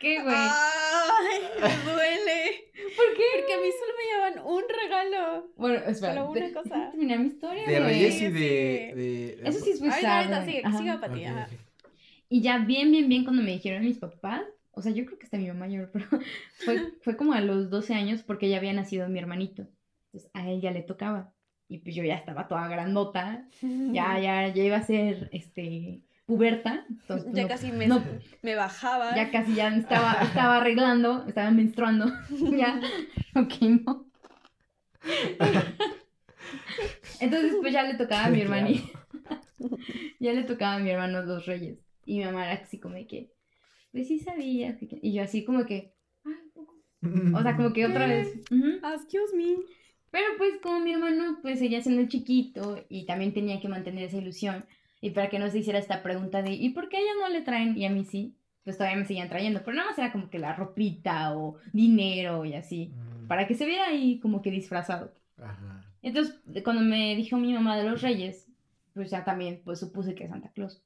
¿Qué, 0.00 0.20
güey? 0.22 0.34
Ay, 0.34 1.40
me 1.60 1.92
duele. 1.92 2.64
¿Por 2.96 3.14
qué? 3.16 3.22
Porque 3.36 3.54
a 3.54 3.58
mí 3.58 3.68
solo 3.78 3.92
me 3.98 4.04
llevan 4.34 4.46
un 4.46 4.62
regalo. 4.82 5.52
Bueno, 5.56 5.76
espera. 5.86 6.14
Solo 6.14 6.30
una 6.30 6.40
de- 6.46 6.52
cosa. 6.52 6.90
terminar 6.90 7.18
mi 7.20 7.26
historia, 7.26 7.66
De 7.66 7.78
güey. 7.80 7.84
Reyes 7.84 8.20
y 8.22 8.28
de, 8.28 8.30
sí. 8.30 8.34
de- 8.38 9.36
de- 9.42 9.48
Eso 9.48 9.60
sí 9.60 9.70
es 9.72 9.80
muy 9.80 9.90
Ay, 9.90 10.02
sad, 10.02 10.16
ahorita 10.32 10.44
sigue, 10.46 10.62
siga 10.78 11.00
para 11.00 11.12
ti. 11.14 11.24
Y 12.30 12.40
ya 12.42 12.58
bien, 12.58 12.90
bien, 12.90 13.08
bien 13.08 13.24
cuando 13.24 13.42
me 13.42 13.50
dijeron 13.52 13.84
mis 13.84 13.98
papás, 13.98 14.42
o 14.72 14.82
sea, 14.82 14.92
yo 14.92 15.04
creo 15.04 15.18
que 15.18 15.24
hasta 15.24 15.36
mi 15.36 15.48
mamá 15.48 15.60
mayor, 15.66 15.90
pero 15.92 16.06
fue, 16.64 16.92
fue 17.02 17.16
como 17.16 17.32
a 17.34 17.40
los 17.40 17.68
12 17.70 17.92
años 17.94 18.22
porque 18.22 18.48
ya 18.48 18.56
había 18.56 18.72
nacido 18.72 19.08
mi 19.08 19.18
hermanito. 19.18 19.66
Entonces 20.06 20.30
a 20.32 20.48
él 20.50 20.60
ya 20.60 20.70
le 20.70 20.82
tocaba. 20.82 21.32
Y 21.68 21.78
pues 21.78 21.94
yo 21.94 22.02
ya 22.02 22.14
estaba 22.16 22.48
toda 22.48 22.66
grandota, 22.68 23.46
ya, 23.62 24.18
ya, 24.18 24.48
ya 24.48 24.64
iba 24.64 24.76
a 24.78 24.82
ser, 24.82 25.28
este, 25.32 26.00
puberta. 26.30 26.86
Entonces, 26.88 27.32
Ya 27.34 27.42
no- 27.42 27.48
casi 27.48 27.72
me, 27.72 27.86
no. 27.88 28.02
me 28.42 28.54
bajaba. 28.54 29.16
ya 29.16 29.30
casi 29.32 29.54
ya 29.56 29.74
estaba, 29.76 30.12
estaba 30.22 30.58
arreglando, 30.58 31.24
estaba 31.26 31.50
menstruando. 31.50 32.06
ya, 32.56 32.80
ok, 33.34 33.54
no. 33.84 34.06
Entonces, 37.20 37.56
pues 37.60 37.72
ya 37.72 37.82
le 37.82 37.94
tocaba 37.94 38.26
a 38.26 38.30
mi 38.30 38.40
hermanito. 38.40 38.88
ya 40.20 40.32
le 40.32 40.44
tocaba 40.44 40.76
a 40.76 40.78
mi 40.78 40.90
hermano 40.90 41.22
los 41.22 41.46
reyes. 41.46 41.78
Y 42.06 42.18
mi 42.18 42.24
mamá 42.24 42.44
era 42.50 42.62
así 42.62 42.78
como 42.78 42.94
de 42.94 43.06
que, 43.06 43.32
pues 43.92 44.08
sí 44.08 44.18
sabía. 44.20 44.78
Y 45.02 45.12
yo 45.12 45.22
así 45.22 45.44
como 45.44 45.66
que, 45.66 45.94
o 47.34 47.42
sea, 47.42 47.56
como 47.56 47.72
que 47.72 47.86
otra 47.86 48.06
¿Qué? 48.06 48.14
vez. 48.14 48.34
ujú. 48.50 48.86
Excuse 48.94 49.36
me. 49.36 49.56
Pero 50.10 50.26
pues 50.38 50.54
como 50.62 50.80
mi 50.80 50.92
hermano 50.92 51.38
pues 51.40 51.58
seguía 51.60 51.80
siendo 51.82 52.08
chiquito 52.08 52.84
y 52.88 53.06
también 53.06 53.32
tenía 53.32 53.60
que 53.60 53.68
mantener 53.68 54.04
esa 54.04 54.16
ilusión, 54.18 54.64
Y 55.00 55.10
para 55.10 55.28
que 55.30 55.38
no 55.38 55.48
se 55.50 55.58
hiciera 55.60 55.78
esta 55.78 56.02
pregunta 56.02 56.42
de, 56.42 56.52
¿y 56.52 56.70
por 56.70 56.88
qué 56.88 56.98
a 56.98 57.00
ella 57.00 57.12
no 57.20 57.28
le 57.30 57.40
traen 57.42 57.76
y 57.76 57.86
a 57.86 57.90
mí 57.90 58.04
sí? 58.04 58.36
Pues 58.64 58.76
todavía 58.76 58.98
me 58.98 59.06
seguían 59.06 59.28
trayendo, 59.30 59.62
pero 59.64 59.76
nada 59.76 59.88
más 59.90 59.98
era 59.98 60.12
como 60.12 60.28
que 60.28 60.38
la 60.38 60.54
ropita 60.54 61.34
o 61.36 61.56
dinero 61.72 62.44
y 62.44 62.54
así, 62.54 62.92
Mm, 62.94 63.26
para 63.26 63.46
que 63.46 63.54
se 63.54 63.64
viera 63.64 63.86
ahí 63.86 64.20
como 64.20 64.42
que 64.42 64.50
disfrazado. 64.50 65.14
Ajá. 65.38 65.84
Entonces, 66.02 66.40
cuando 66.64 66.82
me 66.82 67.16
dijo 67.16 67.36
mi 67.38 67.52
mamá 67.54 67.78
de 67.78 67.84
los 67.88 68.02
reyes, 68.02 68.46
pues 68.92 69.10
ya 69.10 69.24
también 69.24 69.62
pues 69.64 69.80
supuse 69.80 70.14
que 70.14 70.24
es 70.24 70.30
Santa 70.30 70.50
Claus. 70.52 70.82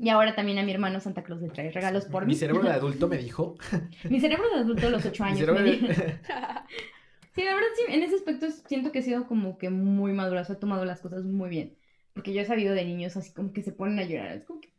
Y 0.00 0.10
ahora 0.10 0.34
también 0.36 0.58
a 0.58 0.62
mi 0.62 0.70
hermano 0.72 1.00
Santa 1.00 1.24
Claus 1.24 1.40
le 1.42 1.48
trae 1.48 1.70
regalos 1.72 2.04
por 2.04 2.24
mí. 2.24 2.34
Mi 2.34 2.38
cerebro 2.38 2.62
de 2.68 2.70
adulto 2.74 3.08
me 3.08 3.16
dijo. 3.18 3.56
mi 4.10 4.20
cerebro 4.20 4.48
de 4.50 4.60
adulto 4.60 4.86
a 4.86 4.90
los 4.90 5.04
ocho 5.06 5.24
mi 5.24 5.30
años. 5.30 5.40
cerebro 5.40 5.62
me 5.62 5.70
dijo- 5.72 5.86
Sí, 7.34 7.44
la 7.44 7.54
verdad 7.54 7.68
sí, 7.76 7.92
en 7.94 8.02
ese 8.02 8.16
aspecto 8.16 8.46
siento 8.66 8.90
que 8.92 8.98
he 8.98 9.02
sido 9.02 9.26
como 9.28 9.58
que 9.58 9.70
muy 9.70 10.12
madura, 10.12 10.40
o 10.42 10.44
sea, 10.44 10.56
he 10.56 10.58
tomado 10.58 10.84
las 10.84 11.00
cosas 11.00 11.24
muy 11.24 11.48
bien. 11.48 11.76
Porque 12.18 12.32
yo 12.34 12.40
he 12.40 12.44
sabido 12.44 12.74
de 12.74 12.84
niños 12.84 13.16
así 13.16 13.32
como 13.32 13.52
que 13.52 13.62
se 13.62 13.70
ponen 13.70 14.00
a 14.00 14.02
llorar. 14.04 14.32
Es 14.38 14.44
como 14.44 14.60
que, 14.60 14.72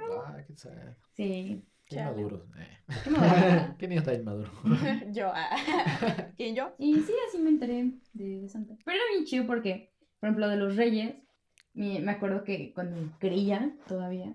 Ah, 0.00 0.36
qué 0.46 0.54
sad. 0.56 0.94
sí, 1.12 1.64
Qué 1.86 1.96
Chale. 1.96 2.14
maduro. 2.22 2.46
eh. 2.56 2.78
qué 3.02 3.10
madura. 3.10 3.74
Qué 3.78 3.88
niño 3.88 4.02
tan 4.04 4.14
inmaduro. 4.14 4.50
yo. 5.12 5.32
ah. 5.34 5.56
¿Quién 6.36 6.54
yo? 6.54 6.72
Y 6.78 6.94
sí, 7.00 7.12
así 7.28 7.38
me 7.38 7.50
enteré 7.50 7.90
de, 8.12 8.42
de 8.42 8.48
Santa. 8.48 8.76
Pero 8.84 8.96
era 8.96 9.04
bien 9.12 9.24
chido 9.24 9.44
porque, 9.44 9.92
por 10.20 10.28
ejemplo, 10.28 10.48
de 10.48 10.56
los 10.56 10.76
reyes, 10.76 11.16
mi- 11.72 11.98
me 11.98 12.12
acuerdo 12.12 12.44
que 12.44 12.72
cuando 12.74 12.96
creía 13.18 13.74
todavía, 13.88 14.32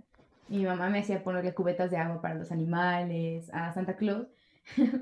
mi 0.50 0.66
mamá 0.66 0.90
me 0.90 1.00
hacía 1.00 1.24
ponerle 1.24 1.54
cubetas 1.54 1.92
de 1.92 1.98
agua 1.98 2.22
para 2.22 2.36
los 2.36 2.52
animales, 2.52 3.50
a 3.54 3.72
Santa 3.74 3.96
Claus. 3.96 4.28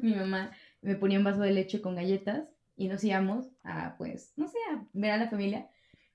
mi 0.03 0.13
mamá 0.13 0.51
me 0.83 0.95
ponía 0.95 1.17
un 1.17 1.23
vaso 1.25 1.41
de 1.41 1.51
leche 1.53 1.81
con 1.81 1.95
galletas 1.95 2.47
y 2.75 2.87
nos 2.87 3.03
íbamos 3.03 3.47
a, 3.63 3.95
pues, 3.97 4.33
no 4.37 4.47
sé, 4.47 4.59
a 4.71 4.85
ver 4.93 5.09
a 5.11 5.17
la 5.17 5.27
familia. 5.27 5.67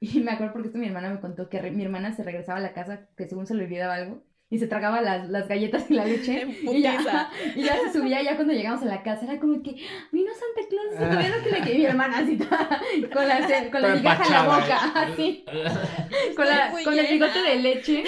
Y 0.05 0.19
me 0.19 0.33
acuerdo 0.33 0.53
porque 0.53 0.67
esto 0.69 0.79
mi 0.81 0.87
hermana 0.89 1.11
me 1.11 1.21
contó 1.21 1.49
que 1.49 1.61
re- 1.61 1.71
mi 1.71 1.85
hermana 1.85 2.13
se 2.13 2.25
regresaba 2.25 2.59
a 2.59 2.63
la 2.63 2.73
casa, 2.73 3.09
que 3.17 3.29
según 3.29 3.47
se 3.47 3.55
le 3.55 3.65
olvidaba 3.65 3.95
algo, 3.95 4.25
y 4.51 4.59
se 4.59 4.67
tragaba 4.67 5.01
las, 5.01 5.29
las 5.31 5.47
galletas 5.47 5.89
y 5.91 5.95
la 5.95 6.05
leche. 6.05 6.45
Y 6.63 6.83
ya, 6.83 7.31
y 7.57 7.63
ya 7.63 7.77
se 7.79 7.93
subía, 7.99 8.21
ya 8.21 8.35
cuando 8.35 8.53
llegamos 8.53 8.83
a 8.83 8.87
la 8.87 9.05
casa, 9.05 9.25
era 9.27 9.39
como 9.39 9.63
que, 9.63 9.77
vino 10.11 10.31
Santa 10.33 10.69
Claus, 10.69 10.87
y 10.95 10.97
todavía 10.99 11.37
no 11.39 11.45
que 11.45 11.51
le 11.53 11.61
quedé 11.63 11.79
mi 11.79 11.85
hermana 11.87 12.19
así, 12.19 12.37
toda- 12.37 12.81
con 13.13 13.29
la, 13.29 13.71
con 13.71 13.83
la 13.83 13.95
migaja 13.95 14.25
en 14.27 14.33
la 14.33 14.43
boca, 14.45 14.93
así, 15.03 15.45
con, 16.37 16.47
la, 16.47 16.73
con 16.85 16.99
el 16.99 17.07
bigote 17.07 17.39
de 17.41 17.57
leche. 17.61 18.05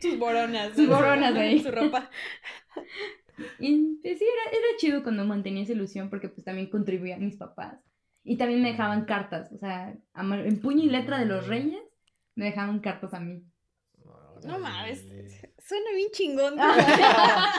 Sus 0.00 0.18
boronas. 0.18 0.74
Sus 0.74 0.88
boronas 0.88 1.34
ahí. 1.36 1.60
Su 1.62 1.70
ropa. 1.70 2.10
y 3.58 3.98
pues, 4.02 4.18
sí, 4.18 4.24
era, 4.24 4.50
era 4.58 4.66
chido 4.78 5.02
cuando 5.02 5.24
mantenía 5.24 5.62
esa 5.62 5.72
ilusión, 5.72 6.10
porque 6.10 6.28
pues 6.28 6.44
también 6.44 6.70
contribuían 6.70 7.20
mis 7.24 7.36
papás. 7.36 7.78
Y 8.24 8.36
también 8.36 8.62
me 8.62 8.70
dejaban 8.70 9.04
cartas, 9.04 9.50
o 9.52 9.58
sea, 9.58 9.94
en 10.14 10.60
puño 10.60 10.84
y 10.84 10.90
letra 10.90 11.18
de 11.18 11.26
los 11.26 11.46
reyes, 11.48 11.82
me 12.36 12.44
dejaban 12.46 12.78
cartas 12.80 13.12
a 13.14 13.20
mí. 13.20 13.42
No 14.44 14.58
mames. 14.58 15.04
Suena 15.58 15.90
bien 15.94 16.08
chingón. 16.12 16.54
Era- 16.58 17.52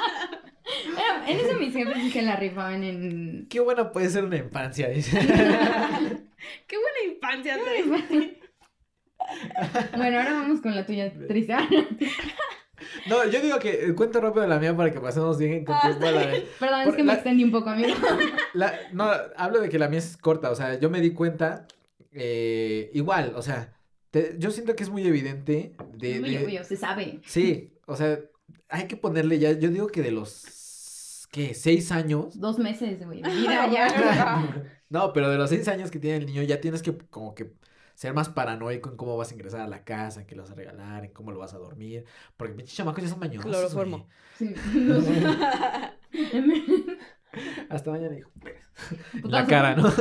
en 1.27 1.39
eso 1.39 1.59
mis 1.59 1.73
jefes 1.73 1.95
sí 1.95 2.11
se 2.11 2.21
la 2.21 2.35
rifaban 2.35 2.83
en... 2.83 3.47
Qué 3.49 3.59
buena 3.59 3.91
puede 3.91 4.09
ser 4.09 4.23
una 4.25 4.37
infancia, 4.37 4.89
dice. 4.89 5.19
Qué 6.67 6.77
buena 6.77 7.13
infancia 7.13 7.57
traes. 7.61 7.85
Bueno, 9.95 10.17
ahora 10.19 10.33
vamos 10.33 10.61
con 10.61 10.75
la 10.75 10.85
tuya 10.85 11.11
triste. 11.27 11.53
No, 13.07 13.25
yo 13.29 13.41
digo 13.41 13.59
que 13.59 13.85
eh, 13.85 13.93
cuento 13.95 14.19
rápido 14.21 14.45
la 14.47 14.59
mía 14.59 14.75
para 14.75 14.91
que 14.91 14.99
pasemos 14.99 15.37
bien 15.37 15.65
con 15.65 15.75
Ah, 15.75 15.81
tiempo 15.83 16.05
a 16.07 16.11
la 16.11 16.21
Perdón, 16.59 16.79
es 16.81 16.85
Por- 16.87 16.95
que 16.95 17.03
me 17.03 17.13
extendí 17.13 17.43
un 17.43 17.51
poco, 17.51 17.69
amigo. 17.69 17.95
La- 18.53 18.73
no, 18.91 19.09
hablo 19.35 19.59
de 19.61 19.69
que 19.69 19.79
la 19.79 19.87
mía 19.89 19.99
es 19.99 20.17
corta, 20.17 20.51
o 20.51 20.55
sea, 20.55 20.79
yo 20.79 20.89
me 20.89 21.01
di 21.01 21.11
cuenta, 21.11 21.67
eh, 22.11 22.89
igual, 22.93 23.33
o 23.35 23.41
sea, 23.41 23.73
te- 24.11 24.35
yo 24.37 24.51
siento 24.51 24.75
que 24.75 24.83
es 24.83 24.89
muy 24.89 25.05
evidente 25.07 25.73
de, 25.97 26.19
Muy 26.19 26.35
de- 26.37 26.45
obvio, 26.45 26.63
se 26.63 26.77
sabe. 26.77 27.19
sí, 27.25 27.73
o 27.85 27.95
sea, 27.95 28.19
hay 28.69 28.87
que 28.87 28.95
ponerle 28.97 29.39
ya, 29.39 29.51
yo 29.53 29.69
digo 29.69 29.87
que 29.87 30.01
de 30.01 30.11
los, 30.11 31.27
¿qué? 31.31 31.53
Seis 31.53 31.91
años. 31.91 32.39
Dos 32.39 32.59
meses, 32.59 33.03
güey. 33.05 33.21
Vida 33.23 33.67
ya. 33.71 34.63
No, 34.89 35.11
pero 35.13 35.29
de 35.29 35.37
los 35.37 35.49
seis 35.49 35.67
años 35.67 35.89
que 35.89 35.99
tiene 35.99 36.17
el 36.17 36.25
niño 36.27 36.43
ya 36.43 36.61
tienes 36.61 36.81
que 36.83 36.95
como 37.09 37.33
que 37.33 37.51
ser 37.93 38.13
más 38.13 38.29
paranoico 38.29 38.89
en 38.89 38.97
cómo 38.97 39.17
vas 39.17 39.31
a 39.31 39.33
ingresar 39.33 39.61
a 39.61 39.67
la 39.67 39.83
casa, 39.83 40.21
en 40.21 40.27
qué 40.27 40.35
lo 40.35 40.43
vas 40.43 40.51
a 40.51 40.55
regalar, 40.55 41.05
en 41.05 41.11
cómo 41.11 41.31
lo 41.31 41.39
vas 41.39 41.53
a 41.53 41.57
dormir, 41.57 42.05
porque 42.37 42.53
pinches 42.53 42.75
chamacos 42.75 43.03
ya 43.03 43.09
son 43.09 43.19
mañosos, 43.19 43.49
Cloroformo. 43.49 44.07
Sí. 44.37 44.53
Hasta 47.69 47.91
mañana, 47.91 48.17
hijo. 48.17 48.31
En 49.13 49.21
Putazo. 49.21 49.41
la 49.43 49.47
cara, 49.47 49.75
¿no? 49.75 49.91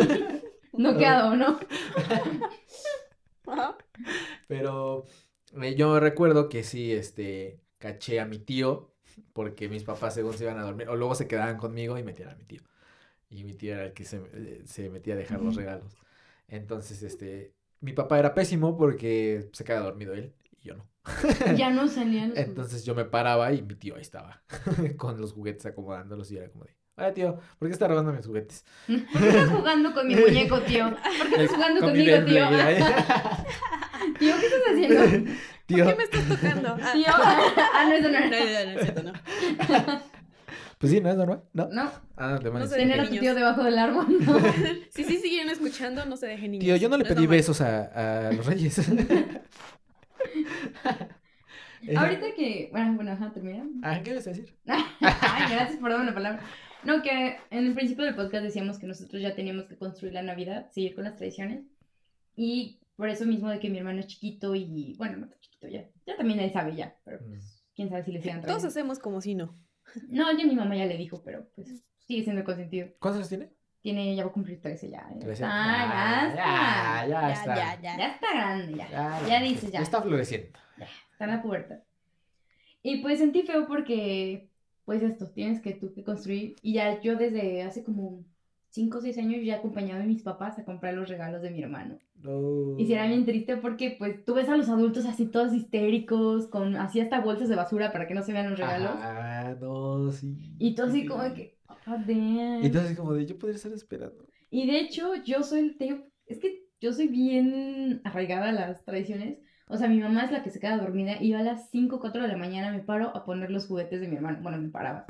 No 0.73 0.97
quedado, 0.97 1.37
¿no? 1.37 1.59
Pero 4.49 5.05
eh, 5.61 5.75
yo 5.75 6.01
recuerdo 6.01 6.49
que 6.49 6.65
sí, 6.65 6.93
este, 6.93 7.61
caché 7.79 8.21
a 8.21 8.27
mi 8.27 8.39
tío, 8.39 8.95
porque 9.33 9.69
mis 9.69 9.85
papás 9.85 10.15
según 10.15 10.35
se 10.35 10.45
iban 10.45 10.59
a 10.59 10.63
dormir, 10.63 10.89
o 10.89 10.97
luego 10.97 11.15
se 11.15 11.29
quedaban 11.29 11.59
conmigo 11.59 11.99
y 11.99 12.03
metían 12.03 12.31
a 12.31 12.37
mi 12.37 12.45
tío. 12.45 12.63
Y 13.29 13.45
mi 13.45 13.55
tío 13.55 13.75
era 13.75 13.85
el 13.85 13.93
que 13.93 14.05
se, 14.05 14.23
eh, 14.35 14.63
se 14.67 14.91
metía 14.91 15.15
a 15.15 15.17
dejar 15.17 15.41
los 15.41 15.57
regalos. 15.57 15.97
Entonces, 16.49 17.03
este, 17.03 17.55
mi 17.83 17.93
papá 17.93 18.19
era 18.19 18.33
pésimo 18.33 18.77
porque 18.79 19.51
se 19.53 19.65
quedaba 19.65 19.87
dormido 19.87 20.15
él 20.15 20.33
y 20.61 20.69
yo 20.69 20.77
no. 20.77 20.89
Ya 21.57 21.69
no 21.71 21.89
salían 21.89 22.33
Entonces 22.37 22.85
yo 22.85 22.95
me 22.95 23.05
paraba 23.05 23.53
y 23.53 23.61
mi 23.61 23.75
tío 23.75 23.97
ahí 23.97 24.03
estaba, 24.03 24.43
con 24.97 25.21
los 25.21 25.33
juguetes 25.33 25.67
acomodándolos 25.67 26.31
y 26.31 26.37
era 26.39 26.49
como 26.49 26.65
de, 26.65 26.77
hola 26.97 27.13
tío, 27.13 27.39
¿por 27.59 27.69
qué 27.69 27.73
está 27.73 27.89
robando 27.89 28.13
mis 28.13 28.25
juguetes? 28.27 28.65
¿Por 28.87 29.21
qué 29.21 29.29
estás 29.29 29.51
jugando 29.51 29.93
con 29.93 30.07
mi 30.07 30.15
muñeco, 30.15 30.61
tío? 30.63 30.91
¿Por 31.19 31.29
qué 31.29 31.43
estás 31.43 31.57
jugando 31.57 31.81
Con 31.81 31.93
mi 31.93 32.09
conmigo, 32.09 32.25
tío? 32.25 32.49
Tío, 34.19 34.35
¿qué 34.41 34.47
estás 34.47 34.63
haciendo? 34.73 35.33
Tío, 35.67 35.87
¿Qué 35.87 35.95
me 35.95 36.05
estás 36.05 36.29
tocando? 36.29 36.77
Ah, 36.81 36.93
Tío. 36.93 37.07
Ah, 37.09 37.85
no, 37.89 37.93
eso 37.95 38.09
no 38.09 38.21
no, 38.21 38.29
no, 38.29 38.35
era. 38.35 38.65
no, 38.65 38.73
no, 38.73 38.79
es 38.79 38.83
cierto, 38.83 39.03
no. 39.03 39.13
Pues 40.83 40.91
sí, 40.91 41.01
¿no 41.01 41.11
es 41.11 41.17
normal? 41.17 41.45
¿No? 41.53 41.69
No, 41.69 41.93
Ah, 42.17 42.41
te 42.43 42.51
No 42.51 42.69
tener 42.69 42.99
a 42.99 43.09
tu 43.09 43.17
tío 43.17 43.37
debajo 43.37 43.63
del 43.63 43.79
árbol, 43.79 44.05
no. 44.19 44.37
Si 44.91 45.05
sí 45.05 45.19
siguieron 45.19 45.49
escuchando, 45.49 46.05
no 46.07 46.17
se 46.17 46.27
dejen 46.27 46.51
niños. 46.51 46.65
Tío, 46.65 46.75
yo 46.75 46.89
no 46.89 46.97
le 46.97 47.05
pedí 47.05 47.29
besos 47.29 47.61
a, 47.61 48.27
a 48.27 48.33
los 48.33 48.45
reyes. 48.45 48.81
Ahorita 51.97 52.27
que. 52.37 52.69
Bueno, 52.73 52.95
bueno, 52.95 53.13
ajá, 53.13 53.31
termina. 53.33 53.65
Ah, 53.85 54.01
¿qué 54.03 54.13
vas 54.13 54.27
a 54.27 54.31
decir? 54.31 54.53
Ay, 54.67 55.53
gracias 55.53 55.79
por 55.79 55.91
darme 55.93 56.07
la 56.07 56.15
palabra. 56.15 56.43
No, 56.83 57.01
que 57.01 57.37
en 57.51 57.67
el 57.67 57.75
principio 57.75 58.05
del 58.05 58.17
podcast 58.17 58.43
decíamos 58.43 58.81
que 58.81 58.89
nosotros 58.89 59.23
ya 59.23 59.37
teníamos 59.37 59.67
que 59.67 59.77
construir 59.77 60.15
la 60.15 60.23
Navidad, 60.23 60.69
seguir 60.73 60.97
con 60.97 61.05
las 61.05 61.15
tradiciones. 61.15 61.63
Y 62.35 62.81
por 62.97 63.09
eso 63.09 63.25
mismo 63.25 63.49
de 63.51 63.61
que 63.61 63.71
mi 63.71 63.79
hermano 63.79 64.01
es 64.01 64.09
chiquito 64.09 64.57
y, 64.57 64.97
bueno, 64.99 65.17
no 65.17 65.29
tan 65.29 65.39
chiquito 65.39 65.69
ya. 65.69 65.89
Ya 66.09 66.17
también 66.17 66.41
él 66.41 66.53
sabe 66.53 66.75
ya, 66.75 66.97
pero 67.05 67.21
pues, 67.21 67.65
quién 67.77 67.89
sabe 67.89 68.03
si 68.03 68.11
le 68.11 68.21
sigan 68.21 68.43
Todos 68.43 68.65
hacemos 68.65 68.99
como 68.99 69.21
si 69.21 69.37
no. 69.37 69.57
No, 70.09 70.31
ya 70.37 70.47
mi 70.47 70.55
mamá 70.55 70.77
ya 70.77 70.87
le 70.87 70.97
dijo, 70.97 71.23
pero 71.25 71.47
pues 71.55 71.83
sigue 72.07 72.23
siendo 72.25 72.45
consentido. 72.45 72.89
¿Cuántos 72.99 73.19
años 73.19 73.29
tiene? 73.29 73.49
Tiene, 73.81 74.15
ya 74.15 74.25
va 74.25 74.31
a 74.31 74.33
cumplir 74.33 74.61
13 74.61 74.91
ya. 74.91 75.07
Ya 75.13 75.19
Trece. 75.19 75.33
está, 75.33 75.49
Ah, 75.51 76.27
ya 76.29 76.29
está. 76.29 77.07
Ya, 77.07 77.21
ya 77.29 77.33
está. 77.33 77.55
ya, 77.57 77.81
ya. 77.83 77.97
Ya 77.99 78.07
está 78.15 78.27
grande, 78.35 78.75
ya. 78.77 78.89
Ya, 78.91 79.29
Ya 79.29 79.43
dices, 79.43 79.73
ya. 79.73 79.81
está 79.81 80.01
floreciendo. 80.03 80.49
Está 81.13 81.25
en 81.25 81.31
la 81.31 81.43
pubertad. 81.43 81.79
Y 82.83 83.03
pues 83.03 83.19
sentí 83.19 83.43
feo 83.43 83.67
porque, 83.67 84.49
pues 84.85 85.03
esto, 85.03 85.29
tienes 85.31 85.61
que 85.61 85.73
tú 85.75 85.93
que 85.93 86.03
construir. 86.05 86.57
Y 86.63 86.75
ya 86.75 87.01
yo 87.01 87.17
desde 87.17 87.63
hace 87.63 87.83
como 87.85 88.25
5 88.71 88.99
o 88.99 89.01
6 89.01 89.19
años 89.19 89.45
ya 89.45 89.57
acompañaba 89.57 90.01
a 90.03 90.07
mis 90.07 90.23
papás 90.23 90.59
a 90.59 90.65
comprar 90.65 90.95
los 90.95 91.09
regalos 91.09 91.43
de 91.43 91.51
mi 91.51 91.63
hermano. 91.63 91.99
No. 92.23 92.79
Y 92.79 92.87
si 92.87 92.95
era 92.95 93.07
bien 93.07 93.25
triste 93.25 93.57
porque 93.57 93.97
pues 93.99 94.25
tú 94.25 94.35
ves 94.35 94.49
a 94.49 94.57
los 94.57 94.69
adultos 94.69 95.07
así 95.07 95.27
todos 95.27 95.53
histéricos, 95.53 96.47
con 96.47 96.77
así 96.77 97.01
hasta 97.01 97.21
bolsas 97.21 97.49
de 97.49 97.57
basura 97.57 97.91
para 97.93 98.07
que 98.07 98.15
no 98.15 98.23
se 98.23 98.33
vean 98.33 98.49
los 98.51 98.59
regalos. 98.61 98.93
Ah, 98.95 99.32
no, 100.03 100.13
sí. 100.13 100.37
Y 100.59 100.75
tú 100.75 100.83
así 100.83 101.07
como 101.07 101.23
que, 101.35 101.59
oh, 101.69 101.97
damn. 102.07 102.65
Y 102.65 102.71
tú 102.71 102.79
así 102.79 102.95
como 102.95 103.13
de, 103.15 103.27
yo 103.27 103.39
podría 103.39 103.57
estar 103.57 103.73
esperando. 103.73 104.25
Y 104.51 104.67
de 104.67 104.81
hecho, 104.81 105.15
yo 105.25 105.43
soy, 105.43 105.77
te 105.77 106.05
es 106.27 106.39
que 106.39 106.65
yo 106.81 106.93
soy 106.93 107.09
bien 107.09 108.01
arraigada 108.05 108.49
a 108.51 108.53
las 108.53 108.85
tradiciones. 108.85 109.39
O 109.69 109.77
sea, 109.77 109.89
mi 109.89 109.99
mamá 110.01 110.25
es 110.25 110.33
la 110.33 110.43
que 110.43 110.51
se 110.51 110.61
queda 110.61 110.77
dormida 110.77 111.17
y 111.21 111.31
yo 111.31 111.39
a 111.39 111.43
las 111.43 111.71
5 111.71 111.97
o 111.97 112.01
4 112.01 112.23
de 112.23 112.29
la 112.29 112.37
mañana 112.37 112.71
me 112.73 112.81
paro 112.81 113.17
a 113.17 113.25
poner 113.25 113.51
los 113.51 113.67
juguetes 113.67 114.01
de 114.01 114.09
mi 114.09 114.17
hermano. 114.17 114.39
Bueno, 114.43 114.59
me 114.59 114.69
paraba. 114.69 115.07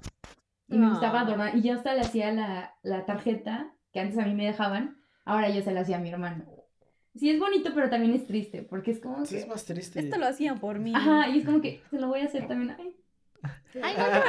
Y 0.68 0.78
me 0.78 0.88
gustaba 0.88 1.20
adornar. 1.22 1.56
Y 1.56 1.62
yo 1.62 1.74
hasta 1.74 1.94
le 1.94 2.02
hacía 2.02 2.32
la, 2.32 2.74
la 2.82 3.04
tarjeta 3.04 3.74
que 3.92 4.00
antes 4.00 4.18
a 4.18 4.24
mí 4.24 4.34
me 4.34 4.46
dejaban, 4.46 4.98
ahora 5.24 5.50
yo 5.50 5.62
se 5.62 5.72
la 5.72 5.80
hacía 5.80 5.96
a 5.96 6.00
mi 6.00 6.10
hermano. 6.10 6.44
Sí, 7.14 7.28
es 7.28 7.38
bonito, 7.38 7.72
pero 7.74 7.90
también 7.90 8.14
es 8.14 8.26
triste, 8.26 8.62
porque 8.62 8.90
es 8.90 9.00
como 9.00 9.26
Sí, 9.26 9.34
que... 9.34 9.40
es 9.42 9.48
más 9.48 9.64
triste. 9.64 10.00
Esto 10.00 10.16
lo 10.18 10.26
hacían 10.26 10.60
por 10.60 10.78
mí. 10.78 10.92
Ajá, 10.94 11.28
y 11.28 11.38
es 11.38 11.44
como 11.44 11.60
que 11.60 11.82
se 11.90 11.98
lo 11.98 12.08
voy 12.08 12.20
a 12.20 12.24
hacer 12.24 12.46
también. 12.46 12.74
Ay, 12.78 12.94
Ay, 13.82 13.94
Ah. 13.96 14.22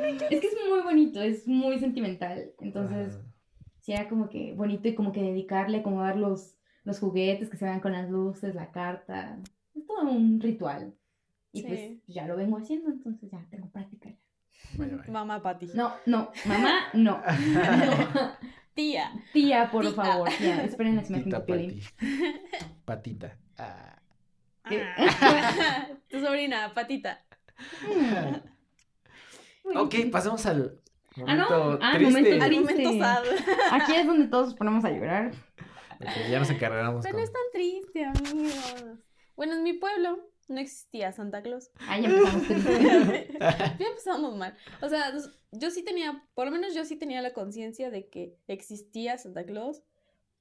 no 0.00 0.06
es 0.06 0.40
que 0.40 0.46
es 0.46 0.56
muy 0.68 0.80
bonito, 0.82 1.20
es 1.20 1.46
muy 1.48 1.78
sentimental. 1.78 2.52
Entonces, 2.60 3.18
Ah. 3.20 3.26
sí 3.80 3.92
era 3.92 4.08
como 4.08 4.28
que 4.28 4.52
bonito 4.54 4.88
y 4.88 4.94
como 4.94 5.12
que 5.12 5.22
dedicarle, 5.22 5.82
como 5.82 6.00
dar 6.02 6.16
los, 6.16 6.56
los 6.84 6.98
juguetes 7.00 7.50
que 7.50 7.56
se 7.56 7.64
vean 7.64 7.80
con 7.80 7.92
las 7.92 8.08
luces, 8.08 8.54
la 8.54 8.70
carta. 8.70 9.38
Es 9.74 9.86
todo 9.86 10.02
un 10.10 10.40
ritual. 10.40 10.94
Y 11.52 11.60
Sí. 11.62 11.66
pues 11.68 11.80
ya 12.06 12.26
lo 12.26 12.36
vengo 12.36 12.56
haciendo, 12.58 12.90
entonces 12.90 13.30
ya 13.30 13.44
tengo 13.50 13.70
práctica. 13.70 14.08
ya. 14.10 14.16
Vaya, 14.78 14.96
vaya. 14.96 15.12
Mamá 15.12 15.42
Pati. 15.42 15.68
No, 15.74 15.92
no, 16.06 16.30
mamá, 16.46 16.70
no. 16.94 17.22
Tía. 18.74 19.12
Tía, 19.32 19.68
por 19.70 19.82
Tía. 19.84 19.92
favor, 19.94 20.28
tía, 20.36 20.64
esperen 20.64 20.96
las 20.96 21.08
imágenes 21.10 21.46
de. 21.46 21.82
Patita. 22.84 23.36
Ah. 23.56 24.00
Ah. 24.64 24.70
tu 26.08 26.20
sobrina, 26.20 26.72
Patita. 26.74 27.20
Ok, 29.76 29.94
pasemos 30.10 30.44
al 30.46 30.80
Ah, 31.26 31.34
no. 31.36 31.48
momento 31.48 31.78
Ah, 31.82 31.92
triste. 31.94 32.04
momento 32.20 32.44
Alimento 32.44 32.74
Triste. 32.74 32.98
sad. 32.98 33.24
Aquí 33.70 33.92
es 33.94 34.06
donde 34.06 34.26
todos 34.28 34.46
nos 34.48 34.54
ponemos 34.56 34.84
a 34.84 34.90
llorar. 34.90 35.32
Ya 36.28 36.38
nos 36.40 36.50
encargamos 36.50 37.04
Pero 37.04 37.18
no 37.18 37.18
con... 37.18 37.24
es 37.24 37.32
tan 37.32 37.42
triste, 37.52 38.04
amigos. 38.04 38.98
Bueno, 39.36 39.54
en 39.54 39.62
mi 39.62 39.72
pueblo 39.74 40.18
no 40.48 40.60
existía 40.60 41.12
Santa 41.12 41.40
Claus. 41.42 41.70
Ah, 41.88 41.98
ya 42.00 42.08
empezamos 42.08 42.42
triste. 42.48 43.38
ya 43.38 43.86
empezamos 43.86 44.36
mal. 44.36 44.56
O 44.82 44.88
sea, 44.88 45.12
yo 45.52 45.70
sí 45.70 45.82
tenía, 45.84 46.24
por 46.34 46.46
lo 46.46 46.50
menos 46.52 46.74
yo 46.74 46.84
sí 46.84 46.96
tenía 46.96 47.22
la 47.22 47.32
conciencia 47.32 47.90
de 47.90 48.08
que 48.08 48.36
existía 48.48 49.16
Santa 49.16 49.44
Claus, 49.46 49.82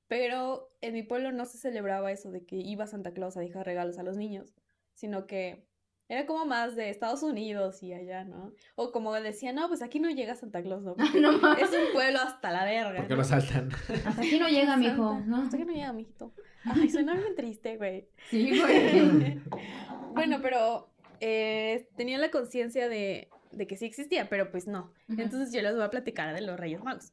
pero 0.07 0.71
en 0.81 0.93
mi 0.95 1.03
pueblo 1.03 1.31
no 1.31 1.45
se 1.45 1.57
celebraba 1.59 2.11
eso 2.11 2.31
de 2.31 2.45
que 2.45 2.55
iba 2.57 2.87
Santa 2.87 3.13
Claus 3.13 3.37
a 3.37 3.41
dejar 3.41 3.65
regalos 3.65 3.99
a 3.99 4.03
los 4.03 4.17
niños, 4.17 4.53
sino 4.95 5.27
que 5.27 5.67
era 6.13 6.25
como 6.25 6.45
más 6.45 6.75
de 6.75 6.89
Estados 6.89 7.23
Unidos 7.23 7.81
y 7.83 7.93
allá, 7.93 8.23
¿no? 8.23 8.53
O 8.75 8.91
como 8.91 9.13
decían, 9.13 9.55
no, 9.55 9.67
pues 9.67 9.81
aquí 9.81 9.99
no 9.99 10.09
llega 10.09 10.35
Santa 10.35 10.61
Claus, 10.61 10.83
¿no? 10.83 10.95
Porque 10.95 11.19
No 11.19 11.31
es 11.55 11.69
un 11.71 11.91
pueblo 11.93 12.19
hasta 12.19 12.51
la 12.51 12.63
verga. 12.65 12.95
¿Por 12.97 13.07
qué 13.07 13.13
¿no? 13.13 13.17
lo 13.17 13.23
saltan? 13.23 13.69
Hasta 14.05 14.21
aquí 14.21 14.39
no 14.39 14.47
llega, 14.47 14.77
mijo. 14.77 15.19
¿no? 15.25 15.41
Hasta 15.41 15.57
que 15.57 15.65
no 15.65 15.73
llega, 15.73 15.91
mijito. 15.93 16.33
Ay, 16.65 16.89
suena 16.89 17.13
bien 17.15 17.35
triste, 17.35 17.77
güey. 17.77 18.07
Sí, 18.29 18.59
güey. 18.59 19.39
bueno, 20.13 20.39
pero 20.41 20.89
eh, 21.19 21.89
tenía 21.97 22.17
la 22.17 22.31
conciencia 22.31 22.87
de, 22.87 23.29
de 23.51 23.67
que 23.67 23.75
sí 23.75 23.85
existía, 23.85 24.29
pero 24.29 24.51
pues 24.51 24.67
no. 24.67 24.91
Entonces 25.09 25.51
yo 25.51 25.61
les 25.61 25.73
voy 25.73 25.83
a 25.83 25.89
platicar 25.89 26.33
de 26.33 26.41
los 26.41 26.59
Reyes 26.59 26.83
Magos. 26.83 27.11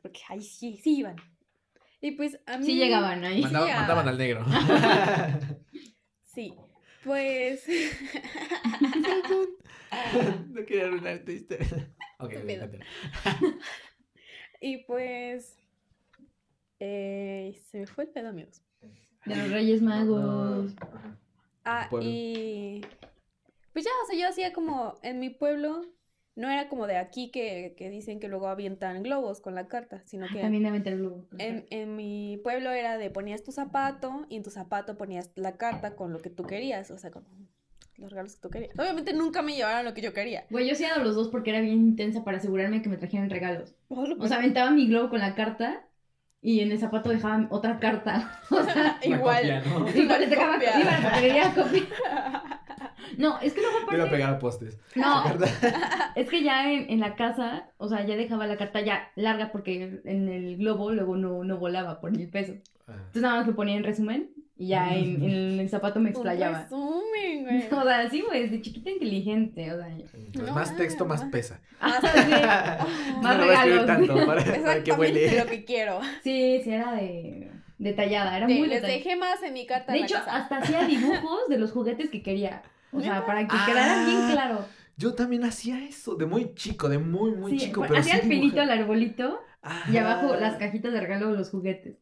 Porque 0.00 0.20
ahí 0.28 0.42
sí, 0.42 0.78
sí 0.82 0.98
iban. 0.98 1.16
Y 2.00 2.12
pues 2.12 2.40
a 2.46 2.58
mí... 2.58 2.64
Sí 2.66 2.74
llegaban 2.76 3.24
ahí. 3.24 3.42
Mandaba- 3.42 3.66
ya. 3.68 3.76
mandaban 3.76 4.08
al 4.08 4.18
negro. 4.18 4.44
Sí, 6.34 6.54
pues... 7.04 7.66
no 10.48 10.64
quería 10.64 10.86
arruinar 10.86 11.18
tu 11.24 11.32
historia. 11.32 11.90
Ok, 12.18 12.34
y 14.60 14.76
pues... 14.84 15.58
eh, 16.78 17.60
se 17.68 17.80
me 17.80 17.86
fue 17.88 18.04
el 18.04 18.10
pedo, 18.10 18.28
amigos. 18.28 18.62
De 19.26 19.34
los 19.34 19.50
Reyes 19.50 19.82
Magos. 19.82 20.72
Ah, 21.64 21.90
y... 22.00 22.80
Pues 23.72 23.84
ya, 23.84 23.90
o 24.04 24.06
sea, 24.06 24.16
yo 24.16 24.28
hacía 24.28 24.52
como 24.52 25.00
en 25.02 25.18
mi 25.18 25.30
pueblo... 25.30 25.82
No 26.34 26.50
era 26.50 26.68
como 26.68 26.86
de 26.86 26.96
aquí 26.96 27.30
que, 27.30 27.74
que 27.76 27.90
dicen 27.90 28.18
que 28.18 28.28
luego 28.28 28.48
avientan 28.48 29.02
globos 29.02 29.40
con 29.40 29.54
la 29.54 29.68
carta, 29.68 30.02
sino 30.06 30.26
que... 30.32 30.40
También 30.40 30.62
de 30.62 30.70
meter 30.70 30.94
el 30.94 31.00
globo. 31.00 31.26
En, 31.38 31.66
en 31.68 31.94
mi 31.94 32.40
pueblo 32.42 32.70
era 32.70 32.96
de 32.96 33.10
ponías 33.10 33.42
tu 33.42 33.52
zapato 33.52 34.24
y 34.30 34.36
en 34.36 34.42
tu 34.42 34.50
zapato 34.50 34.96
ponías 34.96 35.30
la 35.34 35.58
carta 35.58 35.94
con 35.94 36.12
lo 36.12 36.20
que 36.20 36.30
tú 36.30 36.44
querías, 36.44 36.90
o 36.90 36.96
sea, 36.96 37.10
con 37.10 37.24
los 37.98 38.10
regalos 38.10 38.36
que 38.36 38.40
tú 38.40 38.50
querías. 38.50 38.78
Obviamente 38.78 39.12
nunca 39.12 39.42
me 39.42 39.54
llevaron 39.54 39.84
lo 39.84 39.92
que 39.92 40.00
yo 40.00 40.14
quería. 40.14 40.46
Güey, 40.50 40.66
yo 40.68 40.74
sí 40.74 40.84
dado 40.84 41.04
los 41.04 41.14
dos 41.14 41.28
porque 41.28 41.50
era 41.50 41.60
bien 41.60 41.74
intensa 41.74 42.24
para 42.24 42.38
asegurarme 42.38 42.80
que 42.80 42.88
me 42.88 42.96
trajeran 42.96 43.28
regalos. 43.28 43.74
O 43.88 44.26
sea, 44.26 44.38
aventaba 44.38 44.70
mi 44.70 44.86
globo 44.86 45.10
con 45.10 45.20
la 45.20 45.34
carta 45.34 45.86
y 46.40 46.60
en 46.60 46.72
el 46.72 46.78
zapato 46.78 47.10
dejaba 47.10 47.46
otra 47.50 47.78
carta. 47.78 48.40
O 48.50 48.62
sea, 48.62 48.98
igual. 49.02 49.42
copia, 49.42 49.60
¿no? 49.60 49.88
igual 50.02 50.20
le 50.20 50.28
sacaba 50.28 50.54
Copia. 50.54 50.80
iba 50.80 50.90
a 50.96 51.00
la 51.00 51.10
papelería 51.10 51.48
a 51.50 51.54
copiar. 51.54 51.84
No, 53.18 53.40
es 53.40 53.52
que 53.52 53.60
luego 53.60 53.76
Te 53.78 53.82
iba 53.94 54.04
a 54.04 54.06
aparte. 54.06 54.10
pegar 54.16 54.30
a 54.34 54.38
postes. 54.38 54.78
No, 54.94 55.24
es 56.16 56.28
que 56.28 56.42
ya 56.42 56.70
en, 56.72 56.90
en 56.90 57.00
la 57.00 57.14
casa, 57.16 57.68
o 57.78 57.88
sea, 57.88 58.04
ya 58.06 58.16
dejaba 58.16 58.46
la 58.46 58.56
carta 58.56 58.80
ya 58.80 59.10
larga 59.16 59.52
porque 59.52 60.00
en 60.04 60.28
el 60.28 60.56
globo 60.56 60.90
luego 60.92 61.16
no, 61.16 61.44
no 61.44 61.56
volaba 61.58 62.00
por 62.00 62.10
el 62.16 62.28
peso. 62.28 62.54
Ah. 62.88 62.94
Entonces 62.96 63.22
nada 63.22 63.36
más 63.38 63.46
lo 63.46 63.54
ponía 63.54 63.76
en 63.76 63.84
resumen 63.84 64.30
y 64.56 64.68
ya 64.68 64.94
en, 64.94 65.22
en 65.22 65.60
el 65.60 65.68
zapato 65.68 65.98
me 66.00 66.10
Un 66.10 66.16
explayaba. 66.16 66.62
resumen, 66.64 67.44
güey. 67.44 67.66
O 67.70 67.82
sea, 67.84 68.10
sí, 68.10 68.20
güey, 68.26 68.42
desde 68.42 68.62
chiquita 68.62 68.90
inteligente, 68.90 69.72
o 69.72 69.76
sea. 69.76 69.88
Entonces, 69.88 70.42
No, 70.42 70.52
más 70.54 70.76
texto, 70.76 71.04
más 71.06 71.24
no. 71.24 71.30
pesa. 71.30 71.60
Ah, 71.80 71.98
¿sabes 72.00 72.24
qué? 72.26 73.12
Más 73.22 73.36
no 73.38 73.44
regalos. 73.44 73.86
tanto 73.86 74.26
para, 74.26 74.44
para 74.44 74.82
que 74.82 74.92
huele. 74.92 75.38
lo 75.38 75.46
que 75.46 75.64
quiero. 75.64 76.00
Sí, 76.22 76.60
sí, 76.64 76.70
era 76.70 76.92
de 76.94 77.50
detallada, 77.78 78.36
era 78.36 78.46
De- 78.46 78.54
muy 78.54 78.68
les 78.68 78.76
detallada. 78.82 78.98
dejé 78.98 79.16
más 79.16 79.42
en 79.42 79.54
mi 79.54 79.66
carta 79.66 79.92
De 79.92 79.98
en 79.98 80.04
hecho, 80.04 80.14
la 80.14 80.24
casa. 80.24 80.36
hasta 80.36 80.58
hacía 80.58 80.84
dibujos 80.86 81.48
de 81.48 81.58
los 81.58 81.72
juguetes 81.72 82.10
que 82.10 82.22
quería. 82.22 82.62
O 82.92 83.00
sea, 83.00 83.24
para 83.26 83.48
que 83.48 83.56
quedaran 83.66 84.06
bien 84.06 84.18
Ah. 84.22 84.30
claro. 84.32 84.68
Yo 84.96 85.14
también 85.14 85.44
hacía 85.44 85.84
eso, 85.84 86.14
de 86.14 86.26
muy 86.26 86.54
chico, 86.54 86.88
de 86.88 86.98
muy, 86.98 87.32
muy 87.32 87.52
Sí, 87.52 87.66
chico. 87.66 87.80
Pero 87.88 87.98
hacía 88.00 88.14
sí 88.14 88.20
el 88.20 88.28
pinito 88.28 88.60
al 88.60 88.70
arbolito 88.70 89.40
y 89.90 89.96
abajo 89.96 90.36
las 90.36 90.56
cajitas 90.56 90.92
de 90.92 91.00
regalo 91.00 91.30
de 91.32 91.38
los 91.38 91.50
juguetes. 91.50 91.96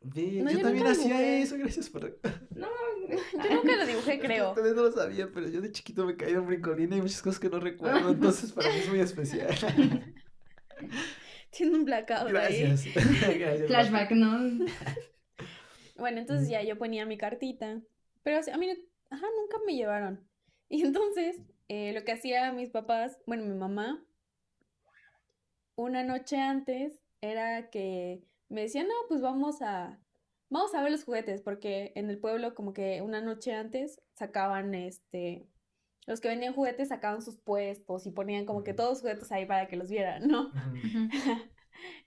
Ve, 0.00 0.40
No, 0.42 0.50
yo, 0.50 0.58
yo 0.58 0.62
también 0.62 0.86
hacía 0.86 1.18
dibujé. 1.18 1.42
eso, 1.42 1.56
gracias 1.58 1.90
por... 1.90 2.18
No, 2.56 2.68
Yo 3.08 3.54
nunca 3.54 3.76
lo 3.76 3.86
dibujé, 3.86 4.18
creo. 4.20 4.50
Ustedes 4.50 4.74
no 4.74 4.82
lo 4.82 4.92
sabían, 4.92 5.30
pero 5.32 5.48
yo 5.48 5.60
de 5.60 5.70
chiquito 5.72 6.06
me 6.06 6.16
caí 6.16 6.32
en 6.32 6.46
brincolín 6.46 6.92
y 6.92 7.00
muchas 7.02 7.22
cosas 7.22 7.40
que 7.40 7.48
no 7.50 7.60
recuerdo, 7.60 8.10
entonces 8.12 8.52
para 8.52 8.68
mí 8.70 8.76
es 8.78 8.88
muy 8.88 9.00
especial. 9.00 9.54
Tiene 11.50 11.76
un 11.76 11.84
blackout 11.84 12.26
ahí. 12.28 12.62
Gracias. 12.62 12.84
Gracias. 12.94 13.66
flashback, 13.66 14.10
¿no? 14.12 14.66
Bueno, 15.96 16.18
entonces 16.18 16.48
ya 16.48 16.62
yo 16.62 16.78
ponía 16.78 17.06
mi 17.06 17.18
cartita. 17.18 17.80
Pero 18.22 18.40
a 18.52 18.56
mí, 18.56 18.72
ajá, 19.12 19.26
nunca 19.38 19.58
me 19.66 19.74
llevaron. 19.74 20.28
Y 20.68 20.82
entonces, 20.84 21.38
eh, 21.68 21.92
lo 21.92 22.02
que 22.02 22.12
hacía 22.12 22.50
mis 22.52 22.70
papás, 22.70 23.18
bueno, 23.26 23.44
mi 23.44 23.54
mamá, 23.54 24.02
una 25.76 26.02
noche 26.02 26.38
antes, 26.38 26.98
era 27.20 27.68
que 27.68 28.24
me 28.48 28.62
decían, 28.62 28.88
no, 28.88 28.94
pues 29.06 29.20
vamos 29.20 29.60
a, 29.60 30.00
vamos 30.48 30.74
a 30.74 30.82
ver 30.82 30.90
los 30.90 31.04
juguetes, 31.04 31.42
porque 31.42 31.92
en 31.94 32.08
el 32.08 32.18
pueblo 32.18 32.54
como 32.54 32.72
que 32.72 33.02
una 33.02 33.20
noche 33.20 33.52
antes 33.52 34.00
sacaban, 34.14 34.74
este, 34.74 35.46
los 36.06 36.22
que 36.22 36.28
vendían 36.28 36.54
juguetes 36.54 36.88
sacaban 36.88 37.20
sus 37.20 37.36
puestos 37.36 38.06
y 38.06 38.12
ponían 38.12 38.46
como 38.46 38.64
que 38.64 38.72
todos 38.72 38.90
los 38.90 39.00
juguetes 39.02 39.30
ahí 39.30 39.44
para 39.44 39.68
que 39.68 39.76
los 39.76 39.90
vieran, 39.90 40.26
¿no? 40.28 40.50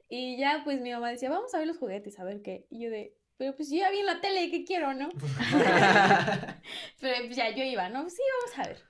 Y 0.10 0.38
ya, 0.38 0.62
pues 0.64 0.82
mi 0.82 0.92
mamá 0.92 1.10
decía, 1.10 1.30
vamos 1.30 1.54
a 1.54 1.58
ver 1.58 1.68
los 1.68 1.78
juguetes, 1.78 2.20
a 2.20 2.24
ver 2.24 2.42
qué. 2.42 2.68
Y 2.70 2.84
yo 2.84 2.90
de, 2.90 3.18
pero 3.38 3.56
pues 3.56 3.70
yo 3.70 3.78
ya 3.78 3.92
vi 3.92 4.00
en 4.00 4.06
la 4.06 4.22
tele, 4.22 4.50
¿qué 4.50 4.64
quiero, 4.64 4.94
no? 4.94 5.10
Pero 7.02 7.26
pues 7.26 7.36
ya 7.36 7.50
yo 7.50 7.64
iba, 7.64 7.90
¿no? 7.90 8.10
Sí, 8.10 8.22
vamos 8.42 8.60
a 8.60 8.70
ver. 8.70 8.84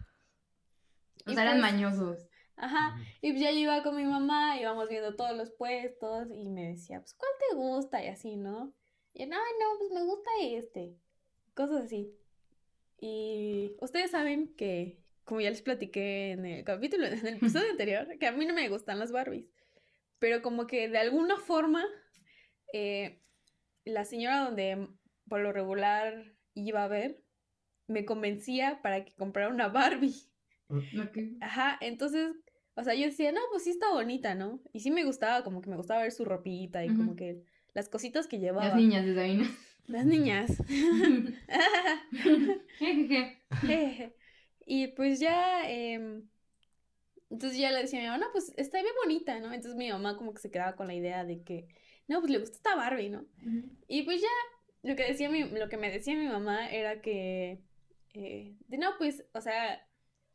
O 1.26 1.34
sea, 1.34 1.44
eran 1.44 1.60
pues, 1.60 1.72
mañosos. 1.72 2.28
Ajá. 2.58 2.98
Y 3.22 3.32
pues 3.32 3.42
ya 3.42 3.52
yo 3.52 3.58
iba 3.58 3.84
con 3.84 3.96
mi 3.96 4.04
mamá, 4.04 4.60
íbamos 4.60 4.88
viendo 4.88 5.16
todos 5.16 5.36
los 5.36 5.52
puestos 5.52 6.28
y 6.32 6.48
me 6.48 6.70
decía, 6.70 7.00
pues, 7.00 7.16
¿cuál 7.16 7.32
te 7.50 7.56
gusta? 7.56 8.04
Y 8.04 8.08
así, 8.08 8.36
¿no? 8.36 8.74
Y 9.14 9.22
yo, 9.22 9.28
no, 9.28 9.38
no, 9.38 9.80
pues 9.80 9.92
me 9.92 10.04
gusta 10.04 10.30
este. 10.42 10.96
Cosas 11.54 11.86
así. 11.86 12.14
Y 13.00 13.76
ustedes 13.80 14.12
saben 14.12 14.54
que, 14.56 15.00
como 15.24 15.42
ya 15.42 15.50
les 15.50 15.62
platiqué 15.62 16.32
en 16.32 16.46
el 16.46 16.64
capítulo, 16.64 17.06
en 17.08 17.26
el 17.26 17.36
episodio 17.36 17.72
anterior, 17.72 18.08
que 18.20 18.28
a 18.28 18.32
mí 18.32 18.46
no 18.46 18.54
me 18.54 18.70
gustan 18.70 19.00
las 19.00 19.12
Barbies. 19.12 19.48
Pero 20.20 20.42
como 20.42 20.68
que 20.68 20.88
de 20.88 21.00
alguna 21.00 21.38
forma, 21.38 21.84
eh, 22.74 23.22
la 23.86 24.06
señora 24.06 24.40
donde 24.40 24.90
por 25.28 25.42
lo 25.42 25.52
regular 25.52 26.34
iba 26.54 26.84
a 26.84 26.88
ver, 26.88 27.22
me 27.88 28.06
convencía 28.06 28.82
para 28.82 29.06
que 29.06 29.14
comprara 29.14 29.50
una 29.50 29.68
Barbie. 29.68 30.16
Ok. 30.70 31.18
Ajá, 31.42 31.78
entonces, 31.82 32.36
o 32.76 32.84
sea, 32.84 32.96
yo 32.96 33.06
decía, 33.06 33.32
no, 33.32 33.40
pues 33.52 33.64
sí 33.64 33.70
está 33.70 33.92
bonita, 33.92 34.36
¿no? 34.36 34.62
Y 34.74 34.82
sí 34.82 34.92
me 34.92 35.04
gustaba, 35.04 35.44
como 35.44 35.62
que 35.62 35.70
me 35.70 35.78
gustaba 35.78 36.02
ver 36.02 36.12
su 36.12 36.26
ropita 36.26 36.84
y 36.84 36.90
como 36.96 37.16
que 37.16 37.44
las 37.74 37.90
cositas 37.90 38.28
que 38.28 38.40
llevaba. 38.40 38.70
Las 38.70 38.78
niñas 38.78 39.06
desde 39.06 39.22
ahí, 39.22 39.38
¿no? 39.38 39.46
Las 39.88 40.06
niñas. 40.06 40.52
Y 44.66 44.88
pues 44.88 45.20
ya, 45.20 45.70
em, 45.70 46.28
entonces 47.30 47.60
ya 47.60 47.72
le 47.72 47.82
decía 47.82 48.00
a 48.00 48.02
mi 48.02 48.08
mamá, 48.08 48.26
no, 48.26 48.32
pues 48.32 48.52
está 48.58 48.82
bien 48.82 48.94
bonita, 49.04 49.40
¿no? 49.40 49.54
Entonces 49.54 49.76
mi 49.76 49.90
mamá 49.90 50.18
como 50.18 50.34
que 50.34 50.42
se 50.42 50.50
quedaba 50.50 50.76
con 50.76 50.88
la 50.88 50.96
idea 50.96 51.24
de 51.24 51.44
que, 51.44 51.68
no, 52.08 52.20
pues 52.20 52.32
le 52.32 52.40
gusta 52.40 52.56
esta 52.58 52.76
Barbie, 52.76 53.10
¿no? 53.10 53.26
Y 53.88 54.04
pues 54.04 54.22
ya, 54.22 54.28
lo 54.84 54.96
que 54.96 55.04
decía 55.04 55.30
mi, 55.30 55.44
lo 55.44 55.70
que 55.70 55.78
me 55.78 55.90
decía 55.92 56.16
mi 56.16 56.28
mamá 56.28 56.70
era 56.70 57.02
que, 57.02 57.62
eh, 58.14 58.56
de 58.68 58.78
no, 58.78 58.92
pues, 58.98 59.26
o 59.34 59.42
sea, 59.42 59.82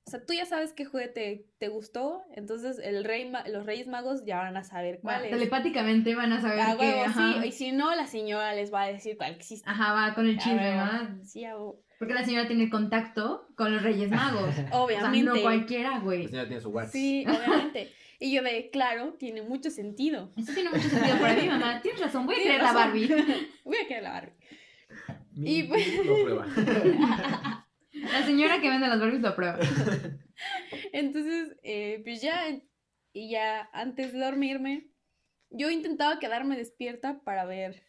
o 0.06 0.10
sea, 0.10 0.24
tú 0.24 0.32
ya 0.32 0.44
sabes 0.46 0.72
qué 0.72 0.84
juguete 0.84 1.46
te 1.58 1.68
gustó, 1.68 2.22
entonces 2.34 2.78
el 2.82 3.04
rey, 3.04 3.28
ma- 3.30 3.46
los 3.46 3.66
Reyes 3.66 3.86
Magos 3.86 4.24
ya 4.24 4.38
van 4.38 4.56
a 4.56 4.64
saber 4.64 4.98
cuál 5.02 5.24
es. 5.26 5.30
Telepáticamente 5.30 6.14
van 6.14 6.32
a 6.32 6.40
saber 6.40 6.60
A 6.60 6.76
que, 6.76 6.80
huevo, 6.80 7.02
ajá. 7.04 7.34
sí, 7.42 7.48
y 7.48 7.52
si 7.52 7.72
no, 7.72 7.94
la 7.94 8.06
señora 8.06 8.54
les 8.54 8.72
va 8.72 8.82
a 8.84 8.86
decir 8.92 9.16
cuál 9.16 9.32
existe. 9.34 9.68
Ajá, 9.70 9.92
va 9.92 10.14
con 10.14 10.26
el 10.26 10.38
chisme. 10.38 10.74
¿va? 10.76 11.16
Sí, 11.22 11.44
a. 11.44 11.54
Porque 11.98 12.14
la 12.14 12.24
señora 12.24 12.48
tiene 12.48 12.70
contacto 12.70 13.46
con 13.56 13.72
los 13.74 13.82
Reyes 13.82 14.10
Magos. 14.10 14.48
O 14.48 14.52
sea, 14.52 14.80
obviamente. 14.80 15.22
no 15.22 15.42
cualquiera, 15.42 15.98
güey. 16.00 16.22
La 16.24 16.28
señora 16.30 16.48
tiene 16.48 16.62
su 16.62 16.70
WhatsApp. 16.70 16.92
Sí, 16.92 17.24
obviamente. 17.28 17.92
Y 18.20 18.32
yo 18.32 18.42
de, 18.42 18.68
claro, 18.70 19.14
tiene 19.14 19.42
mucho 19.42 19.70
sentido. 19.70 20.30
Eso 20.36 20.52
tiene 20.52 20.68
mucho 20.70 20.88
sentido 20.88 21.18
para 21.18 21.34
mí, 21.34 21.48
mamá. 21.48 21.80
Tienes 21.82 22.00
razón, 22.00 22.26
voy 22.26 22.34
a 22.36 22.38
creer 22.38 22.62
la. 22.62 22.72
Barbie. 22.72 23.08
Voy 23.64 23.76
a 23.82 23.88
querer 23.88 24.02
la 24.02 24.10
Barbie. 24.10 24.32
Mi- 25.32 25.56
Y 25.58 25.62
pues- 25.64 26.04
Lo 26.04 26.22
prueba. 26.22 26.46
La 27.92 28.24
señora 28.24 28.60
que 28.60 28.68
vende 28.70 28.86
las 28.86 29.00
Barbies 29.00 29.20
lo 29.20 29.28
aprueba. 29.28 29.58
Entonces, 30.92 31.56
eh, 31.62 32.00
pues 32.04 32.22
ya, 32.22 32.40
y 33.12 33.30
ya 33.30 33.68
antes 33.72 34.12
de 34.12 34.20
dormirme, 34.20 34.88
yo 35.50 35.70
intentaba 35.70 36.18
quedarme 36.18 36.56
despierta 36.56 37.20
para 37.24 37.44
ver 37.44 37.82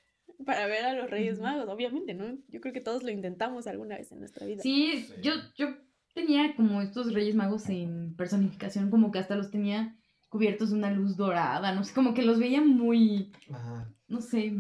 para 0.46 0.66
ver 0.66 0.86
a 0.86 0.94
los 0.94 1.08
Reyes. 1.10 1.40
Magos, 1.40 1.70
obviamente, 1.70 2.16
¿no? 2.16 2.36
Yo 2.48 2.62
creo 2.62 2.74
que 2.74 2.82
todos 2.82 3.04
lo 3.04 3.12
intentamos 3.12 3.68
alguna 3.68 3.98
vez 3.98 4.12
en 4.12 4.20
nuestra 4.20 4.48
vida. 4.48 4.64
Sí, 4.64 5.06
Sí. 5.08 5.14
yo, 5.22 5.34
yo 5.56 5.68
tenía 6.16 6.56
como 6.56 6.82
estos 6.82 7.14
Reyes 7.14 7.36
Magos 7.36 7.70
en 7.70 8.16
personificación, 8.16 8.90
como 8.90 9.12
que 9.12 9.20
hasta 9.20 9.36
los 9.36 9.52
tenía 9.52 9.96
cubiertos 10.32 10.70
de 10.70 10.78
una 10.78 10.90
luz 10.92 11.18
dorada, 11.18 11.74
no 11.74 11.84
sé, 11.84 11.94
como 11.94 12.14
que 12.14 12.22
los 12.24 12.40
veía 12.40 12.62
muy, 12.62 13.34
Ajá. 13.52 13.92
no 14.08 14.22
sé, 14.22 14.54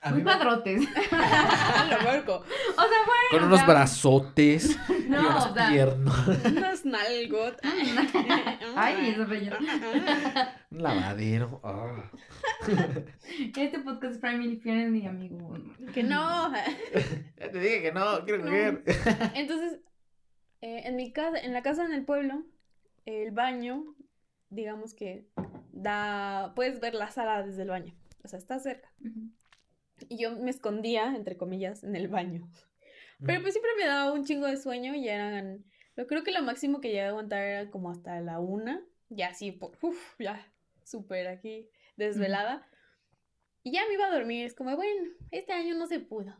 A 0.00 0.10
muy 0.10 0.18
mí 0.18 0.24
me- 0.24 0.32
padrotes. 0.32 0.80
Lo 1.90 1.98
puerco. 2.00 2.34
o 2.34 2.44
sea, 2.44 3.02
bueno. 3.06 3.28
Con 3.30 3.42
o 3.44 3.46
unos 3.46 3.58
sea, 3.60 3.68
brazotes 3.68 4.76
y 5.06 5.08
No, 5.08 5.20
unas 5.20 5.46
o 5.46 5.54
sea, 5.54 5.68
piernas. 5.68 6.28
Unas 6.44 6.84
nalgot. 6.84 7.56
Ay, 8.74 9.10
esos 9.10 9.28
reyes. 9.28 9.54
Un 10.72 10.82
lavadero. 10.82 11.60
ah. 11.62 12.10
Este 13.56 13.78
podcast 13.78 14.14
es 14.14 14.20
family 14.20 14.56
friendly, 14.56 15.06
amigo. 15.06 15.56
Que 15.94 16.02
no. 16.02 16.52
Ya 17.38 17.50
te 17.50 17.58
dije 17.60 17.82
que 17.82 17.92
no, 17.92 18.24
quiero 18.24 18.38
No. 18.44 18.50
coger. 18.50 18.82
Entonces, 19.34 19.78
eh, 20.62 20.82
en 20.84 20.96
mi 20.96 21.12
casa, 21.12 21.38
en 21.38 21.52
la 21.52 21.62
casa 21.62 21.84
en 21.84 21.92
el 21.92 22.04
pueblo, 22.04 22.42
el 23.06 23.30
baño, 23.32 23.94
digamos 24.50 24.94
que 24.94 25.28
da, 25.72 26.52
puedes 26.54 26.80
ver 26.80 26.94
la 26.94 27.10
sala 27.10 27.42
desde 27.42 27.62
el 27.62 27.68
baño, 27.68 27.94
o 28.24 28.28
sea, 28.28 28.38
está 28.38 28.58
cerca. 28.58 28.90
Y 30.08 30.18
yo 30.18 30.36
me 30.36 30.50
escondía, 30.50 31.14
entre 31.16 31.36
comillas, 31.36 31.82
en 31.82 31.96
el 31.96 32.08
baño. 32.08 32.48
Pero 33.24 33.40
pues 33.40 33.54
siempre 33.54 33.70
me 33.78 33.86
daba 33.86 34.12
un 34.12 34.24
chingo 34.24 34.46
de 34.46 34.58
sueño 34.58 34.94
y 34.94 35.08
eran, 35.08 35.64
yo 35.96 36.06
creo 36.06 36.22
que 36.22 36.32
lo 36.32 36.42
máximo 36.42 36.80
que 36.80 36.88
llegué 36.88 37.02
a 37.02 37.08
aguantar 37.08 37.42
era 37.42 37.70
como 37.70 37.90
hasta 37.90 38.20
la 38.20 38.40
una, 38.40 38.84
ya 39.08 39.28
así, 39.28 39.52
por, 39.52 39.72
uf, 39.80 40.14
ya, 40.18 40.46
súper 40.84 41.28
aquí, 41.28 41.68
desvelada. 41.96 42.68
Y 43.62 43.72
ya 43.72 43.86
me 43.88 43.94
iba 43.94 44.06
a 44.06 44.10
dormir, 44.10 44.44
es 44.44 44.54
como, 44.54 44.76
bueno, 44.76 45.10
este 45.30 45.52
año 45.52 45.74
no 45.74 45.86
se 45.86 45.98
pudo, 45.98 46.36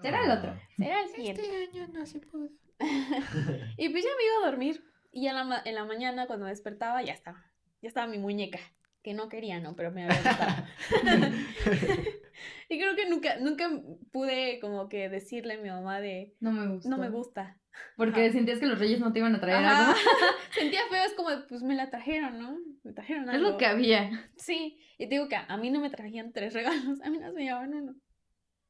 Será 0.00 0.24
el 0.24 0.30
otro. 0.30 0.54
será 0.76 1.02
el 1.02 1.08
siguiente. 1.08 1.42
Este 1.42 1.78
año 1.78 1.88
no 1.92 2.06
se 2.06 2.20
pudo. 2.20 2.50
Y 3.76 3.88
pues 3.88 4.04
ya 4.04 4.10
me 4.16 4.24
iba 4.24 4.46
a 4.46 4.50
dormir. 4.50 4.84
Y 5.10 5.22
ya 5.22 5.30
en 5.30 5.48
la, 5.48 5.62
en 5.64 5.74
la 5.74 5.84
mañana, 5.84 6.26
cuando 6.26 6.44
me 6.44 6.50
despertaba, 6.50 7.02
ya 7.02 7.14
estaba. 7.14 7.47
Ya 7.82 7.88
estaba 7.88 8.06
mi 8.06 8.18
muñeca. 8.18 8.58
Que 9.02 9.14
no 9.14 9.28
quería, 9.28 9.60
¿no? 9.60 9.76
Pero 9.76 9.92
me 9.92 10.04
había 10.04 10.16
gustado. 10.20 10.66
y 12.68 12.78
creo 12.78 12.96
que 12.96 13.08
nunca, 13.08 13.36
nunca 13.38 13.70
pude 14.12 14.58
como 14.60 14.88
que 14.88 15.08
decirle 15.08 15.54
a 15.54 15.58
mi 15.58 15.68
mamá 15.68 16.00
de, 16.00 16.34
No 16.40 16.52
me 16.52 16.66
gusta. 16.66 16.88
no 16.88 16.98
me 16.98 17.08
gusta. 17.08 17.56
Porque 17.96 18.24
Ajá. 18.24 18.32
sentías 18.32 18.58
que 18.58 18.66
los 18.66 18.78
reyes 18.78 18.98
no 18.98 19.12
te 19.12 19.20
iban 19.20 19.34
a 19.36 19.40
traer 19.40 19.64
Ajá. 19.64 19.90
algo. 19.90 19.98
Sentía 20.52 20.80
feo, 20.90 21.04
es 21.04 21.14
como, 21.14 21.28
pues 21.48 21.62
me 21.62 21.76
la 21.76 21.90
trajeron, 21.90 22.38
¿no? 22.40 22.58
Me 22.82 22.92
trajeron 22.92 23.28
Es 23.28 23.36
algo. 23.36 23.50
lo 23.50 23.56
que 23.56 23.66
había. 23.66 24.10
Sí. 24.36 24.80
Y 24.98 25.04
te 25.08 25.14
digo 25.14 25.28
que 25.28 25.36
a 25.36 25.56
mí 25.56 25.70
no 25.70 25.80
me 25.80 25.90
trajían 25.90 26.32
tres 26.32 26.52
regalos, 26.54 27.00
a 27.02 27.08
mí 27.10 27.18
no 27.18 27.32
me 27.32 27.44
llevaban 27.44 27.74
uno. 27.74 27.94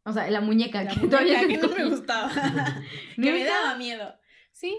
O 0.05 0.13
sea, 0.13 0.31
la 0.31 0.43
muñeca. 0.43 0.85
La 0.85 0.91
que 0.91 0.97
muñeca 1.01 1.11
todavía 1.17 1.47
que 1.49 1.57
no 1.57 1.69
me 1.69 1.85
gustaba. 1.89 2.31
que 3.17 3.33
me 3.33 3.45
daba 3.45 3.77
miedo. 3.77 4.15
Sí, 4.53 4.77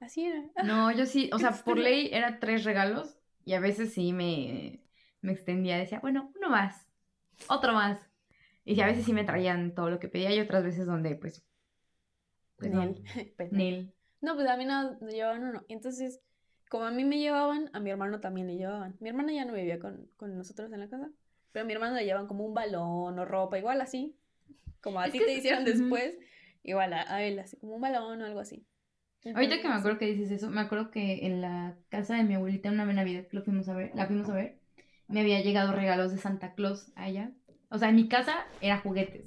así 0.00 0.24
era. 0.24 0.42
No, 0.64 0.90
yo 0.90 1.06
sí, 1.06 1.30
o 1.32 1.38
sea, 1.38 1.52
por 1.52 1.78
ley 1.78 2.10
era 2.12 2.40
tres 2.40 2.64
regalos 2.64 3.18
y 3.44 3.54
a 3.54 3.60
veces 3.60 3.92
sí 3.92 4.12
me, 4.12 4.80
me 5.20 5.32
extendía, 5.32 5.78
decía, 5.78 6.00
bueno, 6.00 6.32
uno 6.36 6.50
más, 6.50 6.86
otro 7.48 7.72
más. 7.72 8.00
Y 8.64 8.80
a 8.80 8.86
veces 8.86 9.04
sí 9.04 9.12
me 9.12 9.24
traían 9.24 9.74
todo 9.74 9.90
lo 9.90 9.98
que 9.98 10.08
pedía 10.08 10.34
y 10.34 10.40
otras 10.40 10.64
veces 10.64 10.86
donde, 10.86 11.16
pues, 11.16 11.44
pues 12.56 12.70
Nel. 12.72 13.02
Pues, 13.36 13.52
Nel. 13.52 13.92
No, 14.20 14.34
pues 14.34 14.48
a 14.48 14.56
mí 14.56 14.64
no 14.64 14.98
me 15.00 15.12
llevaban 15.12 15.44
uno. 15.44 15.64
Entonces, 15.68 16.20
como 16.70 16.84
a 16.84 16.90
mí 16.90 17.04
me 17.04 17.18
llevaban, 17.18 17.68
a 17.74 17.80
mi 17.80 17.90
hermano 17.90 18.20
también 18.20 18.46
le 18.46 18.56
llevaban. 18.56 18.96
Mi 19.00 19.10
hermana 19.10 19.32
ya 19.32 19.44
no 19.44 19.52
vivía 19.52 19.78
con, 19.78 20.08
con 20.16 20.36
nosotros 20.36 20.72
en 20.72 20.80
la 20.80 20.88
casa, 20.88 21.10
pero 21.52 21.64
a 21.64 21.66
mi 21.66 21.74
hermano 21.74 21.94
le 21.94 22.04
llevaban 22.04 22.26
como 22.26 22.44
un 22.44 22.54
balón 22.54 23.18
o 23.18 23.24
ropa, 23.24 23.58
igual 23.58 23.80
así. 23.80 24.16
Como 24.80 25.00
a 25.00 25.10
ti 25.10 25.18
te 25.18 25.32
hicieron 25.34 25.64
después, 25.64 26.14
igual 26.62 26.94
a, 26.94 27.14
a 27.14 27.22
él, 27.22 27.38
así 27.38 27.56
como 27.58 27.74
un 27.74 27.80
balón 27.80 28.22
o 28.22 28.24
algo 28.24 28.40
así. 28.40 28.66
Ahorita 29.32 29.60
que 29.60 29.68
me 29.68 29.74
acuerdo 29.74 29.98
que 29.98 30.06
dices 30.06 30.30
eso, 30.30 30.50
me 30.50 30.60
acuerdo 30.60 30.90
que 30.90 31.26
en 31.26 31.40
la 31.40 31.76
casa 31.88 32.16
de 32.16 32.24
mi 32.24 32.34
abuelita 32.34 32.70
una 32.70 32.84
Navidad 32.84 33.26
que 33.26 33.36
lo 33.36 33.42
fuimos 33.42 33.68
a 33.68 33.74
ver, 33.74 33.92
la 33.94 34.06
fuimos 34.06 34.28
a 34.28 34.34
ver, 34.34 34.58
me 35.08 35.20
había 35.20 35.40
llegado 35.40 35.72
regalos 35.72 36.12
de 36.12 36.18
Santa 36.18 36.54
Claus 36.54 36.92
a 36.94 37.08
ella. 37.08 37.30
O 37.70 37.78
sea, 37.78 37.88
en 37.88 37.96
mi 37.96 38.08
casa 38.08 38.46
era 38.60 38.78
juguetes. 38.78 39.24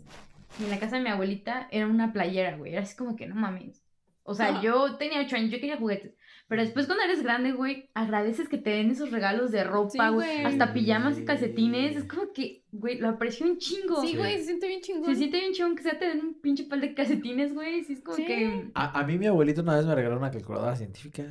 Y 0.60 0.64
en 0.64 0.69
la 0.69 0.80
casa 0.80 0.98
de 0.98 1.03
mi 1.03 1.10
abuelita 1.10 1.68
era 1.72 1.88
una 1.88 2.14
playera, 2.14 2.57
güey. 2.57 2.74
Era 2.74 2.82
así 2.82 2.95
como 2.95 3.15
que 3.15 3.28
no 3.28 3.36
mames. 3.36 3.84
O 4.24 4.34
sea, 4.34 4.61
yo 4.61 4.98
tenía 4.98 5.22
ocho 5.22 5.36
años, 5.36 5.52
yo 5.52 5.60
quería 5.60 5.78
juguetes. 5.78 6.16
Pero 6.49 6.61
después 6.61 6.86
cuando 6.86 7.03
eres 7.03 7.24
grande, 7.24 7.52
güey, 7.52 7.90
agradeces 7.94 8.48
que 8.48 8.57
te 8.57 8.69
den 8.69 8.90
esos 8.90 9.11
regalos 9.11 9.52
de 9.52 9.65
ropa, 9.65 9.90
Sí, 9.90 9.98
güey. 9.98 10.14
güey. 10.14 10.45
Hasta 10.45 10.74
pijamas 10.74 11.19
y 11.19 11.26
calcetines. 11.26 11.98
Es 11.98 12.06
como 12.06 12.32
que, 12.32 12.64
güey, 12.72 12.99
lo 12.99 13.10
aprecio 13.10 13.45
un 13.45 13.57
chingo. 13.57 13.99
Sí, 14.02 14.07
Sí. 14.10 14.18
güey, 14.18 14.38
se 14.38 14.45
siente 14.45 14.68
bien 14.68 14.80
chingón. 14.82 15.06
Se 15.06 15.15
siente 15.15 15.40
bien 15.40 15.52
chingón 15.53 15.76
que 15.76 15.84
sea 15.84 15.99
te 15.99 16.06
den 16.07 16.22
un 16.22 16.34
pinche 16.40 16.64
pal 16.64 16.80
de 16.80 16.94
calcetines, 16.94 17.53
güey. 17.53 17.84
Sí, 17.84 17.94
es 17.94 18.02
como 18.02 18.15
Sí. 18.15 18.26
que... 18.26 18.72
A, 18.76 18.98
a 18.99 19.03
mí 19.06 19.18
mi 19.18 19.26
abuelito 19.28 19.61
una 19.61 19.76
vez 19.76 19.86
me 19.86 19.94
regaló 19.94 20.18
una 20.18 20.32
calculadora 20.32 20.76
científica. 20.78 21.24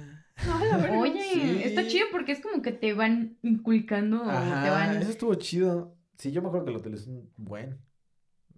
No, 0.47 0.65
la 0.67 0.77
verdad. 0.77 1.01
Oye, 1.01 1.23
Sí. 1.23 1.61
está 1.65 1.87
chido 1.87 2.07
porque 2.13 2.33
es 2.33 2.41
como 2.43 2.61
que 2.61 2.73
te 2.73 2.93
van 2.93 3.39
inculcando 3.43 4.21
o 4.21 4.27
te 4.27 4.31
Ajá, 4.33 4.71
van... 4.71 4.97
eso 5.01 5.11
estuvo 5.11 5.35
chido. 5.37 5.97
Sí, 6.19 6.31
yo 6.31 6.43
me 6.43 6.49
acuerdo 6.49 6.67
que 6.67 6.73
lo 6.73 6.79
utilicé 6.81 7.09
un 7.09 7.31
buen. 7.39 7.79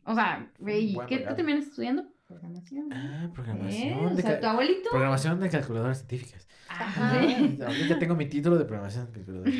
O 0.03 0.13
sea, 0.15 0.51
güey, 0.59 0.97
¿qué 1.07 1.19
tú 1.19 1.37
terminas 1.37 1.67
estudiando? 1.67 2.05
Programación. 2.29 2.93
Ah, 2.93 3.25
¿Eh? 3.25 3.29
programación. 3.35 4.07
O 4.07 4.15
de 4.15 4.23
sea, 4.23 4.35
ca- 4.35 4.41
tu 4.41 4.47
abuelito. 4.47 4.91
Programación 4.91 5.41
de 5.41 5.49
calculadoras 5.49 5.99
científicas. 5.99 6.47
Ajá. 6.69 7.21
Ah, 7.21 7.67
ahorita 7.67 7.99
tengo 7.99 8.15
mi 8.15 8.27
título 8.29 8.59
de 8.59 8.65
programación 8.67 9.07
de 9.07 9.13
calculadoras. 9.13 9.55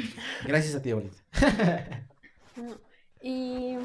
Gracias 0.47 0.75
a 0.75 0.83
ti, 0.83 0.91
abuelita. 0.91 1.17
Y. 3.21 3.77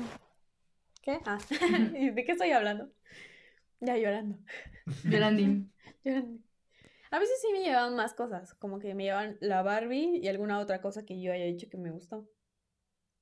¿Qué? 1.01 1.19
Ah, 1.25 1.37
¿y 1.97 2.09
¿de 2.11 2.23
qué 2.23 2.31
estoy 2.33 2.51
hablando? 2.51 2.91
Ya 3.79 3.97
llorando. 3.97 4.37
Yolandín. 5.05 5.71
llorando. 6.03 6.39
A 7.11 7.19
veces 7.19 7.39
sí 7.41 7.47
me 7.53 7.61
llevaban 7.61 7.95
más 7.95 8.13
cosas, 8.13 8.53
como 8.55 8.79
que 8.79 8.93
me 8.95 9.03
llevaban 9.03 9.37
la 9.39 9.61
Barbie 9.61 10.19
y 10.21 10.27
alguna 10.27 10.59
otra 10.59 10.81
cosa 10.81 11.03
que 11.05 11.21
yo 11.21 11.31
haya 11.31 11.45
dicho 11.45 11.67
que 11.69 11.77
me 11.77 11.91
gustó. 11.91 12.27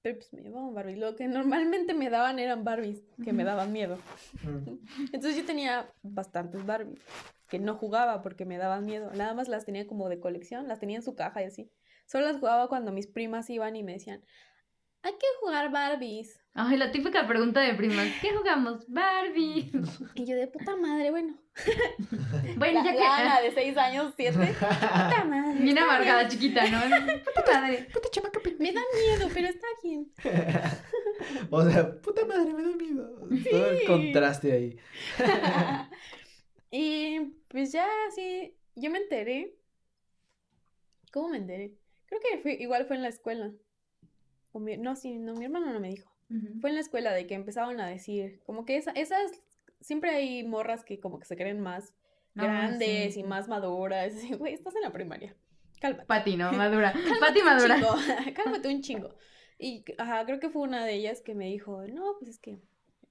Pero 0.01 0.15
pues 0.15 0.33
me 0.33 0.41
llevaban 0.41 0.73
Barbie. 0.73 0.95
Lo 0.95 1.15
que 1.15 1.27
normalmente 1.27 1.93
me 1.93 2.09
daban 2.09 2.39
eran 2.39 2.63
Barbies, 2.63 3.03
que 3.23 3.33
me 3.33 3.43
daban 3.43 3.71
miedo. 3.71 3.97
Entonces 5.13 5.37
yo 5.37 5.45
tenía 5.45 5.91
bastantes 6.01 6.65
Barbies 6.65 6.99
que 7.51 7.59
no 7.59 7.75
jugaba 7.75 8.21
porque 8.21 8.45
me 8.45 8.57
daban 8.57 8.85
miedo. 8.85 9.11
Nada 9.13 9.33
más 9.33 9.49
las 9.49 9.65
tenía 9.65 9.85
como 9.85 10.07
de 10.07 10.21
colección, 10.21 10.69
las 10.69 10.79
tenía 10.79 10.95
en 10.95 11.03
su 11.03 11.15
caja 11.15 11.41
y 11.41 11.45
así. 11.45 11.69
Solo 12.05 12.25
las 12.25 12.37
jugaba 12.37 12.69
cuando 12.69 12.93
mis 12.93 13.07
primas 13.07 13.49
iban 13.49 13.75
y 13.75 13.83
me 13.83 13.91
decían, 13.91 14.23
hay 15.03 15.13
que 15.13 15.27
jugar 15.39 15.71
Barbies. 15.71 16.39
Ay, 16.53 16.77
la 16.77 16.91
típica 16.91 17.25
pregunta 17.27 17.61
de 17.61 17.73
primas. 17.75 18.07
¿Qué 18.21 18.31
jugamos? 18.35 18.83
Barbie. 18.87 19.71
Y 20.15 20.25
yo 20.25 20.35
de 20.35 20.47
puta 20.47 20.75
madre, 20.75 21.11
bueno. 21.11 21.37
Bueno, 22.57 22.83
La, 22.83 22.91
ya 22.91 22.97
que... 22.97 23.03
Ana 23.03 23.41
de 23.41 23.51
6 23.51 23.77
años, 23.77 24.13
7. 24.15 24.37
Puta 24.59 25.23
madre. 25.25 25.59
Bien 25.59 25.77
amargada, 25.77 26.19
bien. 26.19 26.29
chiquita, 26.29 26.65
¿no? 26.69 26.79
Puta 27.23 27.61
madre. 27.61 27.87
Me 28.59 28.71
da 28.71 28.81
miedo, 28.93 29.29
pero 29.33 29.47
está 29.47 29.67
bien. 29.83 30.11
o 31.49 31.69
sea, 31.69 32.01
puta 32.01 32.25
madre, 32.25 32.53
me 32.53 32.63
da 32.63 32.75
miedo. 32.75 33.19
Todo 33.49 33.69
el 33.71 33.85
contraste 33.85 34.51
ahí. 34.51 34.77
y 36.71 37.19
pues 37.47 37.71
ya 37.71 37.87
así, 38.07 38.55
yo 38.75 38.91
me 38.91 38.99
enteré. 38.99 39.55
¿Cómo 41.11 41.29
me 41.29 41.37
enteré? 41.37 41.73
Creo 42.05 42.21
que 42.21 42.37
fue, 42.39 42.53
igual 42.53 42.85
fue 42.85 42.97
en 42.97 43.01
la 43.01 43.09
escuela. 43.09 43.51
O 44.51 44.59
mi- 44.59 44.77
no, 44.77 44.95
sí, 44.95 45.17
no, 45.17 45.33
mi 45.35 45.45
hermano 45.45 45.71
no 45.73 45.79
me 45.79 45.89
dijo. 45.89 46.11
Fue 46.61 46.69
en 46.69 46.75
la 46.75 46.81
escuela 46.81 47.11
de 47.11 47.27
que 47.27 47.33
empezaban 47.33 47.81
a 47.81 47.87
decir, 47.87 48.39
como 48.45 48.63
que 48.65 48.77
esa- 48.77 48.91
esas, 48.91 49.31
siempre 49.81 50.11
hay 50.11 50.43
morras 50.43 50.85
que 50.85 50.99
como 51.01 51.19
que 51.19 51.25
se 51.25 51.35
creen 51.35 51.59
más 51.59 51.93
Ah, 52.35 52.43
grandes 52.43 53.15
sí. 53.15 53.19
y 53.19 53.23
más 53.23 53.49
maduras. 53.49 54.13
Güey, 54.39 54.53
estás 54.53 54.73
en 54.75 54.81
la 54.83 54.91
primaria. 54.93 55.35
Cálmate. 55.81 56.05
Pati, 56.05 56.37
¿no? 56.37 56.51
Madura. 56.53 56.93
Pati 57.19 57.41
madura. 57.41 57.75
chingo, 57.75 57.95
Cálmate 58.35 58.67
un 58.69 58.81
chingo. 58.81 59.09
Y 59.59 59.83
ajá, 59.97 60.25
creo 60.25 60.39
que 60.39 60.49
fue 60.49 60.61
una 60.61 60.85
de 60.85 60.93
ellas 60.93 61.21
que 61.21 61.35
me 61.35 61.47
dijo, 61.47 61.85
no, 61.87 62.15
pues 62.19 62.29
es 62.31 62.39
que 62.39 62.59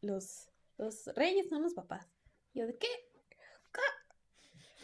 los, 0.01 0.49
los 0.79 1.07
reyes 1.15 1.49
son 1.51 1.63
los 1.63 1.75
papás. 1.75 2.09
Y 2.55 2.61
yo, 2.61 2.67
¿de 2.67 2.77
qué? 2.79 2.89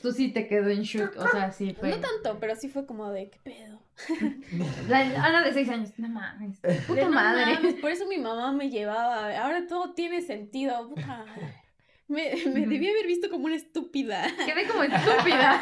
Tú 0.02 0.12
sí 0.12 0.28
te 0.32 0.46
quedó 0.46 0.68
en 0.68 0.82
shock, 0.82 1.16
o 1.16 1.28
sea, 1.28 1.50
sí 1.52 1.74
fue. 1.78 1.88
No 1.90 1.96
tanto, 2.00 2.38
pero 2.38 2.54
sí 2.54 2.68
fue 2.68 2.86
como 2.86 3.10
de, 3.10 3.30
¿qué 3.30 3.38
pedo? 3.42 3.82
La 4.88 4.98
Ana 5.24 5.42
de 5.42 5.52
seis 5.52 5.68
años, 5.68 5.90
no 5.96 6.08
mames. 6.08 6.60
De, 6.62 6.74
Puta 6.86 7.04
"No 7.04 7.10
madre. 7.10 7.54
mames, 7.54 7.74
por 7.80 7.90
eso 7.90 8.06
mi 8.06 8.18
mamá 8.18 8.52
me 8.52 8.68
llevaba. 8.70 9.36
Ahora 9.38 9.66
todo 9.66 9.94
tiene 9.94 10.20
sentido. 10.22 10.88
Puta 10.90 11.06
madre. 11.06 11.62
Me, 12.08 12.30
me 12.52 12.60
debí 12.66 12.88
haber 12.88 13.06
visto 13.06 13.28
como 13.30 13.46
una 13.46 13.56
estúpida. 13.56 14.26
Quedé 14.44 14.66
como 14.68 14.82
estúpida. 14.84 15.60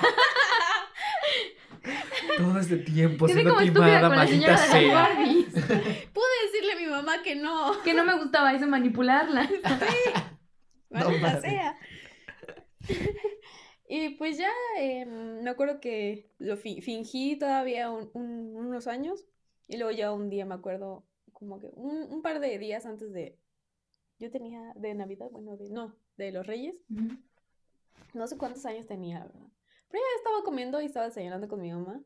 Todo 2.36 2.59
este 2.59 2.77
tiempo 2.78 3.27
Quedé 3.27 3.35
siendo 3.36 3.55
como 3.55 3.62
estúpida 3.65 3.86
timada, 3.86 4.09
con 4.09 4.11
la 4.11 4.16
maldita 4.24 4.56
señora 4.59 4.78
de 4.81 4.86
las 4.89 5.09
sea. 5.09 5.16
Barbies. 5.24 5.47
Pude 6.12 6.24
decirle 6.47 6.73
a 6.73 6.77
mi 6.77 6.86
mamá 6.86 7.23
que 7.23 7.36
no. 7.36 7.81
Que 7.82 7.94
no 7.94 8.05
me 8.05 8.15
gustaba 8.19 8.52
eso, 8.52 8.66
manipularla. 8.66 9.44
No 9.44 11.01
Maldita 11.01 11.27
mames. 11.28 11.40
sea. 11.43 11.78
Y 13.86 14.11
pues 14.11 14.39
ya 14.39 14.51
eh, 14.78 15.05
me 15.06 15.51
acuerdo 15.51 15.81
que 15.81 16.31
lo 16.39 16.56
fi- 16.56 16.81
fingí 16.81 17.36
todavía 17.39 17.90
un- 17.90 18.11
un- 18.15 18.56
unos 18.56 18.86
años 18.86 19.27
y 19.69 19.77
luego 19.77 19.90
ya 19.93 20.12
un 20.12 20.31
día 20.31 20.47
me 20.47 20.55
acuerdo 20.55 21.05
como 21.32 21.59
que 21.59 21.69
un, 21.74 22.11
un 22.12 22.23
par 22.23 22.40
de 22.40 22.59
días 22.59 22.86
antes 22.86 23.12
de, 23.12 23.39
yo 24.19 24.31
tenía 24.31 24.73
de 24.77 24.94
Navidad, 24.94 25.28
bueno, 25.31 25.56
de 25.56 25.69
no, 25.70 25.94
de 26.16 26.32
los 26.32 26.47
Reyes, 26.47 26.82
no 28.15 28.27
sé 28.27 28.39
cuántos 28.39 28.65
años 28.66 28.86
tenía, 28.86 29.20
¿verdad? 29.20 29.48
Pero 29.90 30.02
ya 30.02 30.19
estaba 30.19 30.43
comiendo 30.44 30.81
y 30.81 30.86
estaba 30.86 31.06
desayunando 31.06 31.47
con 31.48 31.61
mi 31.61 31.70
mamá. 31.73 32.02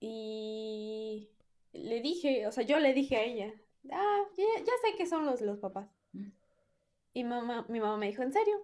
Y 0.00 1.28
le 1.72 2.00
dije, 2.00 2.46
o 2.46 2.52
sea, 2.52 2.64
yo 2.64 2.78
le 2.78 2.92
dije 2.92 3.16
a 3.16 3.22
ella, 3.24 3.54
ah, 3.92 4.22
ya, 4.36 4.44
ya 4.58 4.72
sé 4.82 4.96
que 4.96 5.06
son 5.06 5.24
los, 5.24 5.40
los 5.40 5.58
papás. 5.58 5.88
Y 7.14 7.24
mamá, 7.24 7.64
mi 7.68 7.80
mamá 7.80 7.96
me 7.96 8.08
dijo, 8.08 8.22
¿en 8.22 8.32
serio? 8.32 8.56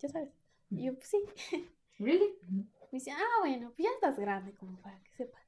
Ya 0.00 0.08
sabes. 0.08 0.30
Y 0.70 0.84
yo, 0.86 0.94
pues 0.94 1.08
sí. 1.08 1.18
Really? 1.98 2.34
Me 2.50 2.64
dice, 2.98 3.10
ah, 3.10 3.38
bueno, 3.40 3.72
pues 3.76 3.86
ya 3.88 3.90
estás 3.94 4.18
grande, 4.18 4.52
como 4.54 4.80
para 4.80 4.98
que 5.02 5.10
sepas. 5.12 5.42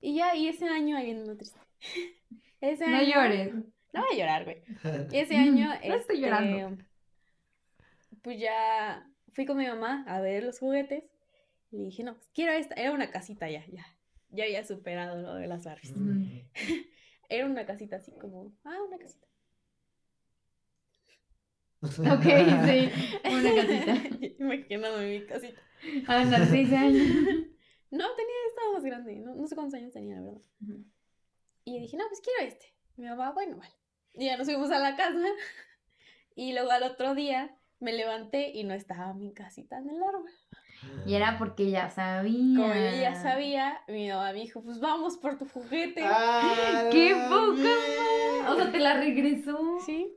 Y 0.00 0.14
ya, 0.16 0.34
y 0.34 0.48
ese 0.48 0.68
año, 0.68 0.96
ahí 0.96 1.14
lo 1.14 1.36
triste. 1.36 1.58
Ese 2.60 2.86
No 2.86 2.98
año- 2.98 3.14
llores. 3.14 3.54
No 3.92 4.02
voy 4.06 4.12
a 4.12 4.18
llorar, 4.18 4.44
güey. 4.44 4.62
Y 5.10 5.16
ese 5.18 5.36
año, 5.36 5.66
No 5.68 5.94
estoy 5.94 6.20
llorando. 6.20 6.68
este, 6.68 6.84
Pues 8.22 8.38
ya 8.38 9.08
fui 9.32 9.46
con 9.46 9.56
mi 9.56 9.66
mamá 9.66 10.04
a 10.06 10.20
ver 10.20 10.44
los 10.44 10.58
juguetes. 10.58 11.04
Y 11.72 11.78
le 11.78 11.84
dije, 11.86 12.04
no, 12.04 12.14
pues 12.14 12.28
quiero 12.34 12.52
esta. 12.52 12.74
Era 12.74 12.92
una 12.92 13.10
casita 13.10 13.48
ya, 13.48 13.64
ya. 13.66 13.86
Ya 14.30 14.44
había 14.44 14.64
superado 14.64 15.20
lo 15.20 15.34
de 15.34 15.46
las 15.48 15.64
Barbies. 15.64 15.94
Era 17.28 17.46
una 17.46 17.64
casita 17.66 17.96
así 17.96 18.12
como, 18.12 18.52
ah, 18.64 18.76
una 18.86 18.98
casita. 18.98 19.26
Ok, 21.82 22.24
sí. 22.66 22.90
Una 23.24 23.54
casita. 23.54 24.26
Imaginándome 24.38 25.18
mi 25.18 25.26
casita. 25.26 25.60
A 26.06 26.24
los 26.24 26.48
seis 26.48 26.72
años. 26.72 27.06
No, 27.92 28.04
tenía, 28.14 28.34
estaba 28.48 28.72
más 28.74 28.84
grande. 28.84 29.16
No, 29.16 29.34
no 29.34 29.48
sé 29.48 29.56
cuántos 29.56 29.74
años 29.74 29.92
tenía, 29.92 30.14
la 30.14 30.22
verdad. 30.22 30.40
Y 31.64 31.80
dije, 31.80 31.96
no, 31.96 32.04
pues 32.06 32.20
quiero 32.20 32.48
este. 32.48 32.72
Mi 32.94 33.08
mamá, 33.08 33.32
bueno, 33.32 33.56
vale. 33.56 33.74
Y 34.14 34.26
ya 34.26 34.36
nos 34.36 34.46
fuimos 34.46 34.70
a 34.70 34.78
la 34.78 34.94
casa. 34.94 35.26
Y 36.36 36.52
luego 36.52 36.70
al 36.70 36.84
otro 36.84 37.16
día 37.16 37.52
me 37.80 37.92
levanté 37.92 38.52
y 38.52 38.62
no 38.62 38.74
estaba 38.74 39.12
mi 39.12 39.34
casita 39.34 39.78
en 39.78 39.90
el 39.90 40.00
árbol. 40.00 40.30
Y 41.04 41.14
era 41.14 41.36
porque 41.36 41.70
ya 41.70 41.90
sabía. 41.90 42.56
Como 42.56 42.74
yo 42.74 43.00
ya 43.00 43.14
sabía, 43.16 43.82
mi 43.88 44.08
mamá 44.08 44.32
me 44.32 44.40
dijo, 44.40 44.62
pues 44.62 44.78
vamos 44.78 45.16
por 45.18 45.36
tu 45.36 45.46
juguete. 45.46 46.02
Ah, 46.04 46.88
¡Qué 46.92 47.12
poca 47.28 48.52
O 48.52 48.56
sea, 48.56 48.70
te 48.70 48.78
la 48.78 48.94
regresó. 48.94 49.78
Sí, 49.84 50.14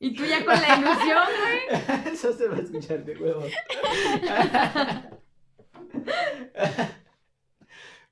Y 0.00 0.14
tú 0.14 0.24
ya 0.24 0.44
con 0.44 0.54
la 0.54 0.76
ilusión, 0.76 1.26
güey. 1.40 1.60
Eso 2.12 2.32
se 2.32 2.48
va 2.48 2.56
a 2.56 2.60
escuchar 2.60 3.04
de 3.04 3.16
huevos. 3.16 3.50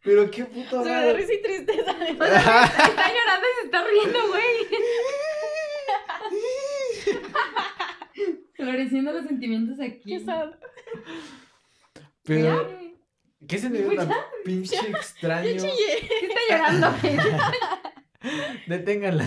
Pero 0.03 0.31
qué 0.31 0.45
puto 0.45 0.85
se 0.85 0.91
me 0.91 1.07
da 1.07 1.13
risa 1.15 1.33
y 1.33 1.43
tristeza. 1.43 1.93
O 1.95 1.97
sea, 1.97 2.65
está 2.65 3.09
llorando 3.09 3.47
y 3.47 3.55
se 3.59 3.65
está 3.65 3.85
riendo, 3.85 4.19
güey. 4.29 4.55
Floreciendo 8.55 9.13
los 9.13 9.27
sentimientos 9.27 9.81
aquí. 9.81 10.03
Qué 10.05 10.21
sad. 10.21 10.51
Pero. 12.25 12.79
¿qué 13.49 13.59
se 13.59 13.69
me 13.69 13.79
dio 13.79 13.87
Pues 13.89 14.07
una 14.07 14.25
pinche 14.45 14.77
extraño? 14.89 15.53
Chillé. 15.53 16.09
¿Qué 16.21 16.27
está 16.27 16.41
llorando, 16.51 16.95
güey? 17.01 17.17
Deténganla. 18.67 19.27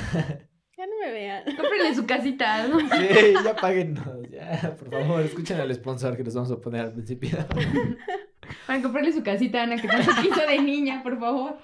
Ya 0.78 0.86
no 0.86 0.94
me 1.00 1.12
vean. 1.12 1.44
Cómprenle 1.44 1.96
su 1.96 2.06
casita, 2.06 2.68
¿no? 2.68 2.80
Sí, 2.98 3.34
ya 3.44 3.56
páguennos. 3.56 4.30
Ya, 4.30 4.76
por 4.78 4.92
favor, 4.92 5.22
escuchen 5.24 5.60
al 5.60 5.74
sponsor 5.74 6.16
que 6.16 6.24
nos 6.24 6.36
vamos 6.36 6.52
a 6.52 6.62
poner 6.62 6.82
al 6.82 6.94
principio. 6.94 7.36
Para 8.68 8.82
comprarle 8.82 9.12
su 9.12 9.24
casita, 9.24 9.64
Ana, 9.64 9.82
que 9.82 9.88
tanto 9.88 10.12
quiso 10.22 10.46
de 10.46 10.60
niña, 10.60 11.02
por 11.02 11.20
favor. 11.20 11.58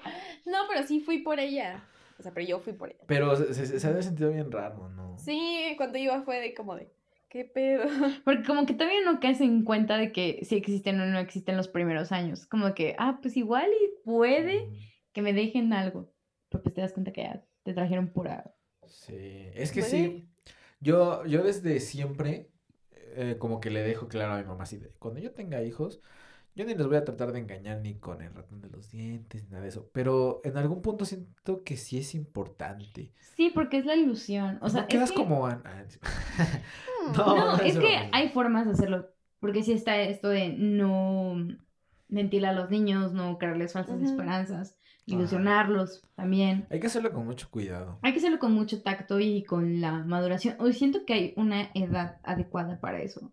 No, 0.44 0.58
pero 0.68 0.84
sí 0.84 1.00
fui 1.00 1.18
por 1.18 1.38
ella. 1.38 1.84
O 2.18 2.22
sea, 2.22 2.32
pero 2.32 2.46
yo 2.46 2.58
fui 2.58 2.72
por 2.72 2.90
ella. 2.90 3.04
Pero 3.06 3.36
se, 3.36 3.54
se, 3.54 3.78
se 3.78 3.86
había 3.86 4.02
sentido 4.02 4.30
bien 4.32 4.50
raro, 4.50 4.88
¿no? 4.90 5.16
Sí, 5.16 5.74
cuando 5.76 5.96
iba 5.98 6.22
fue 6.22 6.40
de 6.40 6.52
como 6.52 6.74
de, 6.74 6.90
¿qué 7.28 7.44
pedo? 7.44 7.84
Porque 8.24 8.42
como 8.42 8.66
que 8.66 8.74
todavía 8.74 9.00
no 9.04 9.20
caes 9.20 9.40
en 9.40 9.62
cuenta 9.62 9.96
de 9.96 10.10
que 10.10 10.40
si 10.42 10.56
existen 10.56 11.00
o 11.00 11.06
no 11.06 11.20
existen 11.20 11.56
los 11.56 11.68
primeros 11.68 12.10
años. 12.10 12.46
Como 12.46 12.74
que, 12.74 12.96
ah, 12.98 13.20
pues 13.22 13.36
igual 13.36 13.70
y 13.70 14.04
puede 14.04 14.68
que 15.12 15.22
me 15.22 15.32
dejen 15.32 15.72
algo. 15.72 16.12
Pero 16.48 16.64
pues 16.64 16.74
te 16.74 16.80
das 16.80 16.92
cuenta 16.92 17.12
que 17.12 17.22
ya 17.22 17.44
te 17.62 17.74
trajeron 17.74 18.08
pura... 18.08 18.53
Sí, 18.86 19.48
es 19.54 19.72
que 19.72 19.80
Pues 19.80 19.90
sí. 19.90 20.28
Yo, 20.80 21.24
yo 21.26 21.42
desde 21.42 21.80
siempre, 21.80 22.50
eh, 23.16 23.36
como 23.38 23.60
que 23.60 23.70
le 23.70 23.82
dejo 23.82 24.08
claro 24.08 24.34
a 24.34 24.38
mi 24.38 24.44
mamá 24.44 24.64
así 24.64 24.76
de, 24.76 24.90
cuando 24.98 25.20
yo 25.20 25.32
tenga 25.32 25.62
hijos, 25.62 26.00
yo 26.54 26.64
ni 26.64 26.74
les 26.74 26.86
voy 26.86 26.96
a 26.96 27.04
tratar 27.04 27.32
de 27.32 27.40
engañar 27.40 27.80
ni 27.80 27.94
con 27.98 28.20
el 28.22 28.32
ratón 28.34 28.60
de 28.60 28.68
los 28.68 28.90
dientes, 28.90 29.44
ni 29.44 29.50
nada 29.50 29.62
de 29.62 29.68
eso. 29.70 29.90
Pero 29.92 30.40
en 30.44 30.56
algún 30.56 30.82
punto 30.82 31.04
siento 31.04 31.64
que 31.64 31.76
sí 31.76 31.98
es 31.98 32.14
importante. 32.14 33.12
Sí, 33.36 33.50
porque 33.52 33.78
es 33.78 33.86
la 33.86 33.96
ilusión. 33.96 34.58
O 34.60 34.68
sea, 34.68 34.82
no 34.82 34.88
quedas 34.88 35.10
que- 35.10 35.16
como... 35.16 35.48
No, 35.48 37.12
No, 37.12 37.56
no 37.56 37.62
es 37.62 37.74
es 37.74 37.78
que 37.80 38.08
hay 38.12 38.28
formas 38.30 38.66
de 38.66 38.72
hacerlo. 38.72 39.10
Porque 39.40 39.62
sí 39.62 39.72
está 39.72 40.00
esto 40.00 40.28
de 40.28 40.50
no 40.50 41.34
mentir 42.14 42.46
a 42.46 42.52
los 42.52 42.70
niños, 42.70 43.12
no 43.12 43.36
crearles 43.38 43.72
falsas 43.72 44.00
esperanzas, 44.00 44.78
ilusionarlos 45.06 46.02
también. 46.14 46.66
Hay 46.70 46.80
que 46.80 46.86
hacerlo 46.86 47.12
con 47.12 47.26
mucho 47.26 47.50
cuidado. 47.50 47.98
Hay 48.02 48.12
que 48.12 48.18
hacerlo 48.18 48.38
con 48.38 48.52
mucho 48.52 48.82
tacto 48.82 49.20
y 49.20 49.42
con 49.44 49.80
la 49.80 50.04
maduración. 50.04 50.56
Hoy 50.58 50.72
siento 50.72 51.04
que 51.04 51.12
hay 51.12 51.34
una 51.36 51.70
edad 51.74 52.18
adecuada 52.22 52.80
para 52.80 53.02
eso. 53.02 53.32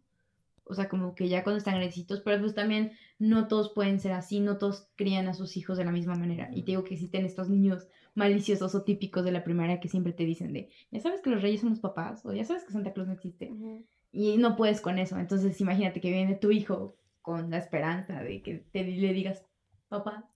O 0.66 0.74
sea, 0.74 0.88
como 0.88 1.16
que 1.16 1.28
ya 1.28 1.44
cuando 1.44 1.58
están 1.58 1.76
grandecitos, 1.76 2.22
pero 2.22 2.40
pues 2.40 2.56
también 2.56 2.94
no 3.20 3.48
todos 3.48 3.74
pueden 3.74 4.00
ser 4.00 4.14
así, 4.14 4.40
no 4.40 4.58
todos 4.58 4.88
crían 4.96 5.28
a 5.28 5.34
sus 5.34 5.58
hijos 5.58 5.78
de 5.78 5.84
la 5.84 5.92
misma 5.92 6.16
manera. 6.16 6.50
Y 6.54 6.62
te 6.64 6.72
digo 6.72 6.86
que 6.86 6.94
existen 6.94 7.26
estos 7.26 7.50
niños 7.50 7.88
maliciosos 8.16 8.74
o 8.74 8.84
típicos 8.84 9.26
de 9.26 9.34
la 9.34 9.44
primaria 9.44 9.82
que 9.82 9.90
siempre 9.90 10.14
te 10.14 10.24
dicen 10.24 10.54
de, 10.54 10.70
ya 10.90 11.02
sabes 11.02 11.22
que 11.22 11.30
los 11.30 11.42
reyes 11.42 11.62
son 11.62 11.72
los 11.72 11.80
papás, 11.80 12.26
o 12.26 12.34
ya 12.34 12.46
sabes 12.46 12.64
que 12.64 12.72
Santa 12.72 12.94
Claus 12.94 13.08
no 13.08 13.14
existe. 13.14 13.52
Ujú. 13.52 13.86
Y 14.14 14.38
no 14.38 14.56
puedes 14.56 14.80
con 14.82 14.98
eso. 14.98 15.18
Entonces 15.18 15.60
imagínate 15.60 16.00
que 16.00 16.12
viene 16.12 16.36
tu 16.36 16.52
hijo 16.52 16.96
con 17.22 17.50
la 17.52 17.58
esperanza 17.60 18.22
de 18.24 18.42
que 18.44 18.56
te, 18.72 18.84
le 18.84 19.14
digas, 19.14 19.46
papá. 19.90 20.30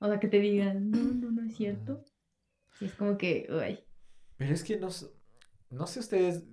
O 0.00 0.08
sea, 0.08 0.20
que 0.20 0.28
te 0.28 0.40
digan, 0.40 0.90
no, 0.90 1.14
no, 1.14 1.30
no 1.32 1.44
es 1.44 1.56
cierto. 1.56 2.04
Sí, 2.72 2.86
es 2.86 2.94
como 2.94 3.18
que, 3.18 3.46
uy. 3.50 3.80
Pero 4.36 4.54
es 4.54 4.64
que 4.64 4.76
no, 4.78 4.88
no 5.70 5.86
sé 5.86 6.00
ustedes, 6.00 6.44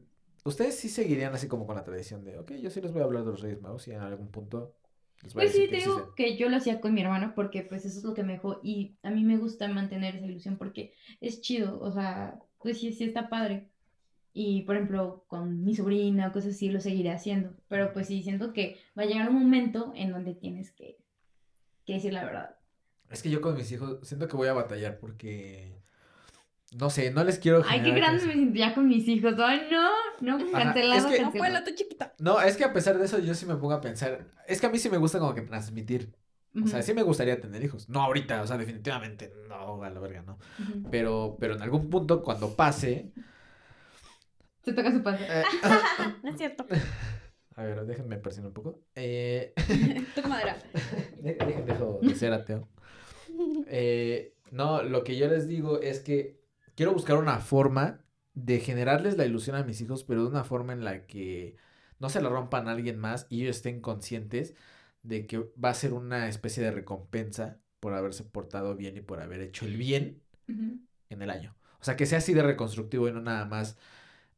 ustedes 0.45 0.77
sí 0.79 0.89
seguirían 0.89 1.33
así 1.33 1.47
como 1.47 1.65
con 1.67 1.75
la 1.75 1.83
tradición 1.83 2.23
de, 2.23 2.37
ok, 2.39 2.53
yo 2.53 2.69
sí 2.69 2.81
les 2.81 2.91
voy 2.93 3.01
a 3.01 3.05
hablar 3.05 3.23
de 3.25 3.31
los 3.31 3.41
Reyes 3.41 3.61
Magos 3.61 3.87
y 3.87 3.91
en 3.91 4.01
algún 4.01 4.31
punto 4.31 4.75
les 5.21 5.33
voy 5.33 5.43
a 5.43 5.45
Pues 5.45 5.53
sí, 5.53 5.67
te 5.69 5.77
digo 5.77 5.97
existen. 5.97 6.15
que 6.15 6.37
yo 6.37 6.49
lo 6.49 6.57
hacía 6.57 6.81
con 6.81 6.93
mi 6.93 7.01
hermano 7.01 7.33
porque 7.35 7.63
pues 7.63 7.85
eso 7.85 7.97
es 7.99 8.03
lo 8.03 8.13
que 8.13 8.23
me 8.23 8.33
dejó 8.33 8.59
y 8.63 8.97
a 9.03 9.11
mí 9.11 9.23
me 9.23 9.37
gusta 9.37 9.67
mantener 9.69 10.15
esa 10.15 10.25
ilusión 10.27 10.57
porque 10.57 10.93
es 11.21 11.41
chido, 11.41 11.79
o 11.81 11.91
sea, 11.91 12.39
pues 12.59 12.79
sí, 12.79 12.93
sí 12.93 13.05
está 13.05 13.29
padre. 13.29 13.70
Y 14.33 14.61
por 14.61 14.75
ejemplo, 14.75 15.25
con 15.27 15.63
mi 15.63 15.75
sobrina 15.75 16.27
o 16.27 16.31
cosas 16.31 16.55
así 16.55 16.69
lo 16.69 16.79
seguiré 16.79 17.11
haciendo, 17.11 17.53
pero 17.67 17.91
pues 17.93 18.07
sí, 18.07 18.23
siento 18.23 18.53
que 18.53 18.77
va 18.97 19.03
a 19.03 19.05
llegar 19.05 19.29
un 19.29 19.35
momento 19.35 19.91
en 19.95 20.11
donde 20.11 20.33
tienes 20.35 20.71
que, 20.71 20.97
que 21.85 21.93
decir 21.93 22.13
la 22.13 22.23
verdad. 22.23 22.55
Es 23.09 23.21
que 23.21 23.29
yo 23.29 23.41
con 23.41 23.55
mis 23.55 23.69
hijos 23.71 23.99
siento 24.03 24.27
que 24.29 24.37
voy 24.37 24.47
a 24.47 24.53
batallar 24.53 24.99
porque, 24.99 25.75
no 26.77 26.89
sé, 26.89 27.11
no 27.11 27.25
les 27.25 27.39
quiero 27.39 27.61
Ay, 27.67 27.81
qué 27.83 27.91
grande 27.91 28.25
me 28.25 28.33
siento 28.33 28.57
ya 28.57 28.73
con 28.73 28.87
mis 28.87 29.05
hijos. 29.07 29.33
Ay, 29.37 29.67
no, 29.69 29.89
no, 30.21 30.51
cancelado, 30.51 31.09
es 31.09 31.13
que- 31.13 31.21
No, 31.21 31.31
cancelado. 31.31 31.65
Tú 31.65 31.71
chiquita. 31.75 32.13
No, 32.19 32.41
es 32.41 32.55
que 32.55 32.63
a 32.63 32.71
pesar 32.71 32.97
de 32.97 33.05
eso 33.05 33.19
yo 33.19 33.33
sí 33.33 33.45
me 33.45 33.55
pongo 33.55 33.73
a 33.73 33.81
pensar, 33.81 34.27
es 34.47 34.61
que 34.61 34.67
a 34.67 34.69
mí 34.69 34.77
sí 34.79 34.89
me 34.89 34.97
gusta 34.97 35.19
como 35.19 35.35
que 35.35 35.41
transmitir, 35.41 36.13
o 36.63 36.67
sea, 36.67 36.81
sí 36.81 36.93
me 36.93 37.03
gustaría 37.03 37.39
tener 37.41 37.63
hijos, 37.63 37.89
no 37.89 38.01
ahorita, 38.01 38.41
o 38.41 38.47
sea, 38.47 38.57
definitivamente, 38.57 39.33
no, 39.49 39.83
a 39.83 39.89
la 39.89 39.99
verga, 39.99 40.21
no, 40.21 40.37
ujú. 40.59 40.89
pero, 40.89 41.37
pero 41.39 41.55
en 41.55 41.61
algún 41.61 41.89
punto 41.89 42.21
cuando 42.21 42.55
pase, 42.55 43.11
Se 44.63 44.73
toca 44.73 44.91
su 44.91 45.01
panza. 45.03 45.41
eh, 45.41 45.43
No 46.23 46.29
es 46.29 46.37
cierto. 46.37 46.65
a 47.55 47.63
ver, 47.63 47.85
déjenme 47.85 48.17
presionar 48.17 48.49
un 48.49 48.53
poco, 48.53 48.81
eh, 48.95 49.53
Toca 50.15 50.27
madera. 50.27 50.57
dejo 51.21 51.99
de 52.01 52.15
ser 52.15 52.33
ateo. 52.33 52.67
Eh, 53.67 54.35
no, 54.51 54.83
lo 54.83 55.03
que 55.03 55.17
yo 55.17 55.27
les 55.27 55.47
digo 55.47 55.79
es 55.81 55.99
que 55.99 56.39
quiero 56.75 56.93
buscar 56.93 57.17
una 57.17 57.39
forma 57.39 58.03
de 58.33 58.59
generarles 58.59 59.17
la 59.17 59.25
ilusión 59.25 59.55
a 59.55 59.63
mis 59.63 59.81
hijos, 59.81 60.03
pero 60.03 60.23
de 60.23 60.29
una 60.29 60.43
forma 60.43 60.73
en 60.73 60.83
la 60.83 61.05
que 61.05 61.55
no 61.99 62.09
se 62.09 62.21
la 62.21 62.29
rompan 62.29 62.67
a 62.67 62.71
alguien 62.71 62.97
más 62.97 63.27
y 63.29 63.43
ellos 63.43 63.57
estén 63.57 63.81
conscientes 63.81 64.55
de 65.03 65.25
que 65.27 65.39
va 65.63 65.69
a 65.69 65.73
ser 65.73 65.93
una 65.93 66.27
especie 66.27 66.63
de 66.63 66.71
recompensa 66.71 67.59
por 67.79 67.93
haberse 67.93 68.23
portado 68.23 68.75
bien 68.75 68.97
y 68.97 69.01
por 69.01 69.19
haber 69.21 69.41
hecho 69.41 69.65
el 69.65 69.75
bien 69.77 70.21
en 71.09 71.21
el 71.21 71.29
año. 71.29 71.55
O 71.79 71.83
sea, 71.83 71.95
que 71.97 72.05
sea 72.05 72.19
así 72.19 72.33
de 72.33 72.43
reconstructivo 72.43 73.07
y 73.07 73.11
no 73.11 73.21
nada 73.21 73.45
más, 73.45 73.77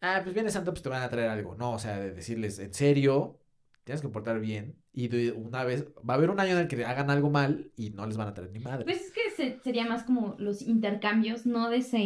ah, 0.04 0.20
pues 0.24 0.36
viene 0.36 0.52
Santo, 0.52 0.72
pues 0.72 0.84
te 0.84 0.90
van 0.90 1.02
a 1.02 1.10
traer 1.10 1.30
algo. 1.30 1.56
No, 1.56 1.72
o 1.74 1.80
sea, 1.80 1.98
de 2.00 2.12
decirles, 2.14 2.60
en 2.60 2.74
serio, 2.74 3.40
tienes 3.84 4.02
que 4.02 4.10
portar 4.10 4.40
bien. 4.40 4.76
Y 4.94 5.08
de 5.08 5.32
una 5.32 5.64
vez, 5.64 5.88
va 6.08 6.14
a 6.14 6.18
haber 6.18 6.30
un 6.30 6.40
año 6.40 6.52
en 6.52 6.60
el 6.60 6.68
que 6.68 6.86
hagan 6.86 7.10
algo 7.10 7.32
mal 7.32 7.72
y 7.76 7.90
no 7.90 8.06
les 8.06 8.16
van 8.18 8.28
a 8.28 8.34
traer 8.36 8.52
ni 8.52 8.60
madre. 8.60 8.84
Pues 8.86 9.02
es 9.02 9.12
que 9.12 9.32
se- 9.32 9.60
sería 9.64 9.86
más 9.88 10.04
como 10.04 10.36
los 10.38 10.62
intercambios, 10.62 11.48
no 11.48 11.70
de 11.72 11.78
esa 11.78 11.98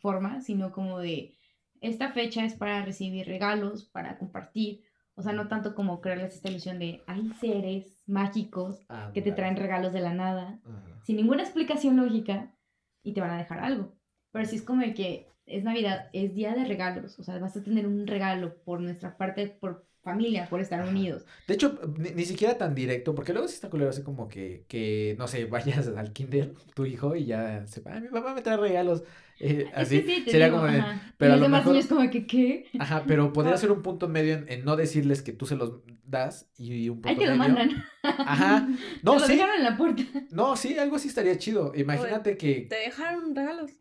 forma, 0.00 0.40
sino 0.40 0.70
como 0.70 1.00
de 1.00 1.34
esta 1.80 2.12
fecha 2.12 2.44
es 2.44 2.54
para 2.54 2.84
recibir 2.84 3.26
regalos, 3.26 3.84
para 3.84 4.18
compartir. 4.18 4.82
O 5.16 5.22
sea, 5.22 5.32
no 5.32 5.48
tanto 5.48 5.74
como 5.74 6.00
crearles 6.00 6.34
esta 6.34 6.48
ilusión 6.48 6.78
de 6.78 7.02
hay 7.08 7.28
seres 7.40 8.02
mágicos 8.06 8.86
que 9.12 9.20
te 9.22 9.32
traen 9.32 9.56
regalos 9.56 9.92
de 9.92 10.00
la 10.00 10.14
nada, 10.14 10.60
Ajá. 10.64 11.00
sin 11.02 11.16
ninguna 11.16 11.42
explicación 11.42 11.96
lógica, 11.96 12.54
y 13.02 13.14
te 13.14 13.20
van 13.20 13.30
a 13.30 13.38
dejar 13.38 13.58
algo. 13.60 13.96
Pero 14.30 14.44
sí 14.44 14.56
es 14.56 14.62
como 14.62 14.82
de 14.82 14.94
que 14.94 15.26
es 15.48 15.64
Navidad, 15.64 16.08
es 16.12 16.34
día 16.34 16.54
de 16.54 16.64
regalos. 16.64 17.18
O 17.18 17.22
sea, 17.22 17.38
vas 17.38 17.56
a 17.56 17.62
tener 17.62 17.86
un 17.86 18.06
regalo 18.06 18.56
por 18.64 18.80
nuestra 18.80 19.16
parte, 19.16 19.46
por 19.48 19.86
familia, 20.02 20.48
por 20.48 20.60
estar 20.60 20.80
Ajá. 20.80 20.88
unidos. 20.90 21.24
De 21.46 21.54
hecho, 21.54 21.78
ni, 21.98 22.10
ni 22.10 22.24
siquiera 22.24 22.56
tan 22.56 22.74
directo, 22.74 23.14
porque 23.14 23.32
luego 23.32 23.48
sí 23.48 23.54
está 23.54 23.68
culero 23.68 23.90
así 23.90 24.02
como 24.02 24.28
que, 24.28 24.64
que, 24.68 25.16
no 25.18 25.26
sé, 25.28 25.44
vayas 25.46 25.88
al 25.88 26.12
kinder, 26.12 26.54
tu 26.74 26.86
hijo, 26.86 27.14
y 27.16 27.26
ya 27.26 27.66
sepa, 27.66 28.00
mi 28.00 28.08
papá 28.08 28.32
me 28.34 28.40
trae 28.42 28.56
regalos. 28.56 29.02
eh, 29.40 29.66
así, 29.74 30.00
sí, 30.02 30.22
te 30.24 30.30
sería 30.30 30.46
digo, 30.46 30.58
como 30.60 30.72
de, 30.72 30.82
pero 31.18 31.32
y 31.32 31.34
a 31.34 31.36
los 31.36 31.40
lo 31.40 31.42
demás 31.46 31.60
mejor- 31.60 31.72
niños 31.74 31.86
como 31.88 32.10
que, 32.10 32.26
¿qué? 32.26 32.66
ajá, 32.78 33.04
pero 33.06 33.32
podría 33.32 33.54
Ah. 33.54 33.58
ser 33.58 33.70
un 33.70 33.82
punto 33.82 34.08
medio 34.08 34.34
en, 34.34 34.46
en 34.48 34.64
no 34.64 34.76
decirles 34.76 35.20
que 35.22 35.32
tú 35.32 35.46
se 35.46 35.56
los 35.56 35.80
das 36.04 36.48
y 36.56 36.88
un 36.88 37.02
punto 37.02 37.08
Ahí 37.10 37.16
te 37.16 37.26
lo 37.26 37.36
medio. 37.36 37.54
mandan. 37.54 37.84
Ajá, 38.02 38.66
te 38.78 39.00
no, 39.02 39.14
lo 39.14 39.20
sí, 39.20 39.32
dejaron 39.34 39.56
en 39.56 39.64
la 39.64 39.76
puerta. 39.76 40.02
no, 40.30 40.56
sí, 40.56 40.78
algo 40.78 40.96
así 40.96 41.08
estaría 41.08 41.36
chido. 41.38 41.72
Imagínate 41.74 42.36
que, 42.38 42.62
Te 42.70 42.76
dejaron 42.76 43.34
regalos. 43.34 43.72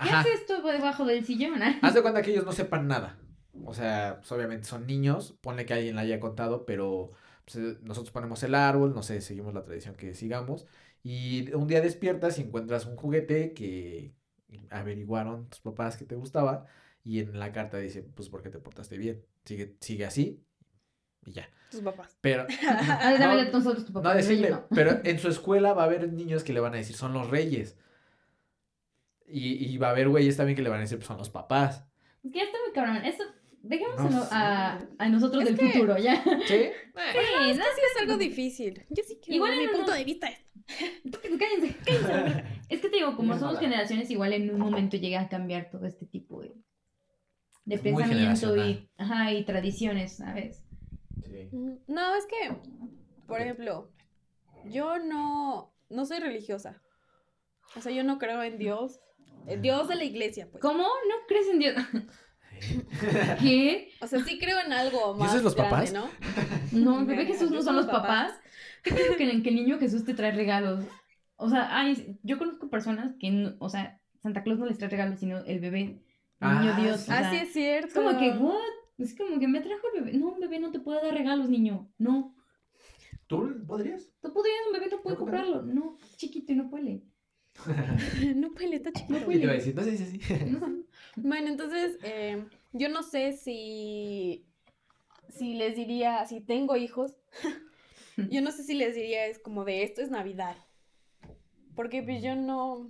¿Qué 0.00 0.08
ajá, 0.08 0.20
haces 0.20 0.46
tú 0.46 0.54
debajo 0.66 1.04
del 1.04 1.24
sillón? 1.24 1.62
ah? 1.62 1.78
haz 1.82 1.94
de 1.94 2.02
cuenta 2.02 2.22
que 2.22 2.30
ellos 2.30 2.44
no 2.44 2.52
sepan 2.52 2.86
nada. 2.88 3.18
O 3.64 3.74
sea, 3.74 4.16
pues, 4.18 4.30
obviamente 4.32 4.66
son 4.66 4.86
niños, 4.86 5.36
ponle 5.40 5.66
que 5.66 5.74
alguien 5.74 5.96
la 5.96 6.02
haya 6.02 6.20
contado, 6.20 6.64
pero 6.64 7.12
pues, 7.44 7.56
eh, 7.56 7.78
nosotros 7.82 8.12
ponemos 8.12 8.42
el 8.42 8.54
árbol, 8.54 8.94
no 8.94 9.02
sé, 9.02 9.20
seguimos 9.20 9.54
la 9.54 9.64
tradición 9.64 9.94
que 9.94 10.14
sigamos. 10.14 10.66
Y 11.02 11.52
un 11.52 11.66
día 11.66 11.80
despiertas 11.80 12.38
y 12.38 12.42
encuentras 12.42 12.86
un 12.86 12.96
juguete 12.96 13.54
que 13.54 14.14
averiguaron 14.70 15.48
tus 15.48 15.60
papás 15.60 15.96
que 15.96 16.04
te 16.04 16.14
gustaba. 16.14 16.66
Y 17.04 17.20
en 17.20 17.38
la 17.38 17.52
carta 17.52 17.78
dice, 17.78 18.02
pues 18.02 18.28
porque 18.28 18.50
te 18.50 18.58
portaste 18.58 18.98
bien. 18.98 19.24
Sigue, 19.44 19.76
sigue 19.80 20.04
así. 20.04 20.44
Y 21.24 21.32
ya. 21.32 21.48
Tus 21.70 21.80
papás. 21.80 22.16
Pero. 22.20 22.46
Ah, 22.66 23.14
no, 23.18 23.30
a 23.30 23.44
nosotros 23.44 23.86
tu 23.86 23.92
papá. 23.92 24.10
no 24.10 24.14
decirle, 24.16 24.50
no. 24.50 24.66
pero 24.68 25.00
en 25.04 25.18
su 25.18 25.28
escuela 25.28 25.72
va 25.72 25.82
a 25.82 25.86
haber 25.86 26.12
niños 26.12 26.44
que 26.44 26.52
le 26.52 26.60
van 26.60 26.74
a 26.74 26.78
decir, 26.78 26.96
son 26.96 27.12
los 27.12 27.30
reyes. 27.30 27.76
Y, 29.30 29.66
y 29.72 29.76
va 29.78 29.88
a 29.88 29.90
haber 29.90 30.08
güeyes 30.08 30.36
también 30.36 30.56
que 30.56 30.62
le 30.62 30.68
van 30.70 30.78
a 30.78 30.82
decir, 30.82 30.98
pues 30.98 31.06
son 31.06 31.18
los 31.18 31.30
papás. 31.30 31.84
Es 32.24 32.32
que 32.32 32.38
ya 32.38 32.44
está 32.44 32.58
muy 32.64 32.72
cabrón. 32.74 32.96
Eso, 33.04 33.22
dejémoslo 33.62 34.10
No 34.10 34.22
sé. 34.22 34.28
a, 34.32 34.78
a 34.98 35.08
nosotros 35.08 35.42
Es 35.44 35.48
del 35.50 35.58
que- 35.58 35.72
futuro, 35.72 35.98
¿ya? 35.98 36.22
¿Sí? 36.22 36.28
Sí, 36.46 37.56
no, 37.58 37.64
Sí, 37.64 37.80
es 37.94 38.00
algo 38.02 38.16
difícil. 38.16 38.84
Yo 38.90 39.02
sí 39.06 39.18
quiero 39.22 39.36
Igual 39.36 39.50
dar 39.52 39.58
mi 39.60 39.64
en 39.66 39.70
punto 39.72 39.92
de 39.92 40.04
vista. 40.04 40.28
Cállense, 41.38 41.76
cállense. 41.84 42.44
Es 42.68 42.80
que 42.82 42.88
te 42.90 42.96
digo, 42.96 43.16
como 43.16 43.38
somos 43.38 43.58
generaciones, 43.58 44.10
igual 44.10 44.32
en 44.34 44.50
un 44.52 44.60
momento 44.60 44.96
llega 44.98 45.20
a 45.20 45.28
cambiar 45.28 45.70
todo 45.70 45.86
este 45.86 46.04
tipo 46.04 46.42
de, 46.42 46.54
de 47.64 47.74
Es 47.76 47.80
pensamiento 47.80 48.56
y, 48.56 48.58
generacional. 48.60 48.90
ajá, 48.98 49.32
y 49.32 49.44
tradiciones, 49.44 50.16
¿sabes? 50.16 50.64
Sí. 51.24 51.48
No, 51.86 52.14
es 52.14 52.26
que, 52.26 52.54
por 53.26 53.40
ejemplo, 53.40 53.90
yo 54.66 54.98
no, 54.98 55.72
no 55.88 56.04
soy 56.04 56.18
religiosa. 56.18 56.82
O 57.74 57.80
sea, 57.80 57.90
yo 57.92 58.04
no 58.04 58.18
creo 58.18 58.42
en 58.42 58.58
Dios. 58.58 59.00
El 59.46 59.62
Dios 59.62 59.88
de 59.88 59.94
la 59.96 60.04
iglesia, 60.04 60.48
pues. 60.50 60.60
¿Cómo? 60.60 60.82
¿No 60.82 61.14
crees 61.26 61.48
en 61.48 61.58
Dios? 61.58 61.74
¿Qué? 63.40 63.90
O 64.00 64.06
sea, 64.06 64.22
sí 64.24 64.38
creo 64.38 64.58
en 64.64 64.72
algo 64.72 65.14
¿Y 65.16 65.20
más 65.20 65.30
esos 65.32 65.44
los 65.44 65.54
grande, 65.54 65.70
papás? 65.70 65.92
¿no? 65.92 66.08
No, 66.72 67.00
el 67.00 67.06
bebé 67.06 67.24
Jesús 67.26 67.50
no 67.50 67.56
¿yo 67.56 67.62
son 67.62 67.74
soy 67.74 67.84
los 67.84 67.86
papá? 67.86 68.02
papás. 68.02 68.32
¿Qué 68.82 68.90
creo 68.90 69.16
que, 69.16 69.24
el- 69.30 69.42
que 69.42 69.48
el 69.50 69.54
niño 69.56 69.78
Jesús 69.78 70.04
te 70.04 70.14
trae 70.14 70.32
regalos? 70.32 70.84
O 71.36 71.48
sea, 71.48 71.68
ay, 71.78 72.18
yo 72.22 72.38
conozco 72.38 72.68
personas 72.68 73.14
que, 73.18 73.30
no- 73.30 73.54
o 73.60 73.68
sea, 73.68 74.00
Santa 74.22 74.42
Claus 74.42 74.58
no 74.58 74.66
les 74.66 74.78
trae 74.78 74.90
regalos, 74.90 75.18
sino 75.20 75.38
el 75.44 75.60
bebé, 75.60 75.80
el 76.40 76.48
niño 76.48 76.72
Ah, 76.74 76.80
Dios. 76.80 77.00
sí. 77.02 77.10
o 77.10 77.14
Ah, 77.14 77.18
sea, 77.20 77.30
sí 77.30 77.36
es 77.36 77.52
cierto. 77.52 77.86
Es 77.88 77.94
como 77.94 78.18
que, 78.18 78.30
¿what? 78.32 78.54
Es 78.98 79.16
como 79.16 79.38
que 79.38 79.46
me 79.48 79.60
trajo 79.60 79.82
el 79.94 80.02
bebé. 80.04 80.18
No, 80.18 80.28
un 80.32 80.40
bebé 80.40 80.58
no 80.58 80.70
te 80.72 80.80
puede 80.80 81.00
dar 81.02 81.14
regalos, 81.14 81.48
niño. 81.48 81.88
No. 81.98 82.34
¿Tú 83.28 83.64
podrías? 83.66 84.10
Tú 84.20 84.32
podrías, 84.32 84.56
un 84.66 84.72
bebé 84.72 84.88
no 84.90 85.00
puede 85.02 85.16
comprarlo. 85.16 85.62
No, 85.62 85.96
es 86.02 86.16
chiquito 86.16 86.52
y 86.52 86.56
no 86.56 86.68
puede. 86.70 87.02
no 88.34 88.50
puede, 88.52 88.76
está 88.76 88.92
chiquito. 88.92 89.20
No 89.20 89.32
Y 89.32 89.36
te 89.36 89.42
iba 89.42 89.52
a 89.52 89.56
decir, 89.56 89.74
no 89.74 89.82
sé 89.82 89.96
si 89.96 90.04
así. 90.04 90.20
No. 90.46 90.84
Bueno, 91.16 91.48
entonces, 91.48 91.98
eh, 92.02 92.44
yo 92.72 92.88
no 92.88 93.02
sé 93.02 93.32
si, 93.32 94.46
si 95.28 95.54
les 95.54 95.74
diría, 95.74 96.24
si 96.26 96.40
tengo 96.40 96.76
hijos, 96.76 97.16
yo 98.16 98.40
no 98.40 98.52
sé 98.52 98.62
si 98.62 98.74
les 98.74 98.94
diría 98.94 99.26
es 99.26 99.38
como 99.38 99.64
de 99.64 99.82
esto 99.82 100.00
es 100.00 100.10
Navidad. 100.10 100.56
Porque 101.74 102.02
pues 102.02 102.22
yo 102.22 102.34
no... 102.34 102.88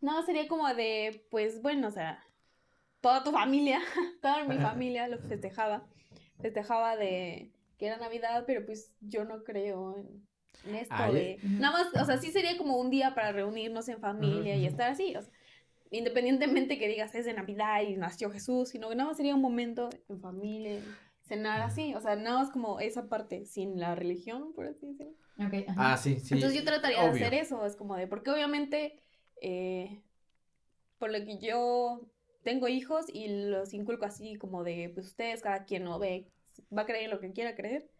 No, 0.00 0.22
sería 0.24 0.46
como 0.48 0.72
de, 0.74 1.26
pues 1.30 1.62
bueno, 1.62 1.88
o 1.88 1.90
sea, 1.90 2.22
toda 3.00 3.24
tu 3.24 3.32
familia, 3.32 3.80
toda 4.20 4.44
mi 4.44 4.58
familia 4.58 5.08
lo 5.08 5.18
festejaba. 5.18 5.86
Festejaba 6.40 6.96
de 6.96 7.50
que 7.78 7.86
era 7.86 7.96
Navidad, 7.96 8.44
pero 8.46 8.66
pues 8.66 8.94
yo 9.00 9.24
no 9.24 9.44
creo 9.44 9.96
en 9.96 10.26
esto 10.64 10.94
Ay, 10.96 11.14
de... 11.14 11.38
Ujú. 11.42 11.60
Nada 11.60 11.72
más, 11.78 12.02
o 12.02 12.04
sea, 12.04 12.18
sí 12.18 12.30
sería 12.30 12.56
como 12.56 12.78
un 12.78 12.90
día 12.90 13.14
para 13.14 13.32
reunirnos 13.32 13.88
en 13.88 14.00
familia 14.00 14.56
y 14.56 14.66
estar 14.66 14.90
así, 14.90 15.14
o 15.16 15.22
sea, 15.22 15.32
independientemente 15.90 16.78
que 16.78 16.88
digas 16.88 17.14
es 17.14 17.24
de 17.24 17.34
Navidad 17.34 17.82
y 17.82 17.96
nació 17.96 18.30
Jesús, 18.30 18.70
sino 18.70 18.88
que 18.88 18.96
nada 18.96 19.08
más 19.08 19.16
sería 19.16 19.34
un 19.34 19.42
momento 19.42 19.90
en 20.08 20.20
familia, 20.20 20.80
cenar 21.22 21.62
así, 21.62 21.94
o 21.94 22.00
sea, 22.00 22.16
nada 22.16 22.38
más 22.38 22.50
como 22.50 22.80
esa 22.80 23.08
parte, 23.08 23.46
sin 23.46 23.78
la 23.78 23.94
religión, 23.94 24.52
por 24.54 24.66
así 24.66 24.86
decirlo. 24.86 25.14
Ah, 25.76 25.96
sí, 25.96 26.20
sí. 26.20 26.34
Entonces 26.34 26.58
yo 26.58 26.64
trataría 26.64 27.02
de 27.02 27.08
hacer 27.08 27.34
eso, 27.34 27.64
es 27.64 27.76
como 27.76 27.96
de, 27.96 28.06
porque 28.06 28.30
obviamente, 28.30 29.02
eh, 29.40 30.02
por 30.98 31.10
lo 31.10 31.24
que 31.24 31.38
yo 31.38 32.08
tengo 32.42 32.68
hijos 32.68 33.06
y 33.08 33.46
los 33.46 33.72
inculco 33.72 34.04
así 34.04 34.36
como 34.36 34.64
de, 34.64 34.90
pues 34.94 35.06
ustedes, 35.06 35.42
cada 35.42 35.64
quien 35.64 35.84
no 35.84 35.98
ve, 35.98 36.30
va 36.76 36.82
a 36.82 36.86
creer 36.86 37.04
en 37.04 37.10
lo 37.10 37.20
que 37.20 37.32
quiera 37.32 37.56
creer, 37.56 37.90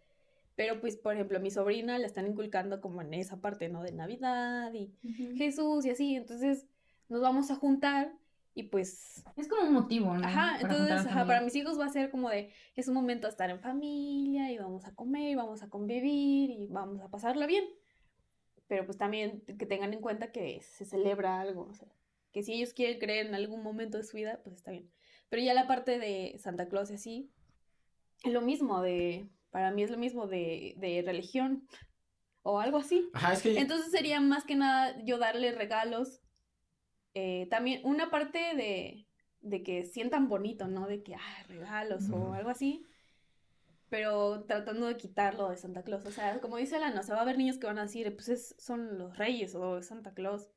pero 0.56 0.80
pues, 0.80 0.96
por 0.96 1.14
ejemplo, 1.14 1.38
a 1.38 1.40
mi 1.40 1.50
sobrina 1.50 1.98
la 1.98 2.06
están 2.06 2.26
inculcando 2.26 2.80
como 2.80 3.02
en 3.02 3.14
esa 3.14 3.40
parte, 3.40 3.68
¿no? 3.68 3.82
De 3.82 3.92
Navidad 3.92 4.72
y. 4.72 4.92
Jesús 5.36 5.84
y 5.84 5.90
así, 5.90 6.14
entonces 6.16 6.66
nos 7.08 7.20
vamos 7.20 7.50
a 7.50 7.56
juntar 7.56 8.12
y 8.56 8.64
pues, 8.64 9.24
Es 9.36 9.48
como 9.48 9.62
un 9.66 9.72
motivo, 9.72 10.14
¿no? 10.16 10.24
ajá, 10.24 10.58
Para 10.60 10.72
entonces, 10.72 11.06
ajá, 11.06 11.26
para 11.26 11.40
mis 11.40 11.56
hijos 11.56 11.78
va 11.78 11.86
a 11.86 11.88
ser 11.88 12.10
como 12.10 12.30
de, 12.30 12.52
es 12.76 12.86
un 12.86 12.94
momento 12.94 13.26
de 13.26 13.32
estar 13.32 13.50
en 13.50 13.58
familia 13.58 14.52
y 14.52 14.58
vamos 14.58 14.86
a 14.86 14.94
comer, 14.94 15.30
y 15.30 15.34
vamos 15.34 15.62
a 15.64 15.68
convivir 15.68 16.50
y 16.50 16.68
vamos 16.68 17.00
a 17.00 17.08
pasarla 17.08 17.46
bien. 17.46 17.64
Pero 18.68 18.86
pues 18.86 18.96
también 18.96 19.42
que 19.58 19.66
tengan 19.66 19.92
en 19.92 20.00
cuenta 20.00 20.30
que 20.30 20.60
se 20.62 20.84
celebra 20.84 21.40
algo, 21.40 21.66
o 21.68 21.74
sea, 21.74 21.88
que 22.32 22.44
si 22.44 22.54
ellos 22.54 22.72
quieren 22.74 23.00
creer 23.00 23.26
en 23.26 23.34
algún 23.34 23.62
momento 23.62 23.98
de 23.98 24.04
su 24.04 24.16
vida, 24.16 24.40
pues 24.44 24.54
está 24.54 24.70
bien. 24.70 24.88
Pero 25.30 25.42
ya 25.42 25.52
la 25.52 25.66
parte 25.66 25.98
de 25.98 26.36
Santa 26.38 26.68
Claus 26.68 26.90
y 26.92 26.94
así, 26.94 27.30
es 28.22 28.32
lo 28.32 28.40
mismo 28.40 28.82
de, 28.82 29.26
para 29.54 29.70
mí 29.70 29.84
es 29.84 29.90
lo 29.92 29.96
mismo 29.98 30.26
de, 30.26 30.74
de 30.78 31.00
religión 31.06 31.68
o 32.42 32.58
algo 32.58 32.78
así. 32.78 33.08
Ajá, 33.12 33.34
es 33.34 33.42
que. 33.42 33.56
Entonces 33.56 33.92
sería 33.92 34.18
más 34.20 34.42
que 34.44 34.56
nada 34.56 34.96
yo 35.04 35.16
darle 35.18 35.52
regalos. 35.52 36.20
eh, 37.14 37.46
también 37.50 37.80
una 37.84 38.10
parte 38.10 38.38
de, 38.56 39.06
de 39.42 39.62
que 39.62 39.84
sientan 39.84 40.28
bonito, 40.28 40.66
¿no? 40.66 40.88
De 40.88 41.04
que, 41.04 41.14
ah, 41.14 41.42
regalos 41.46 42.10
o 42.10 42.32
algo 42.34 42.50
así. 42.50 42.82
Pero 43.90 44.42
tratando 44.44 44.88
de 44.88 44.96
quitarlo 44.96 45.50
de 45.50 45.56
Santa 45.56 45.84
Claus. 45.84 46.04
O 46.04 46.10
sea, 46.10 46.40
como 46.40 46.56
dice 46.56 46.80
Lana, 46.80 46.98
o 47.00 47.02
sea, 47.04 47.14
va 47.14 47.20
a 47.20 47.22
haber 47.22 47.38
niños 47.38 47.58
que 47.58 47.66
van 47.68 47.78
a 47.78 47.82
decir, 47.82 48.12
pues 48.16 48.28
es- 48.28 48.56
son 48.58 48.98
los 48.98 49.16
reyes 49.16 49.54
o 49.54 49.78
es 49.78 49.86
Santa 49.86 50.12
Claus. 50.14 50.50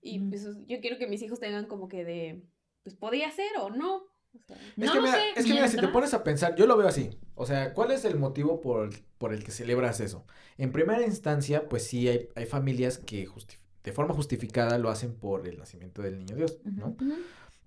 Y 0.00 0.18
pues 0.30 0.44
yo 0.66 0.80
quiero 0.80 0.98
que 0.98 1.06
mis 1.06 1.22
hijos 1.22 1.38
tengan 1.38 1.66
como 1.66 1.86
que 1.88 2.04
de, 2.04 2.42
pues 2.82 2.96
podía 2.96 3.30
ser 3.30 3.52
o 3.60 3.70
no. 3.70 4.02
O 4.34 4.46
sea, 4.46 4.56
Es 4.56 4.90
que, 4.90 5.00
mira, 5.00 5.12
sé, 5.12 5.20
es 5.36 5.44
que 5.46 5.52
mira, 5.52 5.68
si 5.68 5.76
te 5.76 5.88
pones 5.88 6.14
a 6.14 6.24
pensar, 6.24 6.54
yo 6.56 6.66
lo 6.66 6.76
veo 6.76 6.88
así. 6.88 7.10
O 7.34 7.46
sea, 7.46 7.72
¿cuál 7.74 7.90
es 7.90 8.04
el 8.04 8.18
motivo 8.18 8.60
por, 8.60 8.90
por 9.18 9.32
el 9.32 9.44
que 9.44 9.50
celebras 9.50 10.00
eso? 10.00 10.24
En 10.58 10.72
primera 10.72 11.04
instancia, 11.04 11.68
pues 11.68 11.84
sí, 11.86 12.08
hay, 12.08 12.28
hay 12.34 12.46
familias 12.46 12.98
que 12.98 13.28
de 13.84 13.92
forma 13.92 14.14
justificada 14.14 14.78
lo 14.78 14.90
hacen 14.90 15.14
por 15.14 15.46
el 15.46 15.58
nacimiento 15.58 16.02
del 16.02 16.18
niño 16.18 16.36
Dios, 16.36 16.60
¿no? 16.64 16.96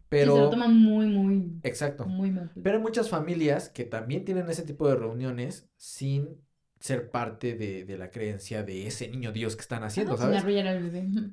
Pero, 0.08 0.36
se 0.36 0.42
lo 0.42 0.50
toman 0.50 0.78
muy, 0.78 1.08
muy, 1.08 1.60
exacto. 1.64 2.06
muy 2.06 2.32
mal. 2.32 2.52
Pero 2.62 2.78
hay 2.78 2.82
muchas 2.82 3.10
familias 3.10 3.70
que 3.70 3.86
también 3.86 4.24
tienen 4.24 4.50
ese 4.50 4.64
tipo 4.64 4.88
de 4.88 4.96
reuniones 4.96 5.68
sin 5.78 6.45
ser 6.86 7.10
parte 7.10 7.56
de, 7.56 7.84
de 7.86 7.98
la 7.98 8.12
creencia 8.12 8.62
de 8.64 8.86
ese 8.86 9.08
niño 9.08 9.32
Dios 9.32 9.56
que 9.56 9.62
están 9.62 9.84
haciendo, 9.84 10.12
¿sabes? 10.18 10.38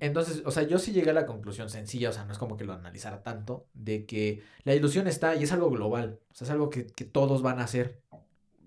Entonces, 0.00 0.42
o 0.46 0.50
sea, 0.50 0.62
yo 0.62 0.78
sí 0.78 0.92
llegué 0.92 1.10
a 1.10 1.12
la 1.12 1.26
conclusión 1.26 1.68
sencilla, 1.68 2.08
o 2.08 2.12
sea, 2.12 2.24
no 2.24 2.32
es 2.32 2.38
como 2.38 2.56
que 2.56 2.64
lo 2.64 2.72
analizara 2.72 3.22
tanto, 3.22 3.66
de 3.74 4.06
que 4.06 4.42
la 4.64 4.74
ilusión 4.74 5.06
está 5.08 5.36
y 5.36 5.42
es 5.42 5.52
algo 5.52 5.68
global, 5.70 6.18
o 6.30 6.34
sea, 6.34 6.46
es 6.46 6.50
algo 6.50 6.70
que, 6.70 6.86
que 6.86 7.04
todos 7.04 7.42
van 7.42 7.58
a 7.60 7.64
hacer, 7.64 8.00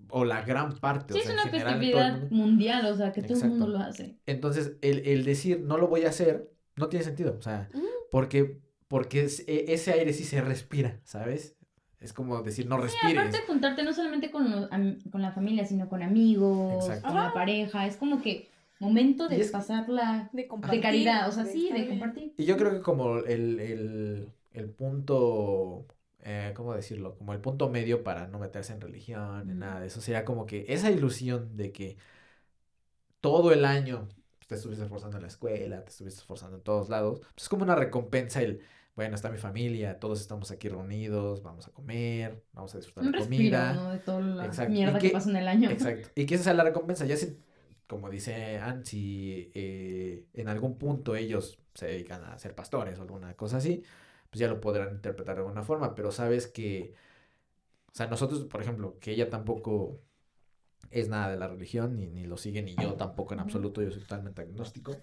o 0.09 0.23
la 0.25 0.43
gran 0.43 0.77
parte, 0.77 1.13
Sí, 1.13 1.19
o 1.19 1.21
es 1.21 1.27
sea, 1.27 1.33
en 1.33 1.39
una 1.39 1.49
general, 1.51 1.73
festividad 1.79 2.19
mundo. 2.19 2.35
mundial, 2.35 2.85
o 2.85 2.95
sea, 2.95 3.11
que 3.11 3.21
todo 3.23 3.33
el 3.41 3.49
mundo 3.49 3.65
Exacto. 3.65 3.79
lo 3.79 3.89
hace. 3.89 4.15
Entonces, 4.27 4.73
el, 4.81 4.99
el 5.07 5.25
decir 5.25 5.61
no 5.61 5.77
lo 5.77 5.87
voy 5.87 6.05
a 6.05 6.09
hacer, 6.09 6.51
no 6.75 6.87
tiene 6.89 7.03
sentido, 7.03 7.35
o 7.39 7.41
sea, 7.41 7.69
Mm. 7.73 7.79
porque, 8.11 8.59
porque 8.87 9.23
es- 9.23 9.43
e- 9.47 9.73
ese 9.73 9.91
aire 9.93 10.13
sí 10.13 10.23
se 10.23 10.39
respira, 10.41 10.99
¿sabes? 11.03 11.55
Es 12.05 12.13
como 12.13 12.41
decir 12.43 12.67
no 12.67 12.77
Sí, 12.77 12.83
respires. 12.83 13.17
aparte 13.17 13.39
juntarte 13.47 13.83
no 13.83 13.93
solamente 13.93 14.29
con, 14.31 14.49
los 14.51 14.69
con 15.11 15.21
la 15.21 15.31
familia, 15.31 15.65
sino 15.65 15.89
con 15.89 16.03
amigos, 16.03 16.85
Exacto. 16.85 17.07
con 17.07 17.15
la 17.17 17.33
pareja. 17.33 17.87
Es 17.87 17.97
como 17.97 18.21
que 18.21 18.47
momento 18.79 19.27
de 19.27 19.41
es- 19.41 19.51
pasarla 19.51 20.29
de 20.31 20.43
de 20.43 20.47
compartir. 20.47 20.81
caridad, 20.81 21.27
o 21.27 21.31
sea, 21.31 21.45
sí, 21.45 21.71
de 21.71 21.87
compartir. 21.87 22.33
Y 22.37 22.45
yo 22.45 22.57
creo 22.57 22.71
que 22.71 22.81
como 22.81 23.17
el, 23.19 23.59
el, 23.59 24.29
el 24.53 24.69
punto, 24.69 25.85
eh, 26.21 26.53
¿cómo 26.55 26.73
decirlo? 26.75 27.15
Como 27.17 27.33
el 27.33 27.39
punto 27.39 27.69
medio 27.69 28.03
para 28.03 28.27
no 28.27 28.37
meterse 28.39 28.73
en 28.73 28.81
religión, 28.81 29.49
en 29.49 29.59
nada 29.59 29.79
de 29.79 29.87
eso, 29.87 29.99
sería 29.99 30.25
como 30.25 30.45
que 30.45 30.65
esa 30.69 30.91
ilusión 30.91 31.57
de 31.57 31.71
que 31.71 31.97
todo 33.21 33.51
el 33.51 33.65
año 33.65 34.07
te 34.47 34.55
estuviste 34.55 34.83
esforzando 34.83 35.17
en 35.17 35.23
la 35.23 35.27
escuela, 35.29 35.81
te 35.83 35.89
estuviste 35.89 36.19
esforzando 36.19 36.57
en 36.57 36.63
todos 36.63 36.89
lados, 36.89 37.19
pues 37.19 37.43
es 37.43 37.49
como 37.49 37.63
una 37.63 37.75
recompensa 37.75 38.41
el 38.41 38.61
bueno, 38.95 39.15
está 39.15 39.29
mi 39.29 39.37
familia, 39.37 39.99
todos 39.99 40.21
estamos 40.21 40.51
aquí 40.51 40.69
reunidos, 40.69 41.43
vamos 41.43 41.67
a 41.67 41.71
comer, 41.71 42.43
vamos 42.53 42.73
a 42.73 42.77
disfrutar 42.77 43.03
Un 43.05 43.11
la 43.11 43.17
respiro, 43.19 43.39
comida. 43.59 43.73
¿no? 43.73 43.89
De 43.91 43.99
toda 43.99 44.19
la 44.21 44.45
Exacto. 44.45 44.71
¿Y 44.71 44.75
mierda 44.75 44.99
qué- 44.99 45.07
que 45.07 45.13
pasa 45.13 45.29
en 45.29 45.35
el 45.35 45.47
año. 45.47 45.69
Exacto. 45.69 46.09
Y 46.15 46.25
que 46.25 46.35
esa 46.35 46.45
sea 46.45 46.53
la 46.53 46.63
recompensa. 46.63 47.05
Ya 47.05 47.17
si, 47.17 47.37
como 47.87 48.09
dice 48.09 48.57
Ann, 48.59 48.85
si 48.85 49.51
eh, 49.53 50.25
en 50.33 50.47
algún 50.47 50.77
punto 50.77 51.15
ellos 51.15 51.59
se 51.73 51.87
dedican 51.87 52.23
a 52.23 52.37
ser 52.37 52.55
pastores 52.55 52.97
o 52.99 53.01
alguna 53.01 53.33
cosa 53.35 53.57
así, 53.57 53.83
pues 54.29 54.39
ya 54.39 54.47
lo 54.47 54.61
podrán 54.61 54.93
interpretar 54.95 55.35
de 55.35 55.41
alguna 55.41 55.63
forma. 55.63 55.93
Pero 55.93 56.11
sabes 56.11 56.47
que, 56.47 56.93
o 57.91 57.95
sea, 57.95 58.07
nosotros, 58.07 58.45
por 58.45 58.61
ejemplo, 58.61 58.97
que 58.99 59.11
ella 59.11 59.29
tampoco 59.29 59.99
es 60.89 61.09
nada 61.09 61.29
de 61.31 61.37
la 61.37 61.47
religión, 61.49 61.97
ni, 61.97 62.07
ni 62.07 62.25
lo 62.25 62.37
sigue, 62.37 62.61
ni 62.61 62.75
yo 62.75 62.93
tampoco 62.93 63.33
en 63.33 63.41
absoluto, 63.41 63.81
yo 63.81 63.91
soy 63.91 64.01
totalmente 64.01 64.41
agnóstico. 64.41 64.95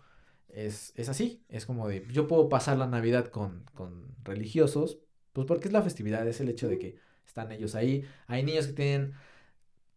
Es, 0.53 0.93
es 0.97 1.09
así, 1.09 1.45
es 1.49 1.67
como 1.67 1.89
de, 1.89 2.07
yo 2.13 2.29
puedo 2.29 2.49
pasar 2.51 2.77
la 2.79 2.87
Navidad 2.87 3.29
con, 3.29 3.65
con 3.75 4.15
religiosos, 4.25 4.99
pues 5.33 5.47
porque 5.47 5.69
es 5.69 5.73
la 5.73 5.83
festividad, 5.83 6.29
es 6.29 6.41
el 6.41 6.49
hecho 6.51 6.69
de 6.69 6.79
que 6.79 6.97
están 7.27 7.53
ellos 7.53 7.75
ahí. 7.75 8.05
Hay 8.27 8.43
niños 8.45 8.67
que 8.67 8.75
tienen 8.75 9.15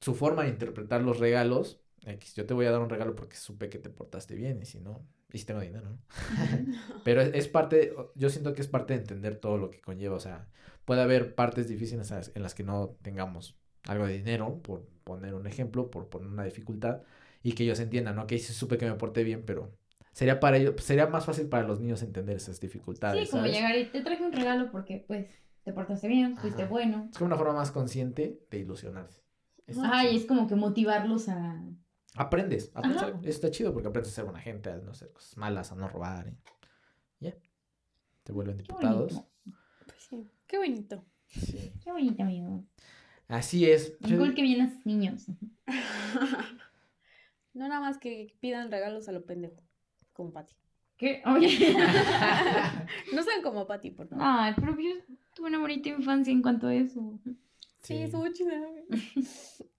su 0.02 0.16
forma 0.16 0.44
de 0.44 0.50
interpretar 0.50 1.02
los 1.02 1.20
regalos. 1.20 1.82
X, 2.06 2.36
yo 2.36 2.46
te 2.46 2.54
voy 2.54 2.66
a 2.68 2.72
dar 2.72 2.82
un 2.82 2.90
regalo 2.90 3.16
porque 3.16 3.36
supe 3.38 3.70
que 3.70 3.80
te 3.80 3.90
portaste 3.90 4.36
bien 4.36 4.62
y 4.62 4.66
si 4.66 4.80
no, 4.80 5.06
y 5.32 5.40
si 5.40 5.46
tengo 5.46 5.62
dinero, 5.62 5.90
¿no? 5.90 6.00
Pero 7.04 7.22
es, 7.22 7.34
es 7.34 7.48
parte, 7.48 7.94
yo 8.16 8.30
siento 8.30 8.54
que 8.54 8.62
es 8.62 8.68
parte 8.68 8.94
de 8.94 9.00
entender 9.02 9.38
todo 9.38 9.58
lo 9.58 9.70
que 9.72 9.82
conlleva, 9.82 10.16
o 10.16 10.20
sea, 10.20 10.48
puede 10.86 11.02
haber 11.02 11.36
partes 11.36 11.68
difíciles 11.68 12.12
en 12.36 12.44
las- 12.44 12.56
que 12.56 12.64
no 12.64 12.98
tengamos 13.02 13.58
algo 13.88 14.06
de 14.08 14.14
dinero, 14.18 14.62
por 14.62 14.86
poner 15.04 15.34
un 15.36 15.48
ejemplo, 15.48 15.90
por 15.92 16.10
poner 16.10 16.28
una 16.30 16.44
dificultad, 16.46 17.02
y 17.44 17.54
que 17.54 17.64
ellos 17.64 17.80
entiendan, 17.80 18.16
¿no? 18.16 18.28
Que 18.28 18.40
sí 18.40 18.54
supe 18.54 18.78
que 18.78 18.86
me 18.90 18.96
porté 18.96 19.24
bien, 19.24 19.44
pero 19.46 19.72
sería 20.16 20.40
para 20.40 20.56
ellos, 20.58 20.76
sería 20.82 21.08
más 21.08 21.26
fácil 21.26 21.48
para 21.50 21.68
los 21.68 21.82
niños 21.82 22.02
entender 22.02 22.38
esas 22.38 22.60
dificultades, 22.62 23.26
Sí, 23.26 23.32
como 23.32 23.44
¿sabes? 23.44 23.56
llegar 23.58 23.78
y 23.78 23.86
te 23.88 24.00
traje 24.02 24.24
un 24.24 24.32
regalo 24.32 24.72
porque, 24.72 25.04
pues, 25.06 25.28
te 25.64 25.74
portaste 25.74 26.08
bien, 26.08 26.38
fuiste 26.38 26.62
Ajá. 26.64 26.72
bueno. 26.72 27.08
Es 27.12 27.18
como 27.18 27.28
una 27.28 27.36
forma 27.38 27.54
más 27.54 27.72
consciente 27.72 28.40
de 28.50 28.60
ilusionarse. 28.60 29.22
Es- 29.68 29.78
Ajá, 29.78 30.06
y 30.08 30.16
es 30.16 30.26
como 30.26 30.48
que 30.48 30.56
motivarlos 30.56 31.28
a... 31.28 31.62
Aprendes, 32.16 32.72
aprendes 32.76 32.98
Ajá. 33.02 33.08
algo. 33.08 33.20
Eso 33.20 33.30
está 33.30 33.52
chido 33.52 33.74
porque 33.74 33.90
aprendes 33.90 34.14
a 34.14 34.16
ser 34.16 34.24
buena 34.24 34.40
gente, 34.40 34.70
a 34.70 34.78
no 34.78 34.92
hacer 34.92 35.12
cosas 35.12 35.36
malas, 35.38 35.72
a 35.72 35.76
no 35.76 35.90
robar. 35.90 36.28
y 36.30 37.26
Ya. 37.26 37.36
Te 38.24 38.32
vuelven 38.32 38.58
diputados. 38.58 39.22
Pues 39.86 40.02
sí, 40.10 40.28
qué 40.48 40.58
bonito. 40.58 41.04
Sí. 41.28 41.74
Qué 41.84 41.92
bonito, 41.92 42.24
amigo. 42.24 42.64
Así 43.28 43.70
es. 43.70 43.98
Igual 44.02 44.30
di- 44.30 44.36
que 44.36 44.42
vienes 44.44 44.86
niños. 44.86 45.26
No 47.54 47.68
nada 47.70 47.80
más 47.80 47.98
que 47.98 48.36
pidan 48.42 48.70
regalos 48.70 49.08
a 49.08 49.14
lo 49.14 49.26
pendejo, 49.26 49.64
como 50.16 50.32
Patty. 50.32 50.56
¿Qué? 50.98 51.22
Oye. 51.28 51.76
No 53.14 53.22
sean 53.22 53.42
como 53.44 53.68
Patty, 53.68 53.92
por 53.92 54.08
favor. 54.08 54.24
Ay, 54.28 54.54
pero 54.56 54.80
yo 54.80 54.96
tuve 55.36 55.48
una 55.50 55.60
bonita 55.60 55.90
infancia 55.90 56.32
en 56.32 56.42
cuanto 56.42 56.68
a 56.68 56.74
eso. 56.74 57.20
Sí, 57.82 57.98
estuvo 57.98 58.28
chida. 58.30 58.54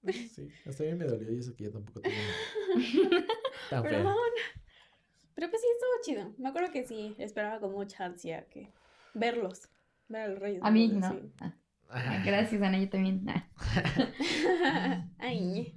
Sí, 0.06 0.46
hasta 0.64 0.84
a 0.84 0.86
mí 0.86 0.94
me 0.94 1.04
dolió 1.04 1.32
y 1.32 1.38
eso 1.40 1.52
que 1.56 1.64
yo 1.64 1.72
tampoco 1.72 1.98
una- 1.98 2.08
tan 3.70 3.82
feo. 3.82 3.90
Perdón. 3.90 4.14
Pero 5.34 5.50
pues 5.50 5.60
sí, 5.60 5.66
estuvo 5.72 5.90
chido. 6.04 6.32
Me 6.38 6.48
acuerdo 6.48 6.70
que 6.70 6.84
sí, 6.86 7.16
esperaba 7.18 7.58
con 7.58 7.72
mucha 7.72 8.04
ansia 8.04 8.46
que 8.48 8.72
verlos. 9.14 9.68
Ver 10.08 10.22
al 10.22 10.36
rey. 10.36 10.60
A 10.62 10.70
mí 10.70 10.86
no. 10.86 11.18
Ah, 11.40 11.52
Ajá. 11.88 12.22
gracias, 12.24 12.62
Ana, 12.62 12.78
yo 12.78 12.88
también. 12.88 13.26
Ah. 13.28 15.08
Ay. 15.18 15.74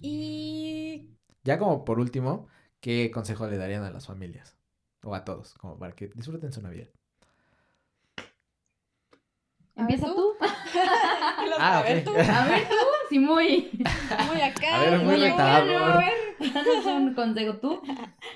Y 0.00 1.10
Ya 1.44 1.58
como 1.58 1.84
por 1.84 2.00
último, 2.00 2.48
¿qué 2.80 3.10
consejo 3.10 3.46
le 3.48 3.58
darían 3.58 3.84
a 3.84 3.90
las 3.90 4.06
familias? 4.06 4.56
O 5.02 5.14
a 5.14 5.24
todos, 5.24 5.54
como 5.54 5.78
para 5.78 5.94
que 5.94 6.08
disfruten 6.08 6.52
su 6.52 6.62
Navidad. 6.62 6.88
Empieza 9.78 10.06
¿tú? 10.06 10.14
tú. 10.14 10.36
Ah, 11.60 11.78
a 11.78 11.82
ver 11.82 12.04
tú, 12.04 12.10
A 12.10 12.46
ver 12.46 12.68
tú. 12.68 12.74
Sí, 13.08 13.18
muy. 13.18 13.70
muy 14.28 14.40
acá. 14.42 14.76
A 14.76 14.80
ver, 14.82 14.98
muy 14.98 15.16
Muy 15.16 15.24
acá, 15.26 15.64
¿no? 15.64 15.78
A 15.78 15.98
ver, 15.98 16.52
danos 16.52 16.86
un 16.86 17.14
consejo 17.14 17.56
tú. 17.56 17.80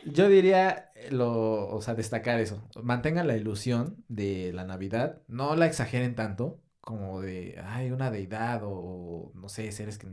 Yo 0.06 0.28
diría, 0.28 0.92
lo, 1.10 1.68
o 1.68 1.82
sea, 1.82 1.94
destacar 1.94 2.40
eso. 2.40 2.68
Mantengan 2.82 3.26
la 3.26 3.36
ilusión 3.36 4.04
de 4.08 4.52
la 4.52 4.64
Navidad. 4.64 5.20
No 5.28 5.54
la 5.56 5.66
exageren 5.66 6.14
tanto 6.14 6.60
como 6.80 7.20
de, 7.20 7.60
ay, 7.64 7.90
una 7.90 8.10
deidad 8.10 8.62
o, 8.64 9.30
no 9.34 9.48
sé, 9.48 9.70
seres 9.72 9.98
que, 9.98 10.08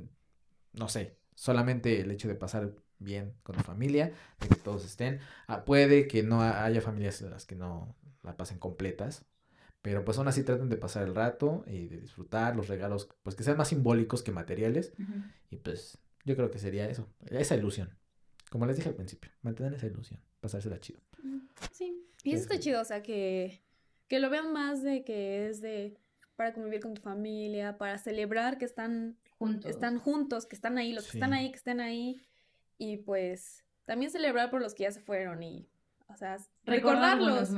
no 0.74 0.88
sé. 0.90 1.18
Solamente 1.36 2.02
el 2.02 2.12
hecho 2.12 2.28
de 2.28 2.36
pasar 2.36 2.74
bien 3.00 3.34
con 3.44 3.56
tu 3.56 3.64
familia, 3.64 4.12
de 4.40 4.48
que 4.50 4.56
todos 4.56 4.86
estén. 4.86 5.20
Ah, 5.48 5.66
puede 5.66 6.08
que 6.08 6.24
no 6.24 6.42
ha- 6.42 6.64
haya 6.66 6.82
familias 6.82 7.22
en 7.22 7.32
las 7.32 7.46
que 7.46 7.56
no 7.56 7.96
la 8.24 8.36
pasen 8.38 8.60
completas. 8.60 9.26
Pero 9.82 10.04
pues 10.04 10.18
aún 10.18 10.28
así 10.28 10.44
traten 10.44 10.68
de 10.70 10.76
pasar 10.76 11.08
el 11.08 11.16
rato 11.16 11.64
y 11.66 11.88
de 11.88 12.02
disfrutar 12.02 12.56
los 12.56 12.68
regalos, 12.68 13.08
pues 13.24 13.36
que 13.38 13.44
sean 13.44 13.56
más 13.58 13.70
simbólicos 13.70 14.22
que 14.24 14.32
materiales. 14.34 14.92
Y 15.50 15.56
pues 15.56 15.98
yo 16.26 16.36
creo 16.36 16.52
que 16.52 16.60
sería 16.60 16.90
eso, 16.90 17.08
esa 17.30 17.56
ilusión. 17.56 17.98
Como 18.52 18.66
les 18.66 18.76
dije 18.76 18.90
al 18.90 18.96
principio, 18.96 19.32
mantener 19.42 19.74
esa 19.74 19.86
ilusión, 19.88 20.20
pasársela 20.42 20.80
chido. 20.82 21.00
Sí. 21.72 22.04
Y 22.24 22.34
eso 22.34 22.44
está 22.44 22.60
chido, 22.60 22.82
o 22.82 22.86
sea, 22.86 23.02
que, 23.02 23.62
que 24.10 24.20
lo 24.20 24.30
vean 24.30 24.52
más 24.52 24.84
de 24.84 25.06
que 25.06 25.48
es 25.48 25.62
de 25.62 25.96
para 26.36 26.54
convivir 26.54 26.82
con 26.82 26.94
tu 26.94 27.02
familia, 27.02 27.78
para 27.78 27.98
celebrar 27.98 28.58
que 28.58 28.66
están, 28.66 29.18
Juntos. 29.38 29.72
están 29.72 29.98
juntos, 30.00 30.46
que 30.46 30.56
están 30.56 30.78
ahí, 30.78 30.92
los 30.94 31.06
que 31.10 31.18
están 31.18 31.32
ahí, 31.34 31.52
que 31.52 31.58
estén 31.58 31.80
ahí. 31.80 32.22
Y 32.80 32.98
pues 32.98 33.64
también 33.86 34.10
celebrar 34.10 34.50
por 34.50 34.62
los 34.62 34.74
que 34.74 34.84
ya 34.84 34.92
se 34.92 35.02
fueron 35.02 35.44
y, 35.44 35.68
o 36.08 36.16
sea, 36.16 36.38
Recordar 36.64 37.18
recordarlos. 37.20 37.52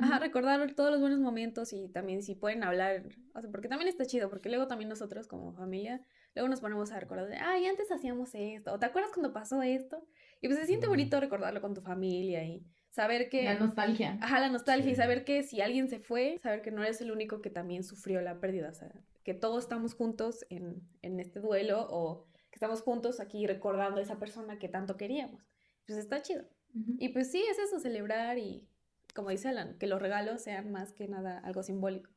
Ajá, 0.00 0.18
recordar 0.18 0.74
todos 0.74 0.90
los 0.90 1.00
buenos 1.00 1.20
momentos 1.20 1.72
y 1.72 1.88
también 1.88 2.22
si 2.22 2.34
pueden 2.34 2.64
hablar, 2.64 3.02
o 3.34 3.40
sea, 3.40 3.50
porque 3.50 3.68
también 3.68 3.88
está 3.88 4.04
chido, 4.06 4.30
porque 4.30 4.48
luego 4.48 4.66
también 4.66 4.88
nosotros 4.88 5.26
como 5.28 5.52
familia, 5.52 6.00
luego 6.34 6.48
nos 6.48 6.60
ponemos 6.60 6.90
a 6.90 6.98
recordar 7.00 7.28
de, 7.28 7.36
ay, 7.36 7.66
antes 7.66 7.92
hacíamos 7.92 8.30
esto, 8.34 8.72
o 8.72 8.78
te 8.78 8.86
acuerdas 8.86 9.12
cuando 9.12 9.32
pasó 9.32 9.62
esto, 9.62 10.04
y 10.40 10.48
pues 10.48 10.58
se 10.58 10.66
siente 10.66 10.88
bonito 10.88 11.20
recordarlo 11.20 11.60
con 11.60 11.74
tu 11.74 11.80
familia 11.82 12.42
y 12.44 12.64
saber 12.90 13.28
que, 13.28 13.44
La 13.44 13.58
nostalgia. 13.58 14.18
ajá, 14.20 14.40
la 14.40 14.48
nostalgia 14.48 14.90
y 14.90 14.94
Sí. 14.94 15.00
saber 15.00 15.24
que 15.24 15.42
si 15.42 15.60
alguien 15.60 15.88
se 15.88 15.98
fue, 16.00 16.38
saber 16.42 16.62
que 16.62 16.70
no 16.70 16.82
eres 16.82 17.00
el 17.02 17.10
único 17.12 17.40
que 17.42 17.50
también 17.50 17.84
sufrió 17.84 18.20
la 18.22 18.40
pérdida, 18.40 18.70
o 18.70 18.74
sea, 18.74 18.90
que 19.24 19.34
todos 19.34 19.64
estamos 19.64 19.94
juntos 19.94 20.44
en, 20.50 20.82
en 21.02 21.20
este 21.20 21.40
duelo 21.40 21.86
o 21.90 22.26
estamos 22.62 22.82
juntos 22.82 23.18
aquí 23.18 23.44
recordando 23.48 23.98
a 23.98 24.02
esa 24.04 24.20
persona 24.20 24.56
que 24.60 24.68
tanto 24.68 24.96
queríamos. 24.96 25.42
Pues 25.84 25.98
está 25.98 26.22
chido. 26.22 26.42
Ujú. 26.74 26.94
Y 27.00 27.08
pues 27.08 27.28
sí, 27.32 27.42
es 27.50 27.58
eso, 27.58 27.80
celebrar 27.80 28.38
y, 28.38 28.68
como 29.16 29.30
dice 29.30 29.48
Alan, 29.48 29.76
que 29.80 29.88
los 29.88 30.00
regalos 30.00 30.42
sean 30.42 30.70
más 30.70 30.92
que 30.92 31.08
nada 31.08 31.40
algo 31.40 31.64
simbólico. 31.64 32.08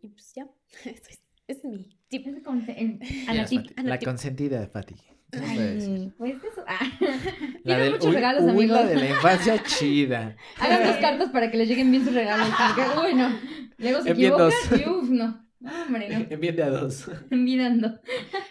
Y 0.00 0.08
pues 0.08 0.32
ya, 0.34 0.48
eso 0.86 1.02
es, 1.10 1.20
es 1.48 1.64
mi 1.66 1.98
tip. 2.08 2.26
Es 2.28 2.42
con- 2.42 2.64
en- 2.66 2.98
a 3.28 3.34
la 3.34 3.44
tip. 3.44 3.66
A 3.76 3.82
la 3.82 3.90
La 3.90 3.98
tip. 3.98 4.08
consentida 4.08 4.58
de 4.58 4.68
Fati. 4.68 4.94
¿Qué 5.30 5.40
nos 5.40 5.50
puede 5.52 5.74
decir? 5.74 5.90
Ay, 6.00 6.12
pues 6.16 6.34
eso. 6.44 6.64
Ah. 6.66 6.90
La 7.64 7.78
del, 7.78 7.90
muchos 7.92 8.06
uy, 8.06 8.12
regalos, 8.14 8.42
uy, 8.44 8.50
amigos. 8.50 8.76
la 8.78 8.86
de 8.86 8.94
la 8.96 9.08
infancia 9.10 9.62
chida. 9.64 10.36
Hagan 10.60 10.86
dos 10.86 10.96
cartas 10.98 11.30
para 11.30 11.50
que 11.50 11.56
les 11.58 11.68
lleguen 11.68 11.90
bien 11.90 12.04
sus 12.04 12.14
regalos. 12.14 12.48
Porque, 12.48 13.00
uy, 13.08 13.14
no. 13.14 13.38
Luego 13.78 14.02
se 14.02 14.10
Envíen 14.10 14.32
equivocan 14.32 14.50
dos. 14.70 14.80
y 14.80 14.88
uff, 14.88 15.10
no. 15.10 15.44
No, 15.60 15.82
hombre, 15.82 16.08
no. 16.10 16.26
Envíen 16.30 16.54
de 16.56 16.62
a 16.62 16.68
dos. 16.70 17.10
Envidando. 17.30 18.00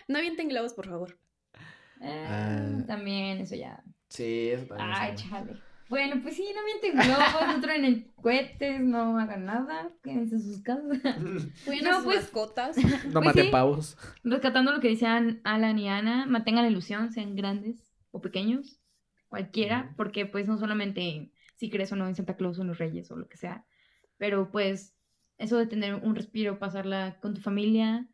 No 0.08 0.18
avienten 0.18 0.50
globos, 0.50 0.74
por 0.74 0.88
favor. 0.88 1.18
Eh, 2.02 2.26
Ah. 2.30 2.84
También, 2.88 3.40
eso 3.40 3.56
ya. 3.56 3.84
Sí, 4.10 4.50
eso 4.50 4.66
también. 4.68 4.90
Ay, 4.94 5.16
chale. 5.16 5.58
Bueno, 5.90 6.20
pues 6.24 6.36
sí, 6.36 6.46
no 6.56 6.62
mienten 6.66 6.94
globos, 7.08 7.48
no 7.56 7.62
traen 7.62 8.12
cohetes, 8.16 8.82
no 8.82 9.18
hagan 9.20 9.46
nada, 9.46 9.92
quédense 10.02 10.36
en 10.36 10.42
sus 10.42 10.62
casas. 10.62 11.00
Cuiden 11.66 11.84
No, 11.86 11.92
a 11.92 11.96
sus 11.96 12.04
pues- 12.06 12.18
mascotas. 12.22 12.76
No 13.08 13.14
Pues 13.22 13.26
maten 13.26 13.46
sí. 13.46 13.52
pavos. 13.52 13.98
Rescatando 14.24 14.72
lo 14.72 14.80
que 14.80 14.90
decían 14.90 15.42
Alan 15.44 15.78
y 15.78 15.90
Ana, 15.90 16.26
mantengan 16.26 16.64
la 16.64 16.72
ilusión, 16.72 17.12
sean 17.12 17.36
grandes 17.36 17.92
o 18.12 18.22
pequeños, 18.22 18.80
cualquiera, 19.28 19.94
porque 19.98 20.26
pues 20.26 20.48
no 20.48 20.58
solamente 20.58 21.32
si 21.56 21.70
crees 21.70 21.92
o 21.92 21.96
no 21.96 22.08
en 22.08 22.16
Santa 22.16 22.36
Claus 22.38 22.58
o 22.60 22.62
en 22.62 22.68
los 22.70 22.78
Reyes 22.78 23.10
o 23.12 23.16
lo 23.16 23.28
que 23.28 23.38
sea, 23.38 23.66
pero 24.18 24.52
pues 24.52 24.96
eso 25.38 25.58
de 25.58 25.68
tener 25.68 25.96
un 25.96 26.16
respiro, 26.16 26.60
pasarla 26.60 27.20
con 27.22 27.34
tu 27.34 27.42
familia, 27.42 28.08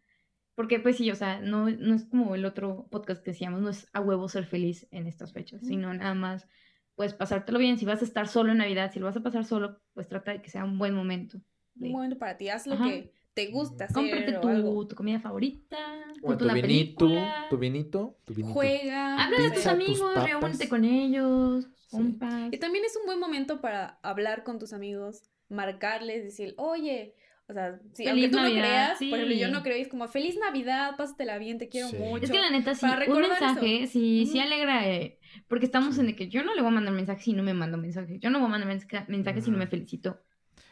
porque 0.59 0.77
pues 0.81 0.97
sí, 0.97 1.09
o 1.09 1.15
sea, 1.15 1.39
no, 1.39 1.69
no 1.69 1.95
es 1.95 2.03
como 2.03 2.35
el 2.35 2.43
otro 2.43 2.85
podcast 2.91 3.23
que 3.23 3.31
decíamos, 3.31 3.61
no 3.61 3.69
es 3.69 3.87
a 3.93 4.01
huevo 4.01 4.27
ser 4.27 4.45
feliz 4.45 4.89
en 4.91 5.07
estas 5.07 5.31
fechas, 5.31 5.61
sino 5.65 5.93
nada 5.93 6.13
más 6.13 6.49
pues 6.95 7.13
pasártelo 7.13 7.59
bien, 7.59 7.77
si 7.77 7.85
vas 7.85 8.01
a 8.01 8.03
estar 8.03 8.27
solo 8.27 8.51
en 8.51 8.57
Navidad, 8.57 8.91
si 8.91 8.99
lo 8.99 9.05
vas 9.05 9.15
a 9.15 9.23
pasar 9.23 9.45
solo, 9.45 9.79
pues 9.93 10.09
trata 10.09 10.31
de 10.33 10.41
que 10.41 10.49
sea 10.49 10.65
un 10.65 10.77
buen 10.77 10.93
momento. 10.93 11.37
de- 11.75 11.85
Un 11.87 11.93
momento 11.93 12.17
para 12.17 12.35
ti, 12.35 12.49
haz 12.49 12.67
lo 12.67 12.73
Ajá. 12.73 12.83
que 12.89 13.13
te 13.33 13.47
gusta 13.51 13.85
hacer 13.85 13.95
Cómprate 13.95 14.33
tu, 14.33 14.49
algo. 14.49 14.85
tu 14.85 14.95
comida 14.97 15.21
favorita, 15.21 15.77
O 16.23 16.35
tu 16.35 16.43
una 16.43 16.53
vinito, 16.55 17.05
película. 17.07 17.45
tu 17.49 17.57
vinito, 17.57 18.17
tu 18.25 18.33
vinito. 18.33 18.53
Juega. 18.53 19.23
Habla 19.23 19.37
de 19.37 19.45
tus 19.51 19.53
tus 19.59 19.65
amigos, 19.67 20.11
papas. 20.13 20.29
reúnete 20.29 20.67
con 20.67 20.83
ellos, 20.83 21.69
Sí. 21.87 21.87
compas. 21.91 22.49
Y 22.51 22.57
también 22.57 22.83
es 22.83 22.97
un 22.97 23.05
buen 23.05 23.17
momento 23.21 23.61
para 23.61 23.97
hablar 24.03 24.43
con 24.43 24.59
tus 24.59 24.73
amigos, 24.73 25.21
marcarles, 25.47 26.25
decir, 26.25 26.53
oye, 26.57 27.15
O 27.49 27.53
sea, 27.53 27.79
sí, 27.93 28.03
Feliz 28.05 28.25
aunque 28.25 28.29
tú 28.29 28.37
Navidad, 28.37 28.53
no 28.53 28.59
creas, 28.61 28.99
sí. 28.99 29.09
por 29.09 29.17
ejemplo, 29.19 29.37
yo 29.39 29.47
no 29.49 29.63
creo 29.63 29.77
y 29.77 29.81
es 29.81 29.87
como 29.87 30.07
feliz 30.07 30.37
Navidad, 30.39 30.95
pásatela 30.97 31.39
bien, 31.39 31.57
te 31.57 31.67
quiero 31.67 31.87
Sí. 31.89 31.95
mucho. 31.97 32.23
Es 32.25 32.29
que 32.31 32.39
la 32.39 32.51
neta 32.51 32.75
sí, 32.75 32.81
Para 32.81 33.11
un 33.11 33.21
mensaje 33.21 33.83
eso. 33.83 33.93
sí, 33.93 34.27
sí 34.31 34.39
alegra, 34.39 34.87
eh, 34.87 35.17
porque 35.47 35.65
estamos 35.65 35.97
en 35.97 36.07
el 36.09 36.15
que 36.15 36.27
yo 36.29 36.43
no 36.43 36.53
le 36.53 36.61
voy 36.61 36.69
a 36.69 36.73
mandar 36.75 36.93
mensaje 36.93 37.23
si 37.23 37.33
no 37.33 37.41
me 37.41 37.55
mando 37.55 37.77
mensaje. 37.77 38.19
Yo 38.19 38.29
no 38.29 38.37
voy 38.39 38.47
a 38.47 38.51
mandar 38.51 38.67
mensaje, 38.67 39.03
mensaje 39.07 39.41
si 39.41 39.49
no 39.49 39.57
me 39.57 39.65
felicito. 39.67 40.21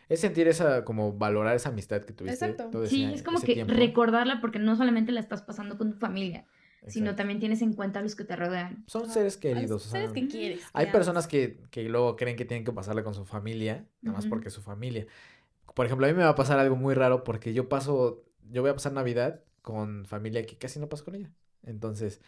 Es 0.08 0.22
sentir 0.22 0.48
esa, 0.48 0.86
como 0.86 1.14
valorar 1.14 1.56
esa 1.56 1.70
amistad 1.70 2.02
que 2.04 2.14
tuviste. 2.14 2.46
Exacto. 2.46 2.70
todo 2.72 2.86
Sí, 2.86 3.04
ese- 3.06 3.16
es 3.16 3.24
como 3.24 3.42
que 3.42 3.56
tiempo. 3.56 3.74
recordarla 3.74 4.40
porque 4.40 4.60
no 4.60 4.76
solamente 4.76 5.12
la 5.12 5.20
estás 5.20 5.42
pasando 5.42 5.78
con 5.80 5.92
tu 5.94 5.98
familia, 5.98 6.46
sino 6.86 7.08
Exacto. 7.08 7.16
también 7.18 7.40
tienes 7.40 7.62
en 7.62 7.74
cuenta 7.74 8.00
a 8.00 8.04
los 8.04 8.16
que 8.16 8.24
te 8.24 8.36
rodean. 8.36 8.84
Son 8.88 9.10
seres 9.10 9.18
A 9.18 9.24
los 9.24 9.38
queridos. 9.38 9.86
o 9.86 9.90
sea, 9.90 10.00
seres 10.02 10.14
que 10.14 10.28
quieres. 10.28 10.62
Hay 10.74 10.86
que 10.86 10.92
personas 10.94 11.28
que, 11.28 11.60
que 11.72 11.84
luego 11.90 12.16
creen 12.16 12.38
que 12.38 12.46
tienen 12.46 12.64
que 12.64 12.72
pasarla 12.72 13.04
con 13.04 13.16
su 13.16 13.26
familia, 13.26 13.86
nada 14.02 14.16
más 14.16 14.26
Ujú. 14.26 14.30
porque 14.30 14.48
es 14.48 14.54
su 14.54 14.62
familia. 14.62 15.06
Por 15.74 15.86
ejemplo, 15.86 16.06
a 16.08 16.10
mí 16.10 16.16
me 16.16 16.24
va 16.24 16.30
a 16.30 16.36
pasar 16.36 16.60
algo 16.60 16.76
muy 16.76 16.94
raro 16.96 17.24
porque 17.24 17.54
yo 17.54 17.70
paso, 17.70 18.24
yo 18.50 18.62
voy 18.62 18.72
a 18.72 18.74
pasar 18.74 18.94
Navidad 18.94 19.44
con 19.62 20.06
familia 20.06 20.46
que 20.46 20.58
casi 20.58 20.80
no 20.80 20.90
paso 20.90 21.06
con 21.06 21.16
ella. 21.16 21.32
Entonces, 21.64 22.22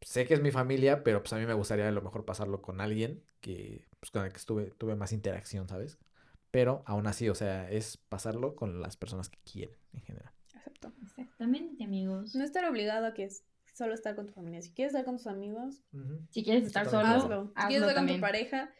sé 0.00 0.26
que 0.26 0.34
es 0.34 0.42
mi 0.42 0.50
familia, 0.50 1.02
pero 1.02 1.22
pues 1.22 1.32
a 1.32 1.38
mí 1.38 1.46
me 1.46 1.54
gustaría 1.54 1.88
a 1.88 1.92
lo 1.92 2.02
mejor 2.02 2.24
pasarlo 2.24 2.62
con 2.62 2.80
alguien 2.80 3.22
que, 3.40 3.86
pues, 4.00 4.10
con 4.10 4.24
el 4.24 4.30
que 4.32 4.38
estuve, 4.38 4.70
tuve 4.78 4.94
más 4.94 5.12
interacción, 5.12 5.68
¿sabes? 5.68 5.98
Pero 6.50 6.82
aún 6.86 7.06
así, 7.06 7.28
o 7.28 7.34
sea, 7.34 7.70
es 7.70 7.96
pasarlo 7.96 8.54
con 8.54 8.80
las 8.80 8.96
personas 8.96 9.28
que 9.28 9.38
quieren 9.50 9.76
en 9.92 10.02
general. 10.02 10.32
Exacto. 10.46 10.92
Exactamente, 11.02 11.84
amigos. 11.84 12.34
No 12.34 12.44
estar 12.44 12.64
obligado 12.64 13.06
a 13.06 13.14
que 13.14 13.24
es 13.24 13.44
solo 13.74 13.94
estar 13.94 14.14
con 14.14 14.26
tu 14.26 14.32
familia. 14.32 14.62
Si 14.62 14.70
quieres 14.72 14.92
estar 14.92 15.04
con 15.04 15.16
tus 15.16 15.26
amigos, 15.26 15.82
Si 16.30 16.44
quieres 16.44 16.64
estar 16.64 16.84
Estoy 16.84 17.02
solo, 17.02 17.14
hazlo. 17.16 17.46
Si 17.46 17.52
hazlo 17.56 17.68
quieres 17.68 17.88
estar 17.88 18.06
con 18.06 18.14
tu 18.14 18.20
pareja, 18.20 18.70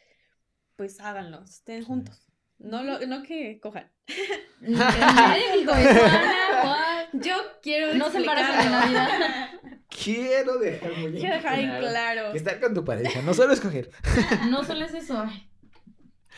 pues 0.76 1.01
háganlo. 1.01 1.44
Estén 1.44 1.82
Sí. 1.82 1.86
juntos. 1.86 2.26
No, 2.59 2.82
lo, 2.82 2.98
no 3.06 3.22
que 3.22 3.59
cojan. 3.60 3.90
Yo 7.14 7.35
quiero 7.62 7.94
No 7.94 8.10
se 8.10 8.18
embarazan 8.18 8.66
en. 8.66 8.72
Navidad. 8.72 9.51
Quiero 9.89 10.59
dejar 10.59 10.97
muy 10.97 11.12
Quiero 11.12 11.36
dejar 11.36 11.59
en 11.60 11.78
claro. 11.78 12.32
que 12.32 12.39
estar 12.39 12.60
con 12.60 12.74
tu 12.74 12.85
pareja, 12.85 13.22
no 13.22 13.35
solo 13.35 13.52
escoger. 13.52 13.90
No 14.48 14.64
solo 14.64 14.85
es 14.85 14.94
eso, 14.94 15.24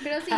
Pero 0.03 0.21
sí. 0.21 0.31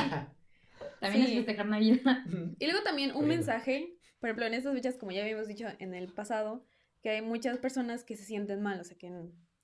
también 1.00 1.26
Sí. 1.26 1.32
es 1.32 1.36
festejar 1.38 1.66
Navidad. 1.66 2.18
Y 2.58 2.66
luego 2.66 2.82
también 2.84 3.14
un 3.16 3.26
mensaje, 3.26 3.94
por 4.20 4.28
ejemplo, 4.28 4.46
en 4.46 4.54
estas 4.54 4.74
fechas, 4.74 4.96
como 4.96 5.10
ya 5.12 5.22
habíamos 5.22 5.48
dicho 5.48 5.66
en 5.78 5.94
el 5.94 6.12
pasado, 6.12 6.64
que 7.02 7.10
hay 7.10 7.22
muchas 7.22 7.58
personas 7.58 8.04
que 8.04 8.16
se 8.16 8.24
sienten 8.24 8.62
mal, 8.62 8.80
o 8.80 8.84
sea, 8.84 8.96
que 8.96 9.10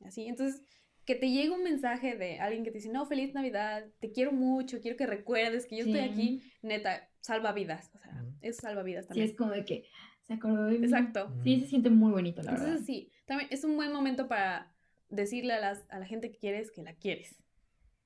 así. 0.05 0.27
Entonces, 0.27 0.62
que 1.05 1.14
te 1.14 1.31
llegue 1.31 1.51
un 1.51 1.62
mensaje 1.62 2.16
de 2.16 2.39
alguien 2.40 2.64
que 2.64 2.70
te 2.70 2.78
dice, 2.78 2.90
no, 2.90 3.05
feliz 3.06 3.35
Navidad, 3.35 3.85
te 4.01 4.10
quiero 4.12 4.32
mucho, 4.32 4.81
quiero 4.81 4.97
que 4.97 5.06
recuerdes 5.06 5.66
que 5.66 5.76
yo 5.76 5.85
estoy 5.85 6.01
Sí. 6.01 6.09
aquí, 6.10 6.52
neta, 6.62 7.09
salva 7.20 7.52
vidas, 7.52 7.90
o 7.94 7.98
sea, 7.98 8.24
es 8.40 8.56
salva 8.56 8.82
vidas 8.82 9.05
Sí, 9.05 9.09
también. 9.09 9.28
es 9.31 9.36
como 9.36 9.51
de 9.52 9.64
que 9.64 9.85
se 10.22 10.35
acordó 10.35 10.64
de 10.66 10.78
mí. 10.78 10.85
Exacto. 10.85 11.32
Sí, 11.44 11.60
se 11.60 11.66
siente 11.68 11.90
muy 11.90 12.10
bonito, 12.12 12.43
la 12.43 12.52
verdad. 12.52 12.66
Entonces, 12.68 12.86
sí, 12.86 13.12
también 13.26 13.48
es 13.52 13.64
un 13.64 13.76
buen 13.76 13.93
momento 13.93 14.28
para 14.28 14.74
decirle 15.10 15.52
a, 15.52 15.60
las, 15.60 15.85
a 15.90 15.98
la 15.98 16.06
gente 16.06 16.31
que 16.31 16.39
quieres 16.39 16.70
que 16.72 16.82
la 16.82 16.94
quieres, 16.94 17.36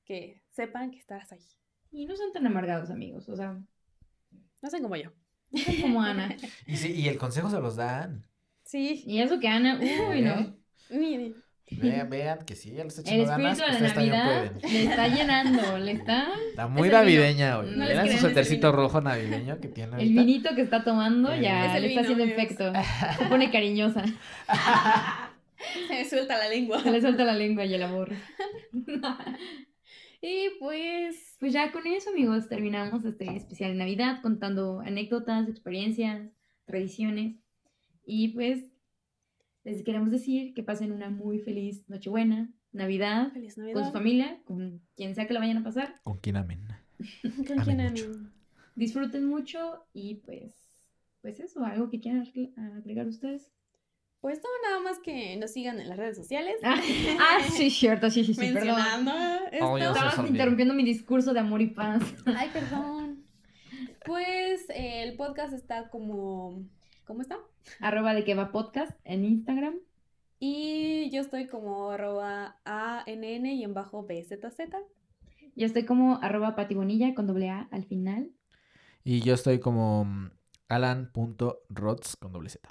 que 0.04 0.42
sepan 0.50 0.90
que 0.90 0.98
estás 0.98 1.30
ahí. 1.32 1.40
Y 1.90 2.06
no 2.06 2.16
son 2.16 2.32
tan 2.32 2.46
amargados, 2.46 2.90
amigos. 2.90 3.28
O 3.28 3.36
sea, 3.36 3.58
No 4.62 4.70
sean 4.70 4.82
como 4.82 4.96
yo. 4.96 5.12
no 5.50 5.58
son 5.60 5.80
como 5.80 6.02
Ana. 6.02 6.36
Y, 6.66 6.76
sí, 6.76 6.92
y 6.92 7.08
el 7.08 7.16
consejo 7.18 7.48
se 7.48 7.60
los 7.60 7.76
dan. 7.76 8.26
Sí, 8.64 9.02
Y 9.06 9.20
eso 9.20 9.38
que 9.40 9.48
Ana, 9.48 9.78
uy, 9.80 10.20
no. 10.20 10.34
¿Eh? 10.40 10.54
ni- 10.90 11.34
Vean, 11.70 12.08
vean 12.10 12.38
que 12.46 12.54
sí, 12.56 12.70
ya 12.72 12.82
le 12.84 12.88
está 12.88 13.02
El 13.02 13.20
echando 13.22 13.24
ganas. 13.26 13.58
espíritu 13.58 13.62
de 13.62 13.80
la 13.80 13.88
ustedes 13.88 13.94
también 13.94 14.12
Navidad 14.16 14.52
pueden. 14.60 14.72
le 14.72 14.84
está 14.84 15.08
llenando, 15.08 15.78
le 15.78 15.92
está. 15.92 16.28
Está 16.50 16.66
muy 16.68 16.88
Es 16.88 16.94
el 16.94 17.04
vino. 17.06 17.22
navideña 17.22 17.58
hoy. 17.58 17.70
No 17.76 17.84
les 17.84 18.00
crean, 18.00 18.06
su 18.08 18.08
es 18.08 18.14
el 18.14 18.20
suétercito 18.20 18.72
vino. 18.72 18.82
rojo 18.82 19.00
navideño 19.00 19.60
que 19.60 19.68
tiene 19.68 19.88
El 19.88 19.94
ahorita. 19.94 20.20
vinito 20.20 20.54
que 20.54 20.62
está 20.62 20.84
tomando 20.84 21.34
ya 21.36 21.66
Es 21.66 21.74
el 21.76 21.82
le 21.82 21.88
está 21.88 22.00
vino, 22.02 22.12
haciendo 22.14 22.24
amigos. 22.24 22.42
efecto. 22.42 22.72
Se 23.18 23.24
pone 23.26 23.50
cariñosa. 23.50 24.04
se 25.88 25.94
me 25.94 26.04
suelta 26.08 26.38
la 26.38 26.48
lengua. 26.48 26.80
Se 26.82 26.90
le 26.90 27.00
suelta 27.00 27.24
la 27.24 27.34
lengua 27.34 27.64
y 27.64 27.74
el 27.74 27.82
amor. 27.82 28.10
Y 30.20 30.50
pues, 30.58 31.36
Pues 31.38 31.52
ya 31.52 31.70
con 31.70 31.86
eso, 31.86 32.10
amigos, 32.10 32.48
terminamos 32.48 33.04
este 33.04 33.36
especial 33.36 33.72
de 33.72 33.78
Navidad 33.78 34.20
contando 34.22 34.80
anécdotas, 34.80 35.48
experiencias, 35.48 36.22
tradiciones. 36.66 37.36
Y 38.04 38.28
pues 38.28 38.64
les 39.70 39.82
queremos 39.84 40.10
decir 40.10 40.54
que 40.54 40.62
pasen 40.62 40.92
una 40.92 41.10
muy 41.10 41.38
feliz 41.38 41.88
Nochebuena, 41.88 42.50
Navidad, 42.72 43.32
feliz 43.32 43.54
con 43.54 43.84
su 43.84 43.92
familia, 43.92 44.40
con 44.44 44.80
quien 44.96 45.14
sea 45.14 45.26
que 45.26 45.34
la 45.34 45.40
vayan 45.40 45.58
a 45.58 45.64
pasar. 45.64 45.94
Con 46.02 46.18
quién 46.18 46.36
amen. 46.36 46.60
¿Con 47.46 47.58
quién 47.64 47.80
Amen 47.80 47.80
amen? 47.98 48.32
Disfruten 48.74 49.24
mucho 49.26 49.84
y 49.92 50.16
pues, 50.16 50.54
pues 51.20 51.40
eso, 51.40 51.64
algo 51.64 51.90
que 51.90 52.00
quieran 52.00 52.24
agre- 52.24 52.52
agregar 52.78 53.06
ustedes. 53.06 53.50
Pues 54.20 54.38
no, 54.38 54.48
nada 54.68 54.82
más 54.82 54.98
que 54.98 55.36
nos 55.36 55.52
sigan 55.52 55.78
en 55.80 55.88
las 55.88 55.96
redes 55.96 56.16
sociales. 56.16 56.56
Ah, 56.64 56.80
ah, 57.20 57.38
sí, 57.52 57.70
cierto, 57.82 58.10
sí, 58.10 58.24
sí, 58.24 58.34
sí, 58.34 58.40
perdón. 58.52 58.54
Mencionando 58.76 59.12
esto. 59.52 59.66
Oh, 59.70 59.78
Estabas 59.78 60.28
interrumpiendo 60.28 60.74
mi 60.74 60.84
discurso 60.84 61.32
de 61.32 61.40
amor 61.40 61.62
y 61.62 61.68
paz. 61.68 62.02
Ay, 62.26 62.48
perdón. 62.52 63.24
Pues 64.04 64.68
eh, 64.70 65.02
el 65.04 65.16
podcast 65.16 65.52
está 65.52 65.88
como. 65.88 66.64
¿Cómo 67.08 67.22
está? 67.22 67.38
Arroba 67.80 68.12
de 68.12 68.22
que 68.22 68.34
va 68.34 68.52
podcast 68.52 68.92
en 69.04 69.24
Instagram. 69.24 69.76
Y 70.38 71.08
yo 71.08 71.22
estoy 71.22 71.46
como 71.46 71.90
arroba 71.90 72.60
ANN 72.66 73.46
y 73.46 73.64
en 73.64 73.72
bajo 73.72 74.02
BZZ. 74.02 74.60
Yo 75.56 75.66
estoy 75.66 75.86
como 75.86 76.18
arroba 76.20 76.54
patibonilla 76.54 77.14
con 77.14 77.26
doble 77.26 77.48
A 77.48 77.66
al 77.70 77.86
final. 77.86 78.30
Y 79.04 79.22
yo 79.22 79.32
estoy 79.32 79.58
como 79.58 80.06
alan.rods 80.68 82.16
con 82.16 82.30
doble 82.30 82.50
Z. 82.50 82.68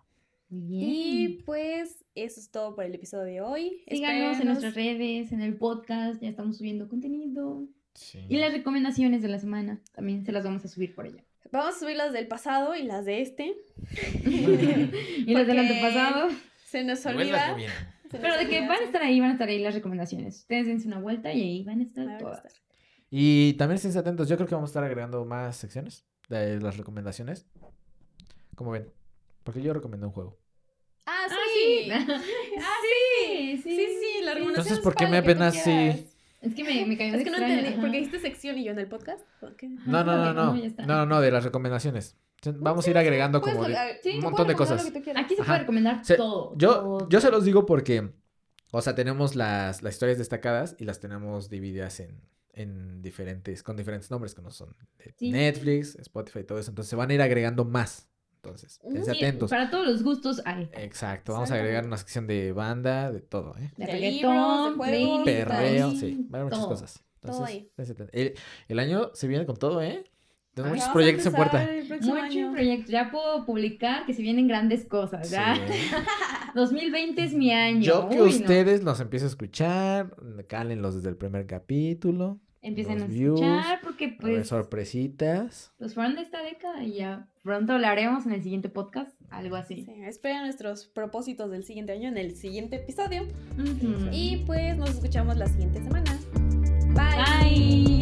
Muy 0.49 0.61
bien. 0.61 0.83
Y 0.85 1.27
pues 1.41 2.05
eso 2.13 2.39
es 2.39 2.51
todo 2.51 2.75
por 2.75 2.85
el 2.85 2.93
episodio 2.93 3.25
de 3.25 3.41
hoy. 3.41 3.81
Síganos 3.87 4.39
en 4.39 4.45
nuestras 4.45 4.75
redes, 4.75 5.31
en 5.31 5.41
el 5.41 5.57
podcast, 5.57 6.21
ya 6.21 6.29
estamos 6.29 6.59
subiendo 6.59 6.87
contenido. 6.87 7.67
Sí. 7.95 8.23
Y 8.29 8.37
las 8.37 8.53
recomendaciones 8.53 9.23
de 9.23 9.29
la 9.29 9.39
semana 9.39 9.81
también 9.93 10.23
se 10.23 10.31
las 10.31 10.43
vamos 10.43 10.63
a 10.63 10.67
subir 10.67 10.93
por 10.93 11.07
allá. 11.07 11.23
Vamos 11.51 11.75
a 11.75 11.79
subir 11.79 11.95
las 11.95 12.13
del 12.13 12.27
pasado 12.27 12.75
y 12.75 12.83
las 12.83 13.05
de 13.05 13.21
este. 13.21 13.55
y 14.25 15.33
las 15.33 15.47
del 15.47 15.59
antepasado. 15.59 16.29
Se 16.65 16.83
nos 16.83 17.05
olvida. 17.05 17.55
se 18.09 18.17
nos 18.17 18.21
Pero 18.21 18.37
de 18.37 18.47
que 18.49 18.61
van 18.61 18.71
a 18.71 18.77
sí. 18.77 18.83
estar 18.85 19.01
ahí, 19.01 19.19
van 19.19 19.29
a 19.29 19.33
estar 19.33 19.47
ahí 19.49 19.59
las 19.59 19.73
recomendaciones. 19.73 20.39
Ustedes 20.39 20.67
dense 20.67 20.87
una 20.87 20.99
vuelta 20.99 21.31
y 21.33 21.41
ahí 21.41 21.63
van 21.63 21.79
a 21.79 21.83
estar 21.83 22.09
a 22.09 22.17
todas. 22.17 22.37
estar. 22.37 22.51
Y 23.09 23.53
también 23.53 23.75
estén 23.77 23.95
atentos. 23.97 24.27
Yo 24.27 24.35
creo 24.35 24.47
que 24.47 24.55
vamos 24.55 24.69
a 24.69 24.71
estar 24.71 24.83
agregando 24.83 25.23
más 25.25 25.55
secciones 25.55 26.05
de 26.29 26.59
las 26.59 26.75
recomendaciones. 26.77 27.45
Como 28.55 28.71
ven. 28.71 28.91
Porque 29.43 29.61
yo 29.61 29.73
recomendé 29.73 30.05
un 30.07 30.11
juego. 30.11 30.37
Ah, 31.05 31.25
Ah, 31.29 31.35
sí. 31.53 31.83
sí. 31.85 31.89
Ah, 32.59 32.75
sí, 32.81 33.61
Sí, 33.63 33.75
sí, 33.75 34.23
la 34.23 34.33
recomendación 34.33 34.47
Entonces, 34.49 34.71
es 34.73 34.79
¿por 34.79 34.95
qué 34.95 35.07
me 35.07 35.17
apenas 35.17 35.55
sí? 35.55 36.07
Es 36.47 36.55
que 36.55 36.63
me, 36.63 36.85
me 36.85 36.97
cayó 36.97 37.15
Es 37.15 37.23
que 37.23 37.29
no 37.29 37.37
extraño, 37.37 37.53
entendí. 37.53 37.73
ajá. 37.73 37.81
Porque 37.81 37.97
dijiste 37.97 38.19
sección 38.19 38.57
y 38.57 38.63
yo 38.65 38.71
en 38.71 38.79
el 38.79 38.87
podcast. 38.87 39.25
No, 39.85 40.03
no, 40.03 40.17
no, 40.17 40.33
no. 40.33 40.45
no, 40.53 40.55
ya 40.57 40.65
está. 40.67 40.85
No, 40.85 41.05
no, 41.05 41.21
de 41.21 41.31
las 41.31 41.43
recomendaciones. 41.43 42.17
Vamos 42.59 42.85
a 42.85 42.89
ir 42.91 42.97
agregando 42.97 43.41
como 43.41 43.55
de- 43.55 43.59
colgar- 43.73 43.95
sí, 44.03 44.11
un 44.17 44.21
montón 44.23 44.47
de 44.47 44.55
cosas. 44.55 44.85
Aquí 45.15 45.35
se 45.35 45.41
Ajá. 45.41 45.45
puede 45.45 45.59
recomendar 45.59 46.05
Se- 46.05 46.15
todo. 46.15 46.53
Yo, 46.57 46.79
todo. 46.79 47.09
yo 47.09 47.19
se 47.21 47.31
los 47.31 47.43
digo 47.45 47.65
porque, 47.65 48.11
o 48.71 48.81
sea, 48.81 48.93
tenemos 48.95 49.35
las, 49.35 49.81
las 49.81 49.93
historias 49.95 50.17
destacadas 50.19 50.75
y 50.77 50.85
las 50.85 50.99
tenemos 50.99 51.49
divididas 51.49 51.99
en, 51.99 52.21
en 52.53 53.01
diferentes, 53.01 53.63
con 53.63 53.75
diferentes 53.75 54.11
nombres 54.11 54.35
que 54.35 54.41
no 54.43 54.51
son 54.51 54.75
de 54.99 55.13
Sí. 55.17 55.31
Netflix, 55.31 55.95
Spotify 55.95 56.39
y 56.39 56.43
todo 56.43 56.59
eso. 56.59 56.69
Entonces 56.71 56.89
se 56.89 56.95
van 56.95 57.09
a 57.09 57.13
ir 57.15 57.21
agregando 57.21 57.65
más. 57.65 58.07
Entonces, 58.47 58.79
estén 58.83 59.09
atentos. 59.15 59.49
Para 59.49 59.69
todos 59.69 59.85
los 59.87 60.03
gustos 60.03 60.41
hay. 60.45 60.69
Exacto, 60.73 61.33
vamos 61.33 61.51
a 61.51 61.55
agregar 61.55 61.85
una 61.85 61.97
sección 61.97 62.27
de 62.27 62.51
banda, 62.51 63.11
de 63.11 63.21
todo, 63.21 63.55
¿eh? 63.57 63.71
De 63.77 63.85
De 63.85 63.91
reggaetón, 63.91 64.77
de 64.79 65.21
Perreo, 65.25 65.87
ahí, 65.89 65.97
sí, 65.97 66.27
va 66.33 66.39
a 66.39 66.41
haber 66.41 66.43
muchas 66.45 66.59
todo. 66.59 66.69
cosas. 66.69 67.03
Todo 67.19 67.47
Entonces, 67.47 67.91
atentos. 67.95 68.09
el, 68.13 68.33
el 68.67 68.79
año 68.79 69.11
se 69.13 69.27
viene 69.27 69.45
con 69.45 69.57
todo, 69.57 69.81
¿eh? 69.81 70.03
Tenemos 70.53 70.77
Ya 70.79 70.83
muchos 70.85 70.93
proyectos 70.93 71.25
en 71.27 71.33
puerta. 71.33 71.63
el 71.63 71.87
próximo 71.87 72.15
Mucho 72.15 72.25
año. 72.25 72.51
proyecto. 72.51 72.91
Ya 72.91 73.11
puedo 73.11 73.45
publicar 73.45 74.05
que 74.07 74.13
se 74.15 74.23
vienen 74.23 74.47
grandes 74.47 74.85
cosas. 74.85 75.29
¿ya? 75.29 75.55
Sí. 75.55 75.61
2020 76.55 77.23
es 77.23 77.33
mi 77.33 77.51
año. 77.51 77.81
Yo 77.81 78.09
que 78.09 78.15
Uy, 78.21 78.31
no. 78.31 78.35
ustedes 78.37 78.83
los 78.83 78.99
empiezo 78.99 79.25
a 79.25 79.29
escuchar, 79.29 80.15
cálenlos 80.47 80.95
desde 80.95 81.09
el 81.09 81.15
primer 81.17 81.45
capítulo. 81.45 82.39
Empiecen 82.67 82.95
los 82.95 83.03
a 83.03 83.07
views, 83.07 83.41
escuchar 83.41 83.79
porque 83.81 84.05
a 84.05 84.07
ver 84.09 84.17
pues 84.19 84.47
sorpresitas. 84.47 85.71
los 85.79 85.93
fueron 85.93 86.15
de 86.15 86.21
esta 86.21 86.41
década 86.43 86.83
y 86.83 86.93
ya 86.93 87.27
pronto 87.43 87.73
hablaremos 87.73 88.25
en 88.25 88.33
el 88.33 88.43
siguiente 88.43 88.69
podcast. 88.69 89.11
Algo 89.29 89.55
así. 89.55 89.83
Sí, 89.85 89.93
esperen 90.03 90.43
nuestros 90.43 90.85
propósitos 90.85 91.49
del 91.49 91.63
siguiente 91.63 91.93
año 91.93 92.09
en 92.09 92.17
el 92.17 92.35
siguiente 92.35 92.77
episodio. 92.77 93.27
Y 94.11 94.43
pues 94.45 94.77
nos 94.77 94.89
escuchamos 94.89 95.37
la 95.37 95.47
siguiente 95.47 95.81
semana. 95.81 96.17
Bye. 96.93 97.55
Bye. 97.55 97.96